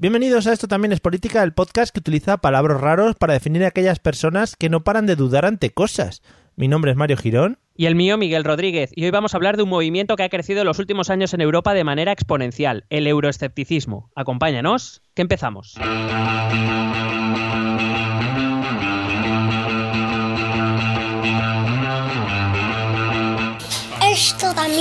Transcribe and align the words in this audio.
Bienvenidos 0.00 0.46
a 0.46 0.54
Esto 0.54 0.66
también 0.66 0.92
es 0.92 1.00
política, 1.00 1.42
el 1.42 1.52
podcast 1.52 1.92
que 1.92 2.00
utiliza 2.00 2.38
palabras 2.38 2.80
raros 2.80 3.16
para 3.16 3.34
definir 3.34 3.64
a 3.64 3.68
aquellas 3.68 3.98
personas 3.98 4.56
que 4.56 4.70
no 4.70 4.82
paran 4.82 5.04
de 5.04 5.14
dudar 5.14 5.44
ante 5.44 5.74
cosas. 5.74 6.22
Mi 6.56 6.68
nombre 6.68 6.90
es 6.90 6.96
Mario 6.96 7.18
Girón. 7.18 7.58
Y 7.76 7.84
el 7.84 7.94
mío, 7.94 8.16
Miguel 8.16 8.44
Rodríguez. 8.44 8.92
Y 8.94 9.04
hoy 9.04 9.10
vamos 9.10 9.34
a 9.34 9.36
hablar 9.36 9.58
de 9.58 9.62
un 9.62 9.68
movimiento 9.68 10.16
que 10.16 10.22
ha 10.22 10.30
crecido 10.30 10.62
en 10.62 10.68
los 10.68 10.78
últimos 10.78 11.10
años 11.10 11.34
en 11.34 11.42
Europa 11.42 11.74
de 11.74 11.84
manera 11.84 12.12
exponencial, 12.12 12.86
el 12.88 13.06
euroescepticismo. 13.06 14.10
Acompáñanos, 14.14 15.02
que 15.12 15.20
empezamos. 15.20 15.74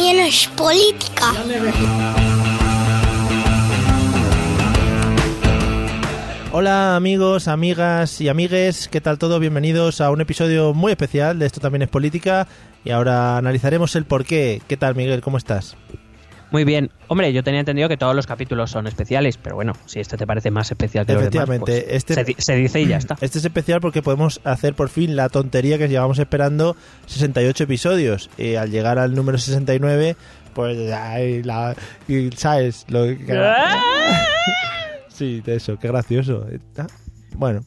También 0.09 0.27
es 0.27 0.47
política. 0.47 1.33
Hola 6.51 6.95
amigos, 6.95 7.47
amigas 7.47 8.19
y 8.19 8.27
amigues, 8.27 8.87
¿qué 8.87 9.01
tal 9.01 9.19
todo? 9.19 9.39
Bienvenidos 9.39 10.01
a 10.01 10.09
un 10.09 10.19
episodio 10.19 10.73
muy 10.73 10.93
especial 10.93 11.37
de 11.37 11.45
Esto 11.45 11.59
también 11.59 11.83
es 11.83 11.89
política 11.89 12.47
y 12.83 12.89
ahora 12.89 13.37
analizaremos 13.37 13.95
el 13.95 14.05
porqué. 14.05 14.63
¿Qué 14.67 14.77
tal 14.77 14.95
Miguel? 14.95 15.21
¿Cómo 15.21 15.37
estás? 15.37 15.77
Muy 16.51 16.63
bien. 16.63 16.89
Hombre, 17.07 17.31
yo 17.31 17.43
tenía 17.43 17.59
entendido 17.59 17.87
que 17.89 17.97
todos 17.97 18.15
los 18.15 18.25
capítulos 18.25 18.71
son 18.71 18.87
especiales, 18.87 19.37
pero 19.37 19.55
bueno, 19.55 19.73
si 19.85 19.99
este 19.99 20.17
te 20.17 20.25
parece 20.25 20.49
más 20.51 20.71
especial 20.71 21.05
que 21.05 21.13
los 21.13 21.21
demás, 21.29 21.33
Efectivamente, 21.49 21.83
pues 21.83 21.95
este- 21.95 22.13
se, 22.15 22.23
di- 22.23 22.35
se 22.37 22.55
dice 22.55 22.81
y 22.81 22.87
ya 22.87 22.97
está. 22.97 23.17
Este 23.21 23.37
es 23.37 23.45
especial 23.45 23.81
porque 23.81 24.01
podemos 24.01 24.41
hacer 24.43 24.73
por 24.73 24.89
fin 24.89 25.15
la 25.15 25.29
tontería 25.29 25.77
que 25.77 25.87
llevamos 25.89 26.17
esperando 26.19 26.75
68 27.05 27.63
episodios. 27.65 28.29
Y 28.37 28.55
al 28.55 28.71
llegar 28.71 28.97
al 28.97 29.13
número 29.13 29.37
69, 29.37 30.15
pues, 30.55 30.91
ay, 30.91 31.43
la, 31.43 31.75
y, 32.07 32.29
¿sabes? 32.35 32.85
Lo 32.89 33.03
que- 33.03 33.17
sí, 35.09 35.41
de 35.41 35.55
eso, 35.55 35.77
qué 35.77 35.87
gracioso. 35.87 36.45
Ah, 36.77 36.87
Bueno, 37.35 37.63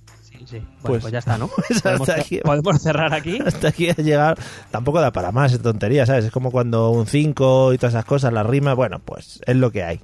Sí. 0.46 0.58
Bueno, 0.58 0.68
Pues- 0.82 1.02
pues, 1.02 1.12
ya 1.12 1.18
está, 1.20 1.38
¿no? 1.38 1.48
pues 1.68 1.82
¿Podemos, 1.82 2.08
hasta 2.08 2.20
aquí. 2.20 2.40
podemos 2.44 2.82
cerrar 2.82 3.14
aquí. 3.14 3.38
hasta 3.44 3.68
aquí 3.68 3.88
ha 3.90 3.94
llegado. 3.94 4.34
Tampoco 4.70 5.00
da 5.00 5.12
para 5.12 5.32
más, 5.32 5.52
es 5.52 5.60
tontería, 5.62 6.06
¿sabes? 6.06 6.24
Es 6.26 6.30
como 6.32 6.50
cuando 6.50 6.90
un 6.90 7.06
5 7.06 7.72
y 7.74 7.78
todas 7.78 7.94
esas 7.94 8.04
cosas, 8.04 8.32
la 8.32 8.42
rima, 8.42 8.74
bueno, 8.74 9.00
pues 9.04 9.40
es 9.46 9.56
lo 9.56 9.70
que 9.70 9.82
hay. 9.84 10.00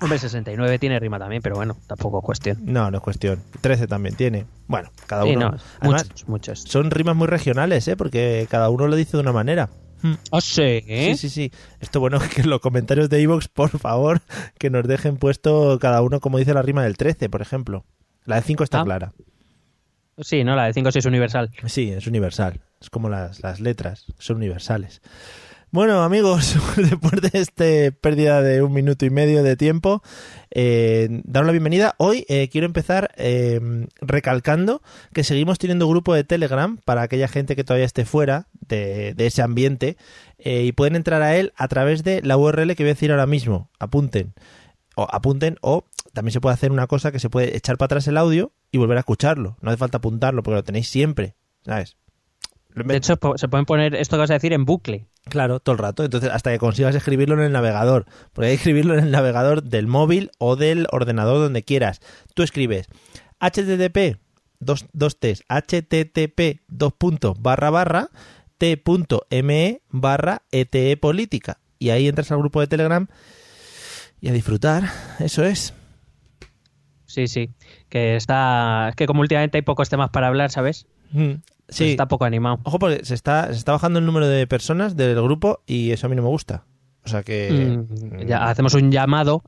Hombre, 0.00 0.18
69 0.18 0.78
tiene 0.78 0.98
rima 0.98 1.18
también, 1.18 1.40
pero 1.40 1.54
bueno, 1.56 1.76
tampoco 1.86 2.18
es 2.18 2.24
cuestión. 2.24 2.58
No, 2.64 2.90
no 2.90 2.98
es 2.98 3.02
cuestión. 3.02 3.40
13 3.60 3.86
también 3.86 4.14
tiene. 4.16 4.44
Bueno, 4.66 4.90
cada 5.06 5.22
Sí, 5.24 5.30
uno. 5.36 5.52
no, 5.52 5.56
Además, 5.80 6.04
muchos, 6.08 6.28
muchos. 6.28 6.60
son 6.60 6.90
rimas 6.90 7.16
muy 7.16 7.26
regionales, 7.26 7.86
¿eh? 7.88 7.96
Porque 7.96 8.46
cada 8.50 8.68
uno 8.70 8.86
lo 8.86 8.96
dice 8.96 9.16
de 9.16 9.22
una 9.22 9.32
manera. 9.32 9.70
¿Oh, 10.30 10.42
sí? 10.42 10.82
Sí, 10.86 11.16
sí, 11.16 11.28
sí. 11.30 11.52
Esto 11.80 12.00
bueno 12.00 12.18
que 12.34 12.42
en 12.42 12.50
los 12.50 12.60
comentarios 12.60 13.08
de 13.08 13.22
Evox, 13.22 13.48
por 13.48 13.70
favor, 13.78 14.20
que 14.58 14.68
nos 14.68 14.86
dejen 14.86 15.16
puesto 15.16 15.78
cada 15.80 16.02
uno 16.02 16.20
como 16.20 16.36
dice 16.36 16.52
la 16.52 16.60
rima 16.60 16.82
del 16.82 16.98
13, 16.98 17.30
por 17.30 17.40
ejemplo. 17.40 17.86
La 18.24 18.36
de 18.36 18.42
5 18.42 18.64
está 18.64 18.80
Ah. 18.80 18.84
clara. 18.84 19.12
Sí, 20.18 20.44
no, 20.44 20.54
la 20.54 20.66
de 20.66 20.72
5 20.72 20.92
sí 20.92 20.98
es 21.00 21.06
universal. 21.06 21.50
Sí, 21.66 21.90
es 21.90 22.06
universal. 22.06 22.60
Es 22.80 22.88
como 22.90 23.08
las, 23.08 23.42
las 23.42 23.60
letras, 23.60 24.04
son 24.18 24.36
universales. 24.36 25.02
Bueno, 25.72 26.04
amigos, 26.04 26.54
después 26.76 27.20
de 27.20 27.30
esta 27.40 27.64
pérdida 28.00 28.40
de 28.42 28.62
un 28.62 28.72
minuto 28.72 29.04
y 29.06 29.10
medio 29.10 29.42
de 29.42 29.56
tiempo, 29.56 30.02
eh, 30.52 31.08
daros 31.24 31.46
la 31.46 31.52
bienvenida. 31.52 31.96
Hoy 31.98 32.24
eh, 32.28 32.48
quiero 32.48 32.66
empezar 32.66 33.10
eh, 33.16 33.60
recalcando 34.00 34.82
que 35.12 35.24
seguimos 35.24 35.58
teniendo 35.58 35.88
grupo 35.88 36.14
de 36.14 36.22
Telegram 36.22 36.76
para 36.84 37.02
aquella 37.02 37.26
gente 37.26 37.56
que 37.56 37.64
todavía 37.64 37.86
esté 37.86 38.04
fuera 38.04 38.46
de, 38.68 39.14
de 39.14 39.26
ese 39.26 39.42
ambiente 39.42 39.96
eh, 40.38 40.62
y 40.62 40.70
pueden 40.70 40.94
entrar 40.94 41.22
a 41.22 41.34
él 41.36 41.52
a 41.56 41.66
través 41.66 42.04
de 42.04 42.22
la 42.22 42.36
URL 42.36 42.76
que 42.76 42.84
voy 42.84 42.90
a 42.90 42.94
decir 42.94 43.10
ahora 43.10 43.26
mismo. 43.26 43.68
Apunten. 43.80 44.32
O 44.96 45.06
apunten 45.10 45.56
o 45.60 45.84
también 46.12 46.32
se 46.32 46.40
puede 46.40 46.54
hacer 46.54 46.70
una 46.70 46.86
cosa 46.86 47.12
que 47.12 47.18
se 47.18 47.30
puede 47.30 47.56
echar 47.56 47.76
para 47.76 47.86
atrás 47.86 48.06
el 48.08 48.16
audio 48.16 48.52
y 48.70 48.78
volver 48.78 48.96
a 48.96 49.00
escucharlo. 49.00 49.56
No 49.60 49.70
hace 49.70 49.78
falta 49.78 49.98
apuntarlo 49.98 50.42
porque 50.42 50.56
lo 50.56 50.64
tenéis 50.64 50.88
siempre, 50.88 51.34
¿sabes? 51.64 51.96
De 52.74 52.96
hecho, 52.96 53.18
se 53.36 53.48
pueden 53.48 53.66
poner 53.66 53.94
esto 53.94 54.16
que 54.16 54.20
vas 54.20 54.30
a 54.30 54.34
decir 54.34 54.52
en 54.52 54.64
bucle. 54.64 55.06
Claro, 55.26 55.60
todo 55.60 55.74
el 55.74 55.78
rato. 55.78 56.04
Entonces, 56.04 56.30
hasta 56.30 56.50
que 56.50 56.58
consigas 56.58 56.94
escribirlo 56.94 57.36
en 57.36 57.42
el 57.42 57.52
navegador. 57.52 58.06
Porque 58.32 58.48
hay 58.48 58.52
que 58.54 58.62
escribirlo 58.62 58.94
en 58.94 59.04
el 59.04 59.10
navegador 59.12 59.62
del 59.62 59.86
móvil 59.86 60.32
o 60.38 60.56
del 60.56 60.88
ordenador 60.90 61.38
donde 61.38 61.62
quieras. 61.62 62.00
Tú 62.34 62.42
escribes 62.42 62.88
http 63.40 64.18
dos, 64.58 64.86
dos 64.92 65.18
T's, 65.20 65.44
http 65.48 66.62
dos 66.66 66.92
puntos 66.94 67.40
barra 67.40 67.70
barra 67.70 68.10
t.me 68.58 69.82
barra 69.90 70.42
ete 70.50 70.96
política. 70.96 71.60
Y 71.78 71.90
ahí 71.90 72.08
entras 72.08 72.32
al 72.32 72.38
grupo 72.38 72.60
de 72.60 72.66
Telegram 72.66 73.06
y 74.24 74.28
a 74.30 74.32
disfrutar. 74.32 74.84
Eso 75.20 75.44
es. 75.44 75.74
Sí, 77.04 77.28
sí. 77.28 77.50
Que 77.88 78.16
está. 78.16 78.88
Es 78.88 78.96
que 78.96 79.06
como 79.06 79.20
últimamente 79.20 79.58
hay 79.58 79.62
pocos 79.62 79.88
temas 79.90 80.10
para 80.10 80.28
hablar, 80.28 80.50
¿sabes? 80.50 80.86
Mm, 81.12 81.34
Pues 81.66 81.76
Sí. 81.76 81.90
está 81.90 82.08
poco 82.08 82.24
animado. 82.24 82.58
Ojo 82.64 82.78
porque 82.78 83.04
se 83.04 83.14
está, 83.14 83.46
se 83.48 83.58
está 83.58 83.72
bajando 83.72 83.98
el 83.98 84.06
número 84.06 84.26
de 84.28 84.46
personas 84.46 84.96
del 84.96 85.20
grupo 85.22 85.62
y 85.66 85.92
eso 85.92 86.06
a 86.06 86.10
mí 86.10 86.16
no 86.16 86.22
me 86.22 86.28
gusta. 86.28 86.64
O 87.04 87.08
sea 87.08 87.22
que... 87.22 87.50
Mm, 87.86 88.26
ya 88.26 88.44
hacemos 88.48 88.72
un 88.74 88.90
llamado, 88.90 89.42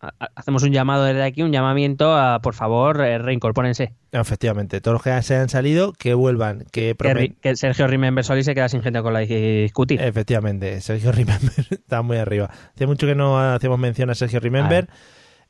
ha- 0.00 0.12
ha- 0.18 0.28
hacemos 0.34 0.62
un 0.62 0.70
llamado 0.72 1.04
desde 1.04 1.22
aquí, 1.22 1.42
un 1.42 1.52
llamamiento 1.52 2.14
a, 2.16 2.40
por 2.40 2.54
favor, 2.54 3.02
eh, 3.02 3.18
reincorpórense. 3.18 3.92
Efectivamente, 4.12 4.80
todos 4.80 4.94
los 4.94 5.02
que 5.02 5.22
se 5.22 5.36
han 5.36 5.48
salido, 5.50 5.92
que 5.92 6.14
vuelvan, 6.14 6.64
que, 6.72 6.94
Que, 6.98 7.34
que 7.40 7.56
Sergio 7.56 7.86
Remember 7.86 8.24
Soli 8.24 8.44
se 8.44 8.54
queda 8.54 8.68
sin 8.70 8.82
gente 8.82 9.02
con 9.02 9.12
la 9.12 9.20
discutir. 9.20 10.00
Efectivamente, 10.00 10.80
Sergio 10.80 11.12
Remember 11.12 11.52
está 11.70 12.00
muy 12.02 12.16
arriba. 12.16 12.48
Hace 12.74 12.86
mucho 12.86 13.06
que 13.06 13.14
no 13.14 13.38
hacemos 13.38 13.78
mención 13.78 14.08
a 14.08 14.14
Sergio 14.14 14.40
Remember. 14.40 14.88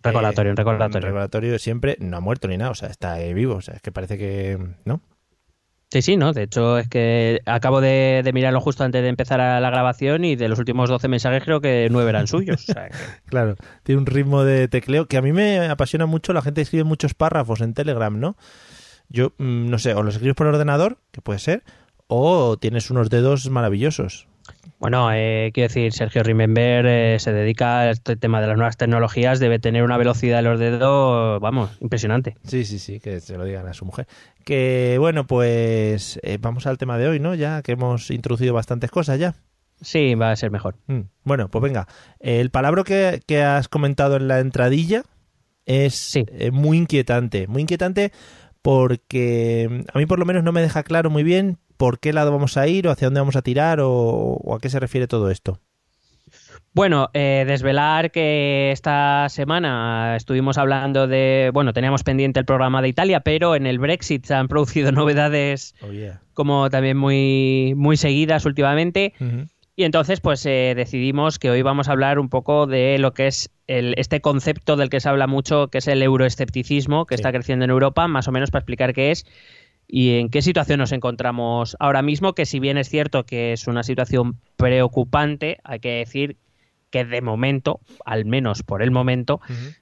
recordatorio, 0.03 0.51
un 0.51 0.57
recordatorio. 0.57 0.99
Un 0.99 1.13
recordatorio 1.15 1.59
siempre, 1.61 1.97
no 2.01 2.17
ha 2.17 2.21
muerto 2.21 2.49
ni 2.49 2.57
nada, 2.57 2.73
o 2.73 2.75
sea, 2.75 2.89
está 2.89 3.21
eh, 3.21 3.35
vivo, 3.35 3.55
o 3.55 3.61
sea, 3.61 3.75
es 3.75 3.83
que 3.83 3.93
parece 3.93 4.19
que... 4.19 4.59
¿No? 4.85 5.01
Sí, 5.93 6.01
sí, 6.01 6.17
¿no? 6.17 6.33
De 6.33 6.45
hecho, 6.45 6.79
es 6.79 6.89
que 6.89 7.43
acabo 7.45 7.83
de, 7.83 8.23
de 8.25 8.33
mirarlo 8.33 8.63
justo 8.63 8.83
antes 8.83 9.03
de 9.03 9.09
empezar 9.09 9.43
a 9.43 9.61
la 9.61 9.69
grabación 9.69 10.25
y 10.25 10.37
de 10.37 10.49
los 10.49 10.59
últimos 10.59 10.89
12 10.89 11.07
mensajes 11.07 11.45
creo 11.45 11.61
que 11.61 11.89
9 11.91 12.09
eran 12.09 12.27
suyos. 12.27 12.67
O 12.67 12.73
sea, 12.73 12.89
que- 12.89 12.95
Claro, 13.29 13.57
tiene 13.83 14.01
un 14.01 14.07
ritmo 14.07 14.43
de 14.43 14.69
tecleo 14.69 15.05
que 15.07 15.19
a 15.19 15.21
mí 15.23 15.35
me 15.35 15.59
apasiona 15.69 16.07
mucho, 16.07 16.33
la 16.33 16.41
gente 16.41 16.63
escribe 16.63 16.85
muchos 16.85 17.13
párrafos 17.13 17.61
en 17.61 17.75
Telegram, 17.75 18.19
¿no? 18.19 18.39
Yo 19.11 19.35
mm, 19.37 19.69
no 19.69 19.79
sé, 19.79 19.93
o 19.93 20.03
los 20.03 20.15
escribes 20.15 20.35
por 20.35 20.47
ordenador, 20.47 20.97
que 21.11 21.21
puede 21.21 21.41
ser, 21.41 21.63
o 22.07 22.57
tienes 22.57 22.91
unos 22.91 23.11
dedos 23.11 23.51
maravillosos. 23.51 24.29
Bueno, 24.79 25.11
eh, 25.13 25.53
quiero 25.55 25.69
decir, 25.69 25.93
Sergio 25.93 26.25
Remember 26.25 26.85
eh, 26.87 27.17
se 27.21 27.33
dedica 27.33 27.81
a 27.83 27.91
este 27.91 28.17
tema 28.17 28.41
de 28.41 28.49
las 28.49 28.57
nuevas 28.57 28.77
tecnologías, 28.77 29.39
debe 29.39 29.61
tener 29.61 29.85
una 29.85 29.97
velocidad 29.97 30.39
de 30.39 30.43
los 30.43 30.59
dedos, 30.59 31.41
vamos, 31.41 31.71
impresionante. 31.81 32.37
Sí, 32.45 32.65
sí, 32.65 32.81
sí, 32.81 32.99
que 32.99 33.21
se 33.21 33.37
lo 33.39 33.45
digan 33.45 33.69
a 33.69 33.75
su 33.75 33.85
mujer. 33.85 34.09
Que 34.45 34.97
bueno, 34.99 35.27
pues 35.27 36.19
eh, 36.23 36.39
vamos 36.41 36.67
al 36.67 36.79
tema 36.79 36.99
de 36.99 37.09
hoy, 37.09 37.21
¿no? 37.21 37.35
Ya 37.35 37.63
que 37.63 37.73
hemos 37.73 38.11
introducido 38.11 38.55
bastantes 38.55 38.91
cosas 38.91 39.19
ya. 39.19 39.35
Sí, 39.81 40.15
va 40.15 40.31
a 40.31 40.37
ser 40.37 40.51
mejor. 40.51 40.77
Mm, 40.87 41.01
Bueno, 41.25 41.49
pues 41.49 41.63
venga. 41.63 41.89
El 42.21 42.51
palabra 42.51 42.85
que, 42.85 43.21
que 43.27 43.43
has 43.43 43.69
comentado 43.69 44.17
en 44.17 44.29
la 44.29 44.39
entradilla 44.41 45.03
es 45.67 45.95
Sí. 45.95 46.25
eh, 46.29 46.51
muy 46.51 46.79
inquietante. 46.79 47.47
Muy 47.49 47.63
inquietante 47.63 48.13
porque 48.63 49.69
mm, 49.71 49.97
a 49.97 49.99
mí 49.99 50.07
por 50.07 50.19
lo 50.19 50.25
menos 50.25 50.45
no 50.45 50.53
me 50.53 50.63
deja 50.63 50.83
claro 50.83 51.11
muy 51.11 51.23
bien 51.25 51.59
por 51.77 51.99
qué 51.99 52.13
lado 52.13 52.31
vamos 52.31 52.57
a 52.57 52.69
ir 52.69 52.87
o 52.87 52.91
hacia 52.93 53.07
dónde 53.09 53.21
vamos 53.21 53.35
a 53.37 53.43
tirar 53.43 53.81
o, 53.81 53.91
o 53.91 54.55
a 54.55 54.61
qué 54.61 54.71
se 54.71 54.79
refiere 54.81 55.09
todo 55.09 55.31
esto. 55.31 55.59
Bueno, 56.75 57.11
eh, 57.13 57.45
desvelar 57.47 58.11
que 58.11 58.71
esta 58.73 59.29
semana 59.29 60.17
estuvimos 60.17 60.57
hablando 60.57 61.07
de, 61.07 61.51
bueno, 61.53 61.75
teníamos 61.75 62.03
pendiente 62.03 62.41
el 62.41 62.47
programa 62.47 62.81
de 62.81 62.89
Italia, 62.89 63.21
pero 63.21 63.55
en 63.55 63.67
el 63.67 63.79
Brexit 63.79 64.25
se 64.25 64.35
han 64.35 64.49
producido 64.49 64.91
novedades 64.93 65.75
Oh, 65.83 65.93
yeah. 65.93 66.23
como 66.33 66.71
también 66.71 66.97
muy, 66.97 67.75
muy 67.77 67.99
seguidas 67.99 68.47
últimamente. 68.47 69.13
Y 69.77 69.85
entonces, 69.85 70.21
pues 70.21 70.45
eh, 70.47 70.73
decidimos 70.75 71.39
que 71.39 71.51
hoy 71.51 71.61
vamos 71.63 71.89
a 71.89 71.93
hablar 71.93 72.19
un 72.19 72.29
poco 72.31 72.67
de 72.67 72.99
lo 72.99 73.13
que 73.13 73.27
es 73.27 73.51
el, 73.67 73.95
este 73.99 74.21
concepto 74.21 74.77
del 74.77 74.89
que 74.89 75.01
se 75.01 75.09
habla 75.11 75.27
mucho, 75.27 75.69
que 75.69 75.79
es 75.79 75.89
el 75.89 76.03
euroescepticismo, 76.03 77.05
que 77.05 77.17
Sí. 77.17 77.21
está 77.21 77.33
creciendo 77.33 77.65
en 77.67 77.71
Europa, 77.71 78.07
más 78.09 78.29
o 78.29 78.33
menos 78.33 78.51
para 78.51 78.61
explicar 78.61 78.95
qué 78.95 79.11
es 79.11 79.27
y 79.89 80.19
en 80.19 80.31
qué 80.31 80.41
situación 80.41 80.79
nos 80.79 80.93
encontramos 80.93 81.77
ahora 81.81 82.01
mismo, 82.01 82.35
que 82.35 82.47
si 82.47 82.61
bien 82.61 82.79
es 82.79 82.89
cierto 82.89 83.25
que 83.25 83.53
es 83.53 83.67
una 83.67 83.83
situación 83.83 84.39
preocupante, 84.57 85.59
hay 85.65 85.81
que 85.81 85.91
decir 85.99 86.37
que 86.93 87.05
de 87.05 87.21
momento, 87.23 87.81
al 88.05 88.25
menos 88.25 88.63
por 88.63 88.83
el 88.83 88.93
momento, 88.93 89.41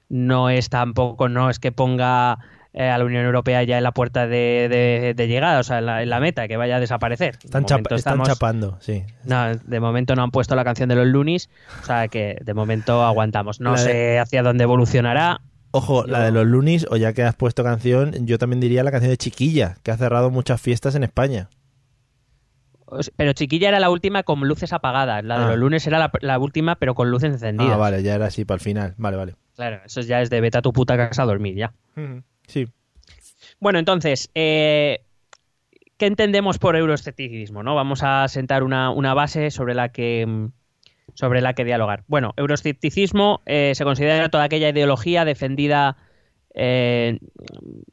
no 0.09 0.49
es 0.49 0.69
tampoco, 0.69 1.29
no 1.29 1.49
es 1.51 1.59
que 1.59 1.71
ponga 1.71 2.39
eh, 2.73 2.87
a 2.89 2.97
la 2.97 3.03
Unión 3.03 3.25
Europea 3.25 3.61
ya 3.63 3.77
en 3.77 3.83
la 3.83 3.91
puerta 3.91 4.27
de, 4.27 4.67
de- 4.69 5.13
de 5.13 5.27
llegada, 5.27 5.59
o 5.59 5.63
sea, 5.63 5.79
en 5.79 5.85
la, 5.87 6.01
en 6.03 6.09
la 6.09 6.21
meta, 6.21 6.47
que 6.47 6.55
vaya 6.55 6.77
a 6.77 6.79
desaparecer. 6.79 7.33
De 7.37 7.45
Están, 7.47 7.65
chapa- 7.65 7.79
momento 7.79 7.95
están 7.95 8.23
chapando, 8.23 8.77
sí. 8.79 9.03
no, 9.25 9.53
de 9.55 9.79
momento 9.81 10.15
no 10.15 10.23
han 10.23 10.31
puesto 10.31 10.55
la 10.55 10.63
canción 10.63 10.87
de 10.87 10.95
los 10.95 11.05
Lunis, 11.05 11.49
o 11.81 11.85
sea 11.85 12.07
que 12.07 12.37
de 12.41 12.53
momento 12.53 13.03
aguantamos. 13.03 13.59
No 13.59 13.73
La 13.73 13.81
de- 13.81 13.91
sé 13.91 14.19
hacia 14.19 14.41
dónde 14.41 14.63
evolucionará. 14.63 15.41
Ojo, 15.73 16.05
la 16.05 16.23
de 16.23 16.31
los 16.31 16.45
Lunis, 16.47 16.85
o 16.89 16.95
ya 16.97 17.11
que 17.13 17.23
has 17.23 17.35
puesto 17.35 17.63
canción, 17.63 18.25
yo 18.25 18.37
también 18.37 18.59
diría 18.61 18.83
la 18.83 18.91
canción 18.91 19.09
de 19.11 19.17
Chiquilla, 19.17 19.75
que 19.83 19.91
ha 19.91 19.97
cerrado 19.97 20.29
muchas 20.31 20.59
fiestas 20.61 20.95
en 20.95 21.03
España. 21.03 21.49
Pero 23.15 23.33
Chiquilla 23.33 23.69
era 23.69 23.79
la 23.79 23.89
última 23.89 24.23
con 24.23 24.39
luces 24.47 24.73
apagadas. 24.73 25.23
La 25.23 25.37
de 25.39 25.45
Ah. 25.45 25.47
los 25.49 25.57
lunes 25.57 25.85
era 25.87 25.97
la, 25.99 26.11
la 26.21 26.39
última, 26.39 26.75
pero 26.75 26.93
con 26.95 27.09
luces 27.09 27.31
encendidas. 27.31 27.73
Ah, 27.73 27.77
vale, 27.77 28.03
ya 28.03 28.15
era 28.15 28.25
así 28.27 28.43
para 28.45 28.55
el 28.55 28.61
final. 28.61 28.93
Vale, 28.97 29.17
vale. 29.17 29.35
Claro, 29.55 29.81
eso 29.85 30.01
ya 30.01 30.21
es 30.21 30.29
de 30.29 30.41
vete 30.41 30.57
a 30.57 30.61
tu 30.61 30.73
puta 30.73 30.97
casa 30.97 31.23
a 31.23 31.25
dormir 31.25 31.55
ya. 31.55 31.73
Sí. 32.47 32.67
Bueno, 33.59 33.79
entonces, 33.79 34.29
eh, 34.33 35.03
¿qué 35.97 36.05
entendemos 36.07 36.57
por 36.57 36.75
euroescepticismo? 36.75 37.63
¿no? 37.63 37.75
Vamos 37.75 38.01
a 38.03 38.27
sentar 38.27 38.63
una, 38.63 38.89
una 38.89 39.13
base 39.13 39.51
sobre 39.51 39.73
la 39.75 39.89
que 39.89 40.25
mm, 40.25 40.47
sobre 41.13 41.41
la 41.41 41.53
que 41.53 41.63
dialogar. 41.65 42.03
Bueno, 42.07 42.33
euroescepticismo 42.37 43.41
eh, 43.45 43.73
se 43.75 43.83
considera 43.83 44.29
toda 44.29 44.45
aquella 44.45 44.69
ideología 44.69 45.25
defendida 45.25 45.97
eh, 46.53 47.19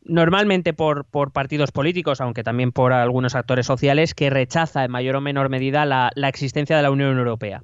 normalmente 0.05 0.73
por, 0.73 1.05
por 1.05 1.33
partidos 1.33 1.71
políticos, 1.73 2.21
aunque 2.21 2.43
también 2.43 2.73
por 2.73 2.93
algunos 2.93 3.35
actores 3.35 3.67
sociales, 3.67 4.15
que 4.15 4.31
rechaza 4.31 4.85
en 4.85 4.91
mayor 4.91 5.17
o 5.17 5.21
menor 5.21 5.49
medida 5.49 5.85
la, 5.85 6.11
la 6.15 6.29
existencia 6.29 6.77
de 6.77 6.83
la 6.83 6.91
Unión 6.91 7.17
Europea. 7.19 7.63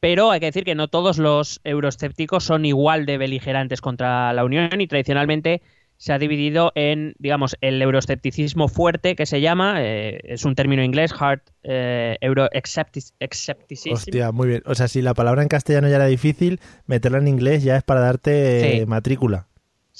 Pero 0.00 0.30
hay 0.30 0.40
que 0.40 0.46
decir 0.46 0.64
que 0.64 0.74
no 0.74 0.88
todos 0.88 1.18
los 1.18 1.60
euroescépticos 1.62 2.44
son 2.44 2.64
igual 2.64 3.04
de 3.04 3.18
beligerantes 3.18 3.80
contra 3.80 4.32
la 4.32 4.44
Unión 4.44 4.80
y 4.80 4.86
tradicionalmente 4.86 5.60
se 5.98 6.14
ha 6.14 6.18
dividido 6.18 6.72
en, 6.74 7.14
digamos, 7.18 7.58
el 7.60 7.82
euroescepticismo 7.82 8.68
fuerte, 8.68 9.14
que 9.14 9.26
se 9.26 9.42
llama, 9.42 9.74
eh, 9.82 10.18
es 10.24 10.46
un 10.46 10.54
término 10.54 10.82
inglés, 10.82 11.12
hard 11.18 11.40
eh, 11.62 12.16
euroescepticism. 12.22 13.92
Hostia, 13.92 14.32
muy 14.32 14.48
bien. 14.48 14.62
O 14.64 14.74
sea, 14.74 14.88
si 14.88 15.02
la 15.02 15.12
palabra 15.12 15.42
en 15.42 15.48
castellano 15.48 15.90
ya 15.90 15.96
era 15.96 16.06
difícil, 16.06 16.58
meterla 16.86 17.18
en 17.18 17.28
inglés 17.28 17.62
ya 17.62 17.76
es 17.76 17.82
para 17.82 18.00
darte 18.00 18.60
Sí. 18.60 18.66
eh, 18.78 18.86
matrícula. 18.86 19.46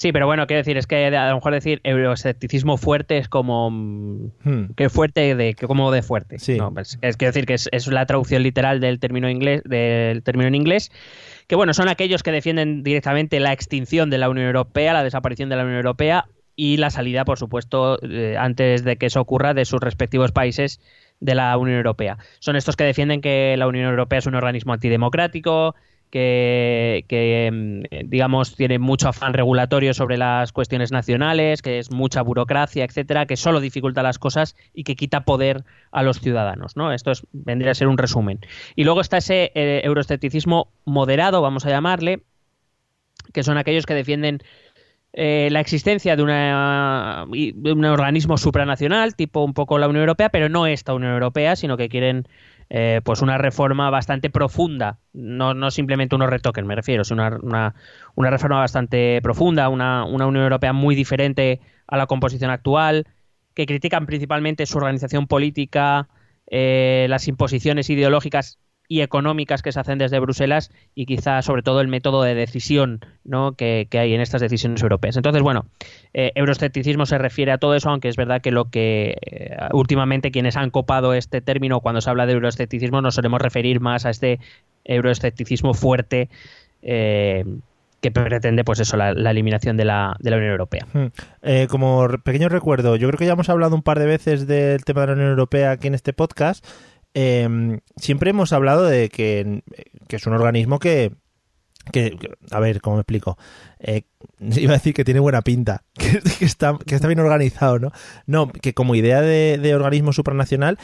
Sí, 0.01 0.11
pero 0.11 0.25
bueno, 0.25 0.47
quiero 0.47 0.61
decir, 0.61 0.77
es 0.77 0.87
que 0.87 1.05
a 1.05 1.29
lo 1.29 1.35
mejor 1.35 1.53
decir 1.53 1.79
euroescepticismo 1.83 2.77
fuerte 2.77 3.19
es 3.19 3.29
como... 3.29 3.69
mm, 3.69 4.31
Hmm. 4.43 4.73
que 4.75 4.89
fuerte 4.89 5.35
de 5.35 5.53
que 5.53 5.67
como 5.67 5.91
de 5.91 6.01
fuerte 6.01 6.39
Sí. 6.39 6.57
No, 6.57 6.73
pues, 6.73 6.97
es 7.01 7.17
quiero 7.17 7.31
decir 7.31 7.45
que 7.45 7.53
es, 7.53 7.69
es 7.71 7.85
la 7.85 8.07
traducción 8.07 8.41
literal 8.41 8.79
del 8.79 8.99
término 8.99 9.29
inglés 9.29 9.61
del 9.63 10.23
término 10.23 10.47
en 10.47 10.55
inglés 10.55 10.91
que 11.45 11.55
bueno 11.55 11.75
son 11.75 11.87
aquellos 11.87 12.23
que 12.23 12.31
defienden 12.31 12.81
directamente 12.81 13.39
la 13.39 13.53
extinción 13.53 14.09
de 14.09 14.17
la 14.17 14.29
Unión 14.29 14.47
Europea 14.47 14.93
la 14.93 15.03
desaparición 15.03 15.49
de 15.49 15.57
la 15.57 15.63
Unión 15.63 15.77
Europea 15.77 16.25
y 16.55 16.77
la 16.77 16.89
salida 16.89 17.23
por 17.23 17.37
supuesto 17.37 17.99
eh, 18.01 18.35
antes 18.39 18.83
de 18.83 18.97
que 18.97 19.05
eso 19.05 19.21
ocurra 19.21 19.53
de 19.53 19.65
sus 19.65 19.79
respectivos 19.79 20.31
países 20.31 20.81
de 21.19 21.35
la 21.35 21.55
Unión 21.57 21.77
Europea 21.77 22.17
son 22.39 22.55
estos 22.55 22.75
que 22.75 22.83
defienden 22.83 23.21
que 23.21 23.55
la 23.57 23.67
Unión 23.67 23.85
Europea 23.85 24.17
es 24.19 24.25
un 24.25 24.33
organismo 24.35 24.73
antidemocrático 24.73 25.75
que, 26.11 27.05
que, 27.07 27.49
mm, 27.51 28.09
digamos 28.09 28.55
tiene 28.55 28.77
mucho 28.77 29.09
afán 29.09 29.33
regulatorio 29.33 29.93
sobre 29.93 30.17
las 30.17 30.51
cuestiones 30.51 30.91
nacionales, 30.91 31.61
que 31.61 31.79
es 31.79 31.91
mucha 31.91 32.21
burocracia, 32.21 32.83
etcétera, 32.83 33.25
que 33.25 33.37
solo 33.37 33.59
dificulta 33.59 34.03
las 34.03 34.19
cosas 34.19 34.55
y 34.73 34.83
que 34.83 34.95
quita 34.95 35.21
poder 35.25 35.63
a 35.91 36.03
los 36.03 36.19
ciudadanos, 36.19 36.77
¿no? 36.77 36.91
Esto 36.91 37.11
es, 37.11 37.25
vendría 37.31 37.71
a 37.71 37.75
ser 37.75 37.87
un 37.87 37.97
resumen. 37.97 38.39
Y 38.75 38.83
luego 38.83 39.01
está 39.01 39.17
ese 39.17 39.51
eh, 39.55 39.81
euroescepticismo 39.83 40.71
moderado, 40.85 41.41
vamos 41.41 41.65
a 41.65 41.69
llamarle, 41.69 42.21
que 43.33 43.43
son 43.43 43.57
aquellos 43.57 43.85
que 43.85 43.93
defienden 43.93 44.41
eh, 45.13 45.49
la 45.51 45.59
existencia 45.59 46.15
de, 46.15 46.23
una, 46.23 47.25
un 47.27 47.85
organismo 47.85 48.37
supranacional, 48.37 49.15
tipo 49.15 49.43
un 49.43 49.53
poco 49.53 49.77
la 49.77 49.87
Unión 49.87 50.01
Europea, 50.03 50.29
pero 50.29 50.47
no 50.47 50.67
esta 50.67 50.93
Unión 50.93 51.13
Europea, 51.13 51.55
sino 51.55 51.75
que 51.77 51.89
quieren 51.89 52.27
eh, 52.69 53.01
pues 53.03 53.21
una 53.21 53.37
reforma 53.37 53.89
bastante 53.89 54.29
profunda, 54.29 54.99
no, 55.11 55.53
no 55.53 55.71
simplemente 55.71 56.15
unos 56.15 56.29
retoques, 56.29 56.63
me 56.63 56.75
refiero, 56.75 57.03
sino 57.03 57.27
una, 57.27 57.37
una, 57.41 57.75
una 58.15 58.29
reforma 58.29 58.59
bastante 58.59 59.19
profunda, 59.21 59.67
una, 59.67 60.05
una 60.05 60.25
Unión 60.25 60.43
Europea 60.43 60.71
muy 60.71 60.95
diferente 60.95 61.59
a 61.87 61.97
la 61.97 62.07
composición 62.07 62.49
actual, 62.49 63.07
que 63.53 63.65
critican 63.65 64.05
principalmente 64.05 64.65
su 64.65 64.77
organización 64.77 65.27
política, 65.27 66.07
eh, 66.47 67.07
las 67.09 67.27
imposiciones 67.27 67.89
ideológicas 67.89 68.59
y 68.91 68.99
económicas 68.99 69.61
que 69.61 69.71
se 69.71 69.79
hacen 69.79 69.99
desde 69.99 70.19
Bruselas 70.19 70.69
y 70.95 71.05
quizá 71.05 71.41
sobre 71.43 71.63
todo 71.63 71.79
el 71.79 71.87
método 71.87 72.23
de 72.23 72.35
decisión 72.35 72.99
¿no? 73.23 73.53
que, 73.53 73.87
que 73.89 73.99
hay 73.99 74.13
en 74.13 74.19
estas 74.19 74.41
decisiones 74.41 74.83
europeas. 74.83 75.15
Entonces, 75.15 75.41
bueno, 75.41 75.63
eh, 76.13 76.33
euroescepticismo 76.35 77.05
se 77.05 77.17
refiere 77.17 77.53
a 77.53 77.57
todo 77.57 77.73
eso, 77.73 77.89
aunque 77.89 78.09
es 78.09 78.17
verdad 78.17 78.41
que 78.41 78.51
lo 78.51 78.65
que 78.65 79.15
eh, 79.21 79.55
últimamente 79.71 80.29
quienes 80.31 80.57
han 80.57 80.71
copado 80.71 81.13
este 81.13 81.39
término 81.39 81.79
cuando 81.79 82.01
se 82.01 82.09
habla 82.09 82.25
de 82.25 82.33
euroescepticismo 82.33 82.99
nos 82.99 83.15
solemos 83.15 83.41
referir 83.41 83.79
más 83.79 84.05
a 84.05 84.09
este 84.09 84.41
euroescepticismo 84.83 85.73
fuerte 85.73 86.27
eh, 86.81 87.45
que 88.01 88.11
pretende, 88.11 88.63
pues 88.63 88.79
eso, 88.79 88.97
la, 88.97 89.13
la 89.13 89.31
eliminación 89.31 89.77
de 89.77 89.85
la, 89.85 90.17
de 90.19 90.31
la 90.31 90.37
Unión 90.37 90.51
Europea. 90.51 90.87
Hmm. 90.91 91.05
Eh, 91.43 91.67
como 91.69 92.09
pequeño 92.23 92.49
recuerdo, 92.49 92.95
yo 92.95 93.07
creo 93.07 93.17
que 93.17 93.25
ya 93.25 93.33
hemos 93.33 93.49
hablado 93.49 93.75
un 93.75 93.83
par 93.83 93.99
de 93.99 94.05
veces 94.05 94.47
del 94.47 94.83
tema 94.83 95.01
de 95.01 95.07
la 95.07 95.13
Unión 95.13 95.29
Europea 95.29 95.71
aquí 95.71 95.87
en 95.87 95.93
este 95.93 96.11
podcast. 96.11 96.65
Eh, 97.13 97.79
siempre 97.97 98.29
hemos 98.29 98.53
hablado 98.53 98.85
de 98.85 99.09
que, 99.09 99.63
que 100.07 100.15
es 100.15 100.25
un 100.27 100.33
organismo 100.33 100.79
que, 100.79 101.11
a 102.51 102.59
ver, 102.59 102.79
¿cómo 102.81 102.95
me 102.97 103.01
explico? 103.01 103.37
Eh, 103.79 104.03
iba 104.39 104.71
a 104.71 104.77
decir 104.77 104.93
que 104.93 105.03
tiene 105.03 105.19
buena 105.19 105.41
pinta, 105.41 105.83
que, 105.93 106.19
que 106.39 106.45
está, 106.45 106.77
que 106.85 106.95
está 106.95 107.07
bien 107.07 107.19
organizado, 107.19 107.79
¿no? 107.79 107.91
No, 108.27 108.51
que 108.51 108.73
como 108.73 108.95
idea 108.95 109.21
de, 109.21 109.57
de 109.61 109.75
organismo 109.75 110.13
supranacional, 110.13 110.77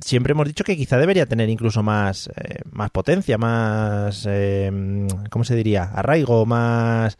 siempre 0.00 0.32
hemos 0.32 0.46
dicho 0.46 0.64
que 0.64 0.76
quizá 0.76 0.98
debería 0.98 1.26
tener 1.26 1.48
incluso 1.50 1.82
más, 1.82 2.28
eh, 2.36 2.60
más 2.70 2.90
potencia, 2.90 3.36
más, 3.38 4.24
eh, 4.28 5.06
¿cómo 5.30 5.44
se 5.44 5.54
diría? 5.56 5.84
Arraigo, 5.84 6.46
más... 6.46 7.18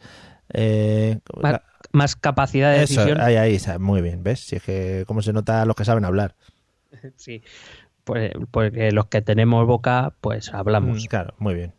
eh, 0.53 1.19
Más, 1.41 1.51
la- 1.53 1.63
más 1.91 2.15
capacidad 2.15 2.71
de 2.73 2.83
eso, 2.83 2.95
decisión. 3.01 3.21
ahí, 3.21 3.35
ahí, 3.35 3.57
muy 3.79 4.01
bien, 4.01 4.21
¿ves? 4.23 4.41
Si 4.41 4.55
es 4.57 4.63
que 4.63 5.03
cómo 5.07 5.21
se 5.21 5.33
nota 5.33 5.65
los 5.65 5.75
que 5.75 5.85
saben 5.85 6.05
hablar. 6.05 6.35
Sí, 7.15 7.41
pues, 8.07 8.31
porque 8.49 8.91
los 8.91 9.05
que 9.07 9.21
tenemos 9.21 9.67
boca, 9.67 10.13
pues 10.21 10.53
hablamos. 10.53 11.03
Mm, 11.03 11.07
Claro, 11.07 11.33
muy 11.37 11.53
bien. 11.53 11.73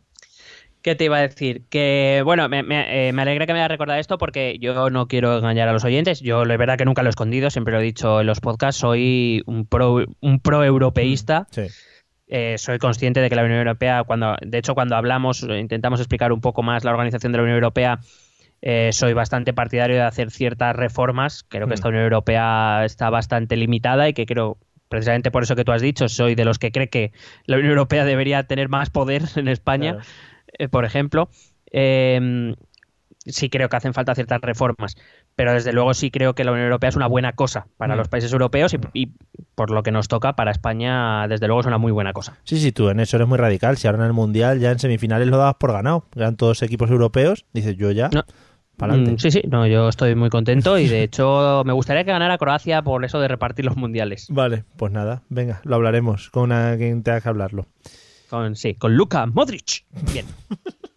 ¿Qué 0.81 0.95
te 0.95 1.03
iba 1.05 1.17
a 1.17 1.21
decir? 1.21 1.63
Que, 1.69 2.21
bueno, 2.23 2.47
me, 2.47 2.63
me- 2.63 3.09
eh, 3.09 3.11
me 3.11 3.23
alegra 3.23 3.45
que 3.45 3.51
me 3.51 3.59
haya 3.59 3.67
recordado 3.67 3.99
esto 3.99 4.17
porque 4.17 4.57
yo 4.61 4.89
no 4.89 5.07
quiero 5.09 5.37
engañar 5.37 5.67
a 5.67 5.73
los 5.73 5.83
oyentes. 5.83 6.21
Yo, 6.21 6.45
la 6.45 6.55
verdad 6.55 6.77
que 6.77 6.85
nunca 6.85 7.01
lo 7.03 7.09
he 7.09 7.11
escondido, 7.11 7.49
siempre 7.49 7.73
lo 7.73 7.81
he 7.81 7.83
dicho 7.83 8.21
en 8.21 8.27
los 8.27 8.39
podcasts, 8.39 8.79
soy 8.79 9.43
un 9.45 9.65
pro, 9.65 10.05
un 10.21 10.39
pro 10.39 10.63
europeísta. 10.63 11.47
Sí. 11.51 11.63
Eh, 12.27 12.57
soy 12.59 12.77
consciente 12.77 13.19
de 13.19 13.29
que 13.29 13.35
la 13.35 13.43
Unión 13.43 13.57
Europea, 13.57 14.03
cuando, 14.05 14.37
de 14.41 14.57
hecho, 14.57 14.73
cuando 14.75 14.95
hablamos, 14.95 15.43
intentamos 15.43 15.99
explicar 15.99 16.31
un 16.31 16.39
poco 16.41 16.61
más 16.63 16.83
la 16.85 16.91
organización 16.91 17.31
de 17.33 17.37
la 17.39 17.43
Unión 17.43 17.55
Europea, 17.57 17.99
Eh, 18.61 18.89
soy 18.91 19.13
bastante 19.13 19.53
partidario 19.53 19.95
de 19.95 20.01
hacer 20.01 20.31
ciertas 20.31 20.75
reformas. 20.75 21.45
Creo 21.47 21.65
que 21.67 21.71
Mm. 21.71 21.75
esta 21.75 21.87
Unión 21.87 22.03
Europea 22.03 22.83
está 22.83 23.09
bastante 23.09 23.55
limitada 23.55 24.09
y 24.09 24.13
que 24.13 24.25
creo, 24.25 24.57
precisamente 24.89 25.31
por 25.31 25.43
eso 25.43 25.55
que 25.55 25.63
tú 25.63 25.71
has 25.71 25.81
dicho, 25.81 26.09
soy 26.09 26.35
de 26.35 26.43
los 26.45 26.59
que 26.59 26.71
cree 26.71 26.89
que 26.89 27.11
la 27.45 27.55
Unión 27.57 27.71
Europea 27.71 28.03
debería 28.05 28.43
tener 28.43 28.67
más 28.69 28.89
poder 28.89 29.23
en 29.35 29.47
España, 29.47 29.93
Claro. 29.93 30.07
eh, 30.57 30.67
por 30.67 30.83
ejemplo. 30.85 31.29
Eh, 31.71 32.53
sí 33.25 33.49
creo 33.49 33.69
que 33.69 33.75
hacen 33.75 33.93
falta 33.93 34.15
ciertas 34.15 34.41
reformas, 34.41 34.95
pero 35.35 35.53
desde 35.53 35.71
luego 35.73 35.93
sí 35.93 36.09
creo 36.09 36.33
que 36.33 36.43
la 36.43 36.51
Unión 36.51 36.65
Europea 36.65 36.89
es 36.89 36.95
una 36.95 37.05
buena 37.07 37.33
cosa 37.33 37.67
para 37.77 37.93
Mm. 37.93 37.97
los 37.97 38.07
países 38.07 38.31
europeos 38.33 38.73
y, 38.73 38.79
y 38.93 39.11
por 39.55 39.69
lo 39.71 39.83
que 39.83 39.91
nos 39.91 40.07
toca 40.07 40.33
para 40.33 40.51
España, 40.51 41.27
desde 41.27 41.45
luego 41.47 41.59
es 41.61 41.67
una 41.67 41.77
muy 41.77 41.91
buena 41.91 42.13
cosa. 42.13 42.37
Sí, 42.43 42.57
sí, 42.59 42.71
tú 42.71 42.89
en 42.89 42.99
eso 42.99 43.17
eres 43.17 43.27
muy 43.27 43.37
radical. 43.37 43.77
Si 43.77 43.87
ahora 43.87 43.99
en 43.99 44.05
el 44.05 44.13
Mundial 44.13 44.59
ya 44.59 44.71
en 44.71 44.79
semifinales 44.79 45.27
lo 45.27 45.37
dabas 45.37 45.55
por 45.55 45.71
ganado. 45.73 46.05
Eran 46.15 46.37
todos 46.37 46.63
equipos 46.63 46.89
europeos. 46.89 47.45
Dices, 47.53 47.75
yo 47.77 47.91
ya, 47.91 48.09
No. 48.11 48.23
Mm, 48.87 49.17
sí, 49.17 49.31
sí, 49.31 49.41
no, 49.49 49.67
yo 49.67 49.89
estoy 49.89 50.15
muy 50.15 50.29
contento 50.29 50.77
y 50.79 50.87
de 50.87 51.03
hecho 51.03 51.63
me 51.65 51.73
gustaría 51.73 52.03
que 52.03 52.11
ganara 52.11 52.37
Croacia 52.37 52.81
por 52.81 53.03
eso 53.05 53.19
de 53.19 53.27
repartir 53.27 53.65
los 53.65 53.75
mundiales. 53.77 54.27
Vale, 54.29 54.63
pues 54.77 54.91
nada, 54.91 55.21
venga, 55.29 55.61
lo 55.63 55.75
hablaremos 55.75 56.29
con 56.29 56.49
quien 56.77 57.03
tenga 57.03 57.21
que 57.21 57.29
hablarlo. 57.29 57.67
Con, 58.29 58.55
sí, 58.55 58.75
con 58.75 58.95
Luka 58.95 59.25
Modric. 59.25 59.85
Bien. 60.11 60.25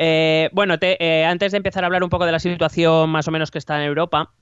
Eh, 0.00 0.48
bueno, 0.52 0.78
te- 0.78 0.96
eh, 1.04 1.24
antes 1.24 1.50
de 1.50 1.56
empezar 1.56 1.82
a 1.82 1.86
hablar 1.86 2.04
un 2.04 2.08
poco 2.08 2.24
de 2.24 2.30
la 2.30 2.38
situación 2.38 3.10
más 3.10 3.26
o 3.26 3.32
menos 3.32 3.50
que 3.50 3.58
está 3.58 3.76
en 3.78 3.82
Europa, 3.88 4.32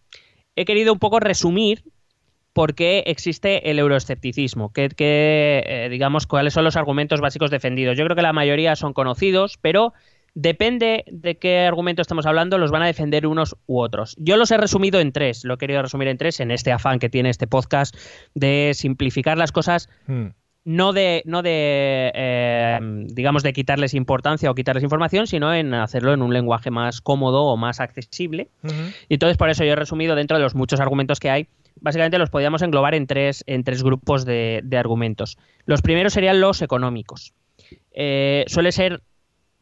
he 0.55 0.67
querido 0.67 0.93
un 0.93 0.99
poco 0.99 1.19
resumir 1.19 1.83
por 2.53 2.75
qué 2.75 3.05
existe 3.07 3.71
el 3.71 3.79
euroescepticismo, 3.79 4.73
que, 4.73 4.89
que, 4.91 5.63
eh, 5.67 5.89
digamos 5.91 6.27
cuáles 6.27 6.53
son 6.53 6.65
los 6.65 6.77
argumentos 6.77 7.23
básicos 7.23 7.51
defendidos. 7.51 7.97
Yo 7.97 8.05
creo 8.05 8.17
que 8.17 8.21
la 8.23 8.35
mayoría 8.35 8.77
son 8.77 8.93
conocidos, 8.93 9.59
pero 9.61 9.95
depende 10.37 11.03
de 11.11 11.39
qué 11.39 11.61
argumento 11.61 12.03
estamos 12.03 12.27
hablando, 12.27 12.59
los 12.59 12.71
van 12.71 12.83
a 12.83 12.87
defender 12.87 13.27
unos 13.27 13.57
u 13.67 13.81
otros. 13.81 14.15
Yo 14.19 14.37
los 14.37 14.51
he 14.51 14.59
resumido 14.59 15.01
en 15.01 15.11
tres, 15.11 15.45
lo 15.45 15.55
he 15.55 15.59
querido 15.59 15.81
resumir 15.81 16.09
en 16.09 16.19
tres, 16.19 16.41
en 16.41 16.51
este 16.51 16.71
afán 16.71 16.99
que 16.99 17.09
tiene 17.09 17.31
este 17.31 17.47
podcast 17.47 17.97
de 18.35 18.73
simplificar 18.75 19.39
las 19.39 19.51
cosas 19.51 19.89
Hmm. 20.07 20.27
no 20.65 20.93
de, 20.93 21.23
no 21.25 21.43
de 21.43 22.13
eh, 22.15 22.79
digamos, 23.07 23.43
de 23.43 23.55
quitarles 23.55 23.95
importancia 23.95 24.51
o 24.51 24.55
quitarles 24.55 24.85
información, 24.85 25.27
sino 25.27 25.55
en 25.55 25.73
hacerlo 25.73 26.13
en 26.13 26.21
un 26.21 26.35
lenguaje 26.35 26.71
más 26.71 27.01
cómodo 27.01 27.45
o 27.45 27.57
más 27.57 27.81
accesible. 27.81 28.49
Y 29.09 29.15
entonces, 29.15 29.39
por 29.39 29.49
eso 29.49 29.65
yo 29.65 29.73
he 29.73 29.77
resumido 29.77 30.15
dentro 30.17 30.37
de 30.37 30.43
los 30.43 30.55
muchos 30.55 30.81
argumentos 30.81 31.19
que 31.19 31.31
hay, 31.31 31.47
básicamente 31.81 32.19
los 32.19 32.29
podíamos 32.29 32.61
englobar 32.61 32.95
en 32.95 33.07
tres, 33.07 33.43
en 33.47 33.65
tres 33.65 33.83
grupos 33.83 34.27
de, 34.27 34.61
de 34.65 34.77
argumentos. 34.77 35.39
Los 35.65 35.81
primeros 35.81 36.13
serían 36.13 36.41
los 36.41 36.61
económicos. 36.61 37.33
Eh, 37.93 38.45
suele 38.49 38.71
ser 38.71 39.01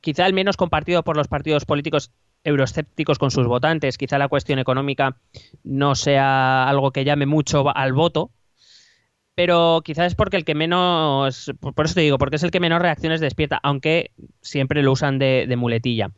quizá 0.05 0.27
el 0.27 0.35
menos 0.35 0.59
compartido 0.59 1.03
por 1.03 1.17
los 1.17 1.29
partidos 1.29 1.65
políticos 1.65 2.13
euroescépticos 2.45 3.19
con 3.19 3.31
sus 3.31 3.47
votantes. 3.47 3.97
Quizá 3.97 4.19
la 4.19 4.29
cuestión 4.29 4.59
económica 4.59 5.17
no 5.65 5.95
sea 5.95 6.69
algo 6.69 6.93
que 6.93 7.05
llame 7.05 7.25
mucho 7.25 7.75
al 7.75 7.95
voto, 7.95 8.31
pero 9.35 9.81
quizás 9.83 10.09
es 10.09 10.15
porque 10.15 10.37
el 10.37 10.45
que 10.45 10.55
menos, 10.55 11.53
por 11.59 11.87
eso 11.87 11.95
te 11.95 12.03
digo, 12.03 12.19
porque 12.19 12.37
es 12.37 12.43
el 12.43 12.51
que 12.51 12.61
menos 12.61 12.83
reacciones 12.83 13.21
despierta, 13.23 13.59
aunque 13.63 14.11
siempre 14.43 14.83
lo 14.83 14.93
usan 14.93 15.19
de, 15.19 15.47
de 15.49 15.57
muletilla. 15.57 16.11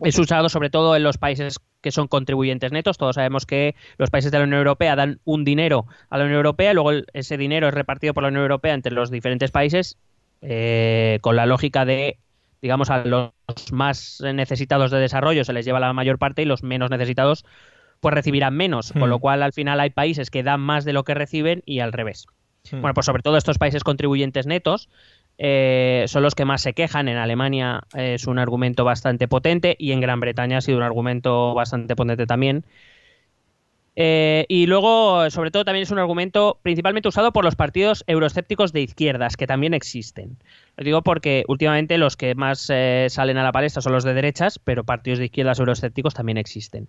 Es 0.00 0.18
usado 0.18 0.48
sobre 0.48 0.70
todo 0.70 0.96
en 0.96 1.02
los 1.02 1.18
países 1.18 1.60
que 1.82 1.92
son 1.92 2.08
contribuyentes 2.08 2.72
netos. 2.72 2.96
Todos 2.96 3.16
sabemos 3.16 3.44
que 3.44 3.76
los 3.98 4.08
países 4.08 4.32
de 4.32 4.38
la 4.38 4.44
Unión 4.44 4.60
Europea 4.60 4.96
dan 4.96 5.20
un 5.24 5.44
dinero 5.44 5.84
a 6.08 6.16
la 6.16 6.24
Unión 6.24 6.38
Europea 6.38 6.70
y 6.70 6.74
luego 6.74 6.90
ese 7.12 7.36
dinero 7.36 7.68
es 7.68 7.74
repartido 7.74 8.14
por 8.14 8.22
la 8.22 8.30
Unión 8.30 8.44
Europea 8.44 8.72
entre 8.72 8.92
los 8.92 9.10
diferentes 9.10 9.50
países 9.50 9.98
eh, 10.40 11.18
con 11.20 11.36
la 11.36 11.46
lógica 11.46 11.84
de, 11.84 12.18
digamos, 12.64 12.88
a 12.88 13.04
los 13.04 13.30
más 13.72 14.22
necesitados 14.22 14.90
de 14.90 14.98
desarrollo 14.98 15.44
se 15.44 15.52
les 15.52 15.66
lleva 15.66 15.80
la 15.80 15.92
mayor 15.92 16.18
parte 16.18 16.40
y 16.40 16.46
los 16.46 16.62
menos 16.62 16.90
necesitados 16.90 17.44
pues 18.00 18.14
recibirán 18.14 18.56
menos, 18.56 18.94
Hmm. 18.94 19.00
con 19.00 19.10
lo 19.10 19.18
cual 19.18 19.42
al 19.42 19.52
final 19.52 19.80
hay 19.80 19.90
países 19.90 20.30
que 20.30 20.42
dan 20.42 20.62
más 20.62 20.86
de 20.86 20.94
lo 20.94 21.04
que 21.04 21.12
reciben 21.12 21.62
y 21.66 21.80
al 21.80 21.92
revés. 21.92 22.24
Hmm. 22.72 22.80
Bueno, 22.80 22.94
pues 22.94 23.04
sobre 23.04 23.22
todo 23.22 23.36
estos 23.36 23.58
países 23.58 23.84
contribuyentes 23.84 24.46
netos 24.46 24.88
eh, 25.36 26.06
son 26.08 26.22
los 26.22 26.34
que 26.34 26.46
más 26.46 26.62
se 26.62 26.72
quejan. 26.72 27.06
En 27.08 27.18
Alemania 27.18 27.82
eh, 27.94 28.14
es 28.14 28.26
un 28.26 28.38
argumento 28.38 28.82
bastante 28.82 29.28
potente 29.28 29.76
y 29.78 29.92
en 29.92 30.00
Gran 30.00 30.20
Bretaña 30.20 30.56
ha 30.56 30.60
sido 30.62 30.78
un 30.78 30.84
argumento 30.84 31.52
bastante 31.52 31.94
potente 31.94 32.24
también. 32.26 32.64
Eh, 33.94 34.46
y 34.48 34.64
luego, 34.64 35.28
sobre 35.28 35.50
todo, 35.50 35.66
también 35.66 35.82
es 35.82 35.90
un 35.90 35.98
argumento 35.98 36.58
principalmente 36.62 37.08
usado 37.08 37.30
por 37.34 37.44
los 37.44 37.56
partidos 37.56 38.04
euroescépticos 38.06 38.72
de 38.72 38.80
izquierdas, 38.80 39.36
que 39.36 39.46
también 39.46 39.74
existen. 39.74 40.38
Lo 40.76 40.84
digo 40.84 41.02
porque 41.02 41.44
últimamente 41.46 41.98
los 41.98 42.16
que 42.16 42.34
más 42.34 42.68
eh, 42.72 43.06
salen 43.08 43.36
a 43.36 43.44
la 43.44 43.52
palestra 43.52 43.80
son 43.80 43.92
los 43.92 44.04
de 44.04 44.14
derechas, 44.14 44.58
pero 44.58 44.84
partidos 44.84 45.20
de 45.20 45.26
izquierdas 45.26 45.58
euroescépticos 45.58 46.14
también 46.14 46.36
existen. 46.36 46.88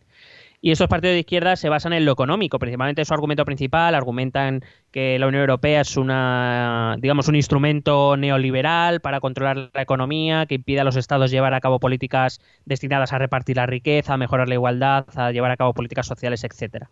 Y 0.61 0.71
estos 0.71 0.87
partidos 0.87 1.13
de 1.13 1.19
izquierda 1.19 1.55
se 1.55 1.69
basan 1.69 1.93
en 1.93 2.05
lo 2.05 2.11
económico, 2.11 2.57
principalmente 2.57 3.05
su 3.05 3.13
argumento 3.13 3.45
principal, 3.45 3.93
argumentan 3.93 4.63
que 4.91 5.19
la 5.19 5.27
Unión 5.27 5.41
Europea 5.41 5.81
es 5.81 5.97
una, 5.97 6.95
digamos, 6.99 7.27
un 7.27 7.35
instrumento 7.35 8.17
neoliberal 8.17 9.01
para 9.01 9.19
controlar 9.19 9.69
la 9.71 9.81
economía, 9.81 10.47
que 10.47 10.55
impide 10.55 10.79
a 10.79 10.83
los 10.83 10.95
estados 10.95 11.29
llevar 11.29 11.53
a 11.53 11.61
cabo 11.61 11.79
políticas 11.79 12.41
destinadas 12.65 13.13
a 13.13 13.19
repartir 13.19 13.57
la 13.57 13.67
riqueza, 13.67 14.13
a 14.13 14.17
mejorar 14.17 14.47
la 14.47 14.55
igualdad, 14.55 15.05
a 15.15 15.31
llevar 15.31 15.51
a 15.51 15.57
cabo 15.57 15.73
políticas 15.73 16.07
sociales, 16.07 16.43
etcétera. 16.43 16.89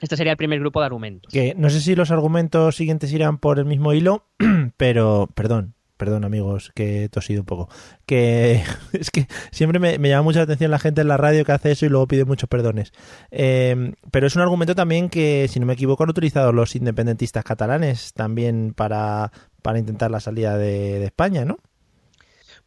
Este 0.00 0.16
sería 0.16 0.32
el 0.32 0.36
primer 0.36 0.60
grupo 0.60 0.80
de 0.80 0.86
argumentos. 0.86 1.32
Que 1.32 1.54
no 1.56 1.70
sé 1.70 1.80
si 1.80 1.94
los 1.94 2.10
argumentos 2.10 2.76
siguientes 2.76 3.12
irán 3.12 3.38
por 3.38 3.58
el 3.58 3.64
mismo 3.64 3.92
hilo, 3.92 4.24
pero 4.76 5.28
perdón, 5.34 5.74
perdón 5.96 6.24
amigos, 6.24 6.72
que 6.74 7.04
he 7.04 7.08
tosido 7.08 7.42
un 7.42 7.46
poco. 7.46 7.68
Que 8.04 8.62
es 8.92 9.10
que 9.10 9.26
siempre 9.50 9.78
me, 9.78 9.98
me 9.98 10.08
llama 10.08 10.22
mucha 10.22 10.42
atención 10.42 10.70
la 10.70 10.78
gente 10.78 11.00
en 11.00 11.08
la 11.08 11.16
radio 11.16 11.44
que 11.44 11.52
hace 11.52 11.72
eso 11.72 11.86
y 11.86 11.88
luego 11.88 12.06
pide 12.06 12.24
muchos 12.24 12.48
perdones. 12.48 12.92
Eh, 13.30 13.94
pero 14.10 14.26
es 14.26 14.36
un 14.36 14.42
argumento 14.42 14.74
también 14.74 15.08
que, 15.08 15.46
si 15.48 15.60
no 15.60 15.66
me 15.66 15.74
equivoco, 15.74 16.04
han 16.04 16.10
utilizado 16.10 16.52
los 16.52 16.76
independentistas 16.76 17.44
catalanes 17.44 18.12
también 18.12 18.74
para, 18.74 19.32
para 19.62 19.78
intentar 19.78 20.10
la 20.10 20.20
salida 20.20 20.58
de 20.58 21.04
España, 21.04 21.44
¿no? 21.44 21.58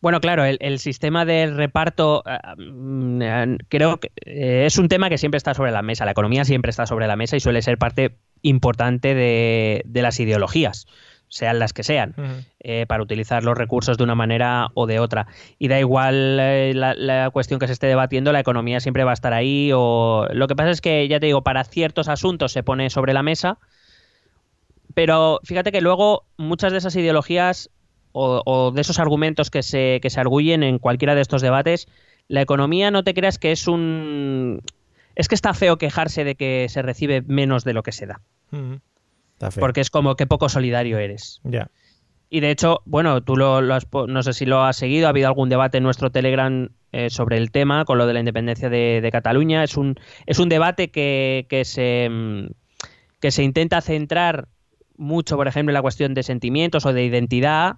Bueno, 0.02 0.22
claro, 0.22 0.46
el, 0.46 0.58
el 0.62 0.80
sistema 0.80 1.26
de 1.26 1.48
reparto 1.48 2.24
eh, 2.26 2.38
mm, 2.58 3.22
eh, 3.22 3.58
creo 3.68 4.00
que 4.00 4.12
eh, 4.26 4.66
es 4.66 4.78
un 4.78 4.88
tema 4.88 5.10
que 5.10 5.18
siempre 5.18 5.38
está 5.38 5.54
sobre 5.54 5.72
la 5.72 5.82
mesa. 5.82 6.06
La 6.06 6.12
economía 6.12 6.46
siempre 6.46 6.70
está 6.70 6.86
sobre 6.86 7.08
la 7.08 7.16
mesa 7.16 7.36
y 7.36 7.40
suele 7.40 7.62
ser 7.62 7.78
parte 7.78 8.16
importante 8.42 9.14
de, 9.14 9.82
de 9.86 10.02
las 10.02 10.20
ideologías, 10.20 10.88
sean 11.28 11.60
las 11.60 11.74
que 11.74 11.84
sean, 11.84 12.16
eh, 12.60 12.86
para 12.88 13.04
utilizar 13.04 13.44
los 13.44 13.58
recursos 13.58 13.98
de 13.98 14.04
una 14.04 14.16
manera 14.16 14.70
o 14.74 14.88
de 14.88 15.00
otra. 15.00 15.28
Y 15.58 15.68
da 15.68 15.80
igual 15.80 16.40
eh, 16.40 16.74
la, 16.74 16.94
la 16.96 17.30
cuestión 17.30 17.60
que 17.60 17.68
se 17.68 17.74
esté 17.74 17.88
debatiendo, 17.88 18.32
la 18.32 18.40
economía 18.40 18.80
siempre 18.80 19.04
va 19.04 19.12
a 19.12 19.14
estar 19.14 19.34
ahí. 19.34 19.72
O... 19.74 20.28
Lo 20.32 20.48
que 20.48 20.56
pasa 20.56 20.70
es 20.70 20.82
que, 20.82 21.08
ya 21.08 21.20
te 21.20 21.26
digo, 21.26 21.44
para 21.44 21.64
ciertos 21.66 22.08
asuntos 22.08 22.52
se 22.52 22.64
pone 22.64 22.90
sobre 22.90 23.14
la 23.14 23.22
mesa, 23.22 23.58
pero 24.94 25.40
fíjate 25.44 25.72
que 25.72 25.82
luego 25.82 26.24
muchas 26.38 26.72
de 26.72 26.80
esas 26.80 26.96
ideologías 26.96 27.70
o, 28.12 28.42
o 28.46 28.72
de 28.72 28.82
esos 28.82 29.00
argumentos 29.00 29.50
que 29.50 29.64
se, 29.64 30.00
que 30.02 30.10
se 30.10 30.20
arguyen 30.20 30.64
en 30.64 30.80
cualquiera 30.80 31.16
de 31.16 31.22
estos 31.22 31.42
debates, 31.42 31.88
la 32.28 32.42
economía 32.42 32.92
no 32.92 33.04
te 33.04 33.14
creas 33.14 33.38
que 33.40 33.52
es 33.52 33.68
un... 33.68 34.62
Es 35.16 35.28
que 35.28 35.36
está 35.36 35.54
feo 35.54 35.78
quejarse 35.78 36.24
de 36.24 36.36
que 36.36 36.68
se 36.70 36.82
recibe 36.82 37.22
menos 37.24 37.64
de 37.64 37.74
lo 37.74 37.84
que 37.84 37.92
se 37.92 38.06
da, 38.06 38.22
Está 39.34 39.52
feo. 39.52 39.62
porque 39.62 39.82
es 39.82 39.90
como 39.90 40.16
que 40.16 40.28
poco 40.28 40.48
solidario 40.48 40.98
eres. 40.98 41.42
Ya. 41.44 41.70
Y 42.30 42.42
de 42.42 42.52
hecho, 42.52 42.82
bueno, 42.86 43.22
tú 43.24 43.36
lo, 43.36 43.60
lo 43.62 43.74
has 43.74 43.88
no 44.08 44.22
sé 44.24 44.34
si 44.34 44.46
lo 44.46 44.64
has 44.64 44.78
seguido, 44.78 45.08
ha 45.08 45.10
habido 45.10 45.28
algún 45.28 45.50
debate 45.50 45.80
en 45.80 45.84
nuestro 45.84 46.12
Telegram 46.12 46.70
eh, 46.92 47.10
sobre 47.10 47.38
el 47.38 47.52
tema, 47.52 47.86
con 47.86 47.98
lo 47.98 48.06
de 48.06 48.14
la 48.14 48.20
independencia 48.20 48.70
de, 48.70 49.00
de 49.02 49.12
Cataluña. 49.12 49.64
Es 49.64 49.78
un, 49.78 49.96
es 50.28 50.38
un 50.38 50.48
debate 50.48 50.92
que, 50.92 51.48
que, 51.50 51.66
se, 51.66 52.08
mm, 52.10 52.48
que 53.20 53.32
se 53.32 53.44
intenta 53.44 53.82
centrar 53.82 54.48
mucho, 54.96 55.38
por 55.38 55.48
ejemplo, 55.48 55.72
en 55.72 55.76
la 55.76 55.82
cuestión 55.82 56.14
de 56.14 56.24
sentimientos 56.24 56.86
o 56.86 56.94
de 56.94 57.04
identidad. 57.04 57.78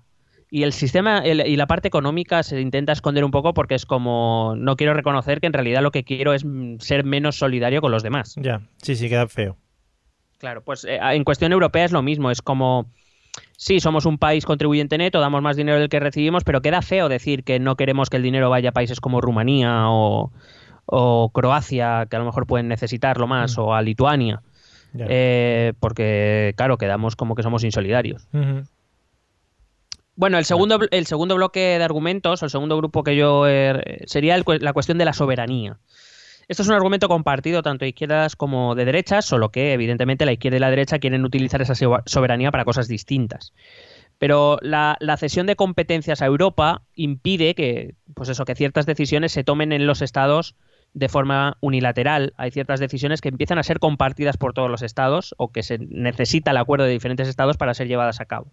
Y 0.54 0.64
el 0.64 0.74
sistema 0.74 1.20
el- 1.20 1.48
y 1.48 1.56
la 1.56 1.66
parte 1.66 1.88
económica 1.88 2.44
se 2.44 2.60
intenta 2.60 2.92
esconder 2.92 3.24
un 3.24 3.32
poco 3.32 3.54
porque 3.54 3.74
es 3.74 3.86
como 3.86 4.54
no 4.58 4.76
quiero 4.76 4.94
reconocer 4.94 5.40
que 5.40 5.48
en 5.48 5.54
realidad 5.54 5.82
lo 5.82 5.92
que 5.92 6.04
quiero 6.04 6.34
es 6.34 6.44
mm, 6.44 6.80
ser 6.80 7.06
menos 7.06 7.38
solidario 7.38 7.80
con 7.80 7.90
los 7.92 8.04
demás. 8.04 8.36
Ya, 8.36 8.62
sí, 8.82 8.96
sí, 8.98 9.08
queda 9.08 9.28
feo. 9.30 9.56
Claro, 10.40 10.62
pues 10.62 10.84
eh, 10.84 11.00
en 11.02 11.24
cuestión 11.24 11.54
europea 11.54 11.86
es 11.86 11.94
lo 11.94 12.02
mismo, 12.02 12.32
es 12.32 12.42
como 12.42 12.88
sí, 13.56 13.80
somos 13.80 14.06
un 14.06 14.18
país 14.18 14.46
contribuyente 14.46 14.98
neto, 14.98 15.22
damos 15.22 15.42
más 15.42 15.56
dinero 15.56 15.80
del 15.80 15.88
que 15.88 16.02
recibimos, 16.02 16.44
pero 16.44 16.62
queda 16.62 16.82
feo 16.82 17.08
decir 17.08 17.46
que 17.46 17.60
no 17.60 17.78
queremos 17.78 18.10
que 18.10 18.18
el 18.18 18.24
dinero 18.24 18.50
vaya 18.50 18.70
a 18.70 18.74
países 18.74 19.00
como 19.00 19.22
Rumanía 19.22 19.86
o, 19.88 20.34
o 20.86 21.30
Croacia, 21.34 22.08
que 22.10 22.18
a 22.18 22.20
lo 22.20 22.26
mejor 22.26 22.46
pueden 22.46 22.68
necesitarlo 22.68 23.26
más, 23.26 23.58
o 23.58 23.74
a 23.74 23.82
Lituania, 23.82 24.42
eh, 25.10 25.74
porque 25.80 26.54
claro, 26.58 26.78
quedamos 26.78 27.16
como 27.16 27.36
que 27.36 27.44
somos 27.44 27.64
insolidarios. 27.64 28.28
Bueno, 30.22 30.38
el 30.38 30.46
segundo, 30.46 30.78
bl- 30.78 30.88
el 30.92 31.08
segundo 31.08 31.34
bloque 31.34 31.80
de 31.80 31.84
argumentos, 31.84 32.44
o 32.44 32.46
el 32.46 32.52
segundo 32.52 32.78
grupo 32.78 33.02
que 33.04 33.16
yo 33.16 33.48
eh, 33.48 34.04
sería 34.06 34.36
el 34.36 34.44
la 34.60 34.72
cuestión 34.72 35.00
de 35.00 35.06
la 35.06 35.14
soberanía. 35.14 35.80
Esto 36.48 36.62
es 36.62 36.70
un 36.70 36.76
argumento 36.76 37.08
compartido 37.08 37.64
tanto 37.64 37.86
de 37.86 37.90
izquierdas 37.90 38.36
como 38.36 38.76
de 38.76 38.86
derechas, 38.86 39.26
solo 39.26 39.50
que 39.50 39.74
evidentemente 39.74 40.28
la 40.28 40.34
izquierda 40.34 40.58
y 40.58 40.60
la 40.60 40.70
derecha 40.70 41.00
quieren 41.00 41.26
utilizar 41.26 41.64
esa 41.64 41.74
so- 41.74 42.04
soberanía 42.06 42.52
para 42.52 42.66
cosas 42.66 42.88
distintas. 42.88 43.52
Pero 44.20 44.60
la, 44.62 44.96
la 45.00 45.18
cesión 45.18 45.48
de 45.48 45.56
competencias 45.56 46.22
a 46.22 46.28
Europa 46.28 46.84
impide 46.94 47.56
que, 47.56 47.96
pues 48.14 48.30
eso, 48.30 48.46
que 48.46 48.54
ciertas 48.54 48.86
decisiones 48.86 49.32
se 49.32 49.44
tomen 49.44 49.72
en 49.72 49.88
los 49.88 50.04
estados 50.04 50.54
de 50.94 51.10
forma 51.10 51.58
unilateral. 51.62 52.34
Hay 52.38 52.52
ciertas 52.52 52.80
decisiones 52.80 53.22
que 53.22 53.30
empiezan 53.30 53.58
a 53.58 53.64
ser 53.64 53.80
compartidas 53.80 54.38
por 54.38 54.54
todos 54.54 54.70
los 54.70 54.84
estados 54.84 55.34
o 55.40 55.52
que 55.52 55.64
se 55.64 55.80
necesita 55.80 56.52
el 56.52 56.58
acuerdo 56.58 56.86
de 56.86 56.92
diferentes 56.92 57.28
estados 57.28 57.58
para 57.58 57.74
ser 57.74 57.88
llevadas 57.88 58.22
a 58.22 58.26
cabo. 58.26 58.52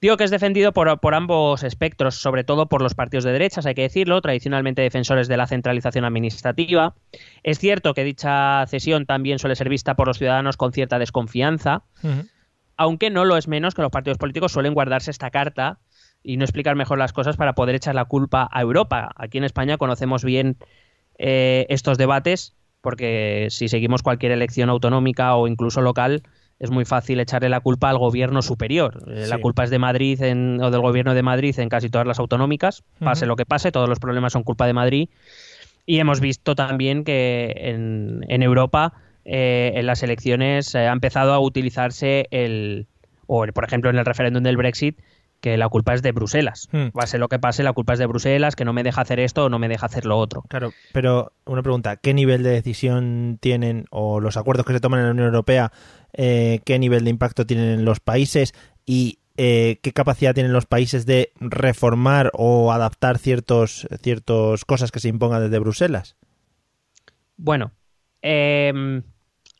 Digo 0.00 0.16
que 0.16 0.22
es 0.22 0.30
defendido 0.30 0.72
por, 0.72 1.00
por, 1.00 1.14
ambos 1.14 1.64
espectros, 1.64 2.14
sobre 2.14 2.44
todo 2.44 2.68
por 2.68 2.82
los 2.82 2.94
partidos 2.94 3.24
de 3.24 3.32
derechas, 3.32 3.66
hay 3.66 3.74
que 3.74 3.82
decirlo, 3.82 4.20
tradicionalmente 4.20 4.80
defensores 4.80 5.26
de 5.26 5.36
la 5.36 5.48
centralización 5.48 6.04
administrativa. 6.04 6.94
Es 7.42 7.58
cierto 7.58 7.94
que 7.94 8.04
dicha 8.04 8.64
cesión 8.68 9.06
también 9.06 9.40
suele 9.40 9.56
ser 9.56 9.68
vista 9.68 9.96
por 9.96 10.06
los 10.06 10.18
ciudadanos 10.18 10.56
con 10.56 10.72
cierta 10.72 11.00
desconfianza, 11.00 11.82
uh 12.04 12.08
-huh. 12.08 12.30
aunque 12.76 13.10
no 13.10 13.24
lo 13.24 13.36
es 13.36 13.48
menos 13.48 13.74
que 13.74 13.82
los 13.82 13.90
partidos 13.90 14.18
políticos 14.18 14.52
suelen 14.52 14.72
guardarse 14.72 15.10
esta 15.10 15.30
carta 15.30 15.80
y 16.22 16.36
no 16.36 16.44
explicar 16.44 16.76
mejor 16.76 16.98
las 16.98 17.12
cosas 17.12 17.36
para 17.36 17.54
poder 17.54 17.74
echar 17.74 17.96
la 17.96 18.04
culpa 18.04 18.48
a 18.52 18.60
Europa. 18.60 19.10
Aquí 19.16 19.38
en 19.38 19.44
España 19.44 19.78
conocemos 19.78 20.22
bien 20.22 20.58
eh, 21.18 21.66
estos 21.70 21.98
debates 21.98 22.54
porque 22.80 23.48
si 23.50 23.68
seguimos 23.68 24.02
cualquier 24.02 24.30
elección 24.32 24.70
autonómica 24.70 25.34
o 25.34 25.48
incluso 25.48 25.80
local, 25.80 26.22
es 26.58 26.70
muy 26.70 26.84
fácil 26.84 27.20
echarle 27.20 27.48
la 27.48 27.60
culpa 27.60 27.88
al 27.88 27.98
gobierno 27.98 28.42
superior. 28.42 29.04
Eh, 29.06 29.24
sí. 29.24 29.30
La 29.30 29.38
culpa 29.38 29.64
es 29.64 29.70
de 29.70 29.78
Madrid 29.78 30.20
en, 30.22 30.60
o 30.60 30.70
del 30.70 30.80
gobierno 30.80 31.14
de 31.14 31.22
Madrid 31.22 31.58
en 31.58 31.68
casi 31.68 31.88
todas 31.88 32.06
las 32.06 32.18
autonómicas, 32.18 32.82
pase 32.98 33.24
uh 33.24 33.26
-huh. 33.26 33.28
lo 33.28 33.36
que 33.36 33.46
pase, 33.46 33.70
todos 33.70 33.88
los 33.88 33.98
problemas 33.98 34.32
son 34.32 34.42
culpa 34.42 34.66
de 34.66 34.72
Madrid. 34.72 35.08
Y 35.86 36.00
hemos 36.00 36.20
visto 36.20 36.54
también 36.54 37.04
que 37.04 37.54
en, 37.56 38.24
en 38.28 38.42
Europa, 38.42 38.92
eh, 39.24 39.72
en 39.74 39.86
las 39.86 40.02
elecciones, 40.02 40.74
eh, 40.74 40.86
ha 40.86 40.92
empezado 40.92 41.32
a 41.32 41.38
utilizarse 41.40 42.26
el, 42.30 42.86
o 43.26 43.46
por 43.54 43.64
ejemplo 43.64 43.88
en 43.90 43.96
el 43.96 44.04
referéndum 44.04 44.42
del 44.42 44.56
Brexit, 44.56 44.98
que 45.40 45.56
la 45.56 45.68
culpa 45.68 45.94
es 45.94 46.02
de 46.02 46.12
Bruselas. 46.12 46.68
Hmm. 46.72 46.88
Pase 46.88 47.18
lo 47.18 47.28
que 47.28 47.38
pase, 47.38 47.62
la 47.62 47.72
culpa 47.72 47.92
es 47.92 47.98
de 47.98 48.06
Bruselas, 48.06 48.56
que 48.56 48.64
no 48.64 48.72
me 48.72 48.82
deja 48.82 49.02
hacer 49.02 49.20
esto 49.20 49.44
o 49.44 49.48
no 49.48 49.58
me 49.58 49.68
deja 49.68 49.86
hacer 49.86 50.04
lo 50.04 50.18
otro. 50.18 50.42
Claro, 50.48 50.72
pero 50.92 51.32
una 51.44 51.62
pregunta, 51.62 51.96
¿qué 51.96 52.14
nivel 52.14 52.42
de 52.42 52.50
decisión 52.50 53.38
tienen 53.40 53.86
o 53.90 54.20
los 54.20 54.36
acuerdos 54.36 54.66
que 54.66 54.72
se 54.72 54.80
toman 54.80 55.00
en 55.00 55.06
la 55.06 55.12
Unión 55.12 55.26
Europea, 55.26 55.72
eh, 56.12 56.60
qué 56.64 56.78
nivel 56.78 57.04
de 57.04 57.10
impacto 57.10 57.46
tienen 57.46 57.70
en 57.70 57.84
los 57.84 58.00
países 58.00 58.52
y 58.84 59.18
eh, 59.36 59.78
qué 59.82 59.92
capacidad 59.92 60.34
tienen 60.34 60.52
los 60.52 60.66
países 60.66 61.06
de 61.06 61.32
reformar 61.38 62.30
o 62.34 62.72
adaptar 62.72 63.18
ciertos, 63.18 63.86
ciertos 64.02 64.64
cosas 64.64 64.90
que 64.90 65.00
se 65.00 65.08
impongan 65.08 65.42
desde 65.42 65.60
Bruselas? 65.60 66.16
Bueno, 67.36 67.70
eh, 68.22 69.02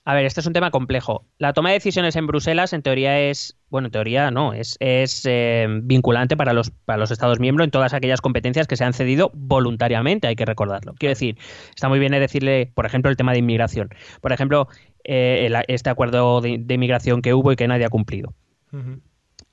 a 0.08 0.14
ver, 0.14 0.24
este 0.24 0.40
es 0.40 0.46
un 0.46 0.54
tema 0.54 0.70
complejo. 0.70 1.26
La 1.36 1.52
toma 1.52 1.68
de 1.68 1.74
decisiones 1.74 2.16
en 2.16 2.26
Bruselas, 2.26 2.72
en 2.72 2.80
teoría, 2.80 3.20
es. 3.20 3.58
Bueno, 3.68 3.88
en 3.88 3.92
teoría 3.92 4.30
no, 4.30 4.54
es, 4.54 4.78
es 4.80 5.26
eh, 5.26 5.66
vinculante 5.82 6.34
para 6.34 6.54
los, 6.54 6.70
para 6.70 6.96
los 6.96 7.10
Estados 7.10 7.40
miembros 7.40 7.66
en 7.66 7.70
todas 7.70 7.92
aquellas 7.92 8.22
competencias 8.22 8.66
que 8.66 8.78
se 8.78 8.84
han 8.84 8.94
cedido 8.94 9.30
voluntariamente, 9.34 10.26
hay 10.26 10.34
que 10.34 10.46
recordarlo. 10.46 10.94
Quiero 10.98 11.10
decir, 11.10 11.36
está 11.74 11.90
muy 11.90 11.98
bien 11.98 12.12
decirle, 12.12 12.72
por 12.74 12.86
ejemplo, 12.86 13.10
el 13.10 13.18
tema 13.18 13.32
de 13.32 13.40
inmigración. 13.40 13.90
Por 14.22 14.32
ejemplo, 14.32 14.68
eh, 15.04 15.44
el, 15.44 15.54
este 15.68 15.90
acuerdo 15.90 16.40
de, 16.40 16.56
de, 16.58 16.74
inmigración 16.74 17.20
que 17.20 17.34
hubo 17.34 17.52
y 17.52 17.56
que 17.56 17.68
nadie 17.68 17.84
ha 17.84 17.90
cumplido. 17.90 18.32
Uh 18.72 18.76
-huh. 18.78 19.00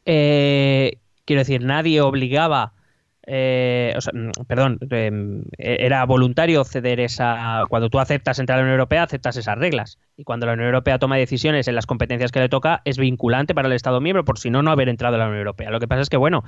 eh, 0.06 1.00
quiero 1.26 1.42
decir, 1.42 1.66
nadie 1.66 2.00
obligaba 2.00 2.72
eh, 3.28 3.94
o 3.98 4.02
sea, 4.02 4.14
perdón, 4.48 4.80
eh, 4.90 5.44
era 5.58 6.06
voluntario 6.06 6.64
ceder 6.64 7.00
esa. 7.00 7.64
Cuando 7.70 7.90
tú 7.90 8.00
aceptas 8.00 8.40
entrar 8.40 8.58
a 8.58 8.62
la 8.62 8.66
Unión 8.66 8.80
Europea, 8.80 9.04
aceptas 9.04 9.38
esas 9.38 9.58
reglas. 9.58 10.00
Y 10.18 10.24
cuando 10.24 10.46
la 10.46 10.54
Unión 10.54 10.68
Europea 10.68 11.00
toma 11.00 11.18
decisiones 11.18 11.68
en 11.68 11.76
las 11.76 11.86
competencias 11.86 12.32
que 12.32 12.40
le 12.40 12.50
toca, 12.50 12.82
es 12.86 12.98
vinculante 12.98 13.56
para 13.56 13.68
el 13.68 13.74
Estado 13.74 14.02
miembro, 14.02 14.26
por 14.26 14.40
si 14.40 14.50
no, 14.50 14.62
no 14.62 14.72
haber 14.72 14.90
entrado 14.90 15.16
a 15.16 15.20
la 15.20 15.26
Unión 15.26 15.40
Europea. 15.40 15.72
Lo 15.72 15.80
que 15.80 15.88
pasa 15.88 16.02
es 16.02 16.10
que, 16.10 16.18
bueno, 16.18 16.44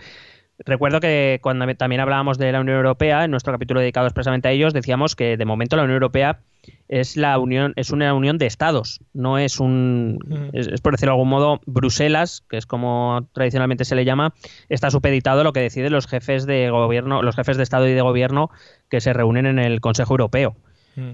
recuerdo 0.65 0.99
que 0.99 1.39
cuando 1.41 1.65
también 1.75 2.01
hablábamos 2.01 2.37
de 2.37 2.51
la 2.51 2.61
Unión 2.61 2.77
Europea, 2.77 3.25
en 3.25 3.31
nuestro 3.31 3.53
capítulo 3.53 3.79
dedicado 3.79 4.07
expresamente 4.07 4.47
a 4.47 4.51
ellos, 4.51 4.73
decíamos 4.73 5.15
que 5.15 5.37
de 5.37 5.45
momento 5.45 5.75
la 5.75 5.83
Unión 5.83 5.95
Europea 5.95 6.39
es 6.87 7.17
la 7.17 7.37
unión 7.37 7.73
es 7.75 7.91
una 7.91 8.13
unión 8.13 8.37
de 8.37 8.45
estados 8.45 9.01
no 9.13 9.37
es 9.37 9.59
un 9.59 10.49
es, 10.53 10.67
es, 10.67 10.81
por 10.81 10.93
decirlo 10.93 11.11
de 11.11 11.15
algún 11.15 11.29
modo 11.29 11.61
Bruselas 11.65 12.43
que 12.49 12.57
es 12.57 12.65
como 12.65 13.27
tradicionalmente 13.33 13.85
se 13.85 13.95
le 13.95 14.05
llama 14.05 14.33
está 14.67 14.91
supeditado 14.91 15.41
a 15.41 15.43
lo 15.43 15.53
que 15.53 15.61
deciden 15.61 15.93
los 15.93 16.07
jefes 16.07 16.45
de 16.45 16.69
gobierno 16.69 17.21
los 17.21 17.35
jefes 17.35 17.57
de 17.57 17.63
estado 17.63 17.87
y 17.87 17.93
de 17.93 18.01
gobierno 18.01 18.49
que 18.89 19.01
se 19.01 19.13
reúnen 19.13 19.45
en 19.45 19.59
el 19.59 19.81
Consejo 19.81 20.13
Europeo. 20.13 20.55
Mm. 20.95 21.11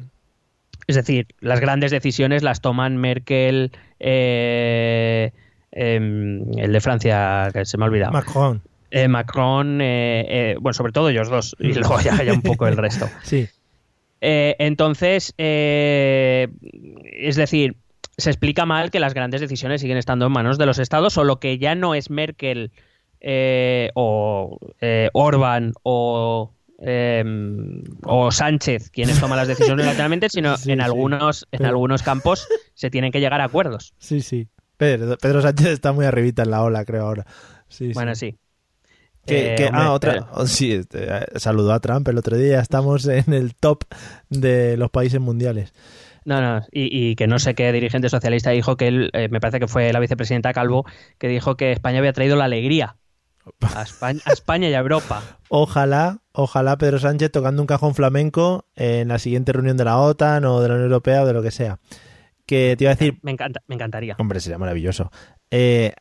es 0.88 0.96
decir 0.96 1.28
las 1.40 1.60
grandes 1.60 1.92
decisiones 1.92 2.42
las 2.42 2.62
toman 2.62 2.98
Merkel 2.98 3.72
eh, 4.00 5.32
eh, 5.72 5.96
el 6.58 6.74
de 6.74 6.82
Francia 6.82 7.50
que 7.54 7.66
se 7.66 7.78
me 7.78 7.86
ha 7.86 7.88
olvidado. 7.88 8.14
Macron 8.14 8.62
eh, 8.94 9.08
Macron 9.08 9.78
bueno 9.78 10.74
sobre 10.74 10.92
todo 10.92 11.10
ellos 11.10 11.30
dos 11.30 11.56
y 11.60 11.74
luego 11.74 12.00
ya, 12.00 12.24
ya 12.24 12.34
un 12.34 12.42
poco 12.42 12.68
el 12.68 12.78
resto 12.78 13.10
sí 13.24 13.48
eh, 14.26 14.56
entonces, 14.60 15.34
eh, 15.38 16.48
es 17.12 17.36
decir, 17.36 17.76
se 18.18 18.30
explica 18.30 18.66
mal 18.66 18.90
que 18.90 19.02
las 19.02 19.14
grandes 19.14 19.42
decisiones 19.42 19.82
siguen 19.82 19.98
estando 19.98 20.28
en 20.28 20.32
manos 20.32 20.58
de 20.58 20.66
los 20.66 20.80
estados, 20.80 21.18
o 21.18 21.26
lo 21.26 21.42
que 21.42 21.58
ya 21.58 21.76
no 21.76 21.94
es 21.94 22.10
Merkel 22.10 22.72
eh, 23.20 23.92
o 23.96 24.58
Orban 25.12 25.74
o, 25.84 26.54
o 28.06 28.32
Sánchez 28.32 28.90
quienes 28.92 29.20
toman 29.20 29.40
las 29.40 29.50
decisiones 29.50 29.86
lateralmente, 29.88 30.30
sino 30.30 30.56
sí, 30.56 30.72
en 30.72 30.80
algunos, 30.80 31.40
sí. 31.40 31.46
en 31.52 31.66
algunos 31.66 32.02
campos 32.02 32.48
se 32.76 32.90
tienen 32.90 33.12
que 33.12 33.20
llegar 33.20 33.42
a 33.42 33.46
acuerdos. 33.46 33.94
Sí, 33.98 34.22
sí. 34.22 34.48
Pedro, 34.78 35.18
Pedro 35.18 35.42
Sánchez 35.42 35.68
está 35.68 35.92
muy 35.92 36.06
arribita 36.06 36.44
en 36.44 36.52
la 36.52 36.64
ola, 36.64 36.86
creo 36.86 37.08
ahora. 37.08 37.26
Sí, 37.68 37.92
bueno, 37.94 38.16
sí. 38.16 38.38
Que, 39.26 39.56
que, 39.56 39.66
eh, 39.66 39.70
ah, 39.72 39.94
otra. 39.94 40.16
Eh. 40.16 40.48
Sí, 40.48 40.74
este, 40.74 41.08
saludó 41.40 41.74
a 41.74 41.80
Trump 41.80 42.08
el 42.08 42.18
otro 42.18 42.38
día. 42.38 42.60
Estamos 42.60 43.08
en 43.08 43.34
el 43.34 43.56
top 43.56 43.84
de 44.30 44.76
los 44.78 44.90
países 44.90 45.22
mundiales. 45.22 45.74
No, 46.26 46.42
no, 46.42 46.66
y, 46.72 46.90
y, 46.92 47.16
que 47.16 47.28
no 47.28 47.38
sé 47.38 47.54
qué 47.54 47.72
dirigente 47.72 48.10
socialista 48.10 48.52
dijo 48.52 48.78
que 48.78 48.88
él, 48.88 49.10
eh, 49.14 49.28
me 49.30 49.42
parece 49.42 49.60
que 49.60 49.68
fue 49.68 49.92
la 49.92 50.00
vicepresidenta 50.00 50.54
Calvo, 50.54 50.86
que 51.18 51.28
dijo 51.28 51.58
que 51.58 51.72
España 51.74 52.00
había 52.00 52.14
traído 52.14 52.38
la 52.38 52.46
alegría 52.46 52.96
a 53.76 53.82
España, 53.82 54.22
a 54.26 54.32
España 54.32 54.70
y 54.70 54.74
a 54.74 54.80
Europa. 54.80 55.22
Ojalá, 55.50 56.20
ojalá 56.32 56.78
Pedro 56.78 56.98
Sánchez 56.98 57.32
tocando 57.32 57.62
un 57.62 57.68
cajón 57.68 57.94
flamenco 57.94 58.66
en 58.76 59.10
la 59.10 59.20
siguiente 59.20 59.52
reunión 59.52 59.78
de 59.78 59.86
la 59.86 60.00
OTAN 60.00 60.46
o 60.46 60.62
de 60.62 60.68
la 60.68 60.74
Unión 60.76 60.88
Europea 60.88 61.24
o 61.24 61.26
de 61.28 61.34
lo 61.34 61.44
que 61.44 61.52
sea. 61.52 61.80
Que 62.46 62.76
te 62.78 62.86
iba 62.86 62.92
a 62.92 62.96
decir. 62.96 63.20
Me, 63.22 63.32
encanta, 63.32 63.62
me 63.68 63.76
encantaría. 63.76 64.16
Hombre, 64.18 64.40
sería 64.40 64.58
maravilloso. 64.58 65.12
Eh, 65.52 65.94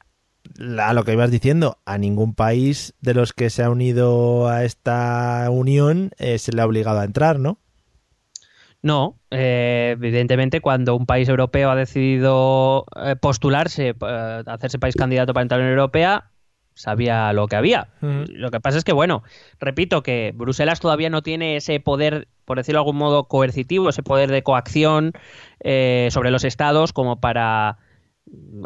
a 0.79 0.93
lo 0.93 1.05
que 1.05 1.13
ibas 1.13 1.31
diciendo, 1.31 1.79
a 1.85 1.99
ningún 1.99 2.35
país 2.35 2.95
de 3.01 3.15
los 3.15 3.33
que 3.33 3.51
se 3.51 3.63
ha 3.63 3.71
unido 3.71 4.49
a 4.49 4.65
esta 4.65 5.47
unión 5.51 6.11
eh, 6.19 6.39
se 6.39 6.53
le 6.53 6.63
ha 6.63 6.67
obligado 6.67 7.01
a 7.01 7.05
entrar, 7.05 7.39
¿no? 7.39 7.59
No, 8.83 9.21
eh, 9.31 9.91
evidentemente 9.97 10.61
cuando 10.61 10.97
un 10.97 11.07
país 11.07 11.29
europeo 11.29 11.71
ha 11.71 11.77
decidido 11.77 12.85
eh, 12.97 13.15
postularse, 13.15 13.91
eh, 13.91 14.43
hacerse 14.47 14.81
país 14.81 14.97
candidato 14.97 15.33
para 15.33 15.43
entrar 15.43 15.61
en 15.61 15.67
la 15.67 15.71
Unión 15.71 15.79
Europea, 15.79 16.33
sabía 16.75 17.33
lo 17.33 17.47
que 17.47 17.57
había. 17.57 17.89
Lo 18.01 18.51
que 18.51 18.61
pasa 18.61 18.79
es 18.79 18.85
que, 18.85 18.93
bueno, 18.93 19.23
repito 19.61 20.03
que 20.03 20.33
Bruselas 20.35 20.81
todavía 20.81 21.11
no 21.11 21.23
tiene 21.23 21.57
ese 21.57 21.79
poder, 21.81 22.29
por 22.45 22.57
decirlo 22.57 22.79
de 22.79 22.81
algún 22.81 22.97
modo, 22.97 23.25
coercitivo, 23.29 23.89
ese 23.89 24.03
poder 24.03 24.31
de 24.31 24.43
coacción 24.43 25.13
eh, 25.61 26.09
sobre 26.11 26.31
los 26.31 26.45
estados 26.45 26.93
como 26.93 27.21
para 27.21 27.79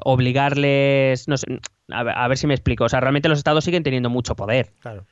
obligarles, 0.05 1.29
no 1.29 1.37
sé, 1.37 1.47
a 1.89 2.03
ver, 2.03 2.15
a 2.17 2.29
ver, 2.29 2.39
si 2.39 2.47
me 2.47 2.55
explico, 2.55 2.85
o 2.85 2.89
sea, 2.89 3.01
realmente 3.01 3.29
los 3.29 3.39
estados 3.39 3.65
siguen 3.65 3.83
teniendo 3.83 4.11
mucho 4.11 4.35
poder. 4.37 4.73
Claro. 4.81 5.07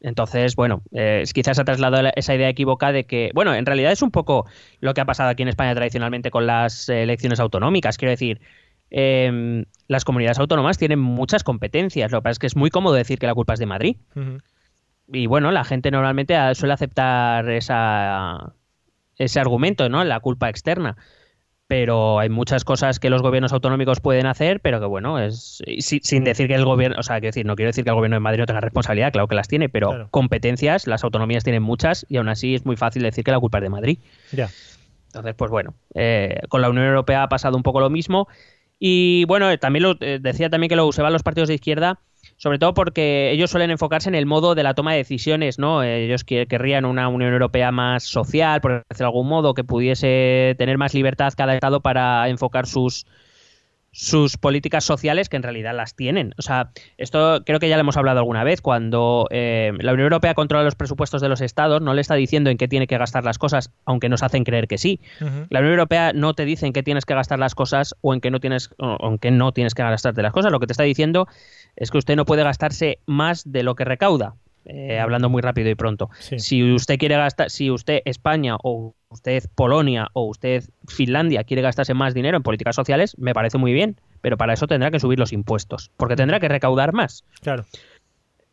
Entonces, 0.00 0.54
bueno, 0.54 0.82
eh, 0.92 1.24
quizás 1.32 1.58
ha 1.58 1.64
trasladado 1.64 2.10
esa 2.14 2.34
idea 2.34 2.50
equivocada 2.50 2.92
de 2.92 3.04
que, 3.04 3.30
bueno, 3.34 3.54
en 3.54 3.64
realidad 3.64 3.90
es 3.90 4.02
un 4.02 4.10
poco 4.10 4.46
lo 4.80 4.92
que 4.92 5.00
ha 5.00 5.06
pasado 5.06 5.30
aquí 5.30 5.42
en 5.42 5.48
España 5.48 5.74
tradicionalmente 5.74 6.30
con 6.30 6.46
las 6.46 6.90
elecciones 6.90 7.40
autonómicas. 7.40 7.96
Quiero 7.96 8.10
decir, 8.10 8.42
eh, 8.90 9.64
las 9.88 10.04
comunidades 10.04 10.38
autónomas 10.38 10.76
tienen 10.76 10.98
muchas 10.98 11.42
competencias. 11.42 12.12
Lo 12.12 12.18
que 12.18 12.22
pasa 12.22 12.32
es 12.32 12.38
que 12.38 12.46
es 12.48 12.56
muy 12.56 12.68
cómodo 12.68 12.94
decir 12.94 13.18
que 13.18 13.26
la 13.26 13.34
culpa 13.34 13.54
es 13.54 13.58
de 13.58 13.66
Madrid. 13.66 13.96
Uh 14.14 14.20
-huh. 14.20 14.42
Y 15.08 15.26
bueno, 15.26 15.50
la 15.52 15.64
gente 15.64 15.90
normalmente 15.90 16.36
suele 16.54 16.74
aceptar 16.74 17.48
esa, 17.48 18.54
ese 19.16 19.40
argumento, 19.40 19.88
¿no? 19.88 20.04
La 20.04 20.20
culpa 20.20 20.50
externa 20.50 20.96
pero 21.66 22.18
hay 22.18 22.28
muchas 22.28 22.64
cosas 22.64 23.00
que 23.00 23.08
los 23.08 23.22
gobiernos 23.22 23.52
autonómicos 23.52 24.00
pueden 24.00 24.26
hacer, 24.26 24.60
pero 24.60 24.80
que 24.80 24.86
bueno, 24.86 25.18
es 25.18 25.62
sin 25.78 26.24
decir 26.24 26.46
que 26.46 26.54
el 26.54 26.64
gobierno, 26.64 26.96
o 26.98 27.02
sea, 27.02 27.16
quiero 27.16 27.28
decir, 27.28 27.46
no 27.46 27.56
quiero 27.56 27.70
decir 27.70 27.84
que 27.84 27.90
el 27.90 27.96
gobierno 27.96 28.16
de 28.16 28.20
Madrid 28.20 28.40
no 28.40 28.46
tenga 28.46 28.60
responsabilidad, 28.60 29.12
claro 29.12 29.28
que 29.28 29.34
las 29.34 29.48
tiene, 29.48 29.68
pero 29.68 29.88
claro. 29.88 30.08
competencias, 30.10 30.86
las 30.86 31.04
autonomías 31.04 31.42
tienen 31.42 31.62
muchas 31.62 32.04
y 32.08 32.18
aún 32.18 32.28
así 32.28 32.54
es 32.54 32.66
muy 32.66 32.76
fácil 32.76 33.02
decir 33.02 33.24
que 33.24 33.30
la 33.30 33.40
culpa 33.40 33.58
es 33.58 33.62
de 33.62 33.70
Madrid. 33.70 33.98
Ya. 34.32 34.50
Entonces, 35.06 35.34
pues 35.36 35.50
bueno, 35.50 35.74
eh, 35.94 36.40
con 36.48 36.60
la 36.60 36.68
Unión 36.68 36.86
Europea 36.86 37.22
ha 37.22 37.28
pasado 37.28 37.56
un 37.56 37.62
poco 37.62 37.80
lo 37.80 37.88
mismo 37.88 38.28
y 38.78 39.24
bueno, 39.26 39.56
también 39.58 39.84
lo, 39.84 39.96
eh, 40.00 40.18
decía 40.20 40.50
también 40.50 40.68
que 40.68 40.76
lo 40.76 40.86
usaban 40.86 41.12
los 41.12 41.22
partidos 41.22 41.48
de 41.48 41.54
izquierda 41.54 42.00
sobre 42.36 42.58
todo 42.58 42.74
porque 42.74 43.30
ellos 43.30 43.50
suelen 43.50 43.70
enfocarse 43.70 44.08
en 44.08 44.14
el 44.14 44.26
modo 44.26 44.54
de 44.54 44.62
la 44.62 44.74
toma 44.74 44.92
de 44.92 44.98
decisiones, 44.98 45.58
¿no? 45.58 45.82
Ellos 45.82 46.24
querrían 46.24 46.84
una 46.84 47.08
Unión 47.08 47.32
Europea 47.32 47.70
más 47.70 48.04
social, 48.04 48.60
por 48.60 48.84
decirlo 48.88 48.96
de 48.98 49.04
algún 49.04 49.28
modo, 49.28 49.54
que 49.54 49.64
pudiese 49.64 50.54
tener 50.58 50.78
más 50.78 50.94
libertad 50.94 51.32
cada 51.36 51.54
Estado 51.54 51.80
para 51.80 52.28
enfocar 52.28 52.66
sus, 52.66 53.06
sus 53.94 54.36
políticas 54.36 54.82
sociales 54.82 55.28
que 55.28 55.36
en 55.36 55.44
realidad 55.44 55.72
las 55.72 55.94
tienen. 55.94 56.34
O 56.36 56.42
sea, 56.42 56.70
esto 56.98 57.42
creo 57.46 57.60
que 57.60 57.68
ya 57.68 57.76
lo 57.76 57.82
hemos 57.82 57.96
hablado 57.96 58.18
alguna 58.18 58.42
vez. 58.42 58.60
Cuando 58.60 59.28
eh, 59.30 59.72
la 59.78 59.92
Unión 59.92 60.06
Europea 60.06 60.34
controla 60.34 60.64
los 60.64 60.74
presupuestos 60.74 61.22
de 61.22 61.28
los 61.28 61.40
estados, 61.40 61.80
no 61.80 61.94
le 61.94 62.00
está 62.00 62.16
diciendo 62.16 62.50
en 62.50 62.58
qué 62.58 62.66
tiene 62.66 62.88
que 62.88 62.98
gastar 62.98 63.24
las 63.24 63.38
cosas, 63.38 63.70
aunque 63.84 64.08
nos 64.08 64.24
hacen 64.24 64.42
creer 64.42 64.66
que 64.66 64.78
sí. 64.78 65.00
La 65.48 65.60
Unión 65.60 65.74
Europea 65.74 66.12
no 66.12 66.34
te 66.34 66.44
dice 66.44 66.66
en 66.66 66.72
qué 66.72 66.82
tienes 66.82 67.06
que 67.06 67.14
gastar 67.14 67.38
las 67.38 67.54
cosas 67.54 67.94
o 68.00 68.12
en 68.12 68.20
qué 68.20 68.32
no 68.32 68.40
tienes, 68.40 68.70
o 68.78 69.08
en 69.08 69.18
qué 69.18 69.30
no 69.30 69.52
tienes 69.52 69.74
que 69.74 69.82
gastarte 69.84 70.22
las 70.22 70.32
cosas. 70.32 70.50
Lo 70.50 70.58
que 70.58 70.66
te 70.66 70.72
está 70.72 70.82
diciendo 70.82 71.28
es 71.76 71.92
que 71.92 71.98
usted 71.98 72.16
no 72.16 72.24
puede 72.24 72.42
gastarse 72.42 72.98
más 73.06 73.50
de 73.50 73.62
lo 73.62 73.76
que 73.76 73.84
recauda. 73.84 74.34
eh, 74.66 74.98
hablando 74.98 75.28
muy 75.28 75.42
rápido 75.42 75.68
y 75.68 75.74
pronto. 75.74 76.10
Sí. 76.18 76.38
Si 76.38 76.72
usted 76.72 76.98
quiere 76.98 77.16
gastar, 77.16 77.50
si 77.50 77.70
usted 77.70 78.00
España 78.06 78.56
o 78.62 78.94
usted 79.14 79.44
Polonia 79.54 80.08
o 80.12 80.24
usted 80.24 80.64
Finlandia 80.86 81.44
quiere 81.44 81.62
gastarse 81.62 81.94
más 81.94 82.14
dinero 82.14 82.36
en 82.36 82.42
políticas 82.42 82.76
sociales, 82.76 83.16
me 83.18 83.32
parece 83.32 83.58
muy 83.58 83.72
bien, 83.72 83.96
pero 84.20 84.36
para 84.36 84.52
eso 84.52 84.66
tendrá 84.66 84.90
que 84.90 85.00
subir 85.00 85.18
los 85.18 85.32
impuestos, 85.32 85.90
porque 85.96 86.16
tendrá 86.16 86.40
que 86.40 86.48
recaudar 86.48 86.92
más. 86.92 87.24
Claro. 87.40 87.64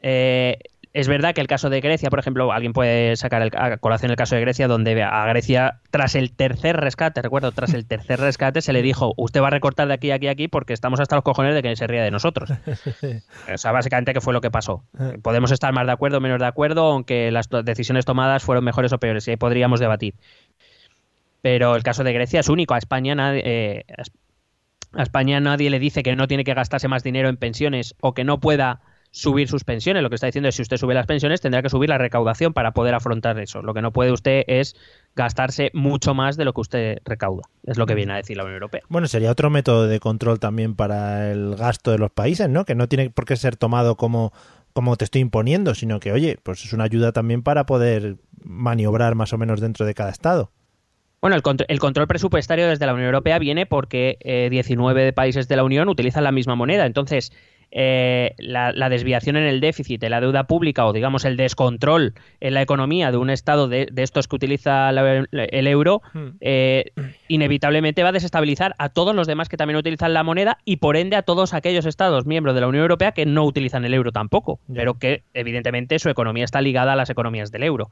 Eh, 0.01 0.57
es 0.93 1.07
verdad 1.07 1.33
que 1.33 1.39
el 1.39 1.47
caso 1.47 1.69
de 1.69 1.79
Grecia, 1.79 2.09
por 2.09 2.19
ejemplo, 2.19 2.51
alguien 2.51 2.73
puede 2.73 3.15
sacar 3.15 3.41
el, 3.41 3.51
a 3.55 3.77
colación 3.77 4.11
el 4.11 4.17
caso 4.17 4.35
de 4.35 4.41
Grecia, 4.41 4.67
donde 4.67 5.01
a 5.01 5.25
Grecia, 5.25 5.79
tras 5.89 6.15
el 6.15 6.33
tercer 6.33 6.75
rescate, 6.75 7.21
recuerdo, 7.21 7.53
tras 7.53 7.73
el 7.73 7.85
tercer 7.85 8.19
rescate, 8.19 8.61
se 8.61 8.73
le 8.73 8.81
dijo, 8.81 9.13
usted 9.15 9.41
va 9.41 9.47
a 9.47 9.51
recortar 9.51 9.87
de 9.87 9.93
aquí, 9.93 10.11
aquí, 10.11 10.27
aquí, 10.27 10.49
porque 10.49 10.73
estamos 10.73 10.99
hasta 10.99 11.15
los 11.15 11.23
cojones 11.23 11.55
de 11.55 11.63
que 11.63 11.73
se 11.77 11.87
ría 11.87 12.03
de 12.03 12.11
nosotros. 12.11 12.49
o 13.53 13.57
sea, 13.57 13.71
básicamente, 13.71 14.13
¿qué 14.13 14.19
fue 14.19 14.33
lo 14.33 14.41
que 14.41 14.51
pasó? 14.51 14.83
Podemos 15.21 15.51
estar 15.51 15.71
más 15.71 15.85
de 15.85 15.93
acuerdo 15.93 16.17
o 16.17 16.21
menos 16.21 16.39
de 16.39 16.45
acuerdo, 16.47 16.91
aunque 16.91 17.31
las 17.31 17.47
decisiones 17.63 18.03
tomadas 18.03 18.43
fueron 18.43 18.65
mejores 18.65 18.91
o 18.91 18.99
peores, 18.99 19.25
y 19.27 19.31
ahí 19.31 19.37
podríamos 19.37 19.79
debatir. 19.79 20.15
Pero 21.41 21.75
el 21.77 21.83
caso 21.83 22.03
de 22.03 22.11
Grecia 22.11 22.41
es 22.41 22.49
único. 22.49 22.73
A 22.73 22.77
España 22.77 23.15
nadie, 23.15 23.41
eh, 23.45 23.85
a 24.93 25.03
España 25.03 25.39
nadie 25.39 25.69
le 25.69 25.79
dice 25.79 26.03
que 26.03 26.17
no 26.17 26.27
tiene 26.27 26.43
que 26.43 26.53
gastarse 26.53 26.89
más 26.89 27.01
dinero 27.01 27.29
en 27.29 27.37
pensiones 27.37 27.95
o 28.01 28.13
que 28.13 28.25
no 28.25 28.41
pueda 28.41 28.81
subir 29.13 29.47
sus 29.49 29.63
pensiones. 29.65 30.01
Lo 30.03 30.09
que 30.09 30.15
está 30.15 30.27
diciendo 30.27 30.47
es 30.49 30.55
si 30.55 30.61
usted 30.61 30.77
sube 30.77 30.93
las 30.93 31.05
pensiones 31.05 31.41
tendrá 31.41 31.61
que 31.61 31.69
subir 31.69 31.89
la 31.89 31.97
recaudación 31.97 32.53
para 32.53 32.71
poder 32.71 32.93
afrontar 32.95 33.37
eso. 33.39 33.61
Lo 33.61 33.73
que 33.73 33.81
no 33.81 33.91
puede 33.91 34.11
usted 34.11 34.43
es 34.47 34.75
gastarse 35.15 35.69
mucho 35.73 36.13
más 36.13 36.37
de 36.37 36.45
lo 36.45 36.53
que 36.53 36.61
usted 36.61 36.97
recauda. 37.03 37.43
Es 37.65 37.77
lo 37.77 37.85
que 37.85 37.93
viene 37.95 38.13
a 38.13 38.15
decir 38.15 38.37
la 38.37 38.43
Unión 38.43 38.55
Europea. 38.55 38.81
Bueno, 38.87 39.07
sería 39.07 39.29
otro 39.29 39.49
método 39.49 39.87
de 39.87 39.99
control 39.99 40.39
también 40.39 40.75
para 40.75 41.29
el 41.31 41.55
gasto 41.55 41.91
de 41.91 41.97
los 41.97 42.11
países, 42.11 42.47
¿no? 42.49 42.63
Que 42.63 42.73
no 42.73 42.87
tiene 42.87 43.09
por 43.09 43.25
qué 43.25 43.35
ser 43.35 43.57
tomado 43.57 43.97
como, 43.97 44.31
como 44.73 44.95
te 44.95 45.03
estoy 45.03 45.21
imponiendo, 45.21 45.75
sino 45.75 45.99
que, 45.99 46.13
oye, 46.13 46.37
pues 46.41 46.63
es 46.63 46.71
una 46.71 46.85
ayuda 46.85 47.11
también 47.11 47.43
para 47.43 47.65
poder 47.65 48.15
maniobrar 48.43 49.15
más 49.15 49.33
o 49.33 49.37
menos 49.37 49.59
dentro 49.59 49.85
de 49.85 49.93
cada 49.93 50.09
estado. 50.11 50.51
Bueno, 51.21 51.35
el, 51.35 51.43
contr- 51.43 51.65
el 51.67 51.79
control 51.79 52.07
presupuestario 52.07 52.67
desde 52.67 52.85
la 52.87 52.93
Unión 52.93 53.05
Europea 53.07 53.37
viene 53.37 53.65
porque 53.67 54.17
eh, 54.21 54.47
19 54.49 55.03
de 55.03 55.13
países 55.13 55.47
de 55.47 55.55
la 55.55 55.63
Unión 55.63 55.87
utilizan 55.89 56.23
la 56.23 56.31
misma 56.31 56.55
moneda. 56.55 56.85
Entonces, 56.87 57.31
eh, 57.71 58.33
la, 58.37 58.71
la 58.73 58.89
desviación 58.89 59.37
en 59.37 59.43
el 59.43 59.61
déficit 59.61 59.99
de 60.01 60.09
la 60.09 60.19
deuda 60.19 60.43
pública 60.43 60.85
o, 60.85 60.93
digamos, 60.93 61.23
el 61.25 61.37
descontrol 61.37 62.13
en 62.41 62.53
la 62.53 62.61
economía 62.61 63.11
de 63.11 63.17
un 63.17 63.29
Estado 63.29 63.67
de, 63.69 63.87
de 63.91 64.03
estos 64.03 64.27
que 64.27 64.35
utiliza 64.35 64.91
la- 64.91 65.25
el 65.31 65.67
euro, 65.67 66.01
eh, 66.41 66.91
inevitablemente 67.27 68.03
va 68.03 68.09
a 68.09 68.11
desestabilizar 68.13 68.75
a 68.77 68.89
todos 68.89 69.15
los 69.15 69.27
demás 69.27 69.47
que 69.49 69.57
también 69.57 69.77
utilizan 69.77 70.13
la 70.13 70.23
moneda 70.23 70.57
y, 70.65 70.77
por 70.77 70.97
ende, 70.97 71.15
a 71.15 71.21
todos 71.21 71.53
aquellos 71.53 71.85
Estados 71.85 72.25
miembros 72.25 72.55
de 72.55 72.61
la 72.61 72.67
Unión 72.67 72.81
Europea 72.83 73.13
que 73.13 73.25
no 73.25 73.45
utilizan 73.45 73.85
el 73.85 73.93
euro 73.93 74.11
tampoco, 74.11 74.59
pero 74.73 74.95
que, 74.95 75.23
evidentemente, 75.33 75.97
su 75.99 76.09
economía 76.09 76.43
está 76.43 76.61
ligada 76.61 76.93
a 76.93 76.95
las 76.95 77.09
economías 77.09 77.51
del 77.51 77.63
euro. 77.63 77.89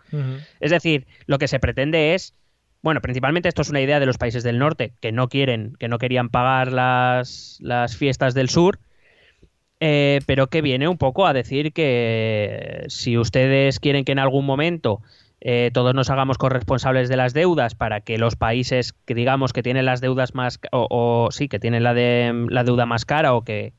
Es 0.59 0.71
decir, 0.71 1.07
lo 1.25 1.37
que 1.37 1.47
se 1.47 1.59
pretende 1.59 2.15
es, 2.15 2.35
bueno, 2.81 3.01
principalmente 3.01 3.49
esto 3.49 3.61
es 3.61 3.69
una 3.69 3.81
idea 3.81 3.99
de 3.99 4.05
los 4.05 4.17
países 4.17 4.43
del 4.43 4.57
norte 4.59 4.93
que 5.01 5.11
no 5.11 5.27
quieren, 5.29 5.73
que 5.79 5.87
no 5.87 5.97
querían 5.97 6.29
pagar 6.29 6.71
las, 6.71 7.57
las 7.61 7.95
fiestas 7.95 8.33
del 8.33 8.49
sur, 8.49 8.79
eh, 9.79 10.19
pero 10.25 10.47
que 10.47 10.61
viene 10.61 10.87
un 10.87 10.97
poco 10.97 11.25
a 11.25 11.33
decir 11.33 11.73
que 11.73 12.85
si 12.87 13.17
ustedes 13.17 13.79
quieren 13.79 14.05
que 14.05 14.11
en 14.11 14.19
algún 14.19 14.45
momento 14.45 15.01
eh, 15.41 15.71
todos 15.73 15.95
nos 15.95 16.09
hagamos 16.09 16.37
corresponsables 16.37 17.07
de 17.07 17.15
las 17.15 17.33
deudas 17.33 17.75
para 17.75 18.01
que 18.01 18.17
los 18.17 18.35
países 18.35 18.93
que 19.05 19.15
digamos 19.15 19.53
que 19.53 19.63
tienen 19.63 19.85
las 19.85 20.01
deudas 20.01 20.35
más 20.35 20.59
o, 20.73 20.87
o 20.89 21.31
sí 21.31 21.47
que 21.47 21.59
tienen 21.59 21.83
la 21.83 21.93
de 21.93 22.47
la 22.49 22.65
deuda 22.65 22.85
más 22.85 23.05
cara 23.05 23.33
o 23.33 23.43
que 23.43 23.73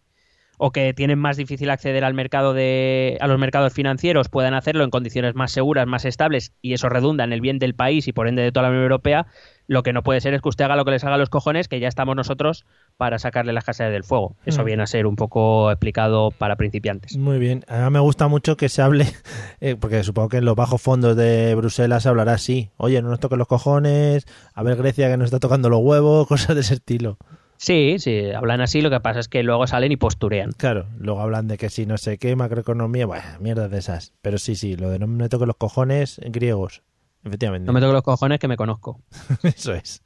o 0.62 0.72
que 0.72 0.92
tienen 0.92 1.18
más 1.18 1.38
difícil 1.38 1.70
acceder 1.70 2.04
al 2.04 2.12
mercado 2.12 2.52
de 2.52 3.16
a 3.20 3.26
los 3.26 3.38
mercados 3.38 3.72
financieros 3.72 4.28
puedan 4.28 4.52
hacerlo 4.52 4.84
en 4.84 4.90
condiciones 4.90 5.34
más 5.34 5.52
seguras, 5.52 5.86
más 5.86 6.04
estables 6.04 6.52
y 6.60 6.74
eso 6.74 6.90
redunda 6.90 7.24
en 7.24 7.32
el 7.32 7.40
bien 7.40 7.58
del 7.58 7.74
país 7.74 8.06
y 8.08 8.12
por 8.12 8.28
ende 8.28 8.42
de 8.42 8.52
toda 8.52 8.64
la 8.64 8.68
Unión 8.68 8.82
Europea, 8.82 9.26
lo 9.68 9.82
que 9.82 9.94
no 9.94 10.02
puede 10.02 10.20
ser 10.20 10.34
es 10.34 10.42
que 10.42 10.50
usted 10.50 10.66
haga 10.66 10.76
lo 10.76 10.84
que 10.84 10.90
les 10.90 11.04
haga 11.04 11.16
los 11.16 11.30
cojones, 11.30 11.66
que 11.66 11.80
ya 11.80 11.88
estamos 11.88 12.14
nosotros 12.14 12.66
para 13.00 13.18
sacarle 13.18 13.54
las 13.54 13.64
casas 13.64 13.90
del 13.90 14.04
fuego. 14.04 14.36
Eso 14.44 14.60
Mm. 14.60 14.64
viene 14.66 14.82
a 14.82 14.86
ser 14.86 15.06
un 15.06 15.16
poco 15.16 15.70
explicado 15.70 16.32
para 16.32 16.56
principiantes. 16.56 17.16
Muy 17.16 17.38
bien. 17.38 17.64
A 17.66 17.86
mí 17.86 17.90
me 17.94 18.00
gusta 18.00 18.28
mucho 18.28 18.58
que 18.58 18.68
se 18.68 18.82
hable, 18.82 19.06
eh, 19.62 19.74
porque 19.74 20.02
supongo 20.04 20.28
que 20.28 20.36
en 20.36 20.44
los 20.44 20.54
bajos 20.54 20.82
fondos 20.82 21.16
de 21.16 21.54
Bruselas 21.54 22.02
se 22.02 22.10
hablará 22.10 22.34
así. 22.34 22.68
Oye, 22.76 23.00
no 23.00 23.08
nos 23.08 23.18
toques 23.18 23.38
los 23.38 23.48
cojones, 23.48 24.26
a 24.52 24.62
ver 24.62 24.76
Grecia 24.76 25.08
que 25.10 25.16
nos 25.16 25.24
está 25.28 25.38
tocando 25.38 25.70
los 25.70 25.80
huevos, 25.80 26.26
cosas 26.28 26.54
de 26.54 26.60
ese 26.60 26.74
estilo. 26.74 27.16
Sí, 27.56 27.96
sí, 27.98 28.30
hablan 28.30 28.60
así, 28.60 28.82
lo 28.82 28.90
que 28.90 29.00
pasa 29.00 29.20
es 29.20 29.28
que 29.28 29.42
luego 29.42 29.66
salen 29.66 29.92
y 29.92 29.96
posturean. 29.96 30.52
Claro, 30.52 30.86
luego 30.98 31.20
hablan 31.22 31.48
de 31.48 31.56
que 31.56 31.70
si 31.70 31.86
no 31.86 31.96
sé 31.96 32.18
qué, 32.18 32.36
macroeconomía, 32.36 33.06
bueno, 33.06 33.24
mierdas 33.40 33.70
de 33.70 33.78
esas. 33.78 34.12
Pero 34.20 34.36
sí, 34.38 34.56
sí, 34.56 34.76
lo 34.76 34.90
de 34.90 34.98
no 34.98 35.06
me 35.06 35.28
toques 35.30 35.46
los 35.46 35.56
cojones, 35.56 36.20
griegos. 36.24 36.82
Efectivamente. 37.24 37.66
No 37.66 37.72
me 37.72 37.80
toque 37.80 37.92
los 37.94 38.02
cojones 38.02 38.38
que 38.38 38.48
me 38.48 38.56
conozco. 38.56 39.00
Eso 39.42 39.74
es. 39.74 40.02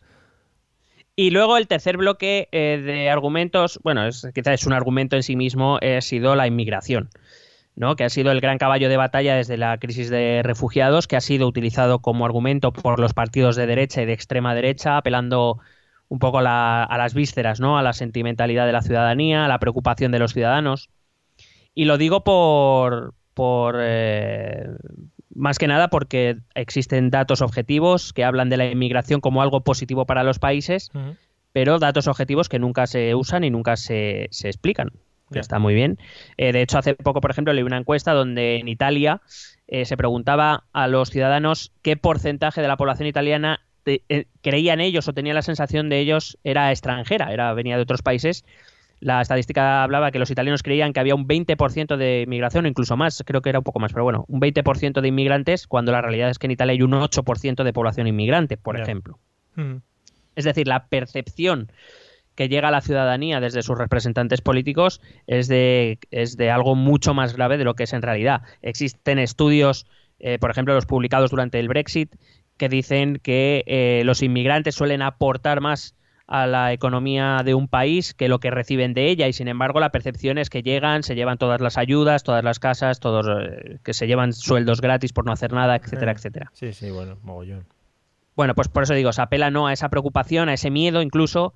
Y 1.16 1.30
luego 1.30 1.56
el 1.56 1.68
tercer 1.68 1.96
bloque 1.96 2.48
eh, 2.50 2.80
de 2.84 3.08
argumentos, 3.10 3.78
bueno, 3.84 4.06
es, 4.06 4.26
quizás 4.34 4.54
es 4.60 4.66
un 4.66 4.72
argumento 4.72 5.14
en 5.16 5.22
sí 5.22 5.36
mismo, 5.36 5.78
eh, 5.80 5.96
ha 5.98 6.00
sido 6.00 6.34
la 6.34 6.48
inmigración, 6.48 7.08
¿no? 7.76 7.94
que 7.96 8.04
ha 8.04 8.10
sido 8.10 8.32
el 8.32 8.40
gran 8.40 8.58
caballo 8.58 8.88
de 8.88 8.96
batalla 8.96 9.36
desde 9.36 9.56
la 9.56 9.78
crisis 9.78 10.10
de 10.10 10.42
refugiados, 10.42 11.06
que 11.06 11.16
ha 11.16 11.20
sido 11.20 11.46
utilizado 11.46 12.00
como 12.00 12.24
argumento 12.26 12.72
por 12.72 12.98
los 12.98 13.14
partidos 13.14 13.54
de 13.56 13.66
derecha 13.66 14.02
y 14.02 14.06
de 14.06 14.12
extrema 14.12 14.54
derecha, 14.56 14.96
apelando 14.96 15.60
un 16.08 16.18
poco 16.18 16.38
a, 16.38 16.42
la- 16.42 16.84
a 16.84 16.98
las 16.98 17.14
vísceras, 17.14 17.60
¿no? 17.60 17.78
a 17.78 17.82
la 17.82 17.92
sentimentalidad 17.92 18.66
de 18.66 18.72
la 18.72 18.82
ciudadanía, 18.82 19.44
a 19.44 19.48
la 19.48 19.58
preocupación 19.60 20.10
de 20.12 20.18
los 20.18 20.32
ciudadanos. 20.32 20.90
Y 21.74 21.86
lo 21.86 21.98
digo 21.98 22.24
por, 22.24 23.14
por 23.34 23.76
eh, 23.80 24.66
más 25.34 25.58
que 25.58 25.66
nada 25.66 25.88
porque 25.88 26.36
existen 26.54 27.10
datos 27.10 27.42
objetivos 27.42 28.12
que 28.12 28.24
hablan 28.24 28.48
de 28.50 28.56
la 28.56 28.66
inmigración 28.66 29.20
como 29.20 29.42
algo 29.42 29.62
positivo 29.62 30.06
para 30.06 30.22
los 30.24 30.38
países, 30.38 30.90
pero 31.52 31.78
datos 31.78 32.06
objetivos 32.08 32.48
que 32.48 32.58
nunca 32.58 32.86
se 32.86 33.14
usan 33.14 33.44
y 33.44 33.50
nunca 33.50 33.76
se, 33.76 34.28
se 34.30 34.48
explican. 34.48 34.90
Que 35.32 35.38
está 35.40 35.58
muy 35.58 35.74
bien. 35.74 35.98
Eh, 36.36 36.52
de 36.52 36.60
hecho, 36.62 36.78
hace 36.78 36.94
poco, 36.94 37.20
por 37.20 37.30
ejemplo, 37.30 37.52
leí 37.54 37.64
una 37.64 37.78
encuesta 37.78 38.12
donde 38.12 38.56
en 38.56 38.68
Italia 38.68 39.22
eh, 39.66 39.84
se 39.86 39.96
preguntaba 39.96 40.64
a 40.72 40.86
los 40.86 41.10
ciudadanos 41.10 41.72
qué 41.82 41.96
porcentaje 41.96 42.60
de 42.60 42.68
la 42.68 42.76
población 42.76 43.08
italiana 43.08 43.60
te- 43.84 44.02
eh, 44.10 44.26
creían 44.42 44.80
ellos 44.80 45.08
o 45.08 45.12
tenían 45.14 45.34
la 45.34 45.42
sensación 45.42 45.88
de 45.88 45.98
ellos 46.00 46.38
era 46.44 46.70
extranjera, 46.70 47.32
era 47.32 47.52
venía 47.54 47.76
de 47.76 47.82
otros 47.82 48.02
países. 48.02 48.44
La 49.04 49.20
estadística 49.20 49.82
hablaba 49.82 50.10
que 50.10 50.18
los 50.18 50.30
italianos 50.30 50.62
creían 50.62 50.94
que 50.94 51.00
había 51.00 51.14
un 51.14 51.28
20% 51.28 51.98
de 51.98 52.22
inmigración, 52.22 52.64
o 52.64 52.68
incluso 52.68 52.96
más, 52.96 53.22
creo 53.26 53.42
que 53.42 53.50
era 53.50 53.58
un 53.58 53.62
poco 53.62 53.78
más, 53.78 53.92
pero 53.92 54.02
bueno, 54.02 54.24
un 54.28 54.40
20% 54.40 55.02
de 55.02 55.08
inmigrantes, 55.08 55.66
cuando 55.66 55.92
la 55.92 56.00
realidad 56.00 56.30
es 56.30 56.38
que 56.38 56.46
en 56.46 56.52
Italia 56.52 56.72
hay 56.72 56.80
un 56.80 56.92
8% 56.92 57.64
de 57.64 57.72
población 57.74 58.06
inmigrante, 58.06 58.56
por 58.56 58.80
ejemplo. 58.80 59.18
Es 60.36 60.46
decir, 60.46 60.66
la 60.66 60.86
percepción 60.86 61.70
que 62.34 62.48
llega 62.48 62.68
a 62.68 62.70
la 62.70 62.80
ciudadanía 62.80 63.40
desde 63.40 63.62
sus 63.62 63.76
representantes 63.76 64.40
políticos 64.40 65.02
es 65.26 65.48
de, 65.48 65.98
es 66.10 66.38
de 66.38 66.50
algo 66.50 66.74
mucho 66.74 67.12
más 67.12 67.36
grave 67.36 67.58
de 67.58 67.64
lo 67.64 67.74
que 67.74 67.82
es 67.82 67.92
en 67.92 68.00
realidad. 68.00 68.40
Existen 68.62 69.18
estudios, 69.18 69.86
eh, 70.18 70.38
por 70.38 70.50
ejemplo, 70.50 70.72
los 70.72 70.86
publicados 70.86 71.30
durante 71.30 71.60
el 71.60 71.68
Brexit, 71.68 72.16
que 72.56 72.70
dicen 72.70 73.20
que 73.22 73.64
eh, 73.66 74.00
los 74.06 74.22
inmigrantes 74.22 74.74
suelen 74.74 75.02
aportar 75.02 75.60
más 75.60 75.94
a 76.26 76.46
la 76.46 76.72
economía 76.72 77.42
de 77.44 77.54
un 77.54 77.68
país 77.68 78.14
que 78.14 78.28
lo 78.28 78.40
que 78.40 78.50
reciben 78.50 78.94
de 78.94 79.08
ella 79.10 79.28
y 79.28 79.32
sin 79.32 79.48
embargo 79.48 79.78
la 79.80 79.90
percepción 79.90 80.38
es 80.38 80.48
que 80.48 80.62
llegan, 80.62 81.02
se 81.02 81.14
llevan 81.14 81.38
todas 81.38 81.60
las 81.60 81.76
ayudas, 81.76 82.22
todas 82.22 82.42
las 82.42 82.58
casas, 82.58 82.98
todos 82.98 83.26
eh, 83.28 83.78
que 83.84 83.92
se 83.92 84.06
llevan 84.06 84.32
sueldos 84.32 84.80
gratis 84.80 85.12
por 85.12 85.26
no 85.26 85.32
hacer 85.32 85.52
nada, 85.52 85.76
etcétera, 85.76 86.12
etcétera. 86.12 86.50
Sí, 86.54 86.72
sí, 86.72 86.90
bueno, 86.90 87.18
mogollón. 87.22 87.66
Bueno, 88.36 88.54
pues 88.54 88.68
por 88.68 88.82
eso 88.82 88.94
digo, 88.94 89.12
se 89.12 89.22
apela 89.22 89.50
no 89.50 89.66
a 89.66 89.72
esa 89.72 89.90
preocupación, 89.90 90.48
a 90.48 90.54
ese 90.54 90.70
miedo 90.70 91.02
incluso. 91.02 91.54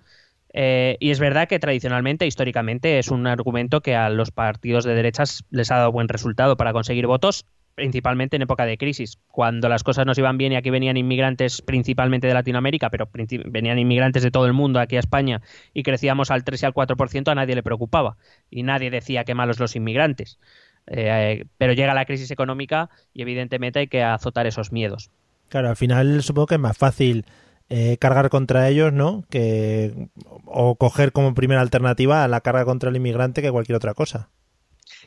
eh, 0.53 0.97
y 1.01 1.11
es 1.11 1.19
verdad 1.19 1.49
que 1.49 1.59
tradicionalmente, 1.59 2.27
históricamente, 2.27 2.99
es 2.99 3.09
un 3.11 3.27
argumento 3.27 3.81
que 3.81 3.97
a 3.97 4.09
los 4.11 4.31
partidos 4.31 4.85
de 4.85 4.95
derechas 4.95 5.45
les 5.51 5.71
ha 5.71 5.77
dado 5.77 5.93
buen 5.93 6.09
resultado 6.09 6.57
para 6.57 6.73
conseguir 6.73 7.07
votos, 7.07 7.45
principalmente 7.79 8.35
en 8.35 8.43
época 8.43 8.67
de 8.67 8.77
crisis. 8.77 9.21
Cuando 9.29 9.69
las 9.69 9.85
cosas 9.85 10.05
nos 10.05 10.19
iban 10.19 10.37
bien 10.37 10.53
y 10.53 10.57
aquí 10.57 10.69
venían 10.69 10.97
inmigrantes 10.97 11.63
principalmente 11.63 12.27
de 12.27 12.35
Latinoamérica, 12.35 12.91
pero 12.91 13.09
venían 13.45 13.79
inmigrantes 13.79 14.25
de 14.25 14.33
todo 14.33 14.47
el 14.47 14.53
mundo 14.53 14.81
aquí 14.81 14.97
a 14.97 14.99
España 14.99 15.43
y 15.73 15.85
crecíamos 15.85 16.33
al 16.33 16.43
3 16.43 16.61
y 16.61 16.67
al 16.67 16.75
4%, 16.75 17.31
a 17.31 17.35
nadie 17.37 17.55
le 17.55 17.63
preocupaba. 17.63 18.17
Y 18.51 18.65
nadie 18.65 18.91
decía 18.91 19.23
que 19.23 19.37
malos 19.37 19.61
los 19.61 19.77
inmigrantes. 19.77 20.41
Eh, 20.89 21.45
pero 21.57 21.73
llega 21.73 21.95
la 21.95 22.05
crisis 22.05 22.33
económica 22.33 22.91
y 23.15 23.23
evidentemente 23.23 23.79
hay 23.79 23.87
que 23.87 24.03
azotar 24.03 24.49
esos 24.49 24.73
miedos. 24.73 25.13
Claro, 25.49 25.69
al 25.69 25.77
final 25.77 26.21
supongo 26.25 26.49
que 26.49 26.55
es 26.57 26.61
más 26.61 26.77
fácil 26.77 27.27
eh, 27.69 27.97
cargar 28.01 28.29
contra 28.29 28.69
ellos, 28.69 28.93
¿no? 28.93 29.25
Que, 29.31 30.09
o 30.47 30.75
coger 30.75 31.13
como 31.13 31.33
primera 31.33 31.61
alternativa 31.61 32.27
la 32.27 32.41
carga 32.41 32.65
contra 32.65 32.91
el 32.91 32.97
inmigrante 32.97 33.41
que 33.41 33.53
cualquier 33.53 33.77
otra 33.77 33.95
cosa. 33.95 34.31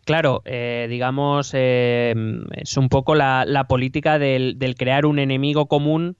Claro, 0.05 0.41
eh, 0.45 0.87
digamos, 0.89 1.51
eh, 1.53 2.13
es 2.53 2.77
un 2.77 2.89
poco 2.89 3.15
la, 3.15 3.45
la 3.45 3.65
política 3.65 4.19
del, 4.19 4.57
del 4.57 4.75
crear 4.75 5.05
un 5.05 5.19
enemigo 5.19 5.67
común 5.67 6.17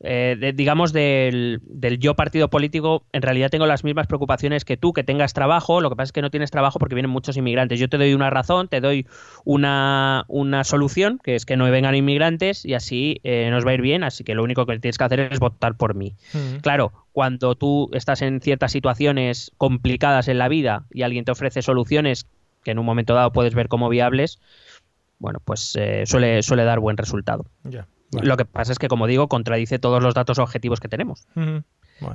eh, 0.00 0.36
de- 0.38 0.52
digamos, 0.52 0.92
del, 0.92 1.60
del 1.64 1.98
yo 1.98 2.14
partido 2.14 2.48
político, 2.50 3.04
en 3.12 3.20
realidad 3.22 3.50
tengo 3.50 3.66
las 3.66 3.82
mismas 3.82 4.06
preocupaciones 4.06 4.64
que 4.64 4.76
tú, 4.76 4.92
que 4.92 5.02
tengas 5.02 5.32
trabajo, 5.32 5.80
lo 5.80 5.90
que 5.90 5.96
pasa 5.96 6.04
es 6.04 6.12
que 6.12 6.22
no 6.22 6.30
tienes 6.30 6.52
trabajo 6.52 6.78
porque 6.78 6.94
vienen 6.94 7.10
muchos 7.10 7.36
inmigrantes. 7.36 7.80
Yo 7.80 7.88
te 7.88 7.98
doy 7.98 8.14
una 8.14 8.30
razón, 8.30 8.68
te 8.68 8.80
doy 8.80 9.06
una, 9.44 10.24
una 10.28 10.62
solución, 10.62 11.18
que 11.22 11.34
es 11.34 11.44
que 11.44 11.56
no 11.56 11.68
vengan 11.68 11.96
inmigrantes 11.96 12.64
y 12.64 12.74
así 12.74 13.20
eh, 13.24 13.48
nos 13.50 13.66
va 13.66 13.72
a 13.72 13.74
ir 13.74 13.82
bien, 13.82 14.04
así 14.04 14.22
que 14.22 14.34
lo 14.36 14.44
único 14.44 14.66
que 14.66 14.78
tienes 14.78 14.98
que 14.98 15.04
hacer 15.04 15.20
es 15.32 15.40
votar 15.40 15.76
por 15.76 15.94
mí. 15.96 16.14
Claro, 16.62 16.92
cuando 17.12 17.56
tú 17.56 17.90
estás 17.92 18.22
en 18.22 18.40
ciertas 18.40 18.70
situaciones 18.70 19.50
complicadas 19.56 20.28
en 20.28 20.38
la 20.38 20.46
vida 20.48 20.84
y 20.92 21.02
alguien 21.02 21.24
te 21.24 21.32
ofrece 21.32 21.60
soluciones 21.62 22.28
que 22.68 22.72
en 22.72 22.78
un 22.78 22.84
momento 22.84 23.14
dado 23.14 23.32
puedes 23.32 23.54
ver 23.54 23.68
como 23.68 23.88
viables, 23.88 24.40
bueno, 25.18 25.40
pues 25.42 25.74
eh, 25.76 26.04
suele, 26.04 26.42
suele 26.42 26.64
dar 26.64 26.80
buen 26.80 26.98
resultado. 26.98 27.46
Ya. 27.64 27.88
Lo 28.12 28.36
que 28.36 28.44
pasa 28.44 28.72
es 28.72 28.78
que, 28.78 28.88
como 28.88 29.06
digo, 29.06 29.26
contradice 29.28 29.78
todos 29.78 30.02
los 30.02 30.12
datos 30.12 30.38
objetivos 30.38 30.80
que 30.80 30.88
tenemos. 30.88 31.26
Bueno. 31.34 31.64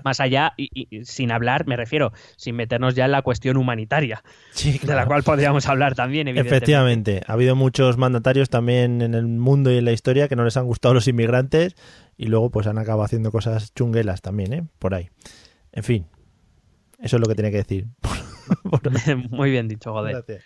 Más 0.04 0.20
allá, 0.20 0.54
y, 0.56 0.70
y- 0.74 1.06
sin 1.06 1.32
hablar, 1.32 1.66
me 1.66 1.76
refiero, 1.76 2.14
sin 2.38 2.56
meternos 2.56 2.94
ya 2.94 3.06
en 3.06 3.12
la 3.12 3.24
cuestión 3.24 3.58
humanitaria, 3.58 4.24
Sí, 4.52 4.78
de 4.78 4.94
la 4.96 5.08
cual 5.08 5.24
podríamos 5.24 5.68
hablar 5.68 5.96
también, 5.96 6.28
evidentemente. 6.28 6.56
Efectivamente, 6.58 7.22
ha 7.28 7.34
habido 7.34 7.56
muchos 7.56 7.98
mandatarios 7.98 8.50
también 8.52 9.02
en 9.02 9.16
el 9.16 9.26
mundo 9.28 9.72
y 9.72 9.78
en 9.80 9.86
la 9.86 9.92
historia 9.92 10.28
que 10.28 10.36
no 10.36 10.44
les 10.46 10.56
han 10.56 10.66
gustado 10.68 10.94
los 10.94 11.08
inmigrantes 11.08 11.76
y 12.16 12.28
luego 12.28 12.52
pues 12.52 12.68
han 12.68 12.78
acabado 12.78 13.04
haciendo 13.04 13.32
cosas 13.32 13.74
chunguelas 13.74 14.22
también, 14.22 14.54
¿eh? 14.54 14.64
Por 14.78 14.94
ahí. 14.94 15.10
En 15.72 15.84
fin, 15.84 16.06
eso 17.00 17.18
es 17.18 17.20
lo 17.22 17.28
que 17.28 17.34
tenía 17.36 17.50
que 17.52 17.58
decir. 17.58 17.88
Muy 19.30 19.52
bien 19.52 19.68
dicho, 19.68 19.92
joder. 19.94 20.14
Gracias. 20.16 20.44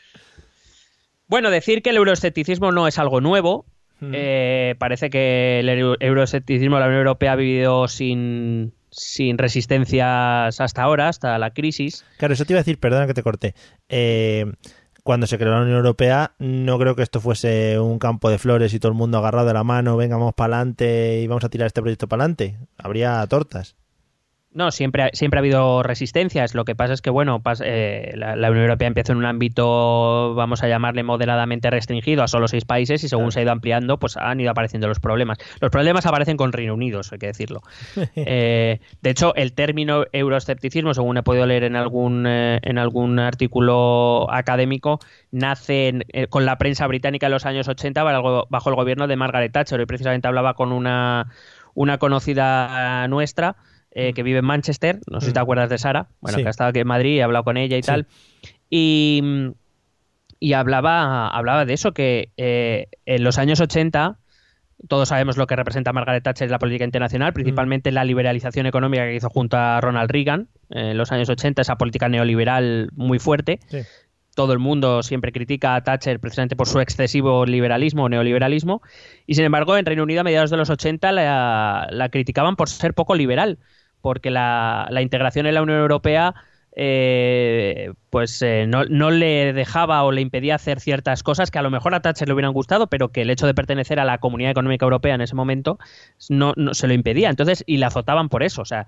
Bueno, 1.28 1.50
decir 1.50 1.82
que 1.82 1.90
el 1.90 1.98
euroescepticismo 1.98 2.72
no 2.72 2.88
es 2.88 2.98
algo 3.00 3.22
nuevo. 3.22 3.66
Mm. 4.00 4.12
Eh, 4.14 4.76
parece 4.78 5.10
que 5.10 5.60
el 5.60 5.70
euro- 5.70 5.98
euroescepticismo 6.00 6.76
de 6.76 6.82
la 6.82 6.88
Unión 6.88 7.00
Europea 7.00 7.34
ha 7.34 7.36
vivido 7.36 7.88
sin, 7.88 8.74
sin 8.92 9.38
resistencias 9.38 10.62
hasta 10.62 10.84
ahora, 10.84 11.10
hasta 11.10 11.38
la 11.40 11.52
crisis. 11.52 12.06
Claro, 12.18 12.34
eso 12.34 12.46
te 12.46 12.54
iba 12.54 12.60
a 12.60 12.62
decir, 12.64 12.80
perdona 12.80 13.08
que 13.08 13.14
te 13.14 13.24
corté. 13.24 13.56
Eh, 13.90 14.46
cuando 15.04 15.26
se 15.26 15.38
creó 15.38 15.52
la 15.54 15.62
Unión 15.62 15.78
Europea, 15.78 16.34
no 16.38 16.78
creo 16.78 16.96
que 16.96 17.02
esto 17.02 17.20
fuese 17.22 17.80
un 17.80 17.98
campo 17.98 18.30
de 18.30 18.38
flores 18.38 18.74
y 18.74 18.80
todo 18.80 18.92
el 18.92 18.98
mundo 18.98 19.18
agarrado 19.18 19.48
de 19.48 19.54
la 19.54 19.64
mano, 19.64 19.98
venga, 19.98 20.18
vamos 20.18 20.34
para 20.36 20.58
adelante 20.58 21.22
y 21.22 21.28
vamos 21.28 21.44
a 21.44 21.50
tirar 21.50 21.66
este 21.68 21.82
proyecto 21.82 22.08
para 22.08 22.24
adelante. 22.24 22.58
Habría 22.78 23.26
tortas. 23.28 23.76
No, 24.58 24.72
siempre, 24.72 25.04
ha- 25.04 25.10
siempre 25.14 25.38
ha 25.38 25.42
habido 25.42 25.84
resistencias. 25.84 26.56
Lo 26.56 26.66
que 26.66 26.74
pasa 26.74 26.92
es 26.94 27.04
que, 27.04 27.12
bueno, 27.12 27.42
pas- 27.44 27.62
eh, 27.64 28.14
la, 28.16 28.36
la 28.36 28.50
Unión 28.50 28.64
Europea 28.66 28.88
empezó 28.88 29.12
en 29.12 29.20
un 29.20 29.26
ámbito, 29.26 30.34
vamos 30.34 30.64
a 30.64 30.68
llamarle 30.68 31.04
moderadamente 31.04 31.70
restringido 31.70 32.24
a 32.24 32.28
solo 32.28 32.48
seis 32.48 32.66
países 32.66 33.04
y 33.04 33.08
según 33.08 33.26
Claro. 33.26 33.32
se 33.34 33.40
ha 33.40 33.44
ido 33.44 33.52
ampliando, 33.52 34.00
pues 34.00 34.18
han 34.18 34.40
ido 34.40 34.50
apareciendo 34.50 34.88
los 34.88 35.00
problemas. 35.00 35.38
Los 35.62 35.70
problemas 35.70 36.08
aparecen 36.08 36.38
con 36.38 36.54
Reino 36.54 36.74
Unido, 36.74 37.02
eso 37.02 37.14
hay 37.14 37.20
que 37.20 37.28
decirlo. 37.28 37.62
Eh, 38.16 38.80
de 39.04 39.10
hecho, 39.12 39.36
el 39.36 39.54
término 39.54 40.06
euroescepticismo, 40.12 40.94
según 40.96 41.18
he 41.18 41.24
podido 41.24 41.46
leer 41.46 41.64
en 41.64 41.76
algún, 41.76 42.26
eh, 42.28 42.60
en 42.64 42.80
algún 42.80 43.20
artículo 43.20 44.26
académico, 44.32 45.00
nace 45.30 45.90
en- 45.90 46.04
eh, 46.14 46.26
con 46.28 46.46
la 46.46 46.58
prensa 46.58 46.88
británica 46.88 47.28
en 47.28 47.34
los 47.34 47.46
años 47.46 47.68
80 47.68 48.02
bajo, 48.02 48.48
bajo 48.50 48.70
el 48.72 48.76
gobierno 48.76 49.06
de 49.06 49.16
Margaret 49.18 49.52
Thatcher. 49.52 49.80
Y 49.82 49.86
precisamente 49.86 50.28
hablaba 50.28 50.56
con 50.56 50.72
una, 50.72 51.28
una 51.76 52.00
conocida 52.00 53.08
nuestra 53.08 53.56
eh, 54.00 54.14
que 54.14 54.22
vive 54.22 54.40
en 54.40 54.46
Manchester, 54.46 55.00
no 55.10 55.20
sé 55.22 55.28
si 55.28 55.34
te 55.34 55.40
Mm. 55.40 55.44
acuerdas 55.44 55.70
de 55.72 55.78
Sara, 55.80 56.08
bueno, 56.22 56.38
Sí. 56.38 56.44
que 56.44 56.48
ha 56.50 56.52
estado 56.52 56.70
aquí 56.70 56.80
en 56.80 56.88
Madrid, 56.88 57.18
he 57.18 57.24
hablado 57.24 57.44
con 57.44 57.58
ella 57.58 57.78
y 57.78 57.82
Sí. 57.82 57.88
tal. 57.88 58.06
Y, 58.70 59.24
y 60.40 60.54
hablaba, 60.54 61.28
hablaba 61.30 61.66
de 61.66 61.74
eso, 61.74 61.94
que 61.94 62.32
eh, 62.38 62.88
en 63.06 63.24
los 63.24 63.38
años 63.38 63.60
80 63.60 64.20
todos 64.88 65.10
sabemos 65.10 65.38
lo 65.38 65.48
que 65.48 65.56
representa 65.56 65.92
Margaret 65.94 66.24
Thatcher 66.24 66.46
en 66.46 66.52
la 66.52 66.60
política 66.60 66.86
internacional, 66.86 67.34
principalmente 67.34 67.92
la 67.92 68.04
liberalización 68.06 68.68
económica 68.68 69.06
que 69.06 69.16
hizo 69.16 69.30
junto 69.30 69.58
a 69.58 69.82
Ronald 69.82 70.12
Reagan 70.12 70.50
en 70.70 70.96
los 70.98 71.12
años 71.12 71.30
80, 71.30 71.64
esa 71.64 71.78
política 71.78 72.08
neoliberal 72.10 72.90
muy 72.94 73.18
fuerte. 73.18 73.60
Sí. 73.70 73.80
Todo 74.36 74.54
el 74.54 74.60
mundo 74.60 75.02
siempre 75.02 75.32
critica 75.32 75.74
a 75.74 75.82
Thatcher 75.84 76.20
precisamente 76.20 76.56
por 76.56 76.68
su 76.68 76.80
excesivo 76.80 77.48
liberalismo 77.48 78.04
o 78.04 78.10
neoliberalismo. 78.10 78.84
Y 79.26 79.34
sin 79.34 79.46
embargo, 79.46 79.76
en 79.78 79.86
Reino 79.88 80.04
Unido 80.04 80.22
a 80.22 80.24
mediados 80.24 80.52
de 80.52 80.58
los 80.58 80.70
80 80.70 81.12
la, 81.12 81.88
la 81.90 82.10
criticaban 82.10 82.56
por 82.56 82.70
ser 82.70 82.94
poco 82.94 83.16
liberal, 83.16 83.58
porque 84.02 84.32
la, 84.32 84.90
integración 85.02 85.46
en 85.46 85.54
la 85.54 85.62
Unión 85.62 85.80
Europea 85.80 86.36
eh, 86.80 87.92
pues 88.12 88.40
eh, 88.44 88.68
no, 88.68 88.84
le 88.84 89.52
dejaba 89.54 90.04
o 90.04 90.12
le 90.12 90.22
impedía 90.22 90.56
hacer 90.56 90.80
ciertas 90.80 91.24
cosas 91.24 91.50
que 91.50 91.58
a 91.58 91.64
lo 91.64 91.72
mejor 91.72 91.96
a 91.96 92.02
Thatcher 92.02 92.28
le 92.28 92.36
hubieran 92.36 92.54
gustado, 92.54 92.88
pero 92.88 93.10
que 93.10 93.24
el 93.24 93.32
hecho 93.32 93.48
de 93.48 93.56
pertenecer 93.56 94.00
a 94.00 94.06
la 94.06 94.20
Comunidad 94.20 94.52
Económica 94.52 94.86
Europea 94.86 95.16
en 95.16 95.22
ese 95.22 95.34
momento 95.34 95.80
no, 96.30 96.54
no 96.56 96.74
se 96.74 96.88
lo 96.88 96.94
impedía. 96.94 97.30
Entonces, 97.30 97.64
y 97.66 97.78
la 97.78 97.88
azotaban 97.88 98.30
por 98.30 98.44
eso. 98.44 98.62
O 98.62 98.66
sea, 98.66 98.86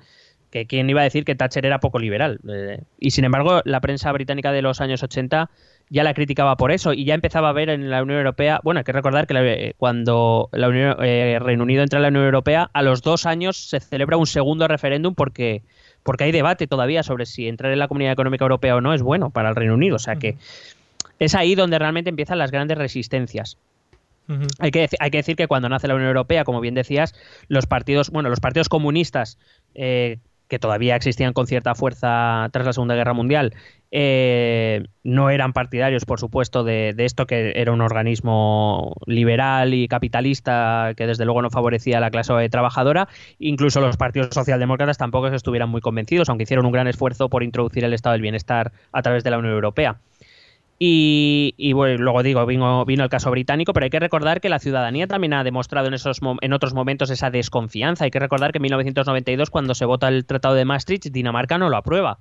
que 0.50 0.66
quién 0.66 0.90
iba 0.90 1.02
a 1.02 1.04
decir 1.04 1.26
que 1.26 1.36
Thatcher 1.36 1.66
era 1.66 1.80
poco 1.80 2.00
liberal. 2.00 2.40
Eh, 2.48 2.84
y 3.00 3.12
sin 3.12 3.26
embargo, 3.26 3.62
la 3.66 3.82
prensa 3.82 4.12
británica 4.12 4.52
de 4.52 4.62
los 4.62 4.82
años 4.82 5.04
80 5.04 5.50
ya 5.90 6.04
la 6.04 6.14
criticaba 6.14 6.56
por 6.56 6.72
eso 6.72 6.94
y 6.94 7.04
ya 7.06 7.16
empezaba 7.16 7.50
a 7.50 7.54
ver 7.54 7.70
en 7.70 7.90
la 7.90 8.04
Unión 8.04 8.20
Europea, 8.20 8.60
bueno, 8.64 8.78
hay 8.80 8.84
que 8.84 8.92
recordar 8.92 9.26
que 9.28 9.34
la- 9.34 9.44
eh, 9.44 9.74
cuando 9.78 10.50
la 10.52 10.70
Unión, 10.70 10.96
eh, 11.02 11.40
Reino 11.42 11.64
Unido 11.64 11.82
entra 11.82 11.98
en 11.98 12.04
la 12.04 12.10
Unión 12.10 12.26
Europea, 12.26 12.70
a 12.74 12.82
los 12.84 13.02
dos 13.02 13.26
años 13.26 13.58
se 13.58 13.80
celebra 13.80 14.18
un 14.18 14.28
segundo 14.28 14.68
referéndum 14.68 15.16
porque, 15.16 15.64
porque 16.04 16.26
hay 16.26 16.32
debate 16.32 16.68
todavía 16.68 17.02
sobre 17.04 17.26
si 17.26 17.48
entrar 17.48 17.72
en 17.74 17.80
la 17.80 17.88
Comunidad 17.88 18.14
Económica 18.14 18.46
Europea 18.46 18.76
o 18.76 18.82
no 18.82 18.94
es 18.94 19.02
bueno 19.02 19.32
para 19.32 19.50
el 19.50 19.56
Reino 19.56 19.74
Unido. 19.74 19.96
O 19.96 20.00
sea 20.00 20.16
que 20.18 20.38
es 21.18 21.34
ahí 21.36 21.56
donde 21.56 21.80
realmente 21.80 22.10
empiezan 22.10 22.38
las 22.38 22.52
grandes 22.52 22.78
resistencias. 22.78 23.58
Hay 24.60 24.70
que, 24.70 24.88
hay 25.00 25.10
que 25.10 25.18
decir 25.18 25.36
que 25.36 25.48
cuando 25.48 25.70
nace 25.70 25.88
la 25.88 25.96
Unión 25.96 26.10
Europea, 26.10 26.44
como 26.44 26.62
bien 26.62 26.76
decías, 26.76 27.16
los 27.48 27.66
partidos, 27.66 28.12
bueno, 28.12 28.30
los 28.30 28.40
partidos 28.40 28.70
comunistas, 28.70 29.40
eh, 29.74 30.20
que 30.48 30.60
todavía 30.60 30.96
existían 30.96 31.34
con 31.34 31.48
cierta 31.48 31.74
fuerza 31.74 32.48
tras 32.52 32.66
la 32.66 32.74
Segunda 32.74 32.94
Guerra 32.96 33.14
Mundial, 33.14 33.54
eh, 33.92 34.84
no 35.04 35.30
eran 35.30 35.54
partidarios, 35.54 36.06
por 36.06 36.20
supuesto, 36.20 36.64
de, 36.64 36.94
esto 36.98 37.26
que 37.26 37.54
era 37.56 37.72
un 37.72 37.82
organismo 37.82 38.96
liberal 39.06 39.74
y 39.74 39.88
capitalista 39.88 40.94
que 40.96 41.08
desde 41.08 41.26
luego 41.26 41.42
no 41.42 41.50
favorecía 41.50 41.98
a 41.98 42.02
la 42.02 42.12
clase 42.12 42.50
trabajadora. 42.50 43.08
Incluso 43.40 43.82
los 43.82 43.98
partidos 43.98 44.30
socialdemócratas 44.32 44.98
tampoco 44.98 45.28
estuvieran 45.28 45.70
muy 45.70 45.82
convencidos, 45.82 46.30
aunque 46.30 46.44
hicieron 46.44 46.66
un 46.66 46.72
gran 46.72 46.88
esfuerzo 46.88 47.30
por 47.30 47.44
introducir 47.44 47.84
el 47.84 47.94
estado 47.94 48.14
del 48.14 48.22
bienestar 48.22 48.72
a 48.92 49.02
través 49.02 49.24
de 49.24 49.32
la 49.32 49.40
Unión 49.40 49.54
Europea. 49.54 50.00
Y, 50.82 51.74
bueno, 51.74 52.02
luego 52.02 52.24
digo, 52.24 52.46
vino, 52.46 52.86
vino 52.86 53.04
el 53.04 53.10
caso 53.10 53.30
británico, 53.32 53.74
pero 53.74 53.84
hay 53.84 53.90
que 53.90 54.00
recordar 54.00 54.40
que 54.40 54.48
la 54.48 54.60
ciudadanía 54.60 55.08
también 55.08 55.34
ha 55.34 55.44
demostrado 55.44 55.88
en, 55.88 55.94
esos, 55.94 56.22
en 56.40 56.54
otros 56.54 56.74
momentos 56.74 57.10
esa 57.10 57.30
desconfianza. 57.30 58.06
Hay 58.06 58.12
que 58.12 58.20
recordar 58.20 58.54
que 58.54 58.60
en 58.60 58.64
1992, 58.64 59.50
cuando 59.50 59.76
se 59.76 59.84
vota 59.84 60.08
el 60.08 60.26
Tratado 60.26 60.56
de 60.56 60.64
Maastricht, 60.64 61.08
Dinamarca 61.08 61.58
no 61.58 61.70
lo 61.70 61.76
aprueba. 61.76 62.20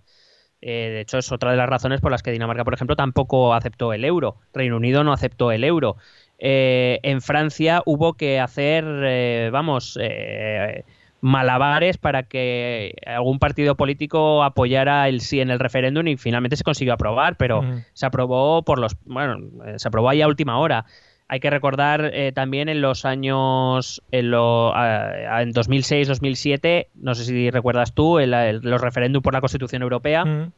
Eh, 0.61 0.90
de 0.90 1.01
hecho, 1.01 1.18
es 1.18 1.31
otra 1.31 1.53
de 1.53 1.57
las 1.57 1.68
razones 1.68 2.01
por 2.01 2.11
las 2.11 2.23
que 2.23 2.33
Dinamarca, 2.33 2.64
por 2.64 2.75
ejemplo, 2.75 2.97
tampoco 2.97 3.55
aceptó 3.55 3.92
el 3.92 4.05
euro. 4.05 4.37
Reino 4.53 4.77
Unido 4.77 5.05
no 5.05 5.12
aceptó 5.12 5.53
el 5.53 5.64
euro. 5.64 5.97
Eh, 6.38 7.01
en 7.03 7.21
Francia 7.21 7.83
hubo 7.85 8.14
que 8.14 8.40
hacer, 8.40 8.85
eh, 8.87 9.51
vamos, 9.53 9.99
eh, 10.01 10.85
malabares 11.21 11.99
para 11.99 12.23
que 12.25 12.94
algún 13.07 13.38
partido 13.38 13.77
político 13.77 14.44
apoyara 14.44 15.09
el 15.09 15.21
sí 15.21 15.40
en 15.40 15.51
el 15.51 15.59
referéndum 15.59 16.07
y 16.07 16.16
finalmente 16.16 16.57
se 16.57 16.62
consiguió 16.62 16.94
aprobar, 16.94 17.37
pero 17.37 17.61
Ujú. 17.61 17.83
se 17.92 18.07
aprobó 18.07 18.62
por 18.62 18.79
los, 18.79 18.97
bueno, 19.05 19.38
se 19.77 19.88
aprobó 19.88 20.09
ahí 20.09 20.23
a 20.23 20.29
última 20.29 20.59
hora. 20.59 20.85
Hay 21.29 21.41
que 21.41 21.51
recordar 21.51 22.11
eh, 22.14 22.33
también 22.33 22.69
en 22.71 22.81
los 22.81 23.05
años, 23.05 24.03
en, 24.11 24.31
lo, 24.31 24.73
ah, 24.75 25.43
en 25.43 25.53
2006-2007, 25.53 26.87
no 26.95 27.14
sé 27.14 27.25
si 27.25 27.51
recuerdas 27.51 27.93
tú, 27.93 28.19
el- 28.19 28.33
el- 28.35 28.61
los 28.62 28.81
referéndums 28.81 29.23
por 29.23 29.35
la 29.35 29.41
Constitución 29.41 29.83
Europea, 29.83 30.25
Ujú. 30.25 30.53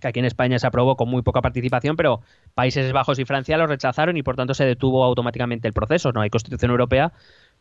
que 0.00 0.08
aquí 0.08 0.18
en 0.18 0.24
España 0.24 0.58
se 0.58 0.66
aprobó 0.66 0.96
con 0.96 1.08
muy 1.10 1.22
poca 1.22 1.42
participación, 1.42 1.96
pero 1.96 2.22
Países 2.54 2.90
Bajos 2.92 3.18
y 3.18 3.24
Francia 3.24 3.56
lo 3.58 3.66
rechazaron 3.66 4.16
y 4.16 4.22
por 4.22 4.34
tanto 4.34 4.54
se 4.54 4.64
detuvo 4.64 5.04
automáticamente 5.04 5.68
el 5.68 5.74
proceso. 5.74 6.10
No 6.12 6.22
hay 6.22 6.30
Constitución 6.30 6.70
Europea 6.70 7.12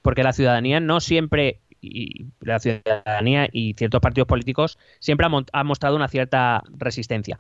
porque 0.02 0.24
la 0.24 0.34
ciudadanía 0.34 0.80
no 0.80 1.00
siempre 1.02 1.60
y 1.82 2.28
la 2.40 2.60
ciudadanía 2.60 3.48
y 3.52 3.74
ciertos 3.74 4.02
partidos 4.02 4.28
políticos 4.28 4.78
siempre 5.00 5.28
han 5.52 5.68
mostrado 5.68 5.96
una 5.96 6.08
cierta 6.08 6.64
resistencia. 6.78 7.40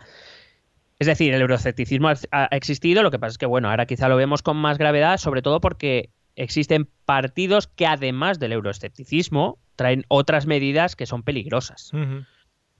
Es 1.01 1.07
decir, 1.07 1.33
el 1.33 1.41
euroescepticismo 1.41 2.09
ha, 2.29 2.45
existido, 2.51 3.01
lo 3.01 3.09
que 3.09 3.17
pasa 3.17 3.31
es 3.31 3.37
que 3.39 3.47
bueno, 3.47 3.71
ahora 3.71 3.87
quizá 3.87 4.07
lo 4.07 4.17
vemos 4.17 4.43
con 4.43 4.55
más 4.55 4.77
gravedad, 4.77 5.17
sobre 5.17 5.41
todo 5.41 5.59
porque 5.59 6.11
existen 6.35 6.87
partidos 7.05 7.65
que 7.65 7.87
además 7.87 8.37
del 8.37 8.51
euroescepticismo 8.51 9.57
traen 9.75 10.05
otras 10.09 10.45
medidas 10.45 10.95
que 10.95 11.07
son 11.07 11.23
peligrosas 11.23 11.91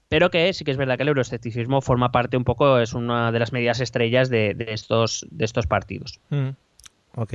pero 0.08 0.30
que 0.30 0.52
sí 0.52 0.62
que 0.62 0.70
es 0.70 0.76
verdad 0.76 0.98
que 0.98 1.02
el 1.02 1.08
euroescepticismo 1.08 1.80
forma 1.80 2.12
parte 2.12 2.36
un 2.36 2.44
poco, 2.44 2.78
es 2.78 2.92
una 2.92 3.32
de 3.32 3.38
las 3.40 3.52
medidas 3.52 3.80
estrellas 3.80 4.28
de, 4.28 4.54
de 4.54 4.72
estos, 4.72 5.26
de 5.30 5.44
estos 5.44 5.66
partidos. 5.66 6.20
Ok. 7.16 7.32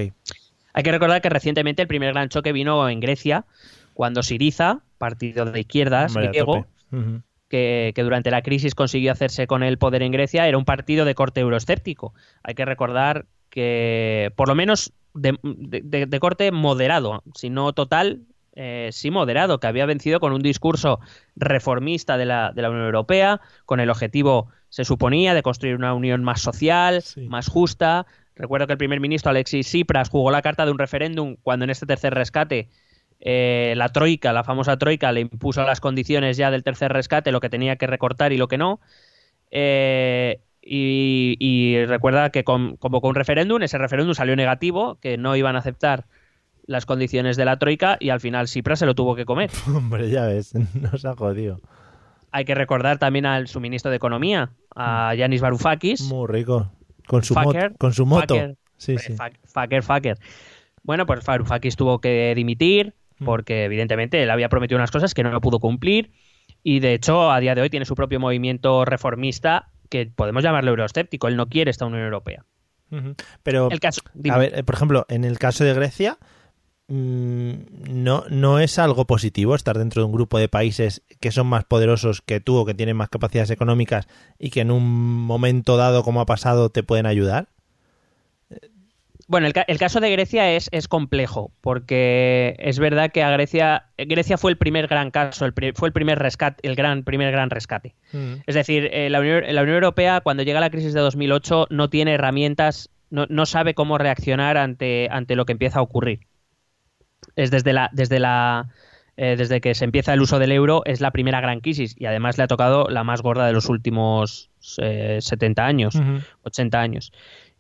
Hay 0.73 0.83
que 0.83 0.91
recordar 0.91 1.21
que 1.21 1.29
recientemente 1.29 1.81
el 1.81 1.87
primer 1.89 2.13
gran 2.13 2.29
choque 2.29 2.53
vino 2.53 2.87
en 2.87 3.01
Grecia, 3.01 3.45
cuando 3.95 4.21
Siriza, 4.21 4.81
partido 4.99 5.43
de 5.45 5.59
izquierdas 5.59 6.15
Hombre, 6.15 6.27
griego. 6.29 6.67
Que, 7.49 7.91
que 7.95 8.03
durante 8.03 8.31
la 8.31 8.41
crisis 8.41 8.75
consiguió 8.75 9.11
hacerse 9.11 9.47
con 9.47 9.63
el 9.63 9.77
poder 9.77 10.03
en 10.03 10.11
Grecia, 10.11 10.47
era 10.47 10.57
un 10.57 10.65
partido 10.65 11.05
de 11.05 11.15
corte 11.15 11.41
euroescéptico. 11.41 12.13
Hay 12.43 12.55
que 12.55 12.65
recordar 12.65 13.25
que, 13.49 14.31
por 14.35 14.47
lo 14.47 14.55
menos, 14.55 14.91
de, 15.13 15.37
de- 15.41 16.19
corte 16.19 16.51
moderado, 16.51 17.23
si 17.33 17.49
no 17.49 17.73
total, 17.73 18.21
eh, 18.55 18.89
sí 18.91 19.11
moderado, 19.11 19.59
que 19.59 19.67
había 19.67 19.85
vencido 19.85 20.19
con 20.19 20.33
un 20.33 20.41
discurso 20.41 20.99
reformista 21.35 22.17
de 22.17 22.25
la, 22.25 22.51
de 22.53 22.61
la 22.61 22.69
Unión 22.69 22.85
Europea, 22.85 23.39
con 23.65 23.79
el 23.79 23.89
objetivo, 23.89 24.47
se 24.69 24.83
suponía, 24.83 25.33
de 25.33 25.43
construir 25.43 25.75
una 25.75 25.93
unión 25.93 26.23
más 26.23 26.41
social, 26.41 27.01
Sí. 27.01 27.21
más 27.27 27.47
justa. 27.47 28.05
Recuerdo 28.35 28.67
que 28.67 28.73
el 28.73 28.77
primer 28.77 28.99
ministro 28.99 29.31
Alexis 29.31 29.65
Tsipras 29.67 30.09
jugó 30.09 30.29
la 30.29 30.41
carta 30.41 30.65
de 30.65 30.71
un 30.71 30.77
referéndum 30.77 31.37
cuando 31.41 31.63
en 31.63 31.71
este 31.71 31.85
tercer 31.85 32.13
rescate 32.13 32.67
eh, 33.19 33.73
la 33.77 33.89
troika, 33.89 34.31
la 34.33 34.43
famosa 34.43 34.77
troika, 34.77 35.11
le 35.11 35.21
impuso 35.21 35.63
las 35.63 35.79
condiciones 35.81 36.37
ya 36.37 36.51
del 36.51 36.63
tercer 36.63 36.91
rescate, 36.93 37.31
lo 37.31 37.39
que 37.41 37.49
tenía 37.49 37.75
que 37.77 37.87
recortar 37.87 38.31
y 38.33 38.37
lo 38.37 38.47
que 38.47 38.57
no. 38.57 38.79
Eh, 39.51 40.39
y, 40.61 41.37
y 41.39 41.85
recuerda 41.85 42.29
que 42.29 42.43
con- 42.43 42.75
convocó 42.77 43.07
un 43.07 43.15
referéndum, 43.15 43.61
ese 43.61 43.77
referéndum 43.77 44.13
salió 44.13 44.35
negativo, 44.35 44.95
que 45.01 45.17
no 45.17 45.35
iban 45.35 45.55
a 45.55 45.59
aceptar 45.59 46.05
las 46.65 46.85
condiciones 46.85 47.37
de 47.37 47.45
la 47.45 47.57
troika 47.57 47.95
y 47.99 48.09
al 48.09 48.19
final 48.19 48.47
Tsipras 48.47 48.79
se 48.79 48.85
lo 48.85 48.93
tuvo 48.93 49.15
que 49.15 49.23
comer. 49.25 49.49
Hombre, 49.73 50.09
ya 50.09 50.25
ves, 50.25 50.53
nos 50.75 51.05
ha 51.05 51.15
jodido. 51.15 51.59
Hay 52.31 52.43
que 52.43 52.55
recordar 52.55 52.97
también 52.97 53.25
al 53.25 53.47
su 53.47 53.61
ministro 53.61 53.89
de 53.89 53.97
Economía, 53.97 54.49
a 54.75 55.15
Yanis 55.15 55.39
Varoufakis. 55.41 56.01
Muy 56.03 56.27
rico. 56.27 56.69
Con 57.07 57.23
su, 57.23 57.33
Fucker, 57.33 57.73
con 57.77 57.93
su 57.93 58.05
moto. 58.05 58.35
fucker. 58.35 58.57
Sí, 58.75 58.97
sí. 58.97 59.13
fuck- 59.13 59.37
Fucker, 59.45 59.81
fucker. 59.81 60.17
Bueno, 60.83 61.05
pues 61.05 61.25
Varoufakis 61.25 61.77
tuvo 61.77 61.99
que 61.99 62.33
dimitir. 62.35 62.93
Porque 63.23 63.65
evidentemente 63.65 64.21
él 64.21 64.29
había 64.29 64.49
prometido 64.49 64.77
unas 64.77 64.91
cosas 64.91 65.13
que 65.13 65.23
no 65.23 65.31
lo 65.31 65.41
pudo 65.41 65.59
cumplir 65.59 66.11
y 66.63 66.79
de 66.79 66.93
hecho 66.93 67.31
a 67.31 67.39
día 67.39 67.55
de 67.55 67.61
hoy 67.61 67.69
tiene 67.69 67.85
su 67.85 67.95
propio 67.95 68.19
movimiento 68.19 68.85
reformista 68.85 69.69
que 69.89 70.05
podemos 70.05 70.43
llamarlo 70.43 70.71
euroescéptico. 70.71 71.27
Él 71.27 71.37
no 71.37 71.47
quiere 71.47 71.71
esta 71.71 71.85
Unión 71.85 72.03
Europea. 72.03 72.45
Pero, 73.43 73.69
El 73.69 73.79
caso, 73.81 74.01
a 74.29 74.37
ver, 74.37 74.57
eh, 74.57 74.63
por 74.63 74.75
ejemplo, 74.75 75.05
en 75.09 75.25
el 75.25 75.39
caso 75.39 75.65
de 75.65 75.73
Grecia, 75.73 76.17
mm, 76.87 77.51
no, 77.89 78.23
no 78.29 78.59
es 78.59 78.79
algo 78.79 79.05
positivo 79.05 79.55
estar 79.55 79.77
dentro 79.77 80.01
de 80.01 80.05
un 80.05 80.13
grupo 80.13 80.39
de 80.39 80.47
países 80.47 81.03
que 81.19 81.31
son 81.31 81.47
más 81.47 81.65
poderosos 81.65 82.21
que 82.21 82.39
tú 82.39 82.55
o 82.55 82.65
que 82.65 82.73
tienen 82.73 82.95
más 82.95 83.09
capacidades 83.09 83.49
económicas 83.49 84.07
y 84.39 84.51
que 84.51 84.61
en 84.61 84.71
un 84.71 84.85
momento 85.25 85.75
dado, 85.75 86.03
como 86.03 86.21
ha 86.21 86.25
pasado, 86.25 86.69
te 86.69 86.83
pueden 86.83 87.05
ayudar. 87.05 87.49
Bueno, 89.27 89.47
el, 89.47 89.53
el 89.67 89.77
caso 89.77 89.99
de 89.99 90.09
Grecia 90.09 90.53
es, 90.53 90.69
es 90.71 90.87
complejo, 90.87 91.51
porque 91.59 92.55
es 92.59 92.79
verdad 92.79 93.11
que 93.11 93.23
a 93.23 93.29
Grecia, 93.29 93.87
Grecia 93.97 94.37
fue 94.37 94.51
el 94.51 94.57
primer 94.57 94.87
gran 94.87 95.11
caso, 95.11 95.45
el 95.45 95.53
fue 95.75 95.89
el 95.89 95.93
primer 95.93 96.17
rescate, 96.17 96.65
el 96.67 96.75
gran, 96.75 97.03
primer 97.03 97.31
gran 97.33 97.49
rescate. 97.49 97.93
Es 98.45 98.55
decir, 98.55 98.89
eh, 98.93 99.09
la, 99.09 99.19
Unión, 99.19 99.43
la 99.47 99.61
Unión 99.61 99.75
Europea, 99.75 100.21
cuando 100.21 100.43
llega 100.43 100.61
la 100.61 100.69
crisis 100.69 100.93
de 100.93 101.01
2008, 101.01 101.67
no 101.69 101.89
tiene 101.89 102.13
herramientas, 102.13 102.89
no, 103.09 103.25
no 103.29 103.45
sabe 103.45 103.73
cómo 103.73 103.97
reaccionar 103.97 104.57
ante, 104.57 105.09
ante 105.11 105.35
lo 105.35 105.45
que 105.45 105.51
empieza 105.51 105.79
a 105.79 105.81
ocurrir. 105.81 106.21
Es 107.35 107.51
desde 107.51 107.73
la, 107.73 107.89
desde 107.91 108.19
la, 108.19 108.69
eh, 109.17 109.35
desde 109.35 109.59
que 109.61 109.73
se 109.73 109.83
empieza 109.83 110.13
el 110.13 110.21
uso 110.21 110.39
del 110.39 110.51
euro, 110.51 110.83
es 110.85 111.01
la 111.01 111.09
primera 111.09 111.41
gran 111.41 111.59
crisis 111.59 111.95
y 111.97 112.05
además 112.05 112.37
le 112.37 112.43
ha 112.43 112.47
tocado 112.47 112.87
la 112.87 113.03
más 113.03 113.23
gorda 113.23 113.47
de 113.47 113.51
los 113.51 113.67
últimos 113.67 114.51
eh, 114.77 115.17
70 115.19 115.65
años, 115.65 115.95
Ujú. 115.95 116.19
80 116.43 116.79
años. 116.79 117.11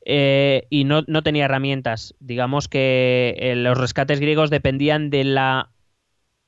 Eh, 0.09 0.67
y 0.69 0.85
no, 0.85 1.03
no 1.05 1.21
tenía 1.21 1.45
herramientas. 1.45 2.15
Digamos 2.21 2.69
que 2.69 3.35
eh, 3.39 3.55
los 3.57 3.77
rescates 3.77 4.21
griegos 4.21 4.49
dependían 4.49 5.09
de 5.09 5.25
la 5.25 5.71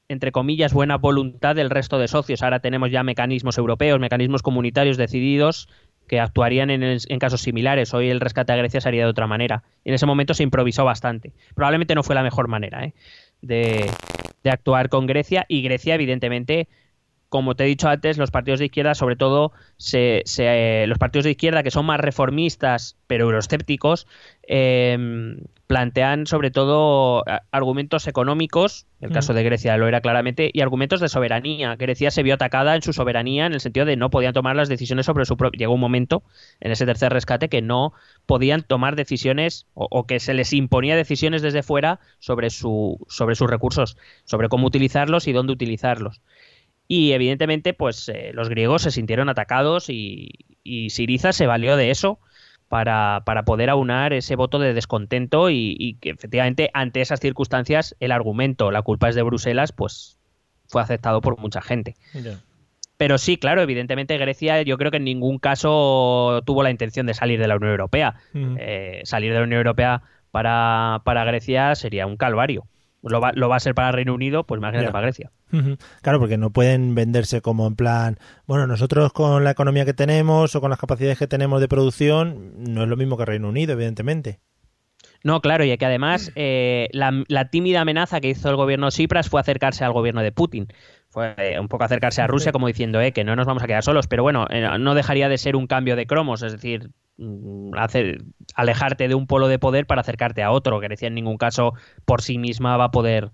entre 0.07 0.31
comillas, 0.31 0.73
buena 0.73 0.97
voluntad 0.97 1.55
del 1.55 1.69
resto 1.69 1.99
de 1.99 2.07
socios. 2.07 2.41
Ahora 2.41 2.61
tenemos 2.61 2.89
ya 2.89 3.03
mecanismos 3.03 3.59
europeos, 3.59 3.99
mecanismos 3.99 4.41
comunitarios 4.41 4.97
decididos 4.97 5.67
que 6.07 6.19
actuarían 6.19 6.71
en, 6.71 6.81
en 6.83 7.19
casos 7.19 7.41
similares. 7.41 7.93
Hoy 7.93 8.09
el 8.09 8.21
rescate 8.21 8.53
a 8.53 8.55
Grecia 8.55 8.81
sería 8.81 9.03
de 9.03 9.09
otra 9.11 9.27
manera. 9.27 9.61
En 9.83 9.93
ese 9.93 10.07
momento 10.07 10.33
se 10.33 10.41
improvisó 10.41 10.83
bastante. 10.85 11.33
Probablemente 11.53 11.93
no 11.93 12.01
fue 12.01 12.15
la 12.15 12.23
mejor 12.23 12.47
manera 12.47 12.85
¿eh? 12.85 12.93
de, 13.41 13.85
de 14.41 14.49
actuar 14.49 14.89
con 14.89 15.05
Grecia. 15.05 15.45
Y 15.47 15.61
Grecia, 15.61 15.95
evidentemente, 15.95 16.69
como 17.29 17.55
te 17.55 17.63
he 17.63 17.67
dicho 17.67 17.87
antes, 17.89 18.17
los 18.17 18.31
partidos 18.31 18.59
de 18.59 18.65
izquierda, 18.65 18.95
sobre 18.95 19.15
todo 19.15 19.51
se, 19.77 20.23
se- 20.25 20.83
eh, 20.83 20.87
los 20.87 20.97
partidos 20.97 21.25
de 21.25 21.31
izquierda 21.31 21.63
que 21.63 21.71
son 21.71 21.85
más 21.85 21.99
reformistas 21.99 22.97
pero 23.07 23.25
euroescépticos, 23.25 24.07
eh, 24.47 24.97
plantean 25.67 26.25
sobre 26.25 26.49
todo 26.49 27.23
argumentos 27.51 28.07
económicos, 28.07 28.87
el 29.01 29.11
caso 29.11 29.33
de 29.35 29.43
Grecia 29.43 29.77
lo 29.77 29.87
era 29.87 30.01
claramente, 30.01 30.49
y 30.51 30.61
argumentos 30.61 30.99
de 30.99 31.09
soberanía. 31.09 31.75
Grecia 31.75 32.09
se 32.09 32.23
vio 32.23 32.33
atacada 32.33 32.75
en 32.75 32.81
su 32.81 32.91
soberanía 32.91 33.45
en 33.45 33.53
el 33.53 33.59
sentido 33.59 33.85
de 33.85 33.95
no 33.95 34.09
podían 34.09 34.33
tomar 34.33 34.55
las 34.55 34.67
decisiones 34.67 35.05
sobre 35.05 35.25
su 35.25 35.37
propio. 35.37 35.59
Llegó 35.59 35.73
un 35.75 35.79
momento 35.79 36.23
en 36.59 36.71
ese 36.71 36.87
tercer 36.87 37.13
rescate 37.13 37.49
que 37.49 37.61
no 37.61 37.93
podían 38.25 38.63
tomar 38.63 38.95
decisiones 38.95 39.67
o, 39.75 39.87
o 39.91 40.07
que 40.07 40.19
se 40.19 40.33
les 40.33 40.53
imponía 40.53 40.95
decisiones 40.95 41.43
desde 41.43 41.61
fuera 41.61 41.99
sobre, 42.17 42.49
su, 42.49 42.97
sobre 43.07 43.35
sus 43.35 43.47
recursos, 43.49 43.95
sobre 44.25 44.49
cómo 44.49 44.65
utilizarlos 44.67 45.27
y 45.27 45.33
dónde 45.33 45.53
utilizarlos. 45.53 46.21
Y 46.91 47.11
evidentemente, 47.11 47.75
pues 47.75 48.09
eh, 48.09 48.31
los 48.33 48.49
griegos 48.49 48.81
se 48.81 48.89
sintieron 48.89 49.29
atacados 49.29 49.89
y, 49.89 50.31
y 50.63 50.89
Siriza 50.89 51.33
se 51.33 51.45
valió 51.45 51.77
de 51.77 51.91
eso 51.91 52.19
para, 52.67 53.21
para 53.25 53.43
poder 53.43 53.69
aunar 53.69 54.11
ese 54.11 54.35
voto 54.35 54.57
de 54.57 54.73
descontento 54.73 55.51
y, 55.51 55.75
y 55.77 55.93
que 55.95 56.09
efectivamente 56.09 56.71
ante 56.73 57.01
esas 57.01 57.19
circunstancias 57.19 57.95
el 57.99 58.11
argumento, 58.11 58.71
la 58.71 58.81
culpa 58.81 59.07
es 59.07 59.13
de 59.13 59.21
Bruselas, 59.21 59.71
pues 59.71 60.17
fue 60.67 60.81
aceptado 60.81 61.21
por 61.21 61.37
mucha 61.39 61.61
gente. 61.61 61.95
Pero 62.97 63.19
sí, 63.19 63.37
claro, 63.37 63.61
evidentemente 63.61 64.17
Grecia 64.17 64.61
yo 64.63 64.77
creo 64.79 64.89
que 64.89 64.97
en 64.97 65.05
ningún 65.05 65.37
caso 65.37 66.41
tuvo 66.43 66.63
la 66.63 66.71
intención 66.71 67.05
de 67.05 67.13
salir 67.13 67.39
de 67.39 67.47
la 67.47 67.55
Unión 67.55 67.71
Europea. 67.71 68.15
Mm. 68.33 68.57
Eh, 68.59 69.01
salir 69.03 69.31
de 69.31 69.37
la 69.37 69.45
Unión 69.45 69.59
Europea 69.59 70.01
para, 70.31 71.01
para 71.05 71.23
Grecia 71.23 71.75
sería 71.75 72.07
un 72.07 72.17
calvario. 72.17 72.65
Lo 73.01 73.21
va, 73.21 73.31
lo 73.33 73.47
va 73.47 73.55
a 73.55 73.59
ser 73.59 73.75
para 73.75 73.91
Reino 73.91 74.13
Unido, 74.13 74.43
pues 74.43 74.59
imagínate 74.59 74.87
Ya. 74.87 74.91
para 74.91 75.07
Grecia. 75.07 75.31
Claro, 76.01 76.19
porque 76.19 76.37
no 76.37 76.51
pueden 76.51 76.95
venderse 76.95 77.41
como 77.41 77.65
en 77.65 77.75
plan, 77.75 78.17
bueno, 78.45 78.67
nosotros 78.67 79.13
con 79.13 79.43
la 79.43 79.51
economía 79.51 79.85
que 79.85 79.93
tenemos 79.93 80.55
o 80.55 80.61
con 80.61 80.69
las 80.69 80.79
capacidades 80.79 81.17
que 81.17 81.27
tenemos 81.27 81.61
de 81.61 81.67
producción, 81.67 82.53
no 82.57 82.83
es 82.83 82.89
lo 82.89 82.97
mismo 82.97 83.17
que 83.17 83.25
Reino 83.25 83.49
Unido, 83.49 83.73
evidentemente. 83.73 84.39
No, 85.23 85.41
claro, 85.41 85.65
y 85.65 85.77
que 85.77 85.85
además 85.85 86.31
eh, 86.35 86.87
la, 86.93 87.23
la 87.27 87.49
tímida 87.49 87.81
amenaza 87.81 88.21
que 88.21 88.29
hizo 88.29 88.49
el 88.49 88.55
gobierno 88.55 88.89
Tsipras 88.89 89.29
fue 89.29 89.41
acercarse 89.41 89.83
al 89.83 89.91
gobierno 89.91 90.21
de 90.21 90.31
Putin. 90.31 90.67
Fue 91.09 91.33
eh, 91.37 91.59
un 91.59 91.67
poco 91.67 91.83
acercarse 91.83 92.21
a 92.21 92.27
Rusia 92.27 92.51
como 92.51 92.67
diciendo 92.67 93.01
eh, 93.01 93.11
que 93.11 93.23
no 93.23 93.35
nos 93.35 93.47
vamos 93.47 93.63
a 93.63 93.67
quedar 93.67 93.83
solos, 93.83 94.07
pero 94.07 94.23
bueno, 94.23 94.45
eh, 94.49 94.65
no 94.79 94.93
dejaría 94.93 95.27
de 95.27 95.37
ser 95.37 95.55
un 95.55 95.67
cambio 95.67 95.95
de 95.95 96.05
cromos, 96.05 96.41
es 96.43 96.51
decir, 96.53 96.91
hacer, 97.77 98.23
alejarte 98.55 99.07
de 99.07 99.15
un 99.15 99.27
polo 99.27 99.47
de 99.47 99.59
poder 99.59 99.85
para 99.85 100.01
acercarte 100.01 100.43
a 100.43 100.51
otro. 100.51 100.79
Grecia 100.79 101.07
en 101.07 101.15
ningún 101.15 101.37
caso 101.37 101.73
por 102.05 102.21
sí 102.21 102.37
misma 102.37 102.77
va 102.77 102.85
a 102.85 102.91
poder, 102.91 103.31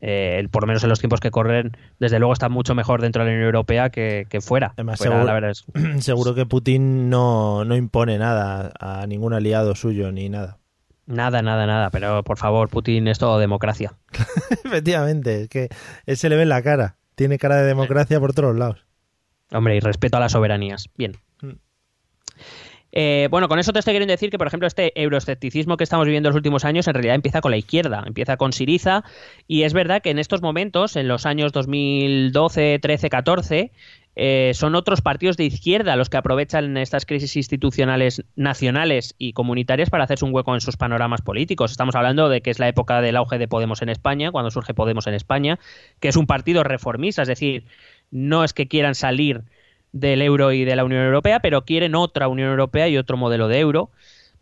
eh, 0.00 0.46
por 0.50 0.62
lo 0.62 0.66
menos 0.68 0.82
en 0.84 0.90
los 0.90 0.98
tiempos 1.00 1.20
que 1.20 1.30
corren, 1.30 1.76
desde 1.98 2.18
luego 2.18 2.32
está 2.32 2.48
mucho 2.48 2.74
mejor 2.74 3.00
dentro 3.02 3.22
de 3.24 3.30
la 3.30 3.34
Unión 3.34 3.46
Europea 3.46 3.90
que, 3.90 4.26
que 4.28 4.40
fuera. 4.40 4.72
Además, 4.74 4.98
Fuera, 4.98 5.12
seguro- 5.12 5.26
la 5.26 5.32
verdad 5.34 5.50
es- 5.50 5.64
Seguro 6.04 6.34
que 6.34 6.46
Putin 6.46 7.08
no, 7.10 7.64
no 7.64 7.76
impone 7.76 8.18
nada 8.18 8.72
a 8.78 9.06
ningún 9.06 9.32
aliado 9.34 9.74
suyo 9.74 10.12
ni 10.12 10.28
nada. 10.28 10.58
nada, 11.06 11.40
nada, 11.42 11.66
nada, 11.66 11.90
pero 11.90 12.22
por 12.24 12.36
favor, 12.38 12.68
Putin 12.68 13.08
es 13.08 13.18
todo 13.18 13.38
democracia. 13.38 13.94
Efectivamente, 14.64 15.42
es 15.42 15.48
que 15.48 15.68
él 16.06 16.16
se 16.16 16.28
le 16.28 16.36
ve 16.36 16.42
en 16.42 16.48
la 16.50 16.62
cara. 16.62 16.96
Tiene 17.14 17.38
cara 17.38 17.56
de 17.56 17.66
democracia 17.66 18.20
por 18.20 18.34
todos 18.34 18.54
lados. 18.56 18.84
Hombre, 19.52 19.76
y 19.76 19.80
respeto 19.80 20.16
a 20.16 20.20
las 20.20 20.32
soberanías. 20.32 20.90
Bien. 20.96 21.12
Eh, 22.98 23.28
bueno, 23.30 23.46
con 23.46 23.58
eso 23.58 23.74
te 23.74 23.78
estoy 23.78 23.92
queriendo 23.92 24.12
decir 24.12 24.30
que, 24.30 24.38
por 24.38 24.46
ejemplo, 24.46 24.66
este 24.66 24.98
euroescepticismo 24.98 25.76
que 25.76 25.84
estamos 25.84 26.06
viviendo 26.06 26.30
en 26.30 26.30
los 26.30 26.36
últimos 26.38 26.64
años 26.64 26.88
en 26.88 26.94
realidad 26.94 27.14
empieza 27.14 27.42
con 27.42 27.50
la 27.50 27.58
izquierda, 27.58 28.02
empieza 28.06 28.38
con 28.38 28.54
Siriza, 28.54 29.04
y 29.46 29.64
es 29.64 29.74
verdad 29.74 30.00
que 30.00 30.08
en 30.08 30.18
estos 30.18 30.40
momentos, 30.40 30.96
en 30.96 31.06
los 31.06 31.26
años 31.26 31.52
2012, 31.52 32.78
13, 32.80 33.10
14, 33.10 33.70
eh, 34.18 34.52
son 34.54 34.74
otros 34.74 35.02
partidos 35.02 35.36
de 35.36 35.44
izquierda 35.44 35.94
los 35.94 36.08
que 36.08 36.16
aprovechan 36.16 36.78
estas 36.78 37.04
crisis 37.04 37.36
institucionales 37.36 38.24
nacionales 38.34 39.14
y 39.18 39.34
comunitarias 39.34 39.90
para 39.90 40.04
hacerse 40.04 40.24
un 40.24 40.34
hueco 40.34 40.54
en 40.54 40.62
sus 40.62 40.78
panoramas 40.78 41.20
políticos. 41.20 41.72
Estamos 41.72 41.96
hablando 41.96 42.30
de 42.30 42.40
que 42.40 42.48
es 42.48 42.58
la 42.58 42.68
época 42.68 43.02
del 43.02 43.18
auge 43.18 43.36
de 43.36 43.46
Podemos 43.46 43.82
en 43.82 43.90
España, 43.90 44.32
cuando 44.32 44.50
surge 44.50 44.72
Podemos 44.72 45.06
en 45.06 45.12
España, 45.12 45.58
que 46.00 46.08
es 46.08 46.16
un 46.16 46.26
partido 46.26 46.64
reformista, 46.64 47.20
es 47.20 47.28
decir, 47.28 47.66
no 48.10 48.42
es 48.42 48.54
que 48.54 48.68
quieran 48.68 48.94
salir 48.94 49.42
del 50.00 50.22
euro 50.22 50.52
y 50.52 50.64
de 50.64 50.76
la 50.76 50.84
Unión 50.84 51.04
Europea, 51.04 51.40
pero 51.40 51.64
quieren 51.64 51.94
otra 51.94 52.28
Unión 52.28 52.50
Europea 52.50 52.88
y 52.88 52.96
otro 52.96 53.16
modelo 53.16 53.48
de 53.48 53.60
euro. 53.60 53.90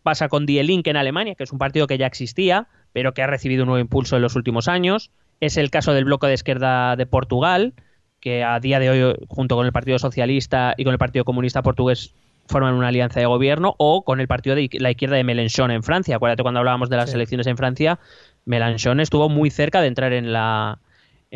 Pasa 0.03 0.29
con 0.29 0.47
Die 0.47 0.63
Linke 0.63 0.91
en 0.91 0.97
Alemania, 0.97 1.35
que 1.35 1.45
es 1.45 1.53
un 1.53 1.59
partido 1.59 1.87
que 1.87 1.97
ya 1.97 2.07
existía, 2.07 2.67
pero 2.93 3.15
que 3.15 3.23
ha 3.23 3.27
recibido 3.27 3.63
un 3.63 3.69
nuevo 3.69 3.81
impulso 3.81 4.17
en 4.17 4.23
los 4.23 4.37
últimos 4.37 4.69
años. 4.69 5.11
Es 5.41 5.57
el 5.57 5.71
caso 5.71 5.95
del 5.95 6.05
bloque 6.05 6.27
de 6.27 6.35
izquierda 6.35 6.97
de 6.97 7.07
Portugal, 7.07 7.73
que 8.21 8.45
a 8.45 8.59
día 8.61 8.79
de 8.79 8.91
hoy, 8.91 9.17
junto 9.29 9.57
con 9.57 9.67
el 9.67 9.73
Partido 9.73 9.99
Socialista 9.99 10.75
y 10.77 10.85
con 10.85 10.93
el 10.93 10.99
Partido 10.99 11.25
Comunista 11.25 11.63
Portugués, 11.63 12.15
forman 12.47 12.75
una 12.75 12.89
alianza 12.89 13.21
de 13.21 13.27
gobierno, 13.27 13.75
o 13.79 14.05
con 14.05 14.21
el 14.21 14.29
partido 14.29 14.55
de 14.55 14.69
la 14.75 14.91
izquierda 14.91 15.17
de 15.17 15.25
Mélenchon 15.25 15.71
en 15.71 15.83
Francia. 15.83 16.17
Acuérdate 16.17 16.43
cuando 16.43 16.61
hablábamos 16.61 16.91
de 16.91 16.97
las 16.97 17.11
Sí. 17.11 17.17
elecciones 17.17 17.47
en 17.47 17.57
Francia, 17.57 17.99
Mélenchon 18.45 19.01
estuvo 19.01 19.29
muy 19.31 19.51
cerca 19.51 19.81
de 19.81 19.87
entrar 19.89 20.13
en 20.13 20.33
la 20.33 20.79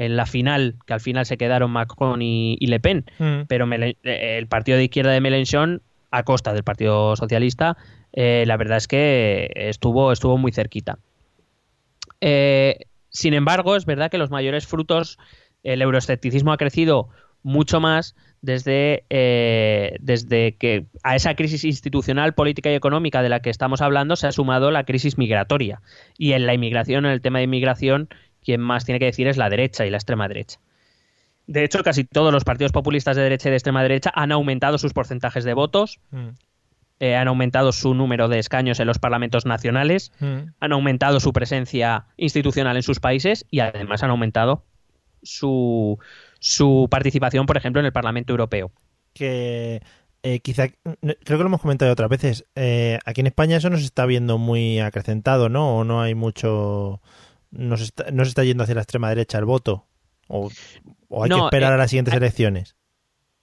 en 0.00 0.16
la 0.16 0.26
final, 0.26 0.76
que 0.86 0.92
al 0.94 1.00
final 1.00 1.26
se 1.26 1.36
quedaron 1.36 1.72
Macron 1.72 2.22
y, 2.22 2.56
y 2.60 2.68
Le 2.68 2.78
Pen, 2.78 3.04
Mm. 3.18 3.46
pero 3.48 3.66
Mele- 3.66 3.96
eh, 4.04 4.36
el 4.38 4.46
partido 4.46 4.78
de 4.78 4.84
izquierda 4.84 5.10
de 5.10 5.20
Mélenchon, 5.20 5.82
a 6.12 6.22
costa 6.22 6.52
del 6.52 6.62
Partido 6.62 7.16
Socialista, 7.16 7.76
eh, 8.12 8.44
la 8.46 8.56
verdad 8.56 8.76
es 8.76 8.86
que 8.86 9.50
estuvo, 9.54 10.12
estuvo 10.12 10.38
muy 10.38 10.52
cerquita. 10.52 10.98
Eh, 12.20 12.78
sin 13.10 13.34
embargo, 13.34 13.76
es 13.76 13.86
verdad 13.86 14.10
que 14.10 14.18
los 14.18 14.30
mayores 14.30 14.66
frutos, 14.66 15.18
el 15.64 15.82
euroescepticismo 15.82 16.52
ha 16.52 16.56
crecido 16.58 17.08
mucho 17.42 17.80
más 17.80 18.14
desde, 18.40 19.04
eh, 19.10 19.96
desde 20.00 20.54
que 20.56 20.86
a 21.02 21.16
esa 21.16 21.34
crisis 21.34 21.64
institucional, 21.64 22.34
política 22.34 22.70
y 22.70 22.74
económica 22.74 23.20
de 23.22 23.28
la 23.28 23.40
que 23.40 23.50
estamos 23.50 23.80
hablando 23.82 24.14
se 24.14 24.28
ha 24.28 24.32
sumado 24.32 24.70
la 24.70 24.84
crisis 24.84 25.18
migratoria. 25.18 25.80
Y 26.16 26.32
en 26.32 26.46
la 26.46 26.54
inmigración, 26.54 27.04
en 27.04 27.12
el 27.12 27.20
tema 27.20 27.38
de 27.38 27.44
inmigración, 27.44 28.08
quien 28.48 28.62
más 28.62 28.86
tiene 28.86 28.98
que 28.98 29.04
decir 29.04 29.28
es 29.28 29.36
la 29.36 29.50
derecha 29.50 29.84
y 29.84 29.90
la 29.90 29.98
extrema 29.98 30.26
derecha. 30.26 30.58
De 31.46 31.64
hecho, 31.64 31.82
casi 31.82 32.04
todos 32.04 32.32
los 32.32 32.44
partidos 32.44 32.72
populistas 32.72 33.14
de 33.14 33.22
derecha 33.24 33.48
y 33.48 33.50
de 33.50 33.56
extrema 33.56 33.82
derecha 33.82 34.10
han 34.14 34.32
aumentado 34.32 34.78
sus 34.78 34.94
porcentajes 34.94 35.44
de 35.44 35.52
votos, 35.52 36.00
Mm. 36.12 36.28
eh, 37.00 37.14
han 37.14 37.28
aumentado 37.28 37.72
su 37.72 37.92
número 37.92 38.28
de 38.28 38.38
escaños 38.38 38.80
en 38.80 38.86
los 38.86 38.98
parlamentos 38.98 39.44
nacionales, 39.44 40.12
Mm. 40.20 40.52
han 40.60 40.72
aumentado 40.72 41.20
su 41.20 41.34
presencia 41.34 42.06
institucional 42.16 42.74
en 42.76 42.82
sus 42.82 43.00
países 43.00 43.44
y 43.50 43.60
además 43.60 44.02
han 44.02 44.08
aumentado 44.08 44.64
su, 45.22 45.98
su 46.38 46.88
participación, 46.90 47.44
por 47.44 47.58
ejemplo, 47.58 47.80
en 47.80 47.86
el 47.86 47.92
Parlamento 47.92 48.32
Europeo. 48.32 48.72
que 49.12 49.82
eh, 50.22 50.40
quizá, 50.40 50.68
creo 50.68 51.16
que 51.24 51.34
lo 51.34 51.46
hemos 51.46 51.60
comentado 51.60 51.92
otras 51.92 52.08
veces, 52.08 52.44
eh, 52.56 52.98
aquí 53.04 53.20
en 53.20 53.26
España 53.28 53.56
eso 53.58 53.68
no 53.68 53.76
se 53.76 53.84
está 53.84 54.06
viendo 54.06 54.38
muy 54.38 54.80
acrecentado, 54.80 55.48
¿no? 55.48 55.76
O 55.78 55.84
no 55.84 56.00
hay 56.02 56.14
mucho, 56.14 57.00
no 57.50 57.76
se 57.76 57.84
está, 57.84 58.10
no 58.10 58.24
se 58.24 58.30
está 58.30 58.44
yendo 58.44 58.62
hacia 58.64 58.74
la 58.74 58.82
extrema 58.82 59.08
derecha 59.08 59.38
el 59.38 59.44
voto, 59.44 59.86
o, 60.28 60.50
o 61.08 61.24
hay 61.24 61.30
que 61.30 61.38
esperar 61.38 61.72
eh, 61.72 61.74
a 61.74 61.78
las 61.78 61.90
siguientes 61.90 62.12
hay- 62.14 62.18
elecciones. 62.18 62.76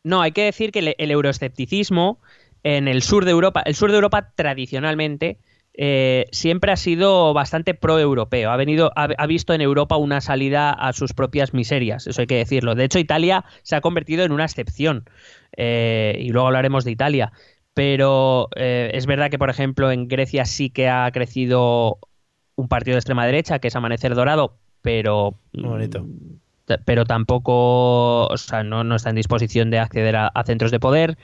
No, 0.04 0.22
hay 0.22 0.32
que 0.34 0.44
decir 0.44 0.72
que 0.72 0.80
el, 0.80 0.96
el 0.98 1.12
euroescepticismo 1.12 2.20
en 2.64 2.88
el 2.88 3.02
sur 3.02 3.26
de 3.26 3.32
Europa, 3.32 3.62
el 3.66 3.76
sur 3.76 3.90
de 3.90 3.96
Europa 3.96 4.34
tradicionalmente 4.36 5.40
eh, 5.74 6.26
siempre 6.32 6.72
ha 6.72 6.78
sido 6.78 7.34
bastante 7.34 7.74
pro-europeo. 7.74 8.52
Ha 8.52 8.56
venido, 8.56 8.92
ha, 8.96 9.10
ha 9.18 9.28
visto 9.28 9.54
en 9.54 9.62
Europa 9.62 9.98
una 9.98 10.22
salida 10.22 10.72
a 10.72 10.94
sus 10.94 11.14
propias 11.14 11.54
miserias. 11.54 12.08
Eso 12.08 12.22
hay 12.22 12.28
que 12.28 12.38
decirlo. 12.38 12.76
De 12.76 12.86
hecho, 12.86 13.00
Italia 13.00 13.46
se 13.64 13.76
ha 13.76 13.82
convertido 13.82 14.24
en 14.24 14.32
una 14.32 14.46
excepción. 14.46 15.10
Eh, 15.58 16.18
y 16.20 16.30
luego 16.30 16.48
hablaremos 16.48 16.86
de 16.86 16.92
Italia. 16.92 17.32
Pero 17.74 18.48
eh, 18.56 18.92
es 18.94 19.06
verdad 19.06 19.30
que, 19.30 19.38
por 19.38 19.50
ejemplo, 19.50 19.92
en 19.92 20.08
Grecia 20.08 20.46
sí 20.46 20.70
que 20.70 20.88
ha 20.88 21.12
crecido 21.12 22.00
un 22.56 22.68
partido 22.68 22.96
de 22.96 23.00
extrema 23.00 23.26
derecha, 23.26 23.60
que 23.60 23.68
es 23.70 23.76
Amanecer 23.76 24.16
Dorado, 24.16 24.58
pero 24.82 25.36
Muy 25.54 25.70
bonito. 25.70 26.06
t- 26.66 26.78
pero 26.86 27.06
tampoco, 27.06 28.28
o 28.28 28.38
sea, 28.38 28.64
no, 28.64 28.84
no 28.84 28.96
está 28.96 29.10
en 29.10 29.16
disposición 29.16 29.70
de 29.72 29.80
acceder 29.80 30.16
a, 30.16 30.28
a 30.28 30.44
centros 30.44 30.72
de 30.72 30.80
poder. 30.80 31.18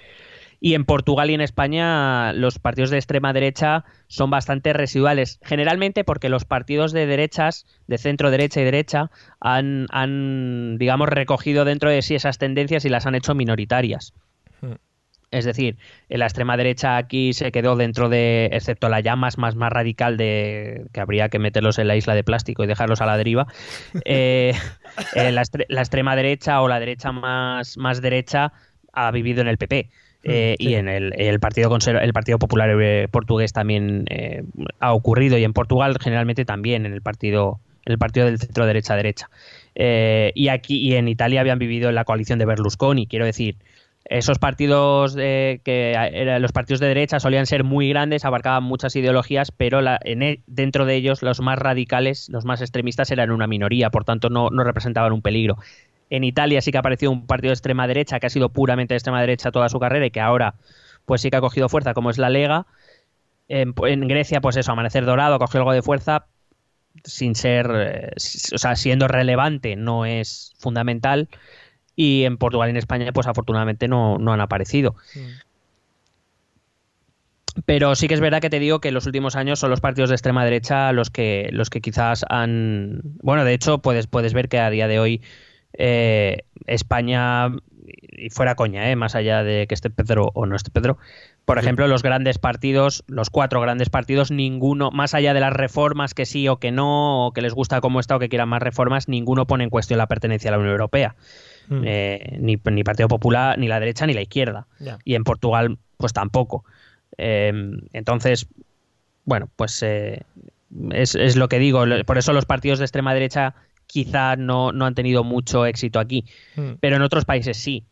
Y 0.64 0.76
en 0.76 0.86
Portugal 0.86 1.32
y 1.32 1.34
en 1.34 1.42
España 1.42 2.34
los 2.34 2.60
partidos 2.60 2.92
de 2.92 2.98
extrema 2.98 3.34
derecha 3.34 3.84
son 4.08 4.30
bastante 4.30 4.74
residuales, 4.74 5.40
generalmente 5.42 6.04
porque 6.04 6.30
los 6.30 6.46
partidos 6.46 6.92
de 6.92 7.08
derechas, 7.08 7.66
de 7.88 7.98
centro 7.98 8.30
derecha 8.30 8.62
y 8.62 8.66
derecha, 8.66 9.10
han, 9.40 9.88
han 9.90 10.78
digamos, 10.78 11.10
recogido 11.10 11.66
dentro 11.66 11.90
de 11.90 12.04
sí 12.04 12.14
esas 12.14 12.38
tendencias 12.38 12.86
y 12.86 12.90
las 12.90 13.08
han 13.08 13.16
hecho 13.16 13.34
minoritarias. 13.34 14.14
Es 15.32 15.46
decir, 15.46 15.78
en 16.10 16.20
la 16.20 16.26
extrema 16.26 16.58
derecha 16.58 16.98
aquí 16.98 17.32
se 17.32 17.54
quedó 17.54 17.78
dentro 17.78 18.10
de, 18.10 18.50
excepto 18.52 18.90
la 18.90 19.00
ya 19.00 19.16
más, 19.16 19.38
más, 19.38 19.56
más 19.56 19.72
radical 19.72 20.18
de 20.18 20.86
que 20.92 21.00
habría 21.00 21.30
que 21.30 21.40
meterlos 21.40 21.80
en 21.80 21.88
la 21.88 21.96
isla 21.96 22.16
de 22.16 22.24
plástico 22.26 22.64
y 22.64 22.68
dejarlos 22.68 23.00
a 23.00 23.06
la 23.06 23.16
deriva. 23.16 23.48
eh, 24.06 24.54
eh, 25.16 25.32
la, 25.32 25.42
extrema 25.42 26.18
derecha 26.18 26.62
o 26.62 26.68
la 26.68 26.82
derecha 26.82 27.14
más, 27.14 27.78
más 27.78 28.02
derecha 28.02 28.52
ha 28.92 29.10
vivido 29.12 29.42
en 29.42 29.48
el 29.48 29.58
PP. 29.58 29.90
eh, 30.24 30.56
sí. 30.60 30.70
Y 30.70 30.76
en 30.76 30.90
el, 30.90 31.14
el 31.18 31.40
Partido 31.40 31.76
el 31.78 32.14
Partido 32.14 32.38
Popular 32.38 32.70
eh, 32.82 33.08
Portugués 33.10 33.54
también 33.54 34.06
eh, 34.10 34.44
ha 34.80 34.94
ocurrido 34.94 35.38
y 35.38 35.44
en 35.44 35.54
Portugal 35.54 35.98
generalmente 36.00 36.46
también 36.46 36.86
en 36.86 36.94
el 36.94 37.02
partido 37.02 37.60
el 37.86 37.98
partido 37.98 38.28
del 38.28 38.38
centro 38.38 38.66
derecha 38.68 38.96
derecha 38.96 39.30
Eh, 39.74 40.32
y 40.36 40.50
aquí 40.50 40.78
y 40.78 40.96
en 40.96 41.08
Italia 41.08 41.42
habían 41.42 41.58
vivido 41.58 41.90
en 41.90 41.96
la 41.96 42.04
coalición 42.04 42.38
de 42.38 42.46
Berlusconi 42.46 43.08
quiero 43.08 43.26
decir 43.26 43.56
esos 44.06 44.40
partidos 44.40 45.16
que 45.16 46.38
los 46.40 46.52
partidos 46.52 46.80
de 46.80 46.88
derecha 46.88 47.20
solían 47.20 47.46
ser 47.46 47.64
muy 47.64 47.90
grandes, 47.90 48.26
abarcaban 48.26 48.64
muchas 48.64 48.96
ideologías, 48.96 49.52
pero 49.52 49.82
la- 49.82 50.00
e- 50.04 50.42
dentro 50.48 50.86
de 50.86 50.96
ellos 50.96 51.22
los 51.22 51.40
más 51.42 51.58
radicales, 51.60 52.28
los 52.30 52.46
más 52.46 52.62
extremistas 52.62 53.12
eran 53.12 53.32
una 53.32 53.48
minoría, 53.48 53.90
por 53.90 54.04
tanto 54.04 54.30
no, 54.30 54.50
representaban 54.50 55.14
un 55.14 55.22
peligro. 55.22 55.58
En 56.10 56.24
Italia 56.24 56.62
sí 56.62 56.72
que 56.72 56.78
ha 56.78 56.82
aparecido 56.82 57.12
un 57.12 57.26
partido 57.26 57.52
de 57.52 57.54
extrema 57.54 57.88
derecha 57.88 58.20
que 58.20 58.28
ha 58.28 58.30
sido 58.30 58.50
puramente 58.50 58.94
de 58.94 58.98
extrema 58.98 59.22
derecha 59.22 59.52
toda 59.52 59.70
su 59.70 59.80
carrera 59.80 60.06
y 60.06 60.12
que 60.12 60.20
ahora 60.20 60.56
pues 61.06 61.22
sí 61.22 61.30
que 61.30 61.38
ha 61.38 61.42
cogido 61.42 61.70
fuerza, 61.70 61.94
como 61.94 62.10
es 62.10 62.18
la 62.18 62.30
Lega. 62.30 62.66
En, 63.48 63.74
Grecia, 64.08 64.42
pues 64.42 64.56
eso, 64.58 64.72
Amanecer 64.72 65.06
Dorado 65.06 65.38
cogió 65.40 65.60
algo 65.60 65.74
de 65.74 65.82
fuerza 65.82 66.26
sin 67.04 67.36
ser, 67.36 67.72
eh, 67.74 68.10
o 68.54 68.58
sea, 68.58 68.76
siendo 68.76 69.08
relevante, 69.08 69.76
no 69.76 70.06
es 70.06 70.54
fundamental. 70.60 71.30
Y 71.96 72.24
en 72.24 72.38
Portugal 72.38 72.70
y 72.70 72.72
en 72.72 72.78
España, 72.78 73.12
pues 73.12 73.28
afortunadamente 73.28 73.88
no, 73.88 74.18
no 74.18 74.34
han 74.34 74.42
aparecido. 74.42 74.96
Pero 77.66 77.96
sí 77.96 78.08
que 78.08 78.14
es 78.14 78.22
verdad 78.22 78.42
que 78.42 78.50
te 78.50 78.60
digo 78.60 78.80
que 78.80 78.90
en 78.90 78.94
los 78.94 79.06
últimos 79.06 79.36
años 79.36 79.60
son 79.60 79.70
los 79.70 79.82
partidos 79.82 80.10
de 80.10 80.16
extrema 80.16 80.46
derecha 80.46 80.92
los 80.94 81.10
que, 81.10 81.50
los 81.52 81.70
que 81.70 81.82
quizás 81.82 82.26
han. 82.30 83.02
Bueno, 83.22 83.44
de 83.44 83.54
hecho, 83.54 83.80
puedes, 83.80 84.08
puedes 84.08 84.34
ver 84.34 84.48
que 84.48 84.60
a 84.60 84.70
día 84.70 84.88
de 84.88 85.00
hoy 85.00 85.22
eh, 85.74 86.46
España, 86.68 87.50
y 88.12 88.30
fuera 88.30 88.56
coña, 88.56 88.90
eh, 88.90 88.96
más 88.96 89.16
allá 89.16 89.44
de 89.44 89.68
que 89.68 89.74
esté 89.74 89.90
Pedro 89.90 90.32
o 90.34 90.46
no 90.46 90.56
esté 90.56 90.72
Pedro, 90.72 90.98
por 91.46 91.58
ejemplo, 91.58 91.88
los 91.88 92.04
grandes 92.04 92.38
partidos, 92.38 93.04
los 93.08 93.30
cuatro 93.30 93.60
grandes 93.60 93.90
partidos, 93.90 94.32
ninguno, 94.32 94.92
más 94.92 95.14
allá 95.14 95.34
de 95.34 95.40
las 95.40 95.54
reformas 95.54 96.14
que 96.14 96.26
sí 96.26 96.48
o 96.48 96.58
que 96.58 96.72
no, 96.72 97.28
o 97.28 97.34
que 97.34 97.42
les 97.42 97.54
gusta 97.54 97.82
cómo 97.82 98.00
está 98.00 98.16
o 98.16 98.20
que 98.20 98.30
quieran 98.30 98.48
más 98.48 98.62
reformas, 98.62 99.10
ninguno 99.10 99.48
pone 99.48 99.66
en 99.66 99.70
cuestión 99.70 99.98
la 99.98 100.08
pertenencia 100.08 100.50
a 100.50 100.52
la 100.52 100.60
Unión 100.60 100.72
Europea. 100.72 101.16
Mm. 101.72 101.84
Eh, 101.86 102.38
ni, 102.42 102.60
ni 102.72 102.84
Partido 102.84 103.08
Popular, 103.08 103.58
ni 103.58 103.68
la 103.70 103.80
derecha, 103.80 104.06
ni 104.06 104.14
la 104.14 104.22
izquierda. 104.22 104.68
Y 105.06 105.16
en 105.16 105.24
Portugal, 105.24 105.78
pues 105.98 106.12
tampoco. 106.12 106.66
Eh, 107.18 107.54
entonces, 107.94 108.48
bueno, 109.24 109.50
pues 109.56 109.82
eh, 109.84 110.24
es, 110.92 111.16
es 111.16 111.36
lo 111.38 111.48
que 111.48 111.60
digo. 111.60 111.86
Por 112.06 112.18
eso 112.18 112.34
los 112.34 112.46
partidos 112.46 112.80
de 112.80 112.86
extrema 112.86 113.14
derecha 113.14 113.56
quizá 113.88 114.36
no, 114.36 114.72
no 114.74 114.86
han 114.86 114.96
tenido 114.96 115.24
mucho 115.24 115.66
éxito 115.66 116.00
aquí, 116.00 116.26
Mm. 116.56 116.72
pero 116.82 116.98
en 116.98 117.02
otros 117.02 117.24
países 117.26 117.56
sí. 117.58 117.86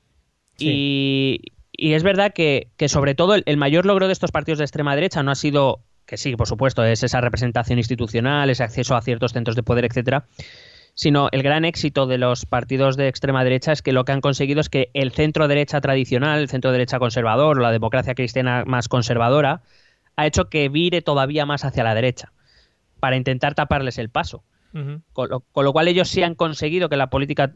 Sí. 0.57 0.67
Y, 0.69 1.41
y 1.71 1.93
es 1.93 2.03
verdad 2.03 2.33
que, 2.33 2.67
que 2.75 2.89
sobre 2.89 3.15
todo 3.15 3.35
el, 3.35 3.43
el 3.45 3.55
mayor 3.55 3.85
logro 3.85 4.07
de 4.07 4.13
estos 4.13 4.31
partidos 4.31 4.57
de 4.59 4.65
extrema 4.65 4.93
derecha 4.95 5.23
no 5.23 5.31
ha 5.31 5.35
sido, 5.35 5.79
que 6.05 6.17
sí, 6.17 6.35
por 6.35 6.47
supuesto, 6.47 6.83
es 6.83 7.01
esa 7.03 7.21
representación 7.21 7.79
institucional, 7.79 8.49
ese 8.49 8.63
acceso 8.63 8.95
a 8.97 9.01
ciertos 9.01 9.31
centros 9.31 9.55
de 9.55 9.63
poder, 9.63 9.85
etcétera, 9.85 10.25
sino 10.99 11.29
el 11.31 11.43
gran 11.43 11.63
éxito 11.63 12.07
de 12.07 12.17
los 12.17 12.45
partidos 12.45 12.97
de 12.97 13.07
extrema 13.07 13.45
derecha 13.45 13.71
es 13.71 13.81
que 13.81 13.93
lo 13.93 14.03
que 14.03 14.11
han 14.11 14.19
conseguido 14.19 14.59
es 14.59 14.67
que 14.67 14.91
el 14.93 15.13
centro 15.13 15.47
derecha 15.47 15.79
tradicional, 15.79 16.39
el 16.39 16.49
centro 16.49 16.73
derecha 16.73 16.99
conservador 16.99 17.57
o 17.57 17.61
la 17.61 17.71
democracia 17.71 18.15
cristiana 18.15 18.65
más 18.67 18.89
conservadora 18.89 19.61
ha 20.17 20.27
hecho 20.27 20.49
que 20.49 20.67
vire 20.67 21.01
todavía 21.01 21.45
más 21.45 21.63
hacia 21.63 21.85
la 21.85 21.95
derecha 21.95 22.33
para 22.99 23.15
intentar 23.15 23.55
taparles 23.55 23.97
el 23.97 24.09
paso. 24.09 24.43
Con 25.13 25.29
lo, 25.29 25.39
con 25.39 25.63
lo 25.63 25.71
cual 25.71 25.87
ellos 25.87 26.09
sí 26.09 26.21
han 26.21 26.35
conseguido 26.35 26.89
que 26.89 26.97
la 26.97 27.09
política 27.09 27.53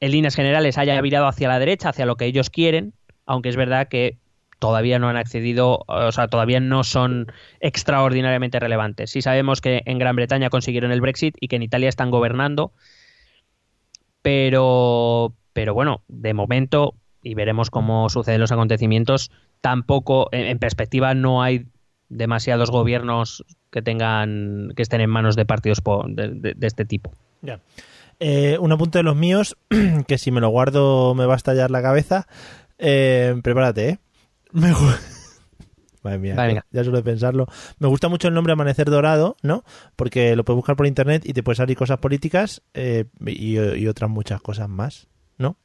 en 0.00 0.10
líneas 0.10 0.34
generales 0.34 0.76
haya 0.76 1.00
virado 1.00 1.28
hacia 1.28 1.46
la 1.46 1.60
derecha, 1.60 1.90
hacia 1.90 2.04
lo 2.04 2.16
que 2.16 2.24
ellos 2.24 2.50
quieren, 2.50 2.94
aunque 3.26 3.50
es 3.50 3.56
verdad 3.56 3.86
que 3.86 4.18
todavía 4.60 5.00
no 5.00 5.08
han 5.08 5.16
accedido, 5.16 5.84
o 5.88 6.12
sea, 6.12 6.28
todavía 6.28 6.60
no 6.60 6.84
son 6.84 7.26
extraordinariamente 7.58 8.60
relevantes. 8.60 9.10
Sí 9.10 9.22
sabemos 9.22 9.60
que 9.60 9.82
en 9.86 9.98
Gran 9.98 10.14
Bretaña 10.14 10.50
consiguieron 10.50 10.92
el 10.92 11.00
Brexit 11.00 11.36
y 11.40 11.48
que 11.48 11.56
en 11.56 11.62
Italia 11.62 11.88
están 11.88 12.10
gobernando, 12.12 12.72
pero, 14.22 15.34
pero 15.52 15.74
bueno, 15.74 16.02
de 16.06 16.34
momento, 16.34 16.94
y 17.22 17.34
veremos 17.34 17.70
cómo 17.70 18.08
suceden 18.08 18.40
los 18.40 18.52
acontecimientos, 18.52 19.32
tampoco, 19.60 20.28
en, 20.30 20.58
perspectiva, 20.58 21.14
no 21.14 21.42
hay 21.42 21.66
demasiados 22.08 22.70
gobiernos 22.70 23.44
que 23.70 23.82
tengan 23.82 24.72
que 24.76 24.82
estén 24.82 25.00
en 25.00 25.10
manos 25.10 25.36
de 25.36 25.46
partidos 25.46 25.82
de 26.06 26.66
este 26.66 26.84
tipo. 26.84 27.12
Ya. 27.42 27.60
Eh, 28.22 28.58
un 28.60 28.70
apunte 28.70 28.98
de 28.98 29.04
los 29.04 29.16
míos, 29.16 29.56
que 30.06 30.18
si 30.18 30.30
me 30.30 30.42
lo 30.42 30.50
guardo 30.50 31.14
me 31.14 31.24
va 31.24 31.32
a 31.32 31.36
estallar 31.36 31.70
la 31.70 31.80
cabeza. 31.80 32.26
Eh, 32.78 33.34
prepárate, 33.42 33.88
¿eh? 33.88 33.98
Me 34.52 34.72
Madre 36.02 36.18
mía, 36.18 36.64
ya 36.70 36.82
suelo 36.82 37.04
pensarlo. 37.04 37.46
Me 37.78 37.86
gusta 37.86 38.08
mucho 38.08 38.28
el 38.28 38.34
nombre 38.34 38.54
Amanecer 38.54 38.88
Dorado, 38.88 39.36
¿no? 39.42 39.64
Porque 39.96 40.34
lo 40.34 40.44
puedes 40.44 40.56
buscar 40.56 40.76
por 40.76 40.86
internet 40.86 41.24
y 41.26 41.34
te 41.34 41.42
puede 41.42 41.56
salir 41.56 41.76
cosas 41.76 41.98
políticas 41.98 42.62
eh, 42.72 43.04
y, 43.26 43.58
y 43.58 43.86
otras 43.86 44.08
muchas 44.08 44.40
cosas 44.40 44.68
más, 44.68 45.08
¿no? 45.36 45.58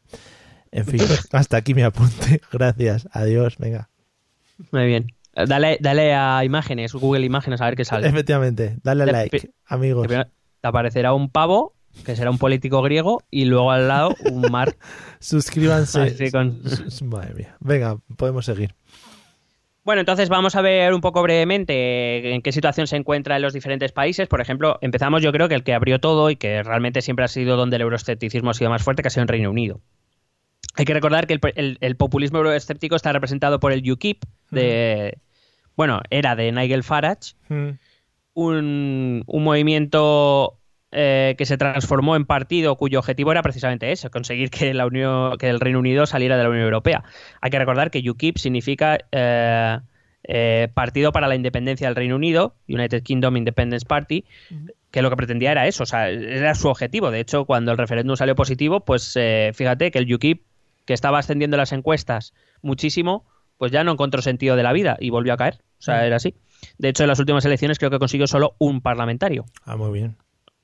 En 0.71 0.85
fin, 0.85 0.99
hasta 1.31 1.55
aquí 1.55 1.73
mi 1.73 1.83
apunte. 1.83 2.41
Gracias. 2.51 3.07
Adiós. 3.11 3.57
Venga. 3.57 3.89
Muy 4.71 4.85
bien. 4.87 5.07
Dale, 5.33 5.77
dale 5.79 6.13
a 6.13 6.43
imágenes, 6.43 6.93
Google 6.93 7.25
Imágenes, 7.25 7.61
a 7.61 7.65
ver 7.65 7.75
qué 7.75 7.85
sale. 7.85 8.07
Efectivamente. 8.07 8.77
Dale 8.83 9.03
a 9.03 9.05
like, 9.05 9.51
amigos. 9.65 10.07
Te 10.07 10.27
aparecerá 10.67 11.13
un 11.13 11.29
pavo 11.29 11.74
que 12.03 12.15
será 12.15 12.29
un 12.31 12.37
político 12.37 12.81
griego, 12.81 13.23
y 13.31 13.45
luego 13.45 13.71
al 13.71 13.87
lado 13.87 14.15
un 14.31 14.41
mar. 14.51 14.75
Suscríbanse. 15.19 16.31
Con- 16.31 16.61
Madre 17.03 17.33
mía. 17.35 17.55
Venga, 17.59 17.97
podemos 18.17 18.45
seguir. 18.45 18.73
Bueno, 19.83 19.99
entonces 19.99 20.29
vamos 20.29 20.55
a 20.55 20.61
ver 20.61 20.93
un 20.95 21.01
poco 21.01 21.21
brevemente 21.21 22.33
en 22.33 22.41
qué 22.41 22.51
situación 22.51 22.87
se 22.87 22.95
encuentra 22.95 23.35
en 23.35 23.43
los 23.43 23.53
diferentes 23.53 23.91
países. 23.91 24.27
Por 24.27 24.41
ejemplo, 24.41 24.79
empezamos 24.81 25.21
yo 25.21 25.31
creo 25.31 25.47
que 25.47 25.53
el 25.53 25.63
que 25.63 25.75
abrió 25.75 25.99
todo 25.99 26.31
y 26.31 26.35
que 26.37 26.63
realmente 26.63 27.03
siempre 27.03 27.25
ha 27.25 27.27
sido 27.27 27.55
donde 27.55 27.75
el 27.75 27.83
euroescepticismo 27.83 28.49
ha 28.49 28.53
sido 28.55 28.71
más 28.71 28.81
fuerte, 28.81 29.03
que 29.03 29.09
ha 29.09 29.11
sido 29.11 29.21
en 29.21 29.27
Reino 29.27 29.51
Unido. 29.51 29.81
Hay 30.75 30.85
que 30.85 30.93
recordar 30.95 31.27
que 31.27 31.33
el, 31.33 31.39
el- 31.55 31.77
el 31.81 31.95
populismo 31.97 32.39
euroescéptico 32.39 32.95
está 32.95 33.13
representado 33.13 33.59
por 33.59 33.71
el 33.73 33.89
UKIP, 33.89 34.23
de, 34.49 35.19
bueno, 35.75 36.01
era 36.09 36.35
de 36.35 36.51
Nigel 36.51 36.83
Farage, 36.83 37.33
Mm. 37.49 37.69
un, 38.33 39.23
un 39.27 39.43
movimiento 39.43 40.57
eh, 40.97 41.35
que 41.37 41.45
se 41.45 41.57
transformó 41.57 42.15
en 42.15 42.25
partido 42.25 42.77
cuyo 42.77 42.99
objetivo 42.99 43.33
era 43.33 43.43
precisamente 43.43 43.91
eso, 43.91 44.09
conseguir 44.09 44.49
que, 44.49 44.73
la 44.73 44.85
Unión, 44.85 45.37
que 45.37 45.49
el 45.49 45.59
Reino 45.59 45.79
Unido 45.79 46.05
saliera 46.05 46.37
de 46.37 46.43
la 46.43 46.49
Unión 46.49 46.63
Europea. 46.63 47.03
Hay 47.41 47.51
que 47.51 47.59
recordar 47.59 47.91
que 47.91 48.09
UKIP 48.09 48.37
significa 48.37 48.99
eh, 49.11 49.79
eh, 50.23 50.69
Partido 50.73 51.11
para 51.11 51.27
la 51.27 51.35
Independencia 51.35 51.87
del 51.87 51.97
Reino 51.97 52.15
Unido, 52.15 52.55
United 52.69 53.03
Kingdom 53.03 53.35
Independence 53.35 53.85
Party, 53.85 54.23
que 54.89 55.01
lo 55.01 55.09
que 55.09 55.17
pretendía 55.17 55.51
era 55.51 55.67
eso, 55.67 55.83
o 55.83 55.85
sea, 55.85 56.09
era 56.09 56.55
su 56.55 56.69
objetivo. 56.69 57.11
De 57.11 57.19
hecho, 57.19 57.43
cuando 57.43 57.73
el 57.73 57.77
referéndum 57.77 58.15
salió 58.15 58.33
positivo, 58.33 58.79
pues 58.79 59.17
eh, 59.17 59.51
fíjate 59.53 59.91
que 59.91 59.99
el 59.99 60.13
UKIP, 60.13 60.43
que 60.85 60.93
estaba 60.93 61.19
ascendiendo 61.19 61.55
en 61.57 61.59
las 61.59 61.73
encuestas 61.73 62.33
muchísimo, 62.61 63.25
pues 63.57 63.73
ya 63.73 63.83
no 63.83 63.91
encontró 63.91 64.21
sentido 64.21 64.55
de 64.55 64.63
la 64.63 64.71
vida 64.71 64.95
y 64.99 65.09
volvió 65.09 65.33
a 65.33 65.37
caer. 65.37 65.55
O 65.77 65.81
sea, 65.81 66.05
era 66.05 66.15
así. 66.15 66.35
De 66.77 66.87
hecho, 66.87 67.03
en 67.03 67.09
las 67.09 67.19
últimas 67.19 67.43
elecciones 67.43 67.79
creo 67.79 67.91
que 67.91 67.99
consiguió 67.99 68.27
solo 68.27 68.55
un 68.59 68.79
parlamentario. 68.79 69.45
Ah, 69.65 69.75
muy 69.75 69.91
bien. 69.91 70.15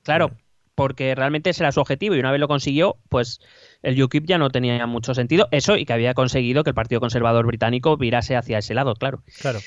Claro, 0.02 0.32
porque 0.74 1.14
realmente 1.14 1.50
ese 1.50 1.62
era 1.62 1.72
su 1.72 1.80
objetivo 1.80 2.14
y 2.14 2.18
una 2.20 2.30
vez 2.32 2.40
lo 2.40 2.48
consiguió, 2.48 2.96
pues 3.08 3.40
el 3.82 4.02
UKIP 4.02 4.24
ya 4.26 4.38
no 4.38 4.50
tenía 4.50 4.86
mucho 4.86 5.14
sentido. 5.14 5.48
Eso 5.50 5.76
y 5.76 5.84
que 5.84 5.92
había 5.92 6.14
conseguido 6.14 6.64
que 6.64 6.70
el 6.70 6.74
Partido 6.74 7.00
Conservador 7.00 7.46
británico 7.46 7.96
virase 7.96 8.36
hacia 8.36 8.58
ese 8.58 8.74
lado, 8.74 8.94
claro. 8.94 9.22
Claro. 9.40 9.60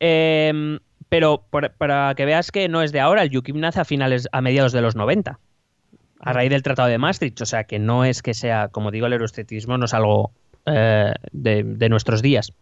Eh, 0.00 0.78
pero 1.08 1.44
por- 1.50 1.72
para 1.72 2.14
que 2.14 2.24
veas 2.24 2.50
que 2.50 2.68
no 2.68 2.82
es 2.82 2.92
de 2.92 3.00
ahora, 3.00 3.22
el 3.22 3.36
UKIP 3.36 3.56
nace 3.56 3.80
a 3.80 3.84
finales, 3.84 4.28
a 4.32 4.40
mediados 4.40 4.72
de 4.72 4.82
los 4.82 4.94
90, 4.96 5.38
a 6.20 6.32
raíz 6.32 6.50
del 6.50 6.62
Tratado 6.62 6.88
de 6.88 6.98
Maastricht. 6.98 7.40
O 7.40 7.46
sea 7.46 7.64
que 7.64 7.78
no 7.78 8.04
es 8.04 8.22
que 8.22 8.34
sea, 8.34 8.68
como 8.68 8.90
digo, 8.90 9.06
el 9.06 9.12
euroescepticismo 9.14 9.78
no 9.78 9.86
es 9.86 9.94
algo 9.94 10.32
eh, 10.66 11.12
de, 11.32 11.62
de 11.64 11.88
nuestros 11.88 12.22
días. 12.22 12.52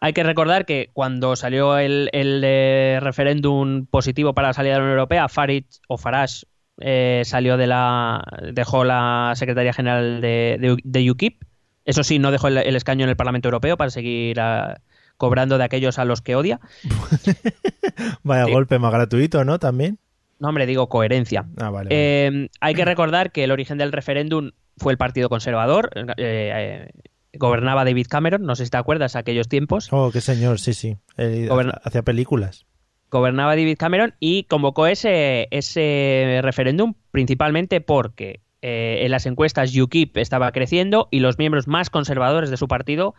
Hay 0.00 0.12
que 0.12 0.22
recordar 0.22 0.64
que 0.64 0.90
cuando 0.92 1.34
salió 1.36 1.76
el, 1.78 2.08
el, 2.12 2.40
eh, 2.44 2.98
referéndum 3.02 3.86
positivo 3.86 4.32
para 4.34 4.48
la 4.48 4.54
salida 4.54 4.74
de 4.74 4.78
la 4.78 4.84
Unión 4.84 4.98
Europea, 4.98 5.28
Farage 5.28 5.66
o 5.88 5.98
Farage 5.98 6.46
eh, 6.80 7.22
salió 7.24 7.56
de 7.56 7.66
la. 7.66 8.22
dejó 8.52 8.84
la 8.84 9.32
Secretaría 9.34 9.72
General 9.72 10.20
de, 10.20 10.56
de- 10.60 10.76
de 10.84 11.10
UKIP. 11.10 11.42
Eso 11.84 12.04
sí, 12.04 12.18
no 12.18 12.30
dejó 12.30 12.48
el, 12.48 12.58
el 12.58 12.76
escaño 12.76 13.04
en 13.04 13.10
el 13.10 13.16
Parlamento 13.16 13.48
Europeo 13.48 13.76
para 13.76 13.90
seguir 13.90 14.38
ah, 14.40 14.80
cobrando 15.16 15.58
de 15.58 15.64
aquellos 15.64 15.98
a 15.98 16.04
los 16.04 16.20
que 16.22 16.36
odia. 16.36 16.60
Vaya 18.22 18.44
Sí. 18.46 18.52
golpe 18.52 18.78
más 18.78 18.92
gratuito, 18.92 19.44
¿no? 19.44 19.58
También. 19.58 19.98
No, 20.38 20.48
hombre, 20.48 20.66
digo 20.66 20.88
coherencia. 20.88 21.46
Ah, 21.56 21.70
vale. 21.70 21.88
vale. 21.88 21.88
Eh, 21.90 22.48
hay 22.60 22.74
que 22.74 22.84
recordar 22.84 23.32
que 23.32 23.42
el 23.44 23.50
origen 23.50 23.78
del 23.78 23.90
referéndum 23.92 24.52
fue 24.76 24.92
el 24.92 24.98
Partido 24.98 25.28
Conservador. 25.28 25.90
eh, 26.16 26.52
eh, 26.54 26.90
gobernaba 27.38 27.84
David 27.84 28.06
Cameron, 28.08 28.42
no 28.42 28.54
sé 28.56 28.64
si 28.64 28.70
te 28.70 28.76
acuerdas, 28.76 29.16
aquellos 29.16 29.48
tiempos. 29.48 29.88
Oh, 29.92 30.10
qué 30.12 30.20
señor, 30.20 30.58
sí, 30.60 30.74
sí. 30.74 30.96
Él 31.16 31.48
Goberna- 31.48 31.80
hacía 31.84 32.02
películas. 32.02 32.66
gobernaba 33.10 33.56
David 33.56 33.76
Cameron 33.78 34.14
y 34.20 34.44
convocó 34.44 34.86
ese, 34.86 35.48
ese 35.50 36.40
referéndum 36.42 36.94
principalmente 37.10 37.80
porque 37.80 38.40
eh, 38.60 38.98
en 39.04 39.10
las 39.12 39.24
encuestas 39.26 39.74
UKIP 39.76 40.16
estaba 40.18 40.50
creciendo 40.52 41.08
y 41.10 41.20
los 41.20 41.38
miembros 41.38 41.66
más 41.68 41.90
conservadores 41.90 42.50
de 42.50 42.56
su 42.56 42.68
partido 42.68 43.14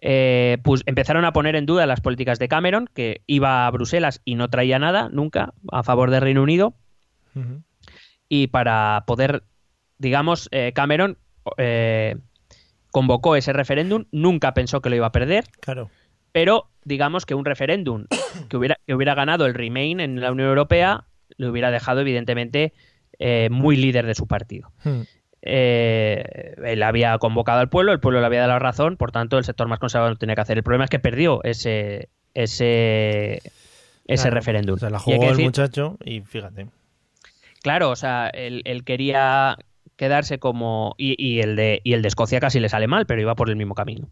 eh, 0.00 0.58
pues 0.62 0.82
empezaron 0.86 1.24
a 1.24 1.32
poner 1.32 1.56
en 1.56 1.66
duda 1.66 1.84
las 1.86 2.00
políticas 2.00 2.38
de 2.38 2.46
Cameron, 2.46 2.88
que 2.94 3.22
iba 3.26 3.66
a 3.66 3.70
Bruselas 3.72 4.20
y 4.24 4.36
no 4.36 4.48
traía 4.48 4.78
nada 4.78 5.08
nunca 5.10 5.54
a 5.72 5.82
favor 5.82 6.10
del 6.12 6.20
Reino 6.20 6.42
Unido 6.42 6.74
y 8.28 8.48
para 8.48 9.04
poder, 9.06 9.42
digamos, 9.98 10.48
eh, 10.52 10.72
Cameron 10.74 11.18
eh, 11.56 12.16
convocó 12.98 13.36
ese 13.36 13.52
referéndum, 13.52 14.04
nunca 14.12 14.54
pensó 14.54 14.80
que 14.80 14.90
lo 14.90 14.96
iba 14.96 15.06
a 15.06 15.12
perder, 15.12 15.44
Claro. 15.60 15.90
pero 16.32 16.68
digamos 16.84 17.24
que 17.26 17.34
un 17.34 17.44
referéndum 17.44 18.06
que 18.48 18.56
hubiera, 18.56 18.76
que 18.86 18.94
hubiera 18.94 19.14
ganado 19.14 19.46
el 19.46 19.54
Remain 19.54 20.00
en 20.00 20.20
la 20.20 20.32
Unión 20.32 20.48
Europea 20.48 21.04
le 21.36 21.48
hubiera 21.48 21.70
dejado 21.70 22.00
evidentemente 22.00 22.72
eh, 23.18 23.48
muy 23.50 23.76
líder 23.76 24.06
de 24.06 24.14
su 24.14 24.26
partido. 24.26 24.70
Hmm. 24.84 25.02
Eh, 25.42 26.54
él 26.64 26.82
había 26.82 27.16
convocado 27.18 27.60
al 27.60 27.68
pueblo, 27.68 27.92
el 27.92 28.00
pueblo 28.00 28.20
le 28.20 28.26
había 28.26 28.40
dado 28.40 28.52
la 28.54 28.58
razón, 28.58 28.96
por 28.96 29.12
tanto 29.12 29.38
el 29.38 29.44
sector 29.44 29.68
más 29.68 29.78
conservador 29.78 30.14
no 30.14 30.18
tenía 30.18 30.34
que 30.34 30.40
hacer. 30.40 30.56
El 30.58 30.64
problema 30.64 30.84
es 30.84 30.90
que 30.90 30.98
perdió 30.98 31.40
ese 31.44 32.08
ese 32.34 33.40
ese 34.06 34.22
Claro. 34.22 34.34
referéndum. 34.34 34.74
O 34.74 34.78
sea, 34.78 34.90
la 34.90 34.98
jugó 34.98 35.22
el 35.24 35.30
decir- 35.36 35.44
muchacho 35.44 35.96
y 36.04 36.20
fíjate. 36.22 36.66
Claro, 37.62 37.90
o 37.90 37.96
sea, 37.96 38.28
él, 38.28 38.62
él 38.64 38.84
quería 38.84 39.56
quedarse 39.98 40.38
como. 40.38 40.94
Y, 40.96 41.14
y 41.22 41.40
el 41.40 41.56
de, 41.56 41.82
y 41.84 41.92
el 41.92 42.00
de 42.00 42.08
Escocia 42.08 42.40
casi 42.40 42.58
le 42.60 42.70
sale 42.70 42.86
mal, 42.86 43.04
pero 43.04 43.20
iba 43.20 43.34
por 43.34 43.50
el 43.50 43.56
mismo 43.56 43.74
camino. 43.74 44.08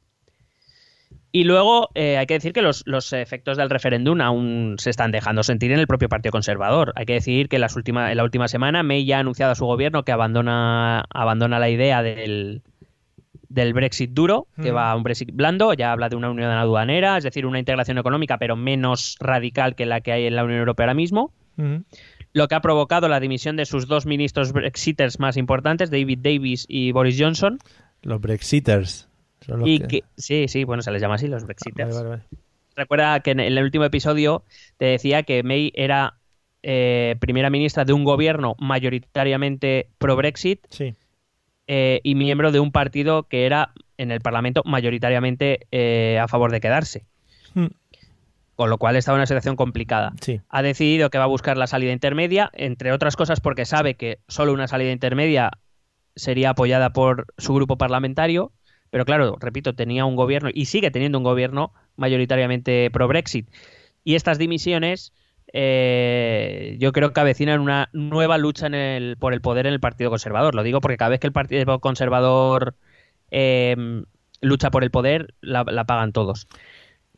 Y 1.32 1.45
luego 1.45 1.91
eh, 1.95 2.16
hay 2.16 2.26
que 2.26 2.34
decir 2.34 2.53
que 2.55 2.62
los, 2.62 2.82
los 2.87 3.12
efectos 3.12 3.59
del 3.59 3.68
referéndum 3.68 4.20
aún 4.22 4.76
se 4.78 4.89
están 4.91 5.12
dejando 5.12 5.43
sentir 5.43 5.70
en 5.70 5.78
el 5.78 5.87
propio 5.87 6.09
Partido 6.09 6.32
Conservador. 6.32 6.93
Hay 6.97 7.05
que 7.05 7.12
decir 7.14 7.49
que 7.49 7.57
en, 7.57 7.61
las 7.62 7.76
última, 7.76 8.11
en 8.11 8.16
la 8.16 8.24
última 8.24 8.49
semana 8.49 8.82
May 8.82 9.05
ya 9.05 9.18
ha 9.18 9.20
anunciado 9.20 9.53
a 9.53 9.55
su 9.55 9.66
gobierno 9.66 10.03
que 10.03 10.12
abandona, 10.12 11.05
abandona 11.11 11.59
la 11.59 11.68
idea 11.68 12.03
del, 12.03 12.62
del 13.51 13.74
Brexit 13.74 14.12
duro, 14.12 14.47
que 14.62 14.72
Mm. 14.72 14.76
va 14.76 14.91
a 14.93 14.97
un 14.97 15.03
Brexit 15.03 15.30
blando, 15.32 15.74
ya 15.74 15.93
habla 15.93 16.09
de 16.09 16.16
una 16.16 16.30
unión 16.30 16.51
aduanera, 16.51 17.18
es 17.18 17.24
decir, 17.24 17.45
una 17.45 17.59
integración 17.59 17.99
económica, 17.99 18.39
pero 18.39 18.57
menos 18.57 19.16
radical 19.20 19.74
que 19.74 19.84
la 19.84 20.01
que 20.01 20.12
hay 20.12 20.26
en 20.26 20.37
la 20.37 20.45
Unión 20.45 20.61
Europea 20.61 20.84
ahora 20.84 20.95
mismo 20.95 21.32
Ujú. 21.59 21.84
Lo 22.37 22.49
que 22.49 22.55
ha 22.55 22.61
provocado 22.61 23.09
la 23.09 23.18
dimisión 23.18 23.57
de 23.57 23.64
sus 23.64 23.87
dos 23.89 24.05
ministros 24.05 24.53
brexiters 24.53 25.18
más 25.18 25.37
importantes, 25.39 25.91
David 25.91 26.18
Davis 26.20 26.66
y 26.68 26.93
Boris 26.93 27.16
Johnson. 27.18 27.59
Los 28.03 28.20
Brexiters. 28.20 29.09
son 29.41 29.61
los 29.61 29.68
Y 29.68 29.78
que- 29.80 29.87
que, 29.87 30.03
sí, 30.16 30.47
sí, 30.49 30.64
bueno, 30.64 30.82
se 30.82 30.91
les 30.91 31.01
llama 31.01 31.14
así 31.14 31.28
los 31.28 31.45
brexiters. 31.45 31.95
vale, 31.95 32.09
vale. 32.09 32.22
Recuerda 32.74 33.20
que 33.20 33.30
en 33.30 33.41
el 33.41 33.59
último 33.62 33.84
episodio 33.84 34.43
te 34.76 34.84
decía 34.87 35.22
que 35.22 35.43
May 35.43 35.72
era 35.74 36.14
eh, 36.62 37.14
primera 37.20 37.49
ministra 37.49 37.84
de 37.84 37.93
un 37.93 38.03
gobierno 38.05 38.55
mayoritariamente 38.59 39.89
pro-Brexit 39.99 40.61
Sí. 40.70 40.95
eh, 41.68 42.01
y 42.03 42.14
miembro 42.16 42.51
de 42.53 42.61
un 42.61 42.72
partido 42.72 43.24
que 43.24 43.47
era 43.47 43.72
en 43.99 44.11
el 44.11 44.20
Parlamento 44.20 44.62
mayoritariamente 44.64 45.61
eh, 45.70 46.18
a 46.20 46.28
favor 46.28 46.51
de 46.51 46.61
quedarse. 46.61 47.05
Hmm. 47.55 47.66
Con 48.57 48.70
lo 48.70 48.78
cual 48.78 48.96
estaba 48.96 49.16
en 49.16 49.20
una 49.20 49.26
situación 49.26 49.54
complicada. 49.54 50.12
Sí. 50.20 50.40
ha 50.48 50.62
decidido 50.62 51.11
que 51.11 51.18
va 51.18 51.24
a 51.24 51.28
buscar 51.28 51.57
la 51.57 51.66
salida 51.66 51.92
intermedia, 51.92 52.50
entre 52.54 52.92
otras 52.92 53.14
cosas 53.14 53.40
porque 53.40 53.66
sabe 53.66 53.94
que 53.94 54.18
solo 54.28 54.52
una 54.52 54.66
salida 54.66 54.92
intermedia 54.92 55.50
sería 56.14 56.50
apoyada 56.50 56.92
por 56.94 57.26
su 57.36 57.54
grupo 57.54 57.76
parlamentario, 57.76 58.52
pero 58.90 59.04
claro, 59.04 59.36
repito, 59.38 59.74
tenía 59.74 60.07
un 60.07 60.16
gobierno 60.16 60.48
y 60.52 60.64
sigue 60.64 60.90
teniendo 60.90 61.18
un 61.18 61.24
gobierno 61.24 61.72
mayoritariamente 61.96 62.90
pro-Brexit. 62.90 63.48
Y 64.04 64.14
estas 64.14 64.38
dimisiones 64.38 65.12
eh, 65.52 66.76
yo 66.80 66.92
creo 66.92 67.12
que 67.12 67.20
avecinan 67.20 67.61
una 67.61 67.88
nueva 67.92 68.38
lucha 68.38 68.66
en 68.66 68.74
el, 68.74 69.16
por 69.18 69.32
el 69.32 69.40
poder 69.40 69.66
en 69.66 69.74
el 69.74 69.80
Partido 69.80 70.11
Conservador. 70.11 70.54
Lo 70.54 70.62
digo 70.62 70.80
porque 70.80 70.96
cada 70.96 71.11
vez 71.11 71.20
que 71.20 71.26
el 71.26 71.32
Partido 71.32 71.78
Conservador 71.80 72.74
eh, 73.30 74.02
lucha 74.40 74.70
por 74.70 74.84
el 74.84 74.90
poder, 74.90 75.34
la, 75.40 75.64
la 75.64 75.84
pagan 75.84 76.12
todos. 76.12 76.48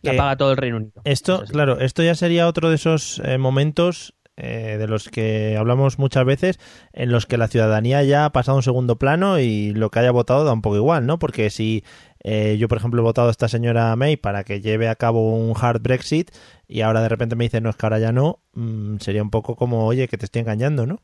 La 0.02 0.12
Eh, 0.12 0.16
paga 0.16 0.36
todo 0.36 0.50
el 0.52 0.56
Reino 0.56 0.76
Unido. 0.76 1.02
Esto, 1.04 1.44
claro, 1.50 1.80
esto 1.80 2.02
ya 2.02 2.14
sería 2.14 2.46
otro 2.46 2.68
de 2.68 2.76
esos 2.76 3.20
eh, 3.24 3.38
momentos 3.38 4.14
eh, 4.40 4.76
de 4.78 4.86
los 4.86 5.08
que 5.08 5.56
hablamos 5.56 5.98
muchas 5.98 6.24
veces, 6.24 6.60
en 6.92 7.10
los 7.10 7.26
que 7.26 7.36
la 7.36 7.48
ciudadanía 7.48 8.04
ya 8.04 8.24
ha 8.24 8.32
pasado 8.32 8.54
a 8.54 8.58
un 8.58 8.62
segundo 8.62 8.96
plano 8.96 9.40
y 9.40 9.74
lo 9.74 9.90
que 9.90 9.98
haya 9.98 10.12
votado 10.12 10.44
da 10.44 10.52
un 10.52 10.62
poco 10.62 10.76
igual, 10.76 11.06
¿no? 11.06 11.18
Porque 11.18 11.50
si 11.50 11.82
eh, 12.22 12.56
yo, 12.56 12.68
por 12.68 12.78
ejemplo, 12.78 13.00
he 13.00 13.02
votado 13.02 13.26
a 13.26 13.30
esta 13.32 13.48
señora 13.48 13.96
May 13.96 14.16
para 14.16 14.44
que 14.44 14.60
lleve 14.60 14.88
a 14.88 14.94
cabo 14.94 15.36
un 15.36 15.54
hard 15.60 15.82
Brexit 15.82 16.30
y 16.68 16.82
ahora 16.82 17.02
de 17.02 17.08
repente 17.08 17.34
me 17.34 17.44
dice 17.44 17.60
no, 17.60 17.70
es 17.70 17.76
que 17.76 17.86
ahora 17.86 17.98
ya 17.98 18.12
no, 18.12 18.38
mm, 18.52 18.98
sería 18.98 19.22
un 19.24 19.30
poco 19.30 19.56
como, 19.56 19.84
oye, 19.86 20.06
que 20.06 20.18
te 20.18 20.26
estoy 20.26 20.42
engañando, 20.42 20.86
¿no? 20.86 21.00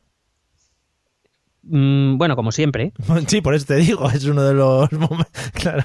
Mm, 1.63 2.17
bueno, 2.17 2.37
como 2.37 2.53
siempre. 2.53 2.93
sí, 3.27 3.41
por 3.41 3.53
eso 3.53 3.65
te 3.65 3.75
digo, 3.75 4.09
es 4.11 4.23
uno 4.23 4.43
de 4.43 4.53
los 4.53 4.89
momentos. 4.93 5.51
Claro, 5.53 5.83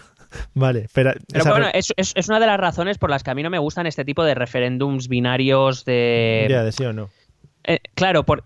vale, 0.55 0.89
pero. 0.93 1.13
Pero 1.29 1.41
esa 1.41 1.51
bueno, 1.51 1.67
es, 1.73 1.93
es- 1.97 2.13
es 2.17 2.29
una 2.29 2.41
de 2.41 2.47
las 2.47 2.59
razones 2.61 2.99
por 2.99 3.11
las 3.11 3.23
que 3.23 3.31
a 3.31 3.35
mí 3.35 3.43
no 3.43 3.51
me 3.51 3.59
gustan 3.59 3.87
este 3.87 4.05
tipo 4.05 4.25
de 4.25 4.35
referéndums 4.35 5.09
binarios 5.09 5.85
de... 5.85 6.47
ya, 6.51 6.63
de 6.65 6.73
sí 6.73 6.85
o 6.85 6.93
no. 6.93 7.11
Eh, 7.65 7.79
claro, 7.95 8.25
por, 8.25 8.45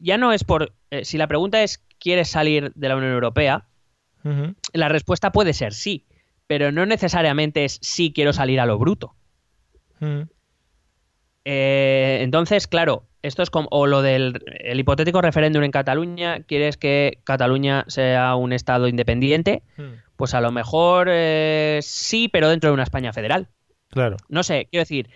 ya 0.00 0.16
no 0.18 0.32
es 0.32 0.44
por... 0.44 0.72
eh, 0.90 1.04
si 1.04 1.18
la 1.18 1.26
pregunta 1.26 1.62
es, 1.62 1.82
¿quieres 1.98 2.28
salir 2.30 2.72
de 2.74 2.88
la 2.88 2.96
Unión 2.96 3.12
Europea? 3.12 3.66
La 4.72 4.88
respuesta 4.88 5.32
puede 5.32 5.52
ser 5.52 5.74
sí, 5.74 6.06
pero 6.46 6.72
no 6.72 6.86
necesariamente 6.86 7.64
es 7.64 7.78
sí 7.82 8.12
quiero 8.14 8.32
salir 8.32 8.58
a 8.58 8.64
lo 8.66 8.78
bruto. 8.78 9.14
Eh, 11.44 12.18
entonces, 12.22 12.66
claro, 12.66 13.04
esto 13.22 13.42
es 13.42 13.50
como 13.50 13.68
o 13.70 13.86
lo 13.86 14.00
del 14.02 14.42
el 14.60 14.80
hipotético 14.80 15.20
referéndum 15.20 15.62
en 15.62 15.70
Cataluña. 15.70 16.40
¿Quieres 16.40 16.76
que 16.76 17.18
Cataluña 17.24 17.84
sea 17.88 18.34
un 18.34 18.52
estado 18.52 18.88
independiente? 18.88 19.62
Pues 20.16 20.34
a 20.34 20.40
lo 20.40 20.52
mejor 20.52 21.08
eh, 21.10 21.80
sí, 21.82 22.28
pero 22.28 22.48
dentro 22.48 22.70
de 22.70 22.74
una 22.74 22.82
España 22.84 23.12
federal. 23.12 23.48
Claro. 23.90 24.16
No 24.28 24.42
sé, 24.42 24.68
quiero 24.70 24.82
decir. 24.82 25.10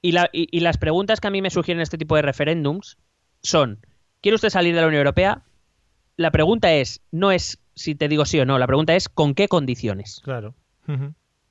Y, 0.00 0.12
la- 0.12 0.30
y- 0.32 0.48
y 0.50 0.60
las 0.60 0.78
preguntas 0.78 1.20
que 1.20 1.28
a 1.28 1.30
mí 1.30 1.42
me 1.42 1.50
sugieren 1.50 1.80
este 1.80 1.98
tipo 1.98 2.16
de 2.16 2.22
referéndums 2.22 2.98
son: 3.42 3.78
¿quiere 4.20 4.34
usted 4.34 4.50
salir 4.50 4.74
de 4.74 4.80
la 4.80 4.86
Unión 4.88 5.00
Europea? 5.00 5.42
La 6.16 6.30
pregunta 6.30 6.72
es, 6.72 7.00
no 7.10 7.30
es 7.32 7.58
si 7.74 7.94
te 7.94 8.08
digo 8.08 8.24
sí 8.26 8.38
o 8.40 8.44
no, 8.44 8.58
la 8.58 8.66
pregunta 8.66 8.94
es 8.94 9.08
¿con 9.08 9.34
qué 9.34 9.48
condiciones? 9.48 10.20
Claro. 10.24 10.54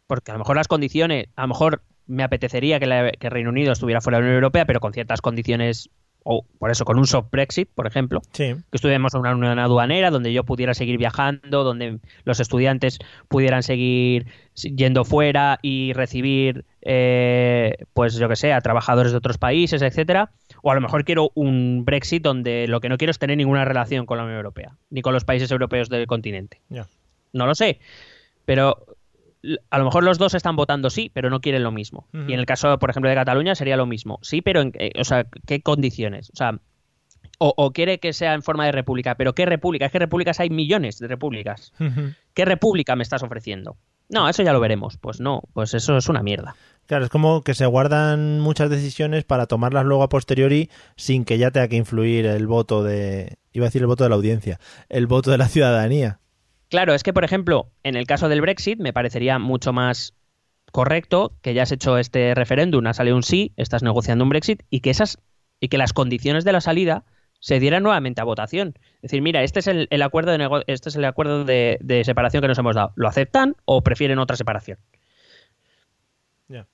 Porque 0.07 0.31
a 0.31 0.35
lo 0.35 0.39
mejor 0.39 0.55
las 0.57 0.67
condiciones, 0.67 1.27
a 1.35 1.41
lo 1.43 1.47
mejor 1.47 1.83
me 2.05 2.23
apetecería 2.23 2.79
que, 2.79 2.85
la- 2.85 3.11
que 3.11 3.29
Reino 3.29 3.49
Unido 3.49 3.71
estuviera 3.71 4.01
fuera 4.01 4.17
de 4.17 4.21
la 4.23 4.27
Unión 4.27 4.35
Europea, 4.43 4.65
pero 4.65 4.79
con 4.81 4.93
ciertas 4.93 5.21
condiciones, 5.21 5.89
o 6.23 6.45
por 6.59 6.69
eso, 6.69 6.85
con 6.85 6.99
un 6.99 7.07
soft 7.07 7.29
Brexit, 7.31 7.69
por 7.73 7.87
ejemplo, 7.87 8.21
Sí. 8.31 8.53
que 8.53 8.75
estuviéramos 8.75 9.13
en 9.15 9.21
una 9.21 9.35
unión 9.35 9.57
aduanera 9.57 10.11
donde 10.11 10.31
yo 10.31 10.43
pudiera 10.43 10.73
seguir 10.73 10.97
viajando, 10.97 11.63
donde 11.63 11.99
los 12.25 12.39
estudiantes 12.39 12.99
pudieran 13.27 13.63
seguir 13.63 14.27
yendo 14.55 15.03
fuera 15.03 15.57
y 15.63 15.93
recibir, 15.93 16.65
eh, 16.83 17.75
pues 17.93 18.15
yo 18.15 18.29
que 18.29 18.35
sé, 18.35 18.53
a 18.53 18.61
trabajadores 18.61 19.11
de 19.11 19.17
otros 19.17 19.37
países, 19.37 19.81
etcétera. 19.81 20.31
O 20.61 20.71
a 20.71 20.75
lo 20.75 20.81
mejor 20.81 21.05
quiero 21.05 21.31
un 21.33 21.85
Brexit 21.85 22.21
donde 22.21 22.67
lo 22.67 22.81
que 22.81 22.89
no 22.89 22.97
quiero 22.97 23.11
es 23.11 23.17
tener 23.17 23.37
ninguna 23.37 23.65
relación 23.65 24.05
con 24.05 24.17
la 24.17 24.23
Unión 24.23 24.37
Europea, 24.37 24.77
ni 24.91 25.01
con 25.01 25.13
los 25.13 25.25
países 25.25 25.49
europeos 25.51 25.89
del 25.89 26.05
continente. 26.05 26.61
No 27.33 27.47
lo 27.47 27.55
sé, 27.55 27.79
pero 28.45 28.85
a 29.69 29.77
lo 29.77 29.85
mejor 29.85 30.03
los 30.03 30.17
dos 30.17 30.33
están 30.33 30.55
votando 30.55 30.89
sí, 30.89 31.11
pero 31.13 31.29
no 31.29 31.41
quieren 31.41 31.63
lo 31.63 31.71
mismo. 31.71 32.07
Y 32.13 32.33
en 32.33 32.39
el 32.39 32.45
caso, 32.45 32.77
por 32.79 32.89
ejemplo, 32.89 33.09
de 33.09 33.15
Cataluña 33.15 33.55
sería 33.55 33.77
lo 33.77 33.85
mismo. 33.85 34.19
Sí, 34.21 34.41
pero 34.41 34.61
en, 34.61 34.71
eh, 34.75 34.91
o 34.99 35.03
sea, 35.03 35.25
¿qué 35.45 35.61
condiciones? 35.61 36.29
O 36.31 36.35
sea, 36.35 36.59
o, 37.39 37.53
o 37.57 37.71
quiere 37.71 37.99
que 37.99 38.13
sea 38.13 38.33
en 38.33 38.43
forma 38.43 38.65
de 38.65 38.71
república, 38.71 39.15
pero 39.15 39.33
¿qué 39.33 39.45
república? 39.45 39.85
Es 39.85 39.91
que 39.91 39.99
repúblicas 39.99 40.39
hay 40.39 40.49
millones 40.49 40.99
de 40.99 41.07
repúblicas. 41.07 41.73
¿Qué 42.33 42.45
república 42.45 42.95
me 42.95 43.03
estás 43.03 43.23
ofreciendo? 43.23 43.77
No, 44.09 44.29
eso 44.29 44.43
ya 44.43 44.53
lo 44.53 44.59
veremos. 44.59 44.97
Pues 44.97 45.19
no, 45.19 45.41
pues 45.53 45.73
eso 45.73 45.97
es 45.97 46.07
una 46.09 46.21
mierda. 46.21 46.55
Claro, 46.85 47.05
es 47.05 47.09
como 47.09 47.43
que 47.43 47.53
se 47.53 47.65
guardan 47.65 48.41
muchas 48.41 48.69
decisiones 48.69 49.23
para 49.23 49.47
tomarlas 49.47 49.85
luego 49.85 50.03
a 50.03 50.09
posteriori 50.09 50.69
sin 50.97 51.23
que 51.25 51.37
ya 51.37 51.49
tenga 51.51 51.67
que 51.67 51.77
influir 51.77 52.25
el 52.25 52.45
voto 52.45 52.83
de... 52.83 53.37
Iba 53.53 53.65
a 53.65 53.69
decir 53.69 53.81
el 53.81 53.87
voto 53.87 54.03
de 54.03 54.09
la 54.09 54.17
audiencia, 54.17 54.59
el 54.89 55.07
voto 55.07 55.31
de 55.31 55.37
la 55.37 55.47
ciudadanía. 55.47 56.19
Claro, 56.71 56.93
es 56.93 57.03
que, 57.03 57.11
por 57.11 57.25
ejemplo, 57.25 57.69
en 57.83 57.97
el 57.97 58.07
caso 58.07 58.29
del 58.29 58.39
Brexit 58.39 58.79
me 58.79 58.93
parecería 58.93 59.37
mucho 59.39 59.73
más 59.73 60.15
correcto 60.71 61.33
que 61.41 61.53
ya 61.53 61.63
has 61.63 61.71
hecho 61.73 61.97
este 61.97 62.33
referéndum, 62.33 62.87
ha 62.87 62.93
salido 62.93 63.17
un 63.17 63.23
sí, 63.23 63.51
estás 63.57 63.83
negociando 63.83 64.23
un 64.23 64.29
Brexit 64.29 64.63
y 64.69 64.79
que 64.79 64.89
esas 64.89 65.19
y 65.59 65.67
que 65.67 65.77
las 65.77 65.91
condiciones 65.91 66.45
de 66.45 66.53
la 66.53 66.61
salida 66.61 67.03
se 67.41 67.59
dieran 67.59 67.83
nuevamente 67.83 68.21
a 68.21 68.23
votación. 68.23 68.75
Es 68.95 69.01
decir, 69.11 69.21
mira, 69.21 69.43
este 69.43 69.59
es 69.59 69.67
el, 69.67 69.89
el 69.91 70.01
acuerdo 70.01 70.31
de 70.31 70.63
este 70.67 70.87
es 70.87 70.95
el 70.95 71.03
acuerdo 71.03 71.43
de, 71.43 71.77
de 71.81 72.05
separación 72.05 72.41
que 72.41 72.47
nos 72.47 72.57
hemos 72.57 72.73
dado. 72.73 72.93
¿Lo 72.95 73.09
aceptan 73.09 73.57
o 73.65 73.83
prefieren 73.83 74.17
otra 74.17 74.37
separación? 74.37 74.77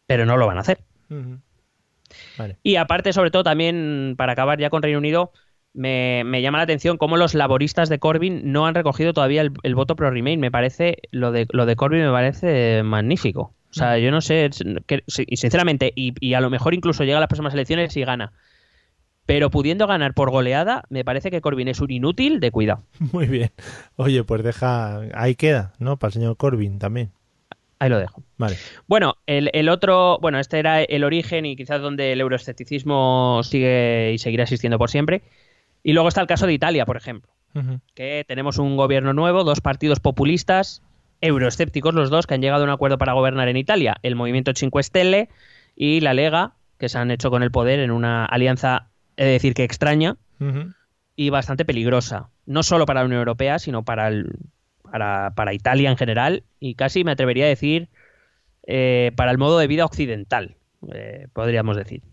Pero 0.05 0.27
no 0.27 0.37
lo 0.37 0.45
van 0.45 0.57
a 0.57 0.61
hacer. 0.61 0.79
Vale. 2.37 2.57
Y 2.61 2.75
aparte, 2.75 3.13
sobre 3.13 3.31
todo, 3.31 3.43
también 3.43 4.13
para 4.15 4.33
acabar 4.33 4.59
ya 4.59 4.69
con 4.69 4.83
Reino 4.83 4.99
Unido, 4.99 5.31
me, 5.77 6.23
me 6.25 6.41
llama 6.41 6.57
la 6.57 6.65
atención 6.65 6.97
cómo 6.97 7.15
los 7.17 7.33
laboristas 7.33 7.87
de 7.87 7.99
Corbyn 7.99 8.51
no 8.51 8.65
han 8.65 8.75
recogido 8.75 9.13
todavía 9.13 9.41
el, 9.41 9.51
el 9.63 9.75
voto 9.75 9.95
pro 9.95 10.11
Remain. 10.11 10.39
Me 10.39 10.51
parece, 10.51 10.97
lo 11.11 11.31
de, 11.31 11.47
lo 11.51 11.65
de 11.65 11.75
Corbyn 11.75 12.01
me 12.05 12.11
parece 12.11 12.83
magnífico. 12.83 13.53
O 13.69 13.73
sea, 13.73 13.97
yo 13.99 14.11
no 14.11 14.21
sé, 14.21 14.49
que- 14.85 15.03
sinceramente, 15.07 15.93
y, 15.95 16.13
y 16.19 16.33
a 16.33 16.41
lo 16.41 16.49
mejor 16.49 16.73
incluso 16.73 17.03
llega 17.03 17.17
a 17.17 17.21
las 17.21 17.29
próximas 17.29 17.53
elecciones 17.53 17.95
y 17.95 18.03
gana. 18.03 18.33
Pero 19.25 19.49
pudiendo 19.51 19.87
ganar 19.87 20.13
por 20.13 20.31
goleada, 20.31 20.83
me 20.89 21.03
parece 21.03 21.29
que 21.31 21.41
Corbyn 21.41 21.67
es 21.67 21.81
un 21.81 21.91
inútil 21.91 22.39
de 22.39 22.49
cuidado. 22.49 22.83
Muy 23.11 23.27
bien. 23.27 23.51
Oye, 23.97 24.23
pues 24.23 24.41
deja... 24.43 25.01
Ahí 25.13 25.35
queda, 25.35 25.73
¿no? 25.79 25.97
Para 25.97 26.09
el 26.09 26.13
señor 26.13 26.37
Corbyn 26.37 26.79
también. 26.79 27.11
Ahí 27.79 27.89
lo 27.89 27.99
dejo. 27.99 28.23
Vale. 28.37 28.55
Bueno, 28.87 29.17
el, 29.27 29.51
el 29.53 29.69
otro, 29.69 30.17
bueno, 30.19 30.39
este 30.39 30.57
era 30.59 30.81
el 30.81 31.03
origen 31.03 31.45
y 31.45 31.55
quizás 31.55 31.81
donde 31.81 32.13
el 32.13 32.21
euroescepticismo 32.21 33.41
sigue 33.43 34.13
y 34.13 34.17
seguirá 34.17 34.43
existiendo 34.43 34.79
por 34.79 34.89
siempre. 34.89 35.21
Y 35.83 35.93
luego 35.93 36.09
está 36.09 36.21
el 36.21 36.27
caso 36.27 36.47
de 36.47 36.53
Italia, 36.53 36.85
por 36.85 36.97
ejemplo. 36.97 37.31
Que 37.95 38.23
tenemos 38.27 38.57
un 38.57 38.75
gobierno 38.77 39.13
nuevo, 39.13 39.43
dos 39.43 39.61
partidos 39.61 39.99
populistas, 39.99 40.83
euroescépticos 41.21 41.93
los 41.95 42.09
dos, 42.09 42.27
que 42.27 42.35
han 42.35 42.41
llegado 42.41 42.61
a 42.63 42.65
un 42.65 42.69
acuerdo 42.71 42.97
para 42.97 43.13
gobernar 43.13 43.47
en 43.47 43.57
Italia, 43.57 43.97
el 44.03 44.15
Movimiento 44.15 44.51
5 44.53 44.81
Stelle 44.83 45.29
y 45.75 46.01
la 46.01 46.13
Lega, 46.13 46.53
que 46.77 46.89
se 46.89 46.97
han 46.99 47.09
hecho 47.11 47.31
con 47.31 47.41
el 47.43 47.49
poder 47.51 47.79
en 47.79 47.89
una 47.91 48.25
alianza, 48.25 48.89
he 49.15 49.25
de 49.25 49.31
decir 49.31 49.53
que 49.55 49.63
extraña 49.63 50.17
y 51.15 51.29
bastante 51.31 51.65
peligrosa, 51.65 52.29
no 52.45 52.61
solo 52.61 52.85
para 52.85 52.99
la 52.99 53.05
Unión 53.07 53.19
Europea, 53.19 53.57
sino 53.57 53.83
para, 53.83 54.09
el- 54.09 54.35
para, 54.83 55.31
para 55.35 55.53
Italia 55.53 55.89
en 55.89 55.97
general 55.97 56.43
y 56.59 56.75
casi 56.75 57.03
me 57.03 57.11
atrevería 57.11 57.45
a 57.45 57.49
decir 57.49 57.89
eh, 58.67 59.11
para 59.15 59.31
el 59.31 59.37
modo 59.39 59.57
de 59.57 59.65
vida 59.67 59.85
occidental, 59.85 60.55
eh, 60.93 61.27
podríamos 61.33 61.75
decir. 61.77 62.03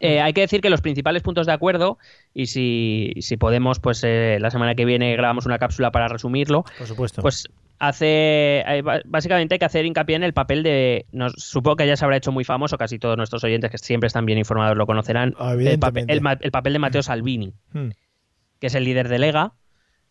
Eh, 0.00 0.20
hay 0.20 0.32
que 0.32 0.42
decir 0.42 0.60
que 0.60 0.70
los 0.70 0.80
principales 0.80 1.22
puntos 1.22 1.46
de 1.46 1.52
acuerdo, 1.52 1.98
y 2.34 2.46
si, 2.46 3.12
si 3.20 3.36
podemos, 3.36 3.80
pues 3.80 4.02
eh, 4.04 4.38
la 4.40 4.50
semana 4.50 4.74
que 4.74 4.84
viene 4.84 5.12
grabamos 5.16 5.46
una 5.46 5.58
cápsula 5.58 5.90
para 5.90 6.08
resumirlo, 6.08 6.64
Por 6.76 6.86
supuesto. 6.86 7.22
pues 7.22 7.48
hace 7.78 8.64
ba- 8.84 9.00
básicamente 9.04 9.54
hay 9.54 9.58
que 9.58 9.64
hacer 9.64 9.86
hincapié 9.86 10.16
en 10.16 10.24
el 10.24 10.32
papel 10.32 10.62
de 10.62 11.06
nos, 11.12 11.32
supongo 11.36 11.76
que 11.76 11.86
ya 11.86 11.96
se 11.96 12.04
habrá 12.04 12.16
hecho 12.16 12.32
muy 12.32 12.44
famoso 12.44 12.76
casi 12.76 12.98
todos 12.98 13.16
nuestros 13.16 13.42
oyentes 13.44 13.70
que 13.70 13.78
siempre 13.78 14.08
están 14.08 14.26
bien 14.26 14.38
informados 14.38 14.76
lo 14.76 14.84
conocerán 14.86 15.34
Ah, 15.38 15.54
el, 15.58 15.78
papel, 15.78 16.04
el 16.08 16.50
papel 16.50 16.72
de 16.72 16.78
Matteo 16.78 17.02
Salvini 17.02 17.52
Mm. 17.72 17.88
que 18.60 18.66
es 18.66 18.74
el 18.74 18.84
líder 18.84 19.08
de 19.08 19.18
Lega. 19.18 19.52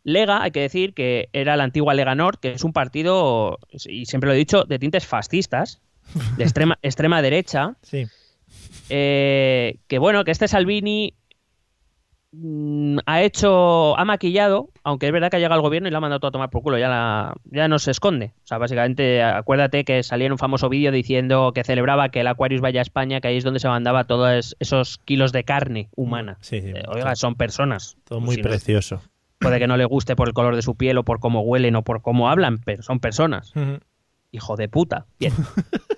Lega, 0.03 0.41
hay 0.41 0.51
que 0.51 0.61
decir 0.61 0.93
que 0.93 1.27
era 1.33 1.57
la 1.57 1.65
antigua 1.65 1.93
Lega 1.93 2.15
Nord, 2.15 2.39
que 2.39 2.53
es 2.53 2.63
un 2.63 2.71
partido, 2.71 3.59
y 3.89 4.05
siempre 4.05 4.29
lo 4.29 4.33
he 4.33 4.37
dicho, 4.37 4.63
de 4.63 4.79
tintes 4.79 5.05
fascistas, 5.05 5.81
de 6.37 6.43
extrema, 6.45 6.79
extrema 6.81 7.21
derecha, 7.21 7.75
Sí. 7.81 8.05
Eh, 8.89 9.77
que 9.87 9.99
bueno, 9.99 10.23
que 10.23 10.31
este 10.31 10.47
Salvini 10.47 11.13
mm, 12.31 12.99
ha 13.05 13.21
hecho, 13.21 13.97
ha 13.97 14.05
maquillado, 14.05 14.69
aunque 14.83 15.07
es 15.07 15.11
verdad 15.11 15.29
que 15.29 15.37
ha 15.37 15.39
llegado 15.39 15.55
al 15.55 15.61
gobierno 15.61 15.87
y 15.87 15.91
lo 15.91 15.97
ha 15.97 16.01
mandado 16.01 16.19
todo 16.19 16.29
a 16.29 16.31
tomar 16.31 16.49
por 16.49 16.61
culo, 16.61 16.77
ya, 16.77 16.89
la- 16.89 17.35
ya 17.45 17.67
no 17.67 17.79
se 17.79 17.91
esconde. 17.91 18.33
O 18.43 18.47
sea, 18.47 18.57
básicamente, 18.57 19.21
acuérdate 19.23 19.83
que 19.85 20.03
salía 20.03 20.27
en 20.27 20.33
un 20.33 20.37
famoso 20.37 20.69
vídeo 20.69 20.91
diciendo 20.91 21.51
que 21.53 21.63
celebraba 21.63 22.09
que 22.09 22.21
el 22.21 22.27
Aquarius 22.27 22.61
vaya 22.61 22.81
a 22.81 22.83
España, 22.83 23.21
que 23.21 23.27
ahí 23.29 23.37
es 23.37 23.43
donde 23.43 23.59
se 23.59 23.67
mandaba 23.67 24.03
todos 24.05 24.55
esos 24.59 24.97
kilos 24.99 25.31
de 25.31 25.43
carne 25.43 25.89
humana. 25.95 26.37
Sí, 26.41 26.61
sí. 26.61 26.69
Eh, 26.69 26.83
oiga, 26.87 27.15
son 27.15 27.35
personas. 27.35 27.97
Todo 28.05 28.19
muy 28.19 28.35
Si 28.35 28.41
no- 28.41 28.49
precioso. 28.49 29.01
Puede 29.39 29.59
que 29.59 29.67
no 29.67 29.77
le 29.77 29.85
guste 29.85 30.15
por 30.15 30.27
el 30.27 30.33
color 30.33 30.55
de 30.55 30.63
su 30.63 30.75
piel 30.75 30.97
o 30.97 31.03
por 31.03 31.19
cómo 31.19 31.41
huelen 31.41 31.75
o 31.75 31.83
por 31.83 32.01
cómo 32.01 32.27
hablan, 32.29 32.57
pero 32.57 32.81
son 32.81 32.99
personas. 32.99 33.53
Hijo 34.31 34.55
de 34.55 34.67
puta. 34.67 35.05
Bien. 35.19 35.31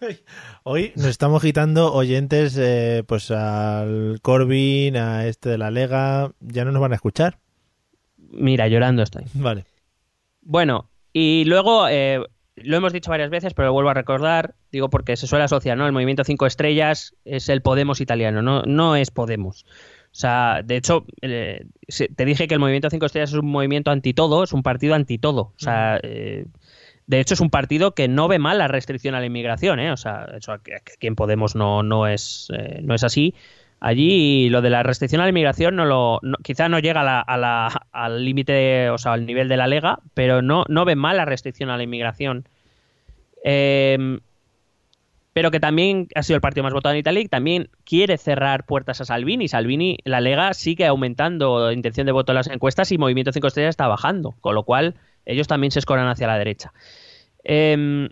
Hoy 0.62 0.92
nos 0.96 1.06
estamos 1.06 1.42
quitando 1.42 1.92
oyentes 1.92 2.56
eh, 2.58 3.04
pues 3.06 3.30
al 3.30 4.18
Corbyn, 4.22 4.96
a 4.96 5.26
este 5.26 5.50
de 5.50 5.58
la 5.58 5.70
Lega. 5.70 6.32
Ya 6.40 6.64
no 6.64 6.72
nos 6.72 6.80
van 6.80 6.92
a 6.92 6.96
escuchar. 6.96 7.38
Mira, 8.16 8.68
llorando 8.68 9.02
estoy. 9.02 9.24
Vale. 9.34 9.64
Bueno, 10.42 10.90
y 11.12 11.44
luego, 11.44 11.88
eh, 11.88 12.20
lo 12.56 12.76
hemos 12.76 12.92
dicho 12.92 13.10
varias 13.10 13.30
veces, 13.30 13.54
pero 13.54 13.68
lo 13.68 13.72
vuelvo 13.72 13.90
a 13.90 13.94
recordar, 13.94 14.54
digo 14.70 14.90
porque 14.90 15.16
se 15.16 15.26
suele 15.26 15.44
asociar, 15.44 15.76
¿no? 15.76 15.86
El 15.86 15.92
movimiento 15.92 16.24
Cinco 16.24 16.46
Estrellas 16.46 17.14
es 17.24 17.48
el 17.48 17.62
Podemos 17.62 18.00
italiano, 18.00 18.42
no, 18.42 18.62
no 18.62 18.96
es 18.96 19.10
Podemos. 19.10 19.64
O 19.64 20.18
sea, 20.18 20.62
de 20.64 20.76
hecho, 20.76 21.04
eh, 21.20 21.66
te 22.16 22.24
dije 22.24 22.48
que 22.48 22.54
el 22.54 22.60
movimiento 22.60 22.88
Cinco 22.88 23.04
Estrellas 23.04 23.30
es 23.30 23.36
un 23.36 23.50
movimiento 23.50 23.90
anti 23.90 24.14
todo, 24.14 24.44
es 24.44 24.52
un 24.54 24.62
partido 24.62 24.94
anti 24.94 25.18
todo. 25.18 25.42
O 25.42 25.58
sea, 25.58 26.00
eh, 26.02 26.46
de 27.06 27.20
hecho 27.20 27.34
es 27.34 27.40
un 27.40 27.50
partido 27.50 27.92
que 27.94 28.08
no 28.08 28.28
ve 28.28 28.38
mal 28.38 28.58
la 28.58 28.68
restricción 28.68 29.14
a 29.14 29.20
la 29.20 29.26
inmigración, 29.26 29.78
¿eh? 29.80 29.92
O 29.92 29.96
sea, 29.96 30.26
eso 30.36 30.52
aquí 30.52 30.72
en 31.06 31.14
Podemos 31.16 31.54
no, 31.54 31.82
no, 31.82 32.06
es, 32.06 32.48
eh, 32.56 32.80
no 32.82 32.94
es 32.94 33.04
así. 33.04 33.34
Allí 33.78 34.48
lo 34.48 34.62
de 34.62 34.70
la 34.70 34.82
restricción 34.82 35.20
a 35.20 35.24
la 35.24 35.30
inmigración 35.30 35.76
no 35.76 35.84
lo, 35.84 36.18
no- 36.22 36.38
quizá 36.42 36.68
no 36.68 36.78
llega 36.78 37.02
a 37.02 37.04
la- 37.04 37.20
a 37.20 37.36
la- 37.36 37.82
al 37.92 38.24
límite, 38.24 38.90
o 38.90 38.98
sea, 38.98 39.12
al 39.12 39.26
nivel 39.26 39.48
de 39.48 39.56
la 39.56 39.66
lega, 39.66 40.00
pero 40.14 40.42
no, 40.42 40.64
no 40.68 40.84
ve 40.84 40.96
mal 40.96 41.16
la 41.18 41.24
restricción 41.26 41.70
a 41.70 41.76
la 41.76 41.82
inmigración. 41.82 42.48
Eh, 43.44 44.18
pero 45.32 45.50
que 45.50 45.60
también 45.60 46.08
ha 46.14 46.22
sido 46.22 46.36
el 46.36 46.40
partido 46.40 46.64
más 46.64 46.72
votado 46.72 46.94
en 46.94 46.98
Italia 47.00 47.20
y 47.20 47.28
también 47.28 47.68
quiere 47.84 48.16
cerrar 48.16 48.64
puertas 48.64 49.02
a 49.02 49.04
Salvini. 49.04 49.48
Salvini, 49.48 49.98
la 50.04 50.22
Lega 50.22 50.54
sigue 50.54 50.86
aumentando 50.86 51.70
intención 51.72 52.06
de 52.06 52.12
voto 52.12 52.32
en 52.32 52.36
las 52.36 52.48
encuestas 52.48 52.90
y 52.90 52.96
Movimiento 52.96 53.32
5 53.32 53.46
Estrellas 53.48 53.74
está 53.74 53.86
bajando, 53.86 54.32
con 54.40 54.54
lo 54.54 54.62
cual 54.62 54.94
ellos 55.26 55.46
también 55.46 55.70
se 55.70 55.80
escoran 55.80 56.08
hacia 56.08 56.26
la 56.26 56.38
derecha. 56.38 56.72
Em, 57.44 58.08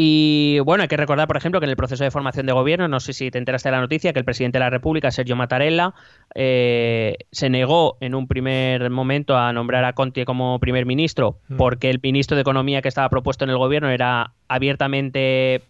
y 0.00 0.60
bueno, 0.60 0.82
hay 0.82 0.88
que 0.88 0.96
recordar, 0.96 1.26
por 1.26 1.36
ejemplo, 1.36 1.58
que 1.60 1.64
en 1.64 1.70
el 1.70 1.76
proceso 1.76 2.04
de 2.04 2.12
formación 2.12 2.46
de 2.46 2.52
gobierno, 2.52 2.86
no 2.86 3.00
sé 3.00 3.12
si 3.12 3.32
te 3.32 3.38
enteraste 3.38 3.68
de 3.68 3.74
la 3.74 3.80
noticia, 3.80 4.12
que 4.12 4.20
el 4.20 4.24
presidente 4.24 4.58
de 4.58 4.64
la 4.64 4.70
República, 4.70 5.10
Sergio 5.10 5.34
Mattarella, 5.34 5.92
eh, 6.36 7.16
se 7.32 7.50
negó 7.50 7.96
en 8.00 8.14
un 8.14 8.28
primer 8.28 8.90
momento 8.90 9.36
a 9.36 9.52
nombrar 9.52 9.84
a 9.84 9.94
Conte 9.94 10.24
como 10.24 10.60
primer 10.60 10.86
ministro, 10.86 11.40
Mm. 11.48 11.56
porque 11.56 11.90
el 11.90 11.98
ministro 12.00 12.36
de 12.36 12.42
Economía 12.42 12.80
que 12.80 12.88
estaba 12.88 13.08
propuesto 13.08 13.44
en 13.44 13.50
el 13.50 13.56
gobierno 13.58 13.88
era 13.90 14.34
abiertamente 14.46 15.62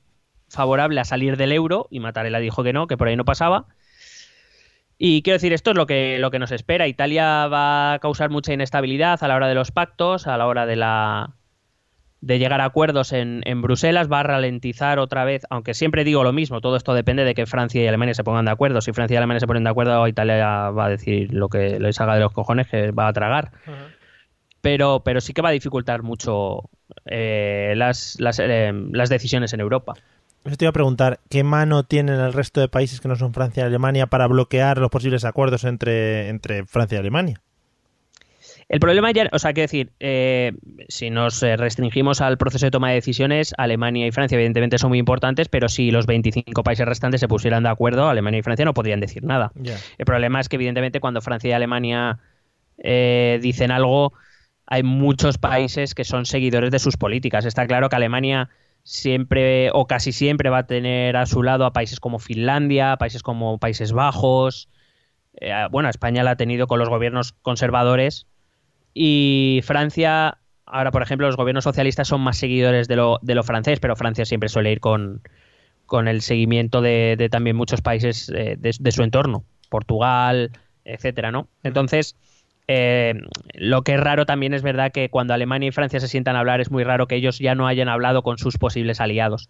favorable 0.51 1.01
a 1.01 1.05
salir 1.05 1.39
del 1.39 1.53
euro 1.53 1.87
y 1.91 2.01
Mattarella 2.01 2.39
dijo 2.39 2.63
que 2.63 2.75
no, 2.75 2.87
que 2.87 2.99
por 2.99 3.09
ahí 3.09 3.17
no 3.17 3.25
pasaba. 3.25 3.67
Y 4.99 5.23
quiero 5.23 5.37
decir, 5.37 5.53
esto 5.53 5.71
es 5.71 5.77
lo 5.77 5.87
que, 5.87 6.19
lo 6.19 6.33
que 6.33 6.41
nos 6.41 6.51
espera. 6.51 6.89
Italia 6.89 7.47
va 7.47 7.95
a 7.95 7.99
causar 8.01 8.31
mucha 8.31 8.53
inestabilidad 8.53 9.23
a 9.23 9.29
la 9.29 9.37
hora 9.37 9.49
de 9.49 9.55
los 9.55 9.71
pactos, 9.71 10.27
a 10.27 10.37
la 10.37 10.47
hora 10.47 10.67
de 10.67 10.77
la 10.77 11.35
de 12.21 12.39
llegar 12.39 12.61
a 12.61 12.65
acuerdos 12.65 13.13
en, 13.13 13.43
en 13.45 13.63
Bruselas, 13.63 14.11
va 14.11 14.21
a 14.21 14.23
ralentizar 14.25 14.99
otra 14.99 15.25
vez, 15.25 15.43
aunque 15.51 15.75
siempre 15.75 16.03
digo 16.03 16.25
lo 16.25 16.33
mismo, 16.33 16.61
todo 16.61 16.77
esto 16.77 16.95
depende 16.95 17.25
de 17.25 17.35
que 17.35 17.47
Francia 17.47 17.83
y 17.83 17.87
Alemania 17.87 18.15
se 18.15 18.25
pongan 18.25 18.47
de 18.47 18.51
acuerdo. 18.51 18.81
Si 18.81 18.93
Francia 18.93 19.15
y 19.15 19.19
Alemania 19.19 19.41
se 19.41 19.47
ponen 19.47 19.65
de 19.65 19.71
acuerdo, 19.71 20.07
Italia 20.09 20.71
va 20.71 20.87
a 20.87 20.89
decir 20.89 21.33
lo 21.33 21.49
que 21.49 21.79
les 21.79 22.01
haga 22.01 22.15
de 22.15 22.21
los 22.21 22.33
cojones, 22.33 22.67
que 22.67 22.91
va 22.91 23.07
a 23.09 23.13
tragar. 23.13 23.53
Pero, 24.61 25.03
pero 25.05 25.21
sí 25.21 25.33
que 25.33 25.43
va 25.43 25.51
a 25.51 25.53
dificultar 25.53 26.03
mucho 26.03 26.69
eh, 27.07 27.75
las, 27.77 28.17
las, 28.19 28.41
eh, 28.41 28.73
las 28.91 29.09
decisiones 29.09 29.53
en 29.53 29.61
Europa. 29.61 29.95
Eso 30.45 30.57
te 30.57 30.65
iba 30.65 30.71
a 30.71 30.73
preguntar, 30.73 31.21
¿qué 31.29 31.45
mano 31.45 31.83
tienen 31.83 32.21
el 32.21 32.33
resto 32.33 32.61
de 32.61 32.69
países 32.69 33.01
que 33.01 33.09
no 33.09 33.17
son 33.17 33.35
Francia 33.35 33.63
y 33.63 33.67
Alemania 33.67 34.07
para 34.07 34.27
bloquear 34.27 34.79
los 34.79 34.91
posibles 34.91 35.25
acuerdos 35.25 35.65
entre, 35.65 36.29
entre 36.29 36.65
Francia 36.65 36.97
y 36.97 37.01
Alemania? 37.01 37.41
El 38.69 38.81
problema 38.81 39.11
ya, 39.13 39.29
o 39.33 39.39
sea, 39.39 39.55
quiero 39.55 39.65
decir, 39.65 39.93
eh, 39.99 40.53
si 40.89 41.09
nos 41.09 41.43
eh, 41.43 41.57
restringimos 41.57 42.21
al 42.21 42.37
proceso 42.37 42.67
de 42.67 42.71
toma 42.71 42.91
de 42.91 42.97
decisiones, 42.97 43.55
Alemania 43.57 44.07
y 44.07 44.13
Francia 44.13 44.37
evidentemente 44.37 44.77
son 44.77 44.91
muy 44.91 44.99
importantes, 44.99 45.49
pero 45.49 45.71
si 45.71 45.91
los 45.91 46.05
25 46.05 46.63
países 46.63 46.87
restantes 46.87 47.21
se 47.21 47.29
pusieran 47.29 47.63
de 47.63 47.71
acuerdo, 47.71 48.09
Alemania 48.09 48.41
y 48.41 48.43
Francia 48.43 48.67
no 48.67 48.75
podrían 48.75 49.01
decir 49.01 49.25
nada. 49.25 49.53
El 49.55 50.05
problema 50.05 50.39
es 50.41 50.51
que 50.51 50.57
evidentemente 50.57 51.01
cuando 51.01 51.23
Francia 51.23 51.49
y 51.49 51.53
Alemania 51.55 52.19
eh, 52.77 53.39
dicen 53.41 53.71
algo, 53.71 54.13
hay 54.67 54.83
muchos 54.83 55.39
países 55.39 55.95
que 55.95 56.05
son 56.05 56.27
seguidores 56.27 56.71
de 56.71 56.79
sus 56.79 56.99
políticas. 56.99 57.47
Está 57.47 57.67
claro 57.67 57.89
que 57.89 57.97
Alemania 57.97 58.51
siempre 58.89 59.71
o 59.75 59.87
casi 59.87 60.13
siempre 60.13 60.49
va 60.49 60.59
a 60.61 60.67
tener 60.67 61.19
a 61.19 61.27
su 61.27 61.43
lado 61.43 61.67
a 61.67 61.75
países 61.75 62.01
como 62.01 62.19
Finlandia, 62.19 62.97
países 62.97 63.23
como 63.23 63.59
Países 63.59 63.93
Bajos. 63.93 64.71
Eh, 65.43 65.53
bueno, 65.71 65.91
España 65.91 66.23
la 66.23 66.31
ha 66.31 66.37
tenido 66.37 66.67
con 66.67 66.79
los 66.79 66.89
gobiernos 66.89 67.33
conservadores 67.33 68.27
y 68.95 69.61
Francia, 69.63 70.39
ahora 70.65 70.91
por 70.91 71.03
ejemplo, 71.03 71.27
los 71.27 71.37
gobiernos 71.37 71.65
socialistas 71.65 72.09
son 72.09 72.23
más 72.23 72.39
seguidores 72.39 72.89
de 72.89 72.97
lo, 72.97 73.19
de 73.21 73.35
lo 73.35 73.43
francés, 73.43 73.79
pero 73.79 73.95
Francia 73.95 74.25
siempre 74.25 74.49
suele 74.49 74.73
ir 74.73 74.81
con, 74.81 75.21
con 75.85 76.09
el 76.09 76.23
seguimiento 76.23 76.81
de, 76.81 77.17
de 77.19 77.29
también 77.29 77.57
muchos 77.57 77.83
países 77.83 78.31
eh, 78.31 78.57
de, 78.59 78.75
de 78.81 78.93
su 78.93 79.03
entorno, 79.03 79.45
Portugal, 79.69 80.51
etcétera, 80.87 81.31
¿no? 81.31 81.49
Entonces, 81.63 82.17
eh, 82.69 83.15
lo 83.55 83.83
que 83.83 83.95
es 83.95 84.01
raro 84.01 84.25
también 84.27 84.55
es 84.55 84.63
verdad 84.63 84.93
que 84.93 85.09
cuando 85.11 85.35
Alemania 85.35 85.69
y 85.69 85.73
Francia 85.73 85.99
se 86.01 86.09
sientan 86.09 86.37
a 86.37 86.41
hablar 86.41 86.61
es 86.61 86.71
muy 86.71 86.85
raro 86.85 87.07
que 87.07 87.17
ellos 87.17 87.39
ya 87.39 87.55
no 87.55 87.67
hayan 87.67 87.89
hablado 87.89 88.23
con 88.23 88.39
sus 88.39 88.59
posibles 88.59 89.01
aliados. 89.01 89.49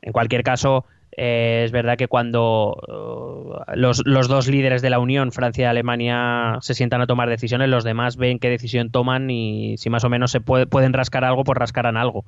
En 0.00 0.12
cualquier 0.12 0.42
caso, 0.42 0.84
eh, 1.16 1.62
es 1.64 1.70
verdad 1.72 1.96
que 1.96 2.08
cuando 2.08 2.74
uh, 2.88 3.76
los, 3.76 4.02
los 4.06 4.26
dos 4.28 4.48
líderes 4.48 4.80
de 4.82 4.90
la 4.90 4.98
Unión, 4.98 5.30
Francia 5.32 5.62
y 5.64 5.66
Alemania, 5.66 6.56
se 6.60 6.74
sientan 6.74 7.00
a 7.02 7.06
tomar 7.06 7.28
decisiones, 7.28 7.68
los 7.68 7.84
demás 7.84 8.16
ven 8.16 8.38
qué 8.38 8.48
decisión 8.48 8.90
toman 8.90 9.30
y 9.30 9.76
si 9.78 9.90
más 9.90 10.02
o 10.04 10.08
menos 10.08 10.30
se 10.30 10.40
puede- 10.40 10.66
pueden 10.66 10.92
rascar 10.92 11.24
algo, 11.24 11.44
pues 11.44 11.58
rascarán 11.58 11.96
algo. 11.96 12.24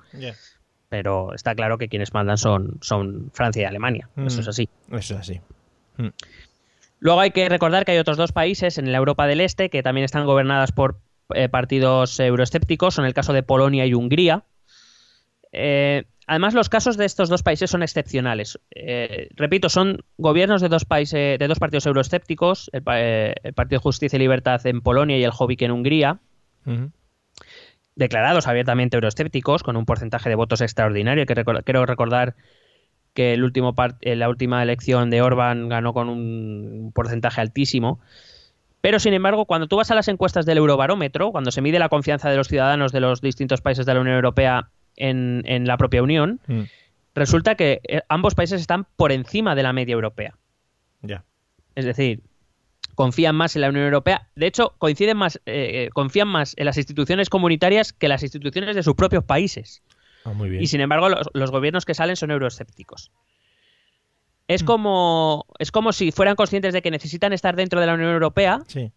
Pero 0.88 1.34
está 1.34 1.54
claro 1.56 1.78
que 1.78 1.88
quienes 1.88 2.12
mandan 2.14 2.38
son, 2.38 2.78
son 2.80 3.30
Francia 3.32 3.62
y 3.62 3.64
Alemania. 3.64 4.08
Eso 4.16 4.36
Mm. 4.36 4.40
es 4.40 4.48
así. 4.48 4.68
Eso 4.92 5.14
es 5.14 5.20
así. 5.20 5.40
Luego 7.04 7.20
hay 7.20 7.32
que 7.32 7.50
recordar 7.50 7.84
que 7.84 7.92
hay 7.92 7.98
otros 7.98 8.16
dos 8.16 8.32
países 8.32 8.78
en 8.78 8.90
la 8.90 8.96
Europa 8.96 9.26
del 9.26 9.42
Este 9.42 9.68
que 9.68 9.82
también 9.82 10.06
están 10.06 10.24
gobernadas 10.24 10.72
por 10.72 11.00
eh, 11.34 11.50
partidos 11.50 12.18
euroescépticos, 12.18 12.94
son 12.94 13.04
el 13.04 13.12
caso 13.12 13.34
de 13.34 13.42
Polonia 13.42 13.84
y 13.84 13.92
Hungría. 13.92 14.44
Eh, 15.52 16.04
además, 16.26 16.54
los 16.54 16.70
casos 16.70 16.96
de 16.96 17.04
estos 17.04 17.28
dos 17.28 17.42
países 17.42 17.68
son 17.68 17.82
excepcionales. 17.82 18.58
Eh, 18.74 19.28
repito, 19.36 19.68
son 19.68 20.02
gobiernos 20.16 20.62
de 20.62 20.70
dos 20.70 20.86
países, 20.86 21.38
de 21.38 21.46
dos 21.46 21.58
partidos 21.58 21.84
euroescépticos, 21.84 22.70
el, 22.72 22.82
el 23.42 23.52
Partido 23.52 23.82
Justicia 23.82 24.16
y 24.16 24.20
Libertad 24.20 24.66
en 24.66 24.80
Polonia 24.80 25.18
y 25.18 25.24
el 25.24 25.30
Jobbik 25.30 25.60
en 25.60 25.72
Hungría, 25.72 26.20
declarados 27.96 28.46
abiertamente 28.46 28.96
euroescépticos, 28.96 29.62
con 29.62 29.76
un 29.76 29.84
porcentaje 29.84 30.30
de 30.30 30.36
votos 30.36 30.62
extraordinario. 30.62 31.26
Que 31.26 31.34
quiero 31.66 31.84
recordar 31.84 32.34
que 33.14 33.32
el 33.32 33.44
último 33.44 33.74
par- 33.74 33.96
eh, 34.00 34.16
la 34.16 34.28
última 34.28 34.62
elección 34.62 35.08
de 35.10 35.22
Orban 35.22 35.68
ganó 35.68 35.92
con 35.92 36.08
un 36.08 36.92
porcentaje 36.94 37.40
altísimo. 37.40 38.00
Pero, 38.80 38.98
sin 38.98 39.14
embargo, 39.14 39.46
cuando 39.46 39.66
tú 39.66 39.76
vas 39.76 39.90
a 39.90 39.94
las 39.94 40.08
encuestas 40.08 40.44
del 40.44 40.58
Eurobarómetro, 40.58 41.30
cuando 41.32 41.50
se 41.50 41.62
mide 41.62 41.78
la 41.78 41.88
confianza 41.88 42.28
de 42.28 42.36
los 42.36 42.48
ciudadanos 42.48 42.92
de 42.92 43.00
los 43.00 43.22
distintos 43.22 43.62
países 43.62 43.86
de 43.86 43.94
la 43.94 44.00
Unión 44.00 44.16
Europea 44.16 44.68
en, 44.96 45.42
en 45.46 45.66
la 45.66 45.78
propia 45.78 46.02
Unión, 46.02 46.40
Mm. 46.46 46.62
resulta 47.14 47.54
que 47.54 47.80
eh, 47.88 48.02
ambos 48.08 48.34
países 48.34 48.60
están 48.60 48.86
por 48.96 49.10
encima 49.10 49.54
de 49.54 49.62
la 49.62 49.72
media 49.72 49.94
europea. 49.94 50.34
Ya. 51.00 51.24
Es 51.76 51.84
decir, 51.86 52.20
confían 52.94 53.34
más 53.36 53.56
en 53.56 53.62
la 53.62 53.70
Unión 53.70 53.86
Europea. 53.86 54.28
De 54.36 54.46
hecho, 54.46 54.74
coinciden 54.78 55.16
más, 55.16 55.36
eh, 55.46 55.86
eh, 55.86 55.90
confían 55.92 56.28
más 56.28 56.54
en 56.56 56.66
las 56.66 56.76
instituciones 56.76 57.30
comunitarias 57.30 57.92
que 57.92 58.08
las 58.08 58.22
instituciones 58.22 58.76
de 58.76 58.82
sus 58.82 58.94
propios 58.94 59.24
países. 59.24 59.82
Ah, 60.24 60.32
muy 60.32 60.48
bien. 60.48 60.62
Y 60.62 60.66
sin 60.66 60.80
embargo, 60.80 61.08
los, 61.08 61.28
los 61.34 61.50
gobiernos 61.50 61.84
que 61.84 61.94
salen 61.94 62.16
son 62.16 62.30
euroescépticos. 62.30 63.10
Es 64.48 64.62
Mm. 64.62 64.66
como, 64.66 65.46
es 65.58 65.70
como 65.70 65.92
si 65.92 66.12
fueran 66.12 66.34
conscientes 66.36 66.72
de 66.74 66.82
que 66.82 66.90
necesitan 66.90 67.32
estar 67.32 67.56
dentro 67.56 67.80
de 67.80 67.86
la 67.86 67.94
Unión 67.94 68.10
Europea, 68.10 68.60
Sí. 68.66 68.92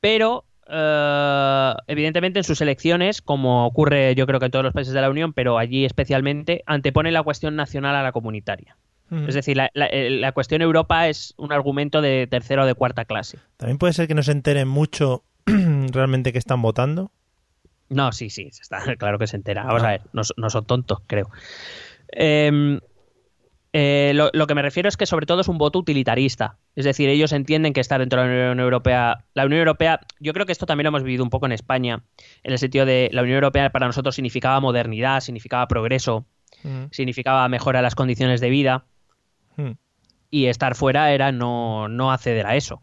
pero 0.00 0.44
eh, 0.68 1.74
evidentemente 1.86 2.40
en 2.40 2.44
sus 2.44 2.60
elecciones, 2.60 3.22
como 3.22 3.66
ocurre 3.66 4.14
yo 4.14 4.26
creo 4.26 4.40
que 4.40 4.46
en 4.46 4.50
todos 4.52 4.64
los 4.64 4.74
países 4.74 4.94
de 4.94 5.00
la 5.00 5.10
Unión, 5.10 5.32
pero 5.32 5.58
allí 5.58 5.84
especialmente, 5.84 6.62
anteponen 6.66 7.12
la 7.14 7.22
cuestión 7.22 7.54
nacional 7.56 7.94
a 7.94 8.02
la 8.02 8.12
comunitaria. 8.12 8.76
Ujú. 9.10 9.26
Es 9.28 9.34
decir, 9.34 9.56
la, 9.56 9.70
la- 9.74 9.86
eh, 9.86 10.10
la 10.10 10.32
cuestión 10.32 10.62
Europa 10.62 11.08
es 11.08 11.34
un 11.36 11.52
argumento 11.52 12.00
de 12.02 12.26
tercera 12.28 12.64
o 12.64 12.66
de 12.66 12.74
cuarta 12.74 13.04
clase. 13.04 13.38
También 13.56 13.78
puede 13.78 13.92
ser 13.92 14.08
que 14.08 14.14
no 14.14 14.22
se 14.24 14.32
enteren 14.32 14.66
mucho 14.66 15.22
realmente 15.46 16.32
que 16.32 16.38
están 16.38 16.60
votando. 16.62 17.12
No, 17.88 18.12
sí, 18.12 18.30
sí, 18.30 18.48
está 18.50 18.78
claro 18.98 19.18
que 19.18 19.26
se 19.26 19.36
entera. 19.36 19.64
Vamos 19.64 19.82
a 19.82 19.88
ver, 19.88 20.00
no, 20.12 20.22
no 20.36 20.50
son 20.50 20.64
tontos, 20.64 20.98
creo. 21.06 21.30
Em, 22.08 22.80
eh, 23.72 24.12
lo, 24.14 24.30
lo 24.32 24.46
que 24.46 24.54
me 24.54 24.62
refiero 24.62 24.88
es 24.88 24.96
que 24.96 25.06
sobre 25.06 25.26
todo 25.26 25.40
es 25.42 25.48
un 25.48 25.58
voto 25.58 25.78
utilitarista. 25.78 26.56
Es 26.74 26.84
decir, 26.84 27.08
ellos 27.08 27.32
entienden 27.32 27.72
que 27.74 27.80
estar 27.80 28.00
dentro 28.00 28.22
de 28.22 28.26
la 28.28 28.32
Unión 28.32 28.60
Europea... 28.60 29.24
La 29.34 29.44
Unión 29.44 29.58
Europea, 29.60 30.00
yo 30.18 30.32
creo 30.32 30.46
que 30.46 30.52
esto 30.52 30.66
también 30.66 30.84
lo 30.84 30.88
hemos 30.88 31.02
vivido 31.02 31.22
un 31.24 31.30
poco 31.30 31.46
en 31.46 31.52
España, 31.52 32.02
en 32.42 32.52
el 32.52 32.58
sentido 32.58 32.86
de 32.86 33.10
la 33.12 33.22
Unión 33.22 33.36
Europea 33.36 33.70
para 33.70 33.86
nosotros 33.86 34.14
significaba 34.14 34.60
modernidad, 34.60 35.20
significaba 35.20 35.66
progreso, 35.68 36.26
Mm. 36.62 36.86
significaba 36.90 37.46
mejora 37.48 37.80
de 37.80 37.82
las 37.82 37.94
condiciones 37.94 38.40
de 38.40 38.48
vida, 38.50 38.84
Mm. 39.56 39.72
y 40.30 40.46
estar 40.46 40.74
fuera 40.74 41.12
era 41.12 41.30
no, 41.32 41.88
no 41.88 42.12
acceder 42.12 42.46
a 42.46 42.56
eso. 42.56 42.82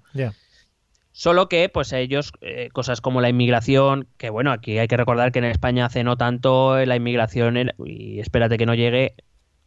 Solo 1.16 1.48
que, 1.48 1.70
pues 1.70 1.94
ellos, 1.94 2.34
eh, 2.42 2.70
cosas 2.74 3.00
como 3.00 3.22
la 3.22 3.30
inmigración, 3.30 4.08
que 4.18 4.32
bueno, 4.32 4.52
aquí 4.52 4.80
hay 4.80 4.88
que 4.88 4.98
recordar 4.98 5.32
que 5.32 5.40
en 5.40 5.46
España 5.46 5.86
hace 5.86 6.04
no 6.04 6.18
tanto 6.18 6.80
eh, 6.80 6.88
la 6.88 6.96
inmigración, 6.96 7.56
y 7.86 8.20
espérate 8.20 8.58
que 8.58 8.66
no 8.66 8.74
llegue, 8.74 9.14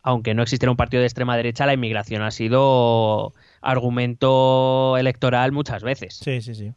aunque 0.02 0.34
no 0.34 0.42
existiera 0.42 0.72
un 0.72 0.76
partido 0.76 1.02
de 1.02 1.06
extrema 1.06 1.36
derecha, 1.36 1.64
la 1.64 1.74
inmigración 1.74 2.22
ha 2.22 2.32
sido 2.32 3.32
argumento 3.62 4.96
electoral 4.98 5.52
muchas 5.52 5.84
veces. 5.84 6.16
Sí, 6.16 6.40
sí, 6.40 6.56
sí. 6.56 6.70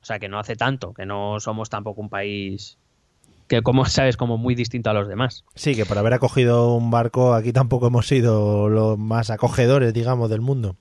O 0.00 0.04
sea, 0.04 0.20
que 0.20 0.28
no 0.28 0.38
hace 0.38 0.54
tanto, 0.54 0.94
que 0.94 1.06
no 1.06 1.40
somos 1.40 1.68
tampoco 1.68 2.00
un 2.00 2.08
país 2.08 2.78
que, 3.48 3.62
como 3.62 3.84
sabes, 3.86 4.16
como 4.16 4.38
muy 4.38 4.54
distinto 4.54 4.90
a 4.90 4.94
los 4.94 5.08
demás. 5.08 5.44
Sí, 5.56 5.74
que 5.74 5.86
por 5.86 5.98
haber 5.98 6.12
acogido 6.12 6.76
un 6.76 6.92
barco 6.92 7.34
aquí 7.34 7.52
tampoco 7.52 7.88
hemos 7.88 8.06
sido 8.06 8.68
los 8.68 8.96
más 8.96 9.30
acogedores, 9.30 9.92
digamos, 9.92 10.30
del 10.30 10.40
mundo. 10.40 10.76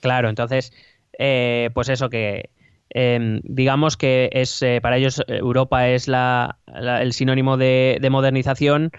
Claro, 0.00 0.28
entonces, 0.28 0.72
eh, 1.16 1.70
pues 1.74 1.88
eso 1.88 2.10
que 2.10 2.50
eh, 2.94 3.40
digamos 3.44 3.96
que 3.96 4.30
es 4.32 4.62
eh, 4.62 4.80
para 4.82 4.96
ellos 4.96 5.20
eh, 5.20 5.24
Europa 5.38 5.88
es 5.88 6.08
la, 6.08 6.58
la- 6.66 7.02
el 7.02 7.12
sinónimo 7.12 7.56
de, 7.56 7.98
de 8.00 8.10
modernización, 8.10 8.92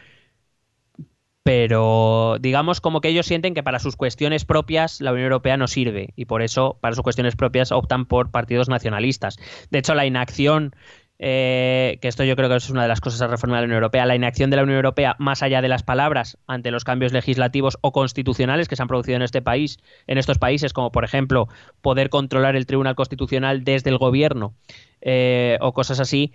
pero 1.43 2.37
digamos 2.39 2.79
como 2.79 3.01
que 3.01 3.09
ellos 3.09 3.25
sienten 3.25 3.53
que 3.53 3.63
para 3.63 3.79
sus 3.79 3.97
cuestiones 3.97 4.45
propias 4.45 5.01
la 5.01 5.11
Unión 5.11 5.25
Europea 5.25 5.57
no 5.57 5.67
sirve 5.67 6.13
y 6.15 6.25
por 6.25 6.41
eso 6.41 6.77
para 6.81 6.95
sus 6.95 7.03
cuestiones 7.03 7.35
propias 7.35 7.71
optan 7.73 8.05
por 8.05 8.31
partidos 8.31 8.69
nacionalistas. 8.69 9.37
De 9.69 9.79
hecho, 9.79 9.93
la 9.93 10.05
inacción 10.05 10.73
eh, 11.19 11.99
que 12.01 12.07
esto 12.07 12.23
yo 12.23 12.35
creo 12.35 12.49
que 12.49 12.55
es 12.55 12.69
una 12.69 12.81
de 12.81 12.87
las 12.87 12.99
cosas 12.99 13.21
a 13.21 13.27
reformar 13.27 13.57
de 13.57 13.61
la 13.61 13.65
Unión 13.65 13.77
Europea, 13.77 14.05
la 14.05 14.15
inacción 14.15 14.49
de 14.49 14.57
la 14.57 14.63
Unión 14.63 14.77
Europea 14.77 15.15
más 15.19 15.41
allá 15.43 15.61
de 15.61 15.67
las 15.69 15.83
palabras 15.83 16.37
ante 16.47 16.71
los 16.71 16.83
cambios 16.83 17.13
legislativos 17.13 17.77
o 17.81 17.91
constitucionales 17.91 18.67
que 18.67 18.75
se 18.75 18.81
han 18.81 18.87
producido 18.87 19.15
en 19.15 19.21
este 19.21 19.41
país, 19.41 19.77
en 20.07 20.17
estos 20.17 20.37
países, 20.39 20.73
como 20.73 20.91
por 20.91 21.03
ejemplo 21.03 21.47
poder 21.81 22.09
controlar 22.09 22.55
el 22.55 22.65
Tribunal 22.65 22.95
Constitucional 22.95 23.63
desde 23.63 23.89
el 23.89 23.97
gobierno 23.97 24.53
eh, 25.01 25.57
o 25.61 25.73
cosas 25.73 25.99
así, 25.99 26.33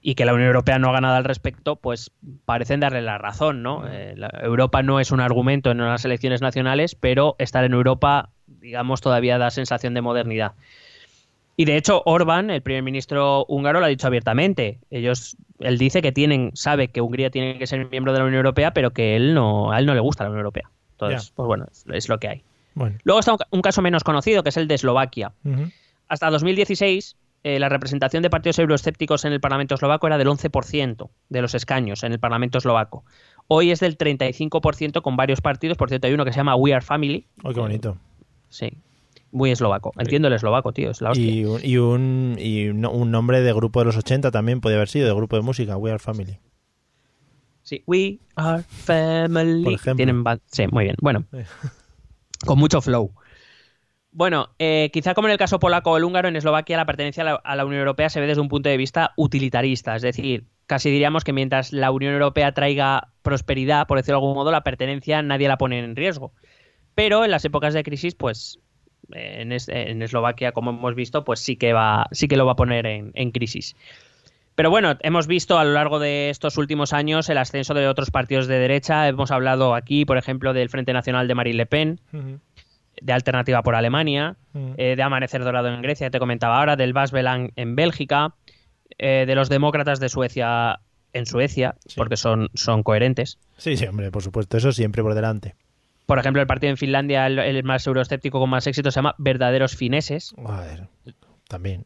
y 0.00 0.14
que 0.14 0.24
la 0.24 0.32
Unión 0.32 0.46
Europea 0.46 0.78
no 0.78 0.88
haga 0.90 1.00
nada 1.00 1.16
al 1.16 1.24
respecto, 1.24 1.74
pues 1.76 2.12
parecen 2.44 2.78
darle 2.80 3.02
la 3.02 3.18
razón, 3.18 3.62
¿no? 3.64 3.84
Eh, 3.88 4.14
la- 4.16 4.30
Europa 4.42 4.82
no 4.82 5.00
es 5.00 5.10
un 5.10 5.20
argumento 5.20 5.72
en 5.72 5.78
las 5.78 6.04
elecciones 6.04 6.40
nacionales, 6.40 6.94
pero 6.94 7.34
estar 7.40 7.64
en 7.64 7.72
Europa, 7.72 8.30
digamos, 8.46 9.00
todavía 9.00 9.38
da 9.38 9.50
sensación 9.50 9.94
de 9.94 10.00
modernidad. 10.00 10.52
Y 11.58 11.64
de 11.64 11.76
hecho, 11.76 12.02
Orban, 12.06 12.50
el 12.50 12.62
primer 12.62 12.84
ministro 12.84 13.44
húngaro, 13.48 13.80
lo 13.80 13.86
ha 13.86 13.88
dicho 13.88 14.06
abiertamente. 14.06 14.78
Ellos, 14.90 15.36
él 15.58 15.76
dice 15.76 16.02
que 16.02 16.12
tienen, 16.12 16.52
sabe 16.54 16.86
que 16.86 17.00
Hungría 17.00 17.30
tiene 17.30 17.58
que 17.58 17.66
ser 17.66 17.90
miembro 17.90 18.12
de 18.12 18.20
la 18.20 18.26
Unión 18.26 18.36
Europea, 18.36 18.72
pero 18.72 18.92
que 18.92 19.16
él 19.16 19.34
no, 19.34 19.72
a 19.72 19.80
él 19.80 19.86
no 19.86 19.92
le 19.92 19.98
gusta 19.98 20.22
la 20.22 20.30
Unión 20.30 20.42
Europea. 20.42 20.70
Entonces, 20.92 21.32
pues 21.34 21.48
bueno, 21.48 21.66
es, 21.68 21.84
es 21.92 22.08
lo 22.08 22.18
que 22.18 22.28
hay. 22.28 22.42
Bueno. 22.74 22.96
Luego 23.02 23.18
está 23.18 23.32
un, 23.32 23.38
un 23.50 23.60
caso 23.60 23.82
menos 23.82 24.04
conocido, 24.04 24.44
que 24.44 24.50
es 24.50 24.56
el 24.56 24.68
de 24.68 24.76
Eslovaquia. 24.76 25.32
Ujú. 25.44 25.64
Hasta 26.06 26.30
2016, 26.30 27.16
eh, 27.42 27.58
la 27.58 27.68
representación 27.68 28.22
de 28.22 28.30
partidos 28.30 28.60
euroescépticos 28.60 29.24
en 29.24 29.32
el 29.32 29.40
Parlamento 29.40 29.74
eslovaco 29.74 30.06
era 30.06 30.16
del 30.16 30.28
11% 30.28 31.10
de 31.28 31.42
los 31.42 31.56
escaños 31.56 32.04
en 32.04 32.12
el 32.12 32.20
Parlamento 32.20 32.58
eslovaco. 32.58 33.04
Hoy 33.48 33.72
es 33.72 33.80
del 33.80 33.98
35% 33.98 35.02
con 35.02 35.16
varios 35.16 35.40
partidos. 35.40 35.76
Por 35.76 35.88
cierto, 35.88 36.06
hay 36.06 36.14
uno 36.14 36.24
que 36.24 36.32
se 36.32 36.36
llama 36.36 36.54
We 36.54 36.72
Are 36.72 36.84
Family. 36.84 37.26
Oh, 37.42 37.52
qué 37.52 37.58
bonito. 37.58 37.96
Sí. 38.48 38.78
Muy 39.30 39.50
eslovaco. 39.50 39.92
Entiendo 39.98 40.28
el 40.28 40.34
eslovaco, 40.34 40.72
tío. 40.72 40.90
Es 40.90 41.00
la 41.00 41.10
hostia. 41.10 41.26
Y, 41.30 41.44
un, 41.44 41.60
y, 41.62 41.76
un, 41.76 42.36
y 42.38 42.68
un- 42.68 42.86
un 42.86 43.10
nombre 43.10 43.40
de 43.42 43.52
grupo 43.52 43.80
de 43.80 43.86
los 43.86 43.96
80 43.96 44.30
también 44.30 44.60
podía 44.60 44.76
haber 44.76 44.88
sido, 44.88 45.06
de 45.06 45.14
grupo 45.14 45.36
de 45.36 45.42
música, 45.42 45.76
We 45.76 45.90
Are 45.90 45.98
Family. 45.98 46.38
Sí. 47.62 47.82
We 47.86 48.20
Are 48.36 48.62
Family. 48.62 49.64
Por 49.64 49.72
ejemplo. 49.74 49.96
Tienen 49.96 50.24
sí, 50.46 50.66
muy 50.72 50.84
bien. 50.84 50.96
Bueno, 51.02 51.24
con 52.46 52.58
mucho 52.58 52.80
flow. 52.80 53.12
Bueno, 54.10 54.48
eh, 54.58 54.88
quizá 54.92 55.12
como 55.14 55.28
en 55.28 55.32
el 55.32 55.38
caso 55.38 55.58
polaco 55.58 55.90
o 55.92 55.96
el 55.98 56.04
húngaro, 56.04 56.28
en 56.28 56.36
Eslovaquia 56.36 56.78
la 56.78 56.86
pertenencia 56.86 57.22
a 57.22 57.26
la, 57.26 57.34
a 57.34 57.56
la 57.56 57.64
Unión 57.66 57.80
Europea 57.80 58.08
se 58.08 58.20
ve 58.20 58.26
desde 58.26 58.40
un 58.40 58.48
punto 58.48 58.68
de 58.70 58.76
vista 58.78 59.12
utilitarista. 59.16 59.94
Es 59.94 60.02
decir, 60.02 60.46
casi 60.66 60.90
diríamos 60.90 61.24
que 61.24 61.34
mientras 61.34 61.72
la 61.74 61.90
Unión 61.90 62.14
Europea 62.14 62.52
traiga 62.52 63.12
prosperidad, 63.22 63.86
por 63.86 63.98
decirlo 63.98 64.18
de 64.18 64.24
algún 64.24 64.34
modo, 64.34 64.50
la 64.50 64.64
pertenencia 64.64 65.20
nadie 65.22 65.46
la 65.46 65.58
pone 65.58 65.78
en 65.78 65.94
riesgo. 65.94 66.32
Pero 66.94 67.24
en 67.24 67.30
las 67.30 67.44
épocas 67.44 67.74
de 67.74 67.82
crisis, 67.84 68.14
pues 68.14 68.58
en, 69.12 69.52
es- 69.52 69.68
en 69.68 70.02
Eslovaquia, 70.02 70.52
como 70.52 70.70
hemos 70.70 70.94
visto, 70.94 71.24
pues 71.24 71.40
sí 71.40 71.56
que 71.56 71.72
va, 71.72 72.06
sí 72.12 72.28
que 72.28 72.36
lo 72.36 72.46
va 72.46 72.52
a 72.52 72.56
poner 72.56 72.86
en, 72.86 73.10
en 73.14 73.30
crisis. 73.30 73.76
Pero 74.54 74.70
bueno, 74.70 74.96
hemos 75.02 75.28
visto 75.28 75.56
a 75.58 75.64
lo 75.64 75.72
largo 75.72 76.00
de 76.00 76.30
estos 76.30 76.56
últimos 76.58 76.92
años 76.92 77.28
el 77.28 77.38
ascenso 77.38 77.74
de 77.74 77.86
otros 77.86 78.10
partidos 78.10 78.48
de 78.48 78.58
derecha. 78.58 79.06
Hemos 79.06 79.30
hablado 79.30 79.74
aquí, 79.76 80.04
por 80.04 80.18
ejemplo, 80.18 80.52
del 80.52 80.68
Frente 80.68 80.92
Nacional 80.92 81.28
de 81.28 81.34
Marine 81.36 81.56
Le 81.58 81.66
Pen, 81.66 82.00
de 83.00 83.12
Alternativa 83.12 83.62
por 83.62 83.76
Alemania, 83.76 84.34
eh, 84.76 84.96
de 84.96 85.02
Amanecer 85.04 85.44
Dorado 85.44 85.68
en 85.68 85.80
Grecia, 85.80 86.08
que 86.08 86.10
te 86.10 86.18
comentaba 86.18 86.58
ahora, 86.58 86.74
del 86.74 86.92
Basbelang 86.92 87.52
en 87.54 87.76
Bélgica, 87.76 88.34
eh, 88.98 89.24
de 89.28 89.34
los 89.36 89.48
demócratas 89.48 90.00
de 90.00 90.08
Suecia 90.08 90.80
en 91.12 91.24
Suecia, 91.24 91.76
Sí. 91.86 91.94
porque 91.96 92.16
son, 92.16 92.48
son 92.54 92.82
coherentes. 92.82 93.38
Sí, 93.58 93.76
sí, 93.76 93.86
hombre, 93.86 94.10
por 94.10 94.22
supuesto, 94.24 94.56
eso 94.56 94.72
siempre 94.72 95.02
por 95.04 95.14
delante. 95.14 95.54
Por 96.08 96.18
ejemplo, 96.18 96.40
el 96.40 96.46
partido 96.46 96.70
en 96.70 96.78
Finlandia, 96.78 97.26
el, 97.26 97.38
el 97.38 97.62
más 97.64 97.86
euroescéptico 97.86 98.40
con 98.40 98.48
más 98.48 98.66
éxito, 98.66 98.90
se 98.90 98.96
llama 98.96 99.14
Verdaderos 99.18 99.76
Fineses. 99.76 100.34
Joder, 100.42 100.88
también. 101.48 101.84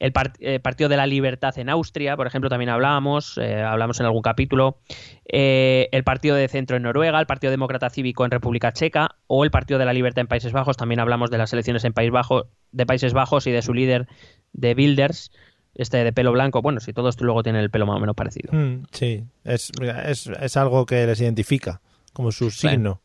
El 0.00 0.12
eh, 0.40 0.58
Partido 0.58 0.88
de 0.88 0.96
la 0.96 1.06
Libertad 1.06 1.56
en 1.56 1.68
Austria, 1.68 2.16
por 2.16 2.26
ejemplo, 2.26 2.50
también 2.50 2.68
hablábamos, 2.68 3.38
eh, 3.38 3.62
hablamos 3.62 4.00
en 4.00 4.06
algún 4.06 4.22
capítulo. 4.22 4.80
Eh, 5.24 5.88
el 5.92 6.02
Partido 6.02 6.34
de 6.34 6.48
Centro 6.48 6.76
en 6.76 6.82
Noruega, 6.82 7.20
el 7.20 7.26
Partido 7.26 7.52
Demócrata 7.52 7.90
Cívico 7.90 8.24
en 8.24 8.32
República 8.32 8.72
Checa 8.72 9.14
o 9.28 9.44
el 9.44 9.52
Partido 9.52 9.78
de 9.78 9.84
la 9.84 9.92
Libertad 9.92 10.22
en 10.22 10.26
Países 10.26 10.50
Bajos. 10.50 10.76
También 10.76 10.98
hablamos 10.98 11.30
de 11.30 11.38
las 11.38 11.52
elecciones 11.52 11.84
en 11.84 11.92
País 11.92 12.10
Bajo, 12.10 12.48
de 12.72 12.86
Países 12.86 13.12
Bajos 13.12 13.46
y 13.46 13.52
de 13.52 13.62
su 13.62 13.72
líder 13.72 14.08
de 14.52 14.74
Bilders, 14.74 15.30
este 15.76 16.02
de 16.02 16.12
pelo 16.12 16.32
blanco. 16.32 16.60
Bueno, 16.60 16.80
si 16.80 16.92
todos 16.92 17.20
luego 17.20 17.44
tienen 17.44 17.62
el 17.62 17.70
pelo 17.70 17.86
más 17.86 17.98
o 17.98 18.00
menos 18.00 18.16
parecido. 18.16 18.52
Mm, 18.52 18.86
sí, 18.90 19.22
es, 19.44 19.70
es, 20.06 20.26
es 20.26 20.56
algo 20.56 20.86
que 20.86 21.06
les 21.06 21.20
identifica, 21.20 21.80
como 22.16 22.32
su 22.32 22.50
signo. 22.50 23.02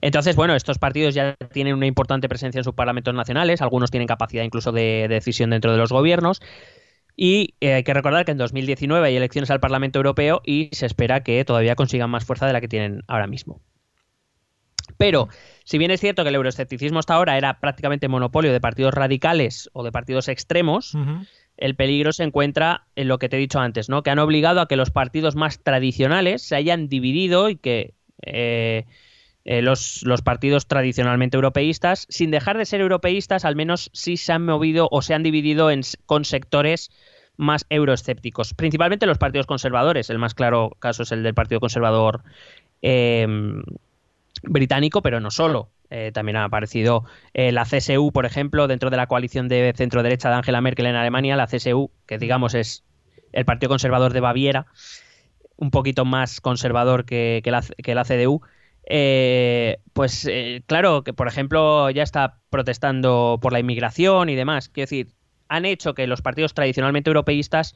Entonces, 0.00 0.36
bueno, 0.36 0.54
estos 0.54 0.78
partidos 0.78 1.12
ya 1.14 1.34
tienen 1.52 1.74
una 1.74 1.86
importante 1.86 2.28
presencia 2.28 2.60
en 2.60 2.64
sus 2.64 2.74
parlamentos 2.74 3.14
nacionales, 3.14 3.62
algunos 3.62 3.90
tienen 3.90 4.06
capacidad 4.06 4.44
incluso 4.44 4.70
de, 4.70 5.06
de 5.08 5.14
decisión 5.14 5.50
dentro 5.50 5.72
de 5.72 5.78
los 5.78 5.90
gobiernos. 5.90 6.40
Y 7.16 7.54
eh, 7.60 7.74
hay 7.74 7.82
que 7.82 7.92
recordar 7.92 8.24
que 8.24 8.32
en 8.32 8.38
2019 8.38 9.06
hay 9.06 9.16
elecciones 9.16 9.50
al 9.50 9.60
Parlamento 9.60 9.98
Europeo 9.98 10.40
y 10.44 10.70
se 10.72 10.86
espera 10.86 11.22
que 11.22 11.44
todavía 11.44 11.74
consigan 11.74 12.10
más 12.10 12.24
fuerza 12.24 12.46
de 12.46 12.52
la 12.52 12.60
que 12.60 12.68
tienen 12.68 13.02
ahora 13.08 13.26
mismo. 13.26 13.60
Pero, 14.96 15.28
si 15.64 15.78
bien 15.78 15.90
es 15.90 16.00
cierto 16.00 16.22
que 16.22 16.28
el 16.28 16.36
euroescepticismo 16.36 17.00
hasta 17.00 17.14
ahora 17.14 17.36
era 17.36 17.58
prácticamente 17.58 18.08
monopolio 18.08 18.52
de 18.52 18.60
partidos 18.60 18.94
radicales 18.94 19.68
o 19.72 19.82
de 19.82 19.90
partidos 19.92 20.28
extremos, 20.28 20.96
el 21.56 21.76
peligro 21.76 22.12
se 22.12 22.24
encuentra 22.24 22.86
en 22.94 23.08
lo 23.08 23.18
que 23.18 23.28
te 23.28 23.36
he 23.36 23.40
dicho 23.40 23.58
antes, 23.58 23.88
¿no? 23.88 24.02
Que 24.02 24.10
han 24.10 24.18
obligado 24.18 24.60
a 24.60 24.68
que 24.68 24.76
los 24.76 24.90
partidos 24.90 25.34
más 25.34 25.62
tradicionales 25.62 26.42
se 26.42 26.56
hayan 26.56 26.88
dividido 26.88 27.48
y 27.48 27.56
que 27.56 27.94
eh, 28.22 28.86
eh, 29.44 29.60
los, 29.60 30.04
partidos 30.24 30.66
tradicionalmente 30.66 31.36
europeístas, 31.36 32.06
sin 32.08 32.30
dejar 32.30 32.58
de 32.58 32.64
ser 32.64 32.80
europeístas, 32.80 33.44
al 33.44 33.56
menos 33.56 33.90
sí 33.92 34.16
se 34.16 34.32
han 34.32 34.44
movido 34.44 34.88
o 34.92 35.02
se 35.02 35.14
han 35.14 35.24
dividido 35.24 35.70
en, 35.70 35.80
con 36.06 36.24
sectores 36.24 36.90
más 37.36 37.66
euroescépticos. 37.68 38.54
Principalmente 38.54 39.06
los 39.06 39.18
partidos 39.18 39.46
conservadores. 39.46 40.10
El 40.10 40.18
más 40.18 40.34
claro 40.34 40.76
caso 40.78 41.02
es 41.02 41.10
el 41.10 41.24
del 41.24 41.34
Partido 41.34 41.58
Conservador 41.58 42.22
eh, 42.82 43.26
británico, 44.44 45.02
pero 45.02 45.18
no 45.18 45.30
solo. 45.30 45.70
Eh, 45.90 46.12
también 46.14 46.36
ha 46.36 46.44
aparecido 46.44 47.04
la 47.34 47.64
CSU, 47.64 48.12
por 48.12 48.26
ejemplo, 48.26 48.68
dentro 48.68 48.90
de 48.90 48.96
la 48.96 49.08
coalición 49.08 49.48
de 49.48 49.74
centro-derecha 49.76 50.30
de 50.30 50.36
Angela 50.36 50.60
Merkel 50.60 50.86
en 50.86 50.94
Alemania, 50.94 51.36
la 51.36 51.48
CSU, 51.48 51.90
que 52.06 52.18
digamos 52.18 52.54
es 52.54 52.84
el 53.32 53.44
Partido 53.44 53.70
Conservador 53.70 54.12
de 54.12 54.20
Baviera, 54.20 54.66
un 55.56 55.70
poquito 55.70 56.04
más 56.04 56.40
conservador 56.40 57.04
que, 57.04 57.40
que 57.44 57.50
la, 57.50 57.62
que 57.62 57.94
la 57.94 58.04
CDU. 58.04 58.42
eh, 58.84 59.78
pues 59.92 60.26
eh, 60.26 60.62
claro, 60.66 61.04
que 61.04 61.12
por 61.12 61.28
ejemplo 61.28 61.88
ya 61.90 62.02
está 62.02 62.40
protestando 62.50 63.38
por 63.40 63.52
la 63.52 63.60
inmigración 63.60 64.28
y 64.28 64.34
demás. 64.34 64.68
Quiero 64.68 64.84
decir, 64.84 65.08
han 65.48 65.64
hecho 65.64 65.94
que 65.94 66.06
los 66.06 66.22
partidos 66.22 66.54
tradicionalmente 66.54 67.10
europeístas 67.10 67.74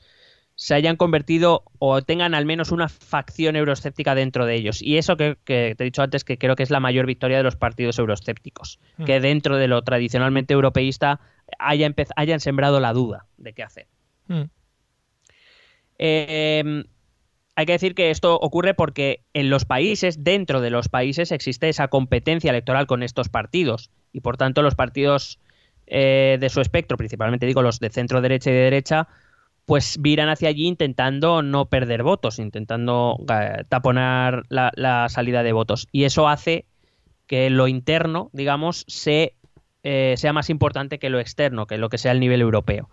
se 0.57 0.75
hayan 0.75 0.97
convertido 0.97 1.65
o 1.79 2.01
tengan 2.01 2.35
al 2.35 2.47
menos 2.47 2.73
una 2.73 2.89
facción 2.89 3.57
euroescéptica 3.57 4.15
dentro 4.15 4.47
de 4.47 4.55
ellos. 4.55 4.81
Y 4.81 4.97
eso 4.97 5.19
que, 5.19 5.37
que 5.45 5.75
te 5.77 5.85
he 5.85 5.87
dicho 5.87 6.03
antes, 6.03 6.25
que 6.25 6.39
creo 6.39 6.57
que 6.57 6.63
es 6.63 6.71
la 6.71 6.81
mayor 6.81 7.05
victoria 7.05 7.37
de 7.37 7.43
los 7.43 7.57
partidos 7.57 7.99
euroescépticos. 7.99 8.81
Que 9.05 9.21
dentro 9.21 9.59
de 9.59 9.69
lo 9.69 9.83
tradicionalmente 9.83 10.55
europeísta 10.55 11.21
haya 11.59 11.95
hayan 12.17 12.41
sembrado 12.41 12.81
la 12.81 12.95
duda 12.95 13.27
de 13.37 13.53
qué 13.53 13.63
hacer. 13.63 13.87
Mm. 14.29 14.43
Eh, 15.99 16.85
hay 17.57 17.65
que 17.65 17.73
decir 17.73 17.95
que 17.95 18.11
esto 18.11 18.39
ocurre 18.39 18.75
porque 18.75 19.25
en 19.33 19.49
los 19.49 19.65
países, 19.65 20.23
dentro 20.23 20.61
de 20.61 20.69
los 20.69 20.91
países, 20.91 21.33
existe 21.33 21.71
esa 21.71 21.89
competencia 21.89 22.51
electoral 22.51 22.87
con 22.87 23.03
estos 23.03 23.31
partidos. 23.31 23.91
Y 24.13 24.21
por 24.21 24.37
tanto, 24.37 24.61
los 24.61 24.75
partidos 24.75 25.41
eh, 25.87 26.37
de 26.39 26.49
su 26.51 26.61
espectro, 26.61 26.99
principalmente 26.99 27.47
digo 27.47 27.63
los 27.63 27.81
de 27.81 27.89
centro 27.89 28.21
derecha 28.21 28.51
y 28.51 28.53
de 28.53 28.61
derecha, 28.61 29.09
pues 29.65 29.97
viran 30.01 30.29
hacia 30.29 30.51
allí 30.51 30.67
intentando 30.67 31.41
no 31.41 31.65
perder 31.65 32.03
votos, 32.03 32.39
intentando 32.39 33.17
eh, 33.33 33.65
taponar 33.71 34.43
la, 34.51 35.07
salida 35.09 35.43
de 35.43 35.53
votos. 35.53 35.89
Y 35.93 36.05
eso 36.05 36.29
hace 36.29 36.67
que 37.27 37.49
lo 37.49 37.69
interno, 37.69 38.29
digamos, 38.35 38.85
se, 38.87 39.35
eh, 39.83 40.15
sea 40.19 40.35
más 40.35 40.51
importante 40.51 40.99
que 40.99 41.09
lo 41.09 41.21
externo, 41.21 41.67
que 41.67 41.79
lo 41.79 41.89
que 41.89 41.97
sea 41.97 42.13
el 42.13 42.21
nivel 42.21 42.43
europeo. 42.43 42.91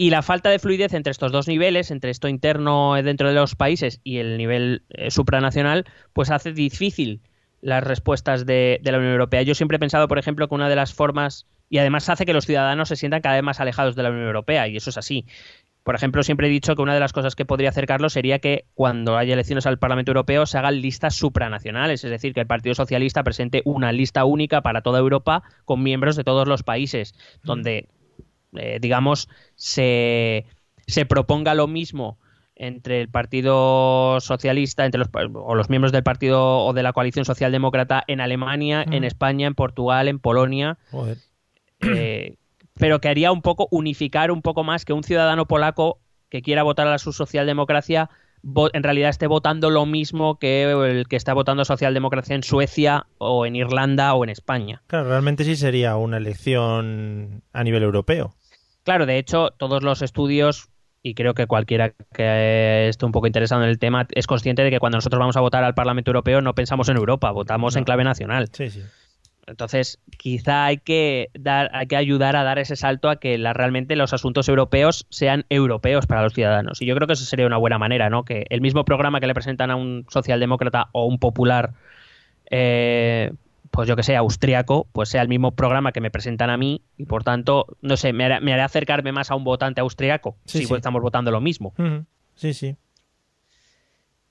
Y 0.00 0.10
la 0.10 0.22
falta 0.22 0.48
de 0.48 0.60
fluidez 0.60 0.94
entre 0.94 1.10
estos 1.10 1.32
dos 1.32 1.48
niveles, 1.48 1.90
entre 1.90 2.10
esto 2.10 2.28
interno 2.28 2.94
dentro 3.02 3.26
de 3.26 3.34
los 3.34 3.56
países 3.56 4.00
y 4.04 4.18
el 4.18 4.38
nivel 4.38 4.84
eh, 4.90 5.10
supranacional, 5.10 5.86
pues 6.12 6.30
hace 6.30 6.52
difícil 6.52 7.20
las 7.60 7.82
respuestas 7.82 8.46
de, 8.46 8.78
de 8.80 8.92
la 8.92 8.98
Unión 8.98 9.12
Europea. 9.14 9.42
Yo 9.42 9.56
siempre 9.56 9.74
he 9.74 9.80
pensado, 9.80 10.06
por 10.06 10.20
ejemplo, 10.20 10.46
que 10.46 10.54
una 10.54 10.68
de 10.68 10.76
las 10.76 10.94
formas, 10.94 11.48
y 11.68 11.78
además 11.78 12.08
hace 12.08 12.26
que 12.26 12.32
los 12.32 12.46
ciudadanos 12.46 12.88
se 12.88 12.94
sientan 12.94 13.22
cada 13.22 13.34
vez 13.34 13.42
más 13.42 13.58
alejados 13.58 13.96
de 13.96 14.04
la 14.04 14.10
Unión 14.10 14.26
Europea, 14.26 14.68
y 14.68 14.76
eso 14.76 14.90
es 14.90 14.98
así. 14.98 15.26
Por 15.82 15.96
ejemplo, 15.96 16.22
siempre 16.22 16.46
he 16.46 16.50
dicho 16.50 16.76
que 16.76 16.82
una 16.82 16.94
de 16.94 17.00
las 17.00 17.12
cosas 17.12 17.34
que 17.34 17.44
podría 17.44 17.70
acercarlo 17.70 18.08
sería 18.08 18.38
que 18.38 18.66
cuando 18.74 19.16
haya 19.16 19.32
elecciones 19.32 19.66
al 19.66 19.80
Parlamento 19.80 20.12
Europeo 20.12 20.46
se 20.46 20.58
hagan 20.58 20.80
listas 20.80 21.16
supranacionales, 21.16 22.04
es 22.04 22.10
decir, 22.12 22.34
que 22.34 22.40
el 22.40 22.46
Partido 22.46 22.76
Socialista 22.76 23.24
presente 23.24 23.62
una 23.64 23.90
lista 23.90 24.24
única 24.24 24.60
para 24.60 24.82
toda 24.82 25.00
Europa 25.00 25.42
con 25.64 25.82
miembros 25.82 26.14
de 26.14 26.22
todos 26.22 26.46
los 26.46 26.62
países, 26.62 27.14
donde, 27.42 27.88
eh, 28.56 28.78
digamos, 28.80 29.28
se, 29.54 30.46
se 30.86 31.06
proponga 31.06 31.54
lo 31.54 31.66
mismo 31.66 32.18
entre 32.54 33.00
el 33.00 33.08
Partido 33.08 34.18
Socialista, 34.20 34.84
entre 34.84 34.98
los, 34.98 35.08
o 35.34 35.54
los 35.54 35.70
miembros 35.70 35.92
del 35.92 36.02
partido 36.02 36.58
o 36.58 36.72
de 36.72 36.82
la 36.82 36.92
coalición 36.92 37.24
socialdemócrata 37.24 38.02
en 38.08 38.20
Alemania, 38.20 38.84
en 38.90 39.04
España, 39.04 39.46
en 39.46 39.54
Portugal, 39.54 40.08
en 40.08 40.18
Polonia, 40.18 40.76
Joder. 40.90 41.18
eh, 41.80 42.36
pero 42.74 43.00
que 43.00 43.08
haría 43.08 43.30
un 43.30 43.42
poco 43.42 43.68
unificar 43.70 44.32
un 44.32 44.42
poco 44.42 44.64
más 44.64 44.84
que 44.84 44.92
un 44.92 45.04
ciudadano 45.04 45.46
polaco 45.46 46.00
que 46.28 46.42
quiera 46.42 46.64
votar 46.64 46.88
a 46.88 46.98
su 46.98 47.12
socialdemocracia 47.12 48.10
en 48.72 48.82
realidad 48.82 49.10
esté 49.10 49.26
votando 49.26 49.70
lo 49.70 49.86
mismo 49.86 50.38
que 50.38 50.62
el 50.62 51.08
que 51.08 51.16
está 51.16 51.34
votando 51.34 51.64
socialdemocracia 51.64 52.34
en 52.34 52.42
Suecia 52.42 53.06
o 53.18 53.46
en 53.46 53.56
Irlanda 53.56 54.14
o 54.14 54.24
en 54.24 54.30
España. 54.30 54.82
Claro, 54.86 55.08
realmente 55.08 55.44
sí 55.44 55.56
sería 55.56 55.96
una 55.96 56.18
elección 56.18 57.42
a 57.52 57.64
nivel 57.64 57.82
europeo. 57.82 58.34
Claro, 58.88 59.04
de 59.04 59.18
hecho, 59.18 59.50
todos 59.50 59.82
los 59.82 60.00
estudios, 60.00 60.70
y 61.02 61.12
creo 61.12 61.34
que 61.34 61.46
cualquiera 61.46 61.92
que 62.14 62.88
esté 62.88 63.04
un 63.04 63.12
poco 63.12 63.26
interesado 63.26 63.62
en 63.62 63.68
el 63.68 63.78
tema, 63.78 64.06
es 64.12 64.26
consciente 64.26 64.62
de 64.64 64.70
que 64.70 64.78
cuando 64.78 64.96
nosotros 64.96 65.20
vamos 65.20 65.36
a 65.36 65.42
votar 65.42 65.62
al 65.62 65.74
Parlamento 65.74 66.10
Europeo 66.10 66.40
no 66.40 66.54
pensamos 66.54 66.88
en 66.88 66.96
Europa, 66.96 67.30
votamos 67.30 67.76
en 67.76 67.84
clave 67.84 68.02
nacional. 68.02 68.48
Sí, 68.50 68.70
sí. 68.70 68.80
Entonces, 69.46 70.00
quizá 70.16 70.64
hay 70.64 70.78
que 70.78 71.28
dar, 71.38 71.68
hay 71.74 71.86
que 71.86 71.96
ayudar 71.96 72.34
a 72.34 72.44
dar 72.44 72.58
ese 72.58 72.76
salto 72.76 73.10
a 73.10 73.16
que 73.16 73.36
la- 73.36 73.52
realmente 73.52 73.94
los 73.94 74.14
asuntos 74.14 74.48
europeos 74.48 75.06
sean 75.10 75.44
europeos 75.50 76.06
para 76.06 76.22
los 76.22 76.32
ciudadanos. 76.32 76.80
Y 76.80 76.86
yo 76.86 76.94
creo 76.94 77.06
que 77.06 77.12
eso 77.12 77.26
sería 77.26 77.44
una 77.44 77.58
buena 77.58 77.76
manera, 77.76 78.08
¿no? 78.08 78.24
Que 78.24 78.46
el 78.48 78.62
mismo 78.62 78.86
programa 78.86 79.20
que 79.20 79.26
le 79.26 79.34
presentan 79.34 79.70
a 79.70 79.76
un 79.76 80.06
socialdemócrata 80.08 80.88
o 80.92 81.04
un 81.04 81.18
popular, 81.18 81.74
eh, 82.50 83.32
pues 83.70 83.88
yo 83.88 83.96
que 83.96 84.02
sé, 84.02 84.16
austriaco, 84.16 84.86
pues 84.92 85.08
sea 85.08 85.22
el 85.22 85.28
mismo 85.28 85.52
programa 85.52 85.92
que 85.92 86.00
me 86.00 86.10
presentan 86.10 86.50
a 86.50 86.56
mí 86.56 86.82
y 86.96 87.04
por 87.04 87.24
tanto, 87.24 87.66
no 87.80 87.96
sé, 87.96 88.12
me 88.12 88.24
hará, 88.24 88.40
me 88.40 88.52
hará 88.52 88.64
acercarme 88.64 89.12
más 89.12 89.30
a 89.30 89.34
un 89.34 89.44
votante 89.44 89.80
austriaco 89.80 90.36
Sí, 90.44 90.58
si 90.58 90.66
sí. 90.66 90.74
estamos 90.74 91.02
votando 91.02 91.30
lo 91.30 91.40
mismo. 91.40 91.74
Sí, 92.34 92.54
sí. 92.54 92.76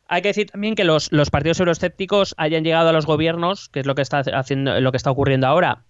Hay 0.10 0.22
que 0.22 0.30
decir 0.30 0.50
también 0.50 0.76
que 0.76 0.86
los, 0.86 1.12
los 1.12 1.30
partidos 1.30 1.60
euroescépticos 1.60 2.34
hayan 2.38 2.64
llegado 2.64 2.90
a 2.90 2.94
los 2.94 3.06
gobiernos, 3.06 3.68
que 3.70 3.82
es 3.82 3.86
lo 3.86 3.94
que 3.96 4.02
está 4.02 4.20
haciendo, 4.20 4.80
lo 4.80 4.92
que 4.92 4.98
está 4.98 5.12
ocurriendo 5.12 5.48
ahora, 5.48 5.84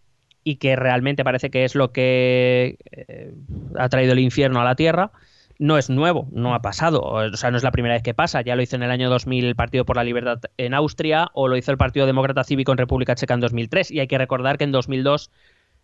y 0.44 0.56
que 0.56 0.76
realmente 0.76 1.24
parece 1.24 1.50
que 1.52 1.66
es 1.66 1.76
lo 1.76 1.92
que 1.92 2.78
eh, 2.92 3.34
ha 3.78 3.90
traído 3.90 4.14
el 4.14 4.20
infierno 4.20 4.60
a 4.60 4.64
la 4.64 4.76
tierra. 4.76 5.12
No 5.60 5.78
es 5.78 5.90
nuevo, 5.90 6.28
no 6.32 6.54
ha 6.54 6.62
pasado, 6.62 7.02
o 7.02 7.36
sea, 7.36 7.50
no 7.50 7.58
es 7.58 7.64
la 7.64 7.72
primera 7.72 7.96
vez 7.96 8.04
que 8.04 8.14
pasa. 8.14 8.42
Ya 8.42 8.56
lo 8.56 8.62
hizo 8.62 8.76
en 8.76 8.84
el 8.84 8.92
año 8.92 9.10
2000 9.10 9.46
el 9.46 9.56
Partido 9.56 9.86
por 9.86 9.96
la 9.96 10.04
Libertad 10.04 10.40
en 10.58 10.74
Austria, 10.74 11.30
o 11.34 11.48
lo 11.48 11.58
hizo 11.58 11.72
el 11.72 11.78
Partido 11.78 12.06
Demócrata 12.06 12.44
Cívico 12.44 12.72
en 12.72 12.78
República 12.78 13.16
Checa 13.16 13.34
en 13.34 13.40
2003. 13.40 13.90
Y 13.92 14.00
hay 14.00 14.08
que 14.08 14.18
recordar 14.18 14.58
que 14.58 14.66
en 14.66 14.72
2002 14.72 15.32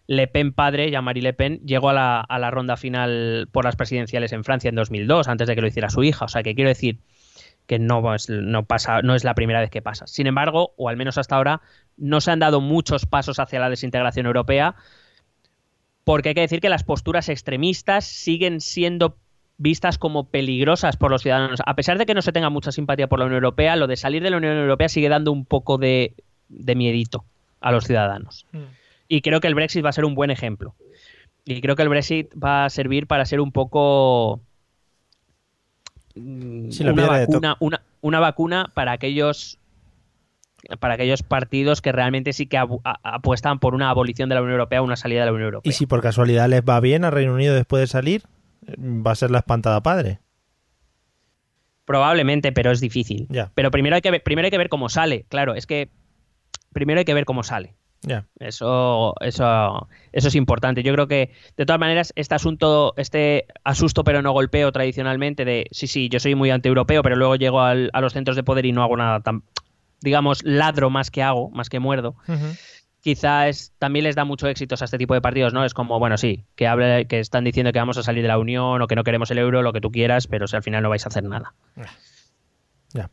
Le 0.06 0.28
Pen 0.28 0.54
padre, 0.54 0.92
Jean-Marie 0.92 1.24
Le 1.24 1.34
Pen, 1.34 1.60
llegó 1.66 1.90
a 1.90 1.94
la, 1.94 2.22
a 2.22 2.38
la 2.38 2.52
ronda 2.52 2.78
final 2.78 3.50
por 3.52 3.66
las 3.66 3.76
presidenciales 3.76 4.32
en 4.32 4.44
Francia 4.44 4.70
en 4.70 4.76
2002, 4.76 5.28
antes 5.28 5.48
de 5.48 5.56
que 5.56 5.62
lo 5.62 5.68
hiciera 5.68 5.90
su 5.90 6.04
hija. 6.04 6.26
O 6.26 6.28
sea, 6.28 6.44
que 6.44 6.54
quiero 6.54 6.70
decir 6.70 7.00
que 7.66 7.80
no, 7.80 8.04
no, 8.30 8.66
pasa, 8.66 9.02
no 9.02 9.16
es 9.16 9.24
la 9.24 9.36
primera 9.36 9.60
vez 9.60 9.70
que 9.70 9.82
pasa. 9.82 10.08
Sin 10.08 10.28
embargo, 10.28 10.74
o 10.78 10.90
al 10.90 10.98
menos 10.98 11.18
hasta 11.18 11.36
ahora, 11.36 11.62
no 11.98 12.22
se 12.22 12.32
han 12.32 12.40
dado 12.40 12.62
muchos 12.62 13.06
pasos 13.06 13.40
hacia 13.40 13.60
la 13.60 13.70
desintegración 13.70 14.26
europea, 14.26 14.76
porque 16.04 16.30
hay 16.30 16.36
que 16.36 16.42
decir 16.42 16.60
que 16.60 16.70
las 16.70 16.84
posturas 16.84 17.30
extremistas 17.30 18.06
siguen 18.06 18.60
siendo 18.60 19.18
vistas 19.58 19.98
como 19.98 20.30
peligrosas 20.30 20.98
por 20.98 21.12
los 21.12 21.22
ciudadanos. 21.22 21.62
A 21.66 21.76
pesar 21.76 21.98
de 21.98 22.06
que 22.06 22.14
no 22.14 22.22
se 22.22 22.32
tenga 22.32 22.50
mucha 22.50 22.72
simpatía 22.72 23.08
por 23.08 23.20
la 23.20 23.26
Unión 23.26 23.44
Europea, 23.44 23.76
lo 23.76 23.88
de 23.88 23.96
salir 23.98 24.24
de 24.24 24.30
la 24.30 24.38
Unión 24.38 24.58
Europea 24.58 24.90
sigue 24.90 25.10
dando 25.10 25.32
un 25.32 25.46
poco 25.46 25.78
de, 25.78 26.14
de 26.50 26.76
miedito 26.76 27.26
a 27.62 27.72
los 27.72 27.86
ciudadanos. 27.86 28.46
Y 29.08 29.22
creo 29.22 29.40
que 29.40 29.48
el 29.48 29.56
Brexit 29.56 29.84
va 29.84 29.90
a 29.90 29.94
ser 29.94 30.06
un 30.06 30.16
buen 30.16 30.32
ejemplo. 30.32 30.76
Y 31.46 31.62
creo 31.62 31.76
que 31.76 31.84
el 31.84 31.90
Brexit 31.90 32.30
va 32.42 32.66
a 32.66 32.70
servir 32.70 33.08
para 33.08 33.26
ser 33.26 33.42
un 33.42 33.52
poco 33.52 34.42
mm, 36.16 36.72
Sí, 36.72 36.84
una, 36.84 37.08
vacuna, 37.08 37.58
una, 37.60 37.82
una 38.02 38.20
vacuna 38.20 38.72
para 38.74 38.94
aquellos 38.94 39.60
para 40.80 40.94
aquellos 40.94 41.24
partidos 41.24 41.82
que 41.82 41.92
realmente 41.92 42.32
sí 42.32 42.46
que 42.46 42.58
apuestan 42.58 43.60
por 43.60 43.76
una 43.76 43.90
abolición 43.90 44.30
de 44.30 44.36
la 44.36 44.42
Unión 44.42 44.54
Europea, 44.54 44.82
una 44.82 44.96
salida 44.96 45.22
de 45.22 45.26
la 45.26 45.34
Unión 45.34 45.48
Europea. 45.48 45.70
Y 45.70 45.74
si 45.74 45.86
por 45.86 46.02
casualidad 46.02 46.48
les 46.48 46.62
va 46.62 46.80
bien 46.80 47.04
a 47.04 47.12
Reino 47.12 47.34
Unido 47.34 47.54
después 47.54 47.82
de 47.82 47.88
salir, 47.88 48.24
va 48.78 49.12
a 49.12 49.16
ser 49.16 49.32
la 49.32 49.40
espantada 49.40 49.82
padre. 49.84 50.20
Probablemente, 51.86 52.52
pero 52.52 52.72
es 52.72 52.80
difícil. 52.80 53.28
Pero 53.56 53.70
primero 53.72 53.96
hay 53.96 54.02
que 54.02 54.12
ver, 54.12 54.24
primero 54.24 54.46
hay 54.46 54.52
que 54.52 54.58
ver 54.58 54.70
cómo 54.70 54.88
sale. 54.90 55.26
Claro, 55.28 55.54
es 55.56 55.68
que 55.68 55.90
primero 56.72 57.00
hay 57.00 57.06
que 57.06 57.14
ver 57.14 57.26
cómo 57.26 57.44
sale. 57.44 57.76
Ya. 58.06 58.26
Eso, 58.40 59.16
eso, 59.22 59.88
eso 60.12 60.28
es 60.28 60.36
importante. 60.36 60.84
Yo 60.84 60.94
creo 60.94 61.08
que, 61.08 61.32
de 61.56 61.66
todas 61.66 61.80
maneras, 61.80 62.12
este 62.16 62.36
asunto, 62.36 62.94
este 62.98 63.46
asusto 63.64 64.04
pero 64.04 64.22
no 64.22 64.32
golpeo 64.34 64.72
tradicionalmente 64.72 65.46
de 65.46 65.68
sí, 65.72 65.88
sí, 65.88 66.10
yo 66.10 66.20
soy 66.20 66.36
muy 66.36 66.50
antieuropeo, 66.52 67.02
pero 67.02 67.16
luego 67.16 67.36
llego 67.38 67.62
al- 67.62 67.90
a 67.94 68.02
los 68.02 68.14
centros 68.14 68.36
de 68.36 68.44
poder 68.44 68.66
y 68.66 68.72
no 68.74 68.84
hago 68.84 68.98
nada 68.98 69.22
tan, 69.22 69.44
digamos, 70.02 70.44
ladro 70.44 70.90
más 70.90 71.12
que 71.12 71.24
hago, 71.24 71.50
más 71.52 71.70
que 71.70 71.80
muerdo. 71.80 72.16
Es, 73.06 73.74
también 73.80 74.04
les 74.06 74.16
da 74.16 74.24
mucho 74.26 74.48
éxito 74.48 74.76
a 74.80 74.86
este 74.86 74.98
tipo 74.98 75.14
de 75.14 75.22
partidos, 75.22 75.54
¿no? 75.54 75.66
Es 75.66 75.74
como, 75.74 76.00
bueno, 76.00 76.18
sí, 76.18 76.46
que 76.56 76.68
hable, 76.68 77.06
que 77.08 77.20
están 77.20 77.44
diciendo 77.44 77.72
que 77.74 77.80
vamos 77.80 77.98
a 77.98 78.04
salir 78.04 78.22
de 78.22 78.30
la 78.30 78.38
Unión 78.38 78.82
o 78.82 78.88
que 78.88 78.96
no 78.96 79.04
queremos 79.04 79.30
el 79.32 79.40
euro, 79.40 79.62
lo 79.62 79.74
que 79.74 79.82
tú 79.82 79.92
quieras, 79.92 80.28
pero 80.28 80.48
si 80.48 80.56
al 80.56 80.64
final 80.64 80.84
no 80.84 80.90
vais 80.90 81.06
a 81.06 81.10
hacer 81.10 81.24
nada. 81.24 81.54
Ya. 82.94 83.10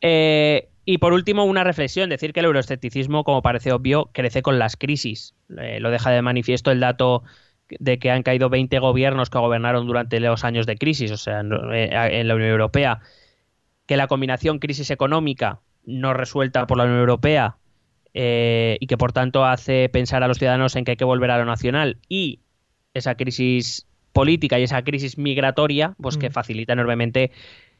Eh, 0.00 0.70
y 0.84 0.96
por 0.98 1.12
último, 1.12 1.44
una 1.44 1.64
reflexión, 1.64 2.08
decir 2.08 2.32
que 2.32 2.40
el 2.40 2.46
euroescepticismo, 2.46 3.22
como 3.22 3.42
parece 3.42 3.72
obvio, 3.72 4.08
crece 4.14 4.40
con 4.40 4.58
las 4.58 4.76
crisis. 4.76 5.34
Eh, 5.58 5.80
lo 5.80 5.90
deja 5.90 6.10
de 6.10 6.22
manifiesto 6.22 6.70
el 6.70 6.80
dato 6.80 7.24
de 7.68 7.98
que 7.98 8.10
han 8.10 8.22
caído 8.22 8.48
20 8.48 8.78
gobiernos 8.78 9.28
que 9.28 9.36
gobernaron 9.38 9.86
durante 9.86 10.20
los 10.20 10.44
años 10.44 10.64
de 10.64 10.78
crisis, 10.78 11.10
o 11.10 11.18
sea, 11.18 11.42
no- 11.42 11.74
eh, 11.74 11.90
en 12.18 12.26
la 12.28 12.34
Unión 12.34 12.48
Europea, 12.48 13.00
que 13.84 13.98
la 13.98 14.06
combinación 14.06 14.58
crisis 14.58 14.90
económica 14.90 15.60
no 15.84 16.14
resuelta 16.14 16.66
por 16.66 16.78
la 16.78 16.84
Unión 16.84 17.00
Europea 17.00 17.57
eh, 18.14 18.76
y 18.80 18.86
que 18.86 18.96
por 18.96 19.12
tanto 19.12 19.44
hace 19.44 19.88
pensar 19.88 20.22
a 20.22 20.28
los 20.28 20.38
ciudadanos 20.38 20.76
en 20.76 20.84
que 20.84 20.92
hay 20.92 20.96
que 20.96 21.04
volver 21.04 21.30
a 21.30 21.38
lo 21.38 21.44
nacional 21.44 21.98
y 22.08 22.40
esa 22.94 23.14
crisis 23.14 23.86
política 24.12 24.58
y 24.58 24.64
esa 24.64 24.82
crisis 24.82 25.18
migratoria, 25.18 25.94
pues 26.00 26.16
que 26.16 26.30
facilita 26.30 26.72
enormemente 26.72 27.30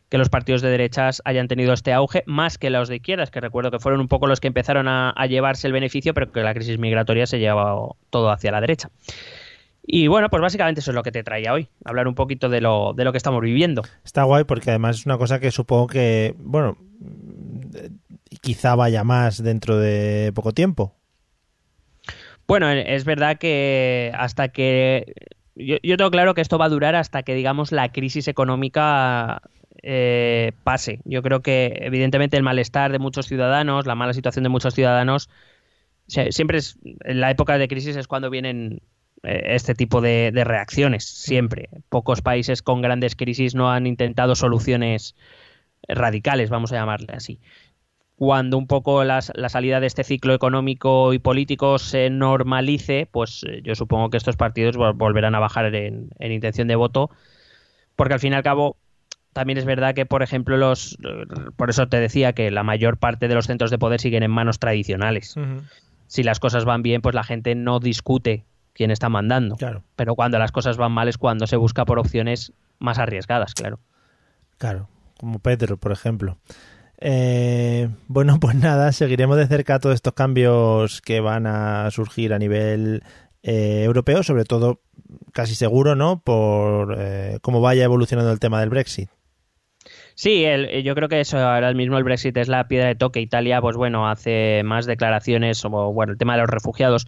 que 0.09 0.19
los 0.19 0.29
partidos 0.31 0.63
de 0.63 0.71
derechas 0.71 1.21
hayan 1.25 1.49
tenido 1.49 1.73
este 1.73 1.93
auge, 1.93 2.23
más 2.27 2.57
que 2.59 2.71
los 2.71 2.89
de 2.89 2.97
izquierdas, 2.97 3.31
que 3.31 3.41
recuerdo 3.41 3.71
que 3.71 3.79
fueron 3.79 4.01
un 4.01 4.09
poco 4.09 4.27
los 4.27 4.41
que 4.41 4.47
empezaron 4.47 4.89
a, 4.89 5.11
a 5.11 5.27
llevarse 5.27 5.67
el 5.67 5.73
beneficio, 5.73 6.15
pero 6.15 6.33
que 6.33 6.41
la 6.41 6.55
crisis 6.55 6.79
migratoria 6.79 7.27
se 7.27 7.39
lleva 7.39 7.77
todo 8.11 8.31
hacia 8.31 8.51
la 8.51 8.61
derecha. 8.61 8.91
Y 9.91 10.07
bueno, 10.07 10.29
pues 10.29 10.43
básicamente 10.43 10.81
eso 10.81 10.91
es 10.91 10.95
lo 10.95 11.03
que 11.03 11.13
te 11.13 11.23
traía 11.23 11.55
hoy, 11.55 11.69
hablar 11.83 12.09
un 12.09 12.15
poquito 12.15 12.51
de 12.51 12.61
lo, 12.61 12.93
de 12.93 13.05
lo 13.05 13.13
que 13.13 13.17
estamos 13.17 13.41
viviendo. 13.41 13.83
Está 14.05 14.25
guay 14.25 14.45
porque 14.45 14.69
además 14.69 14.99
es 14.99 15.07
una 15.07 15.17
cosa 15.17 15.41
que 15.41 15.51
supongo 15.51 15.87
que, 15.87 16.35
bueno, 16.39 16.77
quizá 18.41 18.75
vaya 18.75 19.05
más 19.05 19.43
dentro 19.43 19.79
de 19.79 20.33
poco 20.35 20.53
tiempo. 20.53 20.95
Bueno, 22.47 22.71
eh, 22.71 22.95
es 22.95 23.05
verdad 23.05 23.39
que 23.39 24.11
hasta 24.15 24.49
que... 24.49 25.15
Yo, 25.55 25.77
yo 25.83 25.97
tengo 25.97 26.11
claro 26.11 26.35
que 26.35 26.41
esto 26.41 26.57
va 26.57 26.67
a 26.67 26.71
durar 26.71 26.95
hasta 26.95 27.23
que, 27.23 27.35
digamos, 27.35 27.73
la 27.73 27.91
crisis 27.91 28.29
económica 28.29 29.43
eh, 29.83 30.53
pase. 30.65 31.01
Yo 31.05 31.23
creo 31.23 31.43
que, 31.43 31.79
evidentemente, 31.83 32.37
el 32.37 32.43
malestar 32.43 32.93
de 32.93 32.99
muchos 32.99 33.27
ciudadanos, 33.27 33.87
la 33.87 33.97
mala 33.97 34.15
situación 34.15 34.45
de 34.45 34.49
muchos 34.49 34.75
ciudadanos, 34.75 35.29
siempre 36.07 36.59
es... 36.59 36.79
En 37.05 37.21
la 37.21 37.31
época 37.31 37.59
de 37.59 37.69
crisis 37.69 37.97
es 37.97 38.07
cuando 38.07 38.31
vienen 38.31 38.81
eh, 39.25 39.43
este 39.49 39.75
tipo 39.75 40.01
de, 40.01 40.31
de 40.33 40.45
reacciones, 40.45 41.05
siempre. 41.05 41.69
Pocos 41.89 42.23
países 42.23 42.63
con 42.63 42.81
grandes 42.81 43.17
crisis 43.17 43.55
no 43.55 43.71
han 43.71 43.87
intentado 43.87 44.35
soluciones 44.37 45.17
radicales, 45.87 46.51
vamos 46.51 46.73
a 46.73 46.77
llamarle 46.77 47.13
así 47.15 47.41
cuando 48.19 48.59
un 48.59 48.67
poco 48.67 49.05
las- 49.05 49.31
la 49.37 49.49
salida 49.49 49.79
de 49.79 49.87
este 49.87 50.03
ciclo 50.03 50.35
económico 50.35 51.13
y 51.13 51.21
político 51.21 51.79
se 51.79 52.11
normalice, 52.11 53.09
pues 53.11 53.45
eh, 53.49 53.61
yo 53.63 53.77
supongo 53.77 54.11
que 54.11 54.17
estos 54.17 54.37
partidos 54.37 54.77
vol- 54.77 54.97
volverán 54.97 55.37
a 55.37 55.39
bajar 55.39 55.73
en, 55.73 56.11
en 56.19 56.33
intención 56.33 56.67
de 56.67 56.75
voto, 56.75 57.11
porque 57.95 58.15
al 58.15 58.21
fin 58.21 58.33
y 58.33 58.37
al 58.37 58.43
cabo 58.43 58.77
también 59.33 59.57
es 59.57 59.65
verdad 59.65 59.95
que, 59.95 60.05
por 60.05 60.25
ejemplo, 60.25 60.57
los 60.57 60.99
por 61.55 61.71
eso 61.71 61.87
te 61.89 62.01
decía 62.01 62.33
que 62.33 62.51
la 62.51 62.65
mayor 62.65 62.97
parte 62.97 63.29
de 63.29 63.37
los 63.37 63.47
centros 63.47 63.71
de 63.71 63.79
poder 63.79 64.01
siguen 64.01 64.25
en 64.25 64.33
manos 64.33 64.59
tradicionales. 64.59 65.37
Si 66.09 66.25
las 66.25 66.41
cosas 66.41 66.65
van 66.65 66.83
bien, 66.83 67.03
pues 67.03 67.15
la 67.15 67.23
gente 67.23 67.55
no 67.55 67.79
discute 67.79 68.45
quién 68.73 68.91
está 68.91 69.09
mandando. 69.09 69.55
Claro. 69.57 69.85
Pero 69.95 70.17
cuando 70.17 70.39
las 70.41 70.51
cosas 70.51 70.77
van 70.77 70.91
mal 70.91 71.07
es 71.07 71.19
cuando 71.19 71.47
se 71.47 71.57
busca 71.57 71.85
por 71.85 72.01
opciones 72.01 72.53
más 72.81 72.99
arriesgadas, 72.99 73.55
claro. 73.55 73.79
Claro, 74.57 74.89
como 75.19 75.39
Pedro, 75.39 75.77
por 75.77 75.93
ejemplo. 75.93 76.39
Eh, 77.01 77.89
bueno, 78.09 78.39
pues 78.41 78.57
nada, 78.57 78.93
seguiremos 78.93 79.37
de 79.37 79.47
cerca 79.47 79.79
todos 79.79 79.95
estos 79.95 80.15
cambios 80.15 81.01
que 81.01 81.21
van 81.21 81.47
a 81.47 81.91
surgir 81.91 82.33
a 82.33 82.39
nivel 82.39 83.03
eh, 83.43 83.83
europeo, 83.85 84.23
sobre 84.23 84.45
todo 84.45 84.81
casi 85.33 85.55
seguro, 85.55 85.95
¿no? 85.95 86.21
Por 86.23 86.97
eh, 86.99 87.39
cómo 87.41 87.61
vaya 87.61 87.85
evolucionando 87.85 88.33
el 88.33 88.41
tema 88.41 88.61
del 88.61 88.71
Brexit. 88.71 89.09
Sí, 90.15 90.45
yo 90.83 90.97
creo 90.97 91.09
que 91.09 91.21
eso 91.21 91.39
ahora 91.39 91.73
mismo 91.73 91.97
el 91.97 92.03
Brexit 92.03 92.37
es 92.37 92.49
la 92.49 92.67
piedra 92.67 92.89
de 92.89 92.97
toque. 92.97 93.21
Italia, 93.21 93.61
pues 93.61 93.77
bueno, 93.77 94.09
hace 94.09 94.63
más 94.65 94.85
declaraciones 94.85 95.65
o 95.65 95.71
bueno, 95.93 96.13
el 96.13 96.19
tema 96.19 96.35
de 96.35 96.41
los 96.41 96.51
refugiados. 96.51 97.07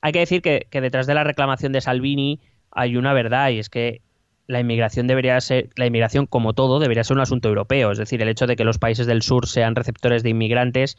Hay 0.00 0.10
que 0.10 0.18
decir 0.18 0.42
que 0.42 0.66
detrás 0.72 1.06
de 1.06 1.14
la 1.14 1.22
reclamación 1.22 1.70
de 1.70 1.80
Salvini 1.80 2.40
hay 2.72 2.96
una 2.96 3.12
verdad 3.12 3.50
y 3.50 3.60
es 3.60 3.70
que 3.70 4.02
la 4.50 4.60
inmigración 4.60 5.06
debería 5.06 5.40
ser, 5.40 5.70
la 5.76 5.86
inmigración 5.86 6.26
como 6.26 6.52
todo 6.52 6.78
debería 6.80 7.04
ser 7.04 7.16
un 7.16 7.22
asunto 7.22 7.48
europeo. 7.48 7.92
Es 7.92 7.98
decir, 7.98 8.20
el 8.20 8.28
hecho 8.28 8.46
de 8.46 8.56
que 8.56 8.64
los 8.64 8.78
países 8.78 9.06
del 9.06 9.22
sur 9.22 9.46
sean 9.46 9.76
receptores 9.76 10.22
de 10.22 10.30
inmigrantes 10.30 10.98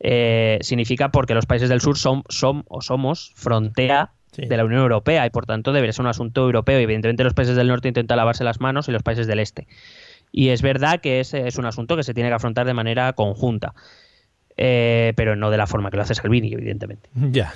eh, 0.00 0.58
significa 0.62 1.10
porque 1.10 1.34
los 1.34 1.46
países 1.46 1.68
del 1.68 1.80
sur 1.80 1.98
son, 1.98 2.22
son 2.28 2.64
o 2.68 2.80
somos 2.80 3.32
frontera 3.36 4.12
Sí. 4.30 4.44
de 4.44 4.58
la 4.58 4.64
Unión 4.66 4.82
Europea 4.82 5.24
y 5.24 5.30
por 5.30 5.46
tanto 5.46 5.72
debería 5.72 5.92
ser 5.94 6.02
un 6.02 6.10
asunto 6.10 6.42
europeo. 6.42 6.78
Y 6.78 6.82
evidentemente 6.82 7.24
los 7.24 7.32
países 7.32 7.56
del 7.56 7.66
norte 7.68 7.88
intentan 7.88 8.18
lavarse 8.18 8.44
las 8.44 8.60
manos 8.60 8.86
y 8.88 8.92
los 8.92 9.02
países 9.02 9.26
del 9.26 9.38
este. 9.38 9.66
Y 10.32 10.50
es 10.50 10.60
verdad 10.60 11.00
que 11.00 11.20
ese 11.20 11.48
es 11.48 11.56
un 11.56 11.64
asunto 11.64 11.96
que 11.96 12.02
se 12.02 12.12
tiene 12.12 12.28
que 12.28 12.34
afrontar 12.34 12.66
de 12.66 12.74
manera 12.74 13.12
conjunta. 13.14 13.74
Eh, 14.60 15.12
pero 15.16 15.36
no 15.36 15.50
de 15.50 15.56
la 15.56 15.68
forma 15.68 15.88
que 15.90 15.96
lo 15.96 16.02
hace 16.02 16.16
Salvini, 16.16 16.52
evidentemente. 16.52 17.08
Ya, 17.14 17.52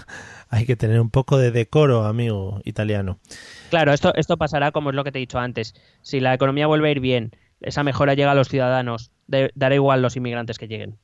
hay 0.49 0.65
que 0.67 0.77
tener 0.77 1.01
un 1.01 1.11
poco 1.11 1.37
de 1.37 1.51
decoro, 1.51 2.05
amigo 2.05 2.61
italiano. 2.65 3.19
Claro, 3.71 3.93
esto, 3.93 4.15
esto 4.15 4.37
pasará 4.37 4.71
como 4.71 4.91
es 4.91 4.95
lo 4.97 5.03
que 5.03 5.11
te 5.11 5.19
he 5.19 5.21
dicho 5.21 5.41
antes. 5.41 5.75
Si 6.03 6.21
la 6.21 6.33
economía 6.33 6.69
vuelve 6.69 6.89
a 6.89 6.93
ir 6.93 7.01
bien, 7.01 7.33
esa 7.61 7.83
mejora 7.83 8.15
llega 8.15 8.31
a 8.31 8.35
los 8.37 8.49
ciudadanos, 8.49 9.11
de- 9.27 9.51
dará 9.57 9.75
igual 9.75 10.01
los 10.01 10.17
inmigrantes 10.17 10.59
que 10.59 10.69
lleguen. 10.69 10.97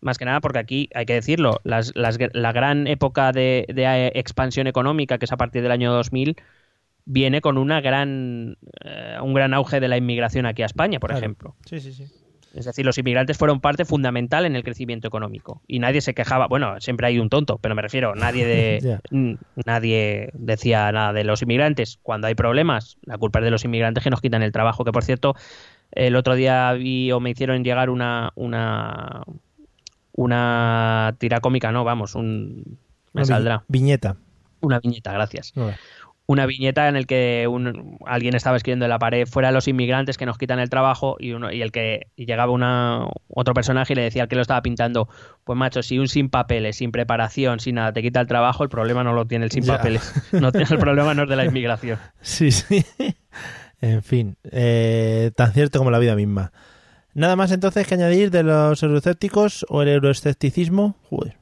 Más 0.00 0.18
que 0.18 0.24
nada 0.24 0.40
porque 0.40 0.58
aquí, 0.58 0.88
hay 0.94 1.06
que 1.06 1.14
decirlo, 1.14 1.60
las- 1.62 1.92
las- 1.94 2.18
la 2.32 2.52
gran 2.52 2.88
época 2.88 3.30
de, 3.30 3.64
de, 3.68 3.84
eh, 3.84 4.12
expansión 4.16 4.66
económica, 4.66 5.18
que 5.18 5.24
es 5.26 5.32
a 5.32 5.36
partir 5.36 5.62
del 5.62 5.70
año 5.72 5.92
2000, 5.92 6.36
viene 7.04 7.40
con 7.40 7.58
una 7.58 7.80
gran, 7.80 8.56
eh, 8.84 9.16
un 9.22 9.34
gran 9.34 9.54
auge 9.54 9.78
de 9.78 9.86
la 9.88 9.96
inmigración 9.96 10.46
aquí 10.46 10.62
a 10.62 10.66
España, 10.66 10.98
por 10.98 11.10
Claro. 11.10 11.20
ejemplo. 11.24 11.54
Sí, 11.64 11.78
sí, 11.80 11.92
sí. 11.92 12.06
Es 12.56 12.64
decir, 12.64 12.86
los 12.86 12.96
inmigrantes 12.98 13.36
fueron 13.36 13.60
parte 13.60 13.84
fundamental 13.84 14.46
en 14.46 14.56
el 14.56 14.64
crecimiento 14.64 15.06
económico. 15.06 15.62
Y 15.66 15.78
nadie 15.78 16.00
se 16.00 16.14
quejaba, 16.14 16.46
bueno, 16.46 16.80
siempre 16.80 17.06
hay 17.06 17.18
un 17.18 17.28
tonto, 17.28 17.58
pero 17.58 17.74
me 17.74 17.82
refiero, 17.82 18.14
nadie 18.14 18.46
de 18.46 18.98
nadie 19.66 20.30
decía 20.32 20.90
nada 20.90 21.12
de 21.12 21.24
los 21.24 21.42
inmigrantes. 21.42 21.98
Cuando 22.02 22.26
hay 22.26 22.34
problemas, 22.34 22.96
la 23.02 23.18
culpa 23.18 23.40
es 23.40 23.44
de 23.44 23.50
los 23.50 23.64
inmigrantes 23.64 24.02
que 24.02 24.10
nos 24.10 24.20
quitan 24.20 24.42
el 24.42 24.52
trabajo. 24.52 24.84
Que 24.84 24.92
por 24.92 25.04
cierto, 25.04 25.34
el 25.92 26.16
otro 26.16 26.34
día 26.34 26.72
vi 26.72 27.12
o 27.12 27.20
me 27.20 27.30
hicieron 27.30 27.62
llegar 27.62 27.90
una 27.90 28.32
una 28.34 29.22
una 30.12 31.14
tira 31.18 31.40
cómica, 31.40 31.72
no, 31.72 31.84
vamos, 31.84 32.14
un 32.14 32.78
me 33.12 33.20
Una 33.20 33.24
saldrá 33.24 33.64
Viñeta. 33.68 34.16
una 34.60 34.80
viñeta, 34.80 35.12
gracias. 35.12 35.52
Una 36.28 36.44
viñeta 36.46 36.88
en 36.88 36.96
el 36.96 37.06
que 37.06 37.46
un- 37.48 37.98
alguien 38.04 38.34
estaba 38.34 38.56
escribiendo 38.56 38.84
en 38.86 38.90
la 38.90 38.98
pared 38.98 39.26
fuera 39.26 39.52
los 39.52 39.68
inmigrantes 39.68 40.18
que 40.18 40.26
nos 40.26 40.38
quitan 40.38 40.58
el 40.58 40.68
trabajo 40.70 41.16
y 41.20 41.32
uno 41.32 41.52
y 41.52 41.62
el 41.62 41.70
que 41.70 42.08
y 42.16 42.26
llegaba 42.26 42.50
una 42.52 43.06
otro 43.28 43.54
personaje 43.54 43.92
y 43.92 43.96
le 43.96 44.02
decía 44.02 44.22
al 44.22 44.28
que 44.28 44.34
lo 44.36 44.42
estaba 44.42 44.60
pintando 44.62 45.08
pues 45.44 45.56
macho 45.56 45.82
si 45.84 45.98
un 45.98 46.08
sin 46.08 46.28
papeles 46.28 46.76
sin 46.76 46.90
preparación 46.90 47.60
sin 47.60 47.76
nada 47.76 47.92
te 47.92 48.02
quita 48.02 48.20
el 48.20 48.26
trabajo 48.26 48.64
el 48.64 48.68
problema 48.68 49.04
no 49.04 49.12
lo 49.12 49.24
tiene 49.26 49.44
el 49.44 49.50
sin 49.52 49.62
Ya. 49.62 49.76
papeles 49.76 50.12
no 50.32 50.50
tiene 50.50 50.66
el 50.70 50.78
problema 50.78 51.14
no 51.14 51.22
es 51.22 51.28
de 51.28 51.36
la 51.36 51.44
inmigración 51.44 51.98
Sí, 52.20 52.50
sí. 52.50 52.84
en 53.80 54.02
fin, 54.02 54.36
eh, 54.50 55.30
tan 55.36 55.52
cierto 55.52 55.78
como 55.78 55.90
la 55.90 55.98
vida 55.98 56.16
misma. 56.16 56.50
Nada 57.14 57.36
más 57.36 57.52
entonces 57.52 57.86
que 57.86 57.94
añadir 57.94 58.30
de 58.30 58.42
los 58.42 58.82
euroscépticos 58.82 59.64
o 59.68 59.82
el 59.82 59.88
euroescepticismo. 59.88 60.96
Joder, 61.08 61.36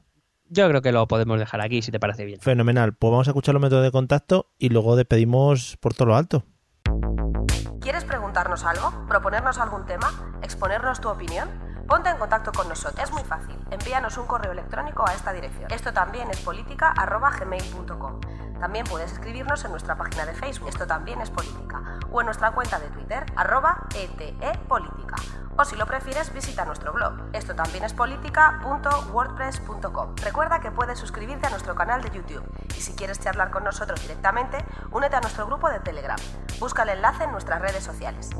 yo 0.47 0.67
creo 0.69 0.81
que 0.81 0.91
lo 0.91 1.07
podemos 1.07 1.39
dejar 1.39 1.61
aquí 1.61 1.81
si 1.81 1.91
te 1.91 1.99
parece 1.99 2.25
bien 2.25 2.39
fenomenal. 2.39 2.93
Pues 2.93 3.11
vamos 3.11 3.27
a 3.27 3.31
escuchar 3.31 3.53
los 3.53 3.61
métodos 3.61 3.83
de 3.83 3.91
contacto 3.91 4.51
y 4.57 4.69
luego 4.69 4.95
despedimos 4.95 5.77
por 5.77 5.93
todo 5.93 6.07
lo 6.07 6.15
alto. 6.15 6.43
¿Quieres 7.81 8.03
preguntarnos 8.03 8.63
algo? 8.63 9.05
¿Proponernos 9.07 9.59
algún 9.59 9.85
tema? 9.85 10.39
¿Exponernos 10.41 11.01
tu 11.01 11.09
opinión? 11.09 11.49
Ponte 11.87 12.09
en 12.09 12.17
contacto 12.17 12.51
con 12.51 12.67
nosotros. 12.67 13.03
Es 13.03 13.11
muy 13.11 13.23
fácil. 13.23 13.55
Envíanos 13.69 14.17
un 14.17 14.25
correo 14.25 14.51
electrónico 14.51 15.07
a 15.07 15.13
esta 15.13 15.31
dirección. 15.33 15.71
Esto 15.71 15.93
también 15.93 16.29
es 16.31 16.39
política.gmail.com. 16.41 18.21
También 18.59 18.85
puedes 18.85 19.11
escribirnos 19.11 19.63
en 19.65 19.71
nuestra 19.71 19.95
página 19.95 20.25
de 20.25 20.33
Facebook. 20.33 20.69
Esto 20.69 20.87
también 20.87 21.21
es 21.21 21.29
política. 21.29 21.99
O 22.11 22.21
en 22.21 22.25
nuestra 22.25 22.51
cuenta 22.53 22.79
de 22.79 22.87
Twitter, 22.87 23.25
arroba 23.35 23.85
etepolítica. 23.95 25.15
O 25.57 25.63
si 25.63 25.77
lo 25.77 25.85
prefieres, 25.85 26.33
visita 26.33 26.65
nuestro 26.65 26.91
blog. 26.91 27.13
Esto 27.31 27.55
también 27.55 27.85
es 27.85 27.93
política.wordpress.com. 27.93 30.15
Recuerda 30.17 30.59
que 30.59 30.71
puedes 30.71 30.99
suscribirte 30.99 31.47
a 31.47 31.49
nuestro 31.49 31.75
canal 31.75 32.01
de 32.01 32.09
YouTube. 32.09 32.43
Y 32.77 32.81
si 32.81 32.91
quieres 32.93 33.21
charlar 33.21 33.51
con 33.51 33.63
nosotros 33.63 34.01
directamente, 34.01 34.57
únete 34.91 35.15
a 35.15 35.21
nuestro 35.21 35.47
grupo 35.47 35.69
de 35.69 35.79
Telegram. 35.79 36.17
Busca 36.59 36.83
el 36.83 36.89
enlace 36.89 37.23
en 37.23 37.31
nuestras 37.31 37.61
redes 37.61 37.81
sociales. 37.83 38.31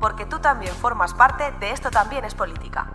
Porque 0.00 0.26
tú 0.26 0.40
también 0.40 0.74
formas 0.74 1.14
parte 1.14 1.52
de 1.60 1.70
Esto 1.70 1.90
también 1.90 2.24
es 2.24 2.34
política. 2.34 2.90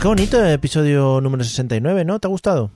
Qué 0.00 0.08
bonito 0.08 0.42
el 0.42 0.52
episodio 0.52 1.20
número 1.20 1.44
69, 1.44 2.06
¿no? 2.06 2.20
¿Te 2.20 2.26
ha 2.26 2.30
gustado? 2.30 2.70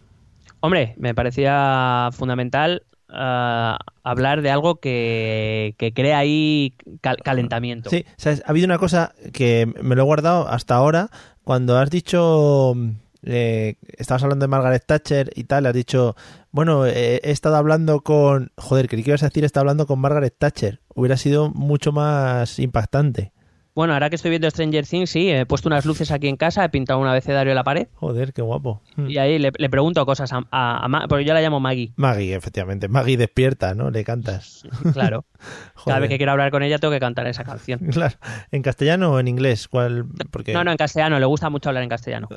hombre 0.64 0.94
me 0.96 1.14
parecía 1.14 2.08
fundamental 2.12 2.84
hablar 3.14 4.42
de 4.42 4.50
algo 4.50 4.76
que, 4.76 5.74
que 5.78 5.92
crea 5.92 6.18
ahí 6.18 6.74
cal- 7.00 7.18
calentamiento 7.22 7.90
Sí, 7.90 8.04
¿sabes? 8.16 8.42
ha 8.46 8.50
habido 8.50 8.64
una 8.66 8.78
cosa 8.78 9.12
que 9.32 9.66
me 9.82 9.94
lo 9.94 10.02
he 10.02 10.04
guardado 10.04 10.48
hasta 10.48 10.74
ahora. 10.74 11.10
Cuando 11.44 11.76
has 11.76 11.90
dicho, 11.90 12.74
eh, 13.22 13.76
estabas 13.98 14.22
hablando 14.22 14.44
de 14.44 14.48
Margaret 14.48 14.82
Thatcher 14.86 15.30
y 15.34 15.44
tal, 15.44 15.66
has 15.66 15.74
dicho, 15.74 16.16
bueno, 16.52 16.86
eh, 16.86 17.20
he 17.22 17.30
estado 17.30 17.56
hablando 17.56 18.00
con, 18.00 18.50
joder, 18.56 18.88
creí 18.88 19.02
que 19.02 19.10
ibas 19.10 19.22
a 19.22 19.26
decir, 19.28 19.44
estado 19.44 19.62
hablando 19.62 19.86
con 19.86 19.98
Margaret 19.98 20.34
Thatcher. 20.38 20.80
Hubiera 20.94 21.18
sido 21.18 21.50
mucho 21.50 21.92
más 21.92 22.58
impactante. 22.58 23.33
Bueno, 23.74 23.92
ahora 23.92 24.08
que 24.08 24.14
estoy 24.16 24.30
viendo 24.30 24.48
Stranger 24.48 24.86
Things, 24.86 25.10
sí, 25.10 25.30
he 25.30 25.46
puesto 25.46 25.68
unas 25.68 25.84
luces 25.84 26.12
aquí 26.12 26.28
en 26.28 26.36
casa, 26.36 26.64
he 26.64 26.68
pintado 26.68 27.00
un 27.00 27.08
abecedario 27.08 27.50
en 27.50 27.56
la 27.56 27.64
pared 27.64 27.88
Joder, 27.94 28.32
qué 28.32 28.40
guapo. 28.40 28.82
Mm. 28.94 29.10
y 29.10 29.18
ahí 29.18 29.38
le, 29.40 29.50
le 29.56 29.68
pregunto 29.68 30.06
cosas 30.06 30.32
a, 30.32 30.42
a, 30.52 30.84
a 30.84 30.88
Ma- 30.88 31.06
porque 31.08 31.24
yo 31.24 31.34
la 31.34 31.40
llamo 31.40 31.58
Maggie, 31.58 31.92
Maggie, 31.96 32.34
efectivamente. 32.36 32.86
Maggie 32.86 33.16
despierta, 33.16 33.74
¿no? 33.74 33.90
Le 33.90 34.04
cantas. 34.04 34.62
claro. 34.92 35.26
Cada 35.84 35.98
vez 35.98 36.08
que 36.08 36.16
quiero 36.18 36.30
hablar 36.32 36.52
con 36.52 36.62
ella 36.62 36.78
tengo 36.78 36.92
que 36.92 37.00
cantar 37.00 37.26
esa 37.26 37.42
canción. 37.44 37.80
Claro. 37.90 38.14
¿En 38.52 38.62
castellano 38.62 39.12
o 39.12 39.18
en 39.18 39.26
inglés? 39.28 39.66
¿Cuál? 39.66 40.06
Porque... 40.30 40.52
No, 40.52 40.62
no, 40.62 40.70
en 40.70 40.76
castellano, 40.76 41.18
le 41.18 41.26
gusta 41.26 41.50
mucho 41.50 41.68
hablar 41.70 41.82
en 41.82 41.88
castellano. 41.90 42.28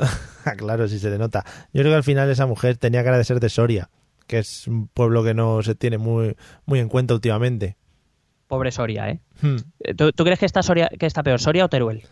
Ah, 0.45 0.53
claro, 0.57 0.87
sí 0.87 0.97
se 0.97 1.09
le 1.11 1.17
nota. 1.19 1.45
Yo 1.73 1.81
creo 1.81 1.91
que 1.91 1.97
al 1.97 2.03
final 2.03 2.29
esa 2.31 2.47
mujer 2.47 2.77
tenía 2.77 3.03
cara 3.03 3.17
de 3.17 3.23
ser 3.23 3.39
de 3.39 3.49
Soria, 3.49 3.89
que 4.25 4.39
es 4.39 4.67
un 4.67 4.87
pueblo 4.87 5.23
que 5.23 5.33
no 5.35 5.61
se 5.61 5.75
tiene 5.75 5.97
muy, 5.99 6.35
muy 6.65 6.79
en 6.79 6.89
cuenta 6.89 7.13
últimamente. 7.13 7.77
Pobre 8.47 8.71
Soria, 8.71 9.09
¿eh? 9.09 9.19
Hmm. 9.41 9.57
Eh, 9.79 9.93
¿Tú, 9.93 10.11
tú 10.11 10.23
crees 10.23 10.39
que 10.39 10.45
está, 10.45 10.63
Soria, 10.63 10.89
que 10.89 11.05
está 11.05 11.23
peor, 11.23 11.39
Soria 11.39 11.65
o 11.65 11.69
Teruel? 11.69 12.03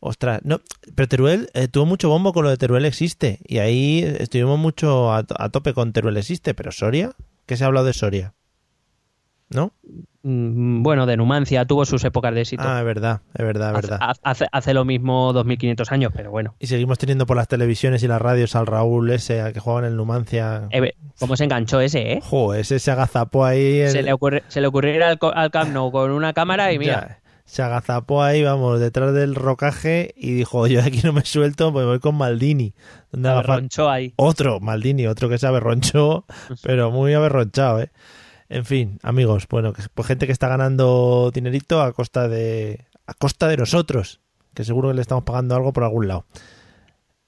Ostras, 0.00 0.40
no, 0.44 0.60
pero 0.94 1.08
Teruel 1.08 1.48
eh, 1.54 1.66
tuvo 1.68 1.86
mucho 1.86 2.10
bombo 2.10 2.32
con 2.34 2.44
lo 2.44 2.50
de 2.50 2.58
Teruel 2.58 2.84
existe. 2.84 3.38
Y 3.46 3.58
ahí 3.58 4.00
estuvimos 4.18 4.58
mucho 4.58 5.12
a, 5.12 5.24
a 5.38 5.48
tope 5.48 5.72
con 5.72 5.92
Teruel 5.92 6.18
existe, 6.18 6.52
pero 6.52 6.72
Soria, 6.72 7.12
¿qué 7.46 7.56
se 7.56 7.64
ha 7.64 7.68
hablado 7.68 7.86
de 7.86 7.94
Soria? 7.94 8.34
¿No? 9.48 9.72
Mm, 10.26 10.82
bueno, 10.82 11.04
de 11.04 11.18
Numancia, 11.18 11.66
tuvo 11.66 11.84
sus 11.84 12.02
épocas 12.02 12.34
de 12.34 12.40
éxito. 12.40 12.62
Ah, 12.66 12.78
es 12.78 12.84
verdad, 12.86 13.20
es 13.34 13.44
verdad, 13.44 13.72
es 13.72 13.78
Hace- 13.78 13.90
verdad. 13.90 14.16
Hace, 14.22 14.46
hace 14.50 14.72
lo 14.74 14.86
mismo 14.86 15.32
2500 15.34 15.92
años, 15.92 16.12
pero 16.16 16.30
bueno. 16.30 16.54
Y 16.58 16.66
seguimos 16.66 16.96
teniendo 16.98 17.26
por 17.26 17.36
las 17.36 17.46
televisiones 17.46 18.02
y 18.02 18.08
las 18.08 18.22
radios 18.22 18.56
al 18.56 18.66
Raúl 18.66 19.10
ese, 19.10 19.42
al 19.42 19.52
que 19.52 19.60
jugaba 19.60 19.80
en 19.86 19.92
el 19.92 19.96
Numancia. 19.96 20.66
Eh, 20.70 20.94
¿Cómo 21.20 21.36
se 21.36 21.44
enganchó 21.44 21.78
ese, 21.80 22.14
eh? 22.14 22.20
Jo, 22.22 22.54
ese 22.54 22.78
se 22.78 22.90
agazapó 22.90 23.44
ahí. 23.44 23.86
Se 23.88 24.02
le, 24.02 24.14
ocurre, 24.14 24.42
se 24.48 24.62
le 24.62 24.66
ocurrió 24.66 24.94
ir 24.94 25.02
al, 25.02 25.18
al 25.34 25.50
Camp 25.50 25.72
Nou 25.72 25.90
con 25.92 26.10
una 26.10 26.32
cámara 26.32 26.72
y 26.72 26.78
mira, 26.78 27.06
Ya, 27.06 27.18
se 27.44 27.62
agazapó 27.62 28.22
ahí, 28.22 28.42
vamos, 28.42 28.80
detrás 28.80 29.12
del 29.12 29.34
rocaje 29.34 30.14
y 30.16 30.32
dijo, 30.32 30.66
yo 30.66 30.80
de 30.80 30.88
aquí 30.88 31.00
no 31.04 31.12
me 31.12 31.22
suelto, 31.26 31.70
pues 31.70 31.84
voy 31.84 31.98
con 32.00 32.14
Maldini. 32.14 32.72
Donde 33.12 33.28
haga 33.28 33.42
falta- 33.42 33.56
ronchó 33.60 33.90
ahí. 33.90 34.14
Otro, 34.16 34.58
Maldini, 34.60 35.06
otro 35.06 35.28
que 35.28 35.36
se 35.36 35.46
aberronchó, 35.46 36.24
pero 36.62 36.90
muy 36.90 37.12
aberronchado, 37.12 37.80
¿eh? 37.82 37.90
En 38.48 38.64
fin, 38.64 38.98
amigos, 39.02 39.46
bueno, 39.48 39.72
que- 39.72 39.82
pues 39.94 40.06
gente 40.08 40.26
que 40.26 40.32
está 40.32 40.48
ganando 40.48 41.30
dinerito 41.32 41.80
a 41.82 41.92
costa 41.92 42.28
de 42.28 42.84
a 43.06 43.14
costa 43.14 43.48
de 43.48 43.56
nosotros, 43.56 44.20
que 44.54 44.64
seguro 44.64 44.88
que 44.88 44.94
le 44.94 45.00
estamos 45.02 45.24
pagando 45.24 45.54
algo 45.54 45.72
por 45.72 45.84
algún 45.84 46.08
lado. 46.08 46.26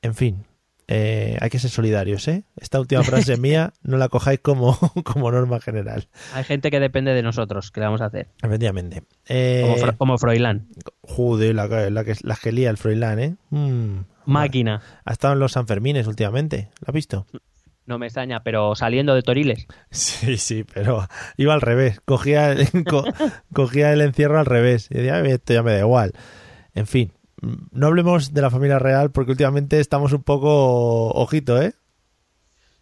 En 0.02 0.14
fin, 0.14 0.44
eh, 0.88 1.36
hay 1.40 1.50
que 1.50 1.58
ser 1.58 1.70
solidarios, 1.70 2.28
¿eh? 2.28 2.44
Esta 2.56 2.78
última 2.80 3.02
frase 3.02 3.36
mía 3.38 3.72
no 3.82 3.96
la 3.96 4.08
cojáis 4.08 4.40
como, 4.40 4.78
como 5.04 5.30
norma 5.32 5.60
general, 5.60 6.08
Hay 6.34 6.44
gente 6.44 6.70
que 6.70 6.80
depende 6.80 7.12
de 7.12 7.22
nosotros, 7.22 7.70
¿qué 7.72 7.80
le 7.80 7.86
vamos 7.86 8.00
a 8.00 8.06
hacer? 8.06 8.28
efectivamente. 8.42 9.02
Eh, 9.28 9.62
Como, 9.64 9.76
Fro- 9.76 9.96
como 9.96 10.18
Froilán. 10.18 10.68
Joder, 11.02 11.54
la, 11.54 11.68
que- 11.68 11.90
la 11.90 12.04
que, 12.04 12.14
la 12.22 12.36
que 12.36 12.52
lía 12.52 12.70
el 12.70 12.76
Froilán, 12.76 13.18
¿eh? 13.18 13.36
Mm. 13.50 14.00
Máquina. 14.26 14.80
Ha 15.04 15.12
estado 15.12 15.34
en 15.34 15.40
los 15.40 15.52
Sanfermines 15.52 16.06
últimamente, 16.06 16.68
¿lo 16.80 16.86
has 16.88 16.94
visto? 16.94 17.26
No 17.86 17.98
me 17.98 18.06
extraña, 18.06 18.42
pero 18.42 18.74
saliendo 18.74 19.14
de 19.14 19.22
Toriles. 19.22 19.66
Sí, 19.90 20.36
sí, 20.38 20.64
pero 20.64 21.06
iba 21.36 21.54
al 21.54 21.60
revés. 21.60 22.00
Cogía 22.04 22.54
co- 22.88 23.04
cogía 23.52 23.92
el 23.92 24.00
encierro 24.00 24.38
al 24.38 24.46
revés. 24.46 24.88
Y 24.90 24.94
decía, 24.98 25.16
"Ay, 25.16 25.30
esto 25.30 25.54
ya 25.54 25.62
me 25.62 25.72
da 25.72 25.78
igual. 25.80 26.12
En 26.74 26.86
fin, 26.86 27.12
mm, 27.42 27.54
no 27.72 27.86
hablemos 27.86 28.34
de 28.34 28.42
la 28.42 28.50
familia 28.50 28.78
real 28.78 29.10
porque 29.12 29.30
últimamente 29.30 29.78
estamos 29.80 30.12
un 30.12 30.22
poco 30.24 31.10
ojito, 31.12 31.60
¿eh? 31.62 31.74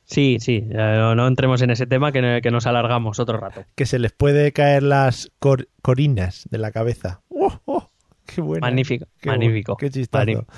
Sí, 0.07 0.37
sí, 0.41 0.61
no, 0.69 1.15
no 1.15 1.27
entremos 1.27 1.63
en 1.63 1.71
ese 1.71 1.87
tema 1.87 2.13
que, 2.13 2.41
que 2.43 2.51
nos 2.51 2.67
alargamos 2.67 3.19
otro 3.19 3.39
rato. 3.39 3.65
Que 3.75 3.87
se 3.87 3.99
les 3.99 4.13
puede 4.13 4.53
caer 4.53 4.83
las 4.83 5.31
cor- 5.39 5.69
corinas 5.81 6.47
de 6.51 6.59
la 6.59 6.73
cabeza. 6.73 7.23
¡Oh, 7.29 7.53
oh! 7.65 7.91
¡Qué 8.27 8.41
bueno! 8.43 8.61
Magnífico, 8.67 9.07
Qué 9.21 9.29
magnífico. 9.31 9.77
¡Qué 9.77 9.91
chistazo! 9.91 10.19
Magnífico. 10.27 10.53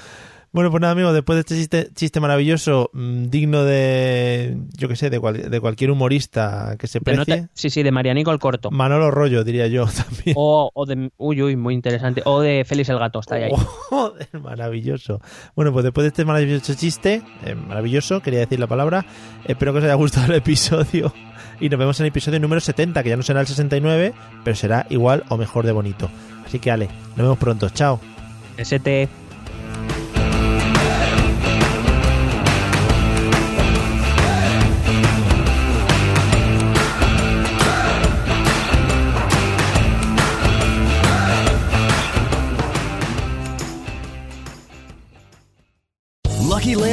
Bueno, 0.57 0.71
pues 0.71 0.81
nada, 0.81 0.93
amigos, 0.95 1.13
después 1.13 1.37
de 1.37 1.41
este 1.41 1.55
chiste, 1.55 1.91
chiste 1.95 2.19
maravilloso, 2.19 2.89
mm, 2.95 3.25
digno 3.27 3.63
de, 3.65 4.57
yo 4.75 4.89
qué 4.89 4.97
sé, 4.97 5.11
de, 5.11 5.21
cual- 5.21 5.51
de 5.51 5.61
cualquier 5.61 5.91
humorista 5.91 6.77
que 6.79 6.87
se 6.87 6.99
precie, 7.03 7.37
nota- 7.43 7.51
sí, 7.53 7.69
sí, 7.69 7.83
de 7.83 7.93
Marianico 7.93 8.33
el 8.33 8.39
Corto. 8.39 8.71
Manolo 8.71 9.11
Rollo, 9.11 9.45
diría 9.45 9.67
yo 9.67 9.85
también. 10.07 10.35
O, 10.35 10.71
o 10.73 10.87
de. 10.87 11.11
Uy, 11.19 11.43
uy, 11.43 11.57
muy 11.57 11.75
interesante. 11.75 12.23
O 12.25 12.41
de 12.41 12.65
Félix 12.65 12.89
el 12.89 12.99
Gato, 12.99 13.21
está 13.21 13.35
ahí. 13.35 13.43
ahí. 13.43 13.51
Joder, 13.91 14.29
maravilloso. 14.43 15.21
Bueno, 15.55 15.75
pues 15.75 15.85
después 15.85 16.05
de 16.05 16.09
este 16.09 16.25
maravilloso 16.25 16.73
chiste, 16.73 17.21
eh, 17.45 17.55
maravilloso, 17.55 18.23
quería 18.23 18.41
decir 18.41 18.59
la 18.59 18.67
palabra, 18.67 19.05
espero 19.45 19.75
que 19.75 19.81
os 19.81 19.85
haya 19.85 19.93
gustado 19.95 20.27
el 20.33 20.39
episodio 20.39 21.13
y 21.61 21.69
nos 21.69 21.79
vemos 21.79 22.01
en 22.01 22.07
el 22.07 22.09
episodio 22.09 22.41
número 22.41 22.63
70, 22.63 23.03
que 23.03 23.11
ya 23.11 23.17
no 23.19 23.23
será 23.23 23.43
el 23.43 23.47
69, 23.47 24.15
pero 24.43 24.57
será 24.57 24.87
igual 24.89 25.23
o 25.29 25.37
mejor 25.37 25.67
de 25.67 25.73
bonito. 25.73 26.09
Así 26.47 26.59
que, 26.61 26.71
Ale, 26.71 26.87
nos 27.11 27.19
vemos 27.19 27.37
pronto. 27.37 27.69
Chao. 27.69 28.01
ST. 28.57 29.07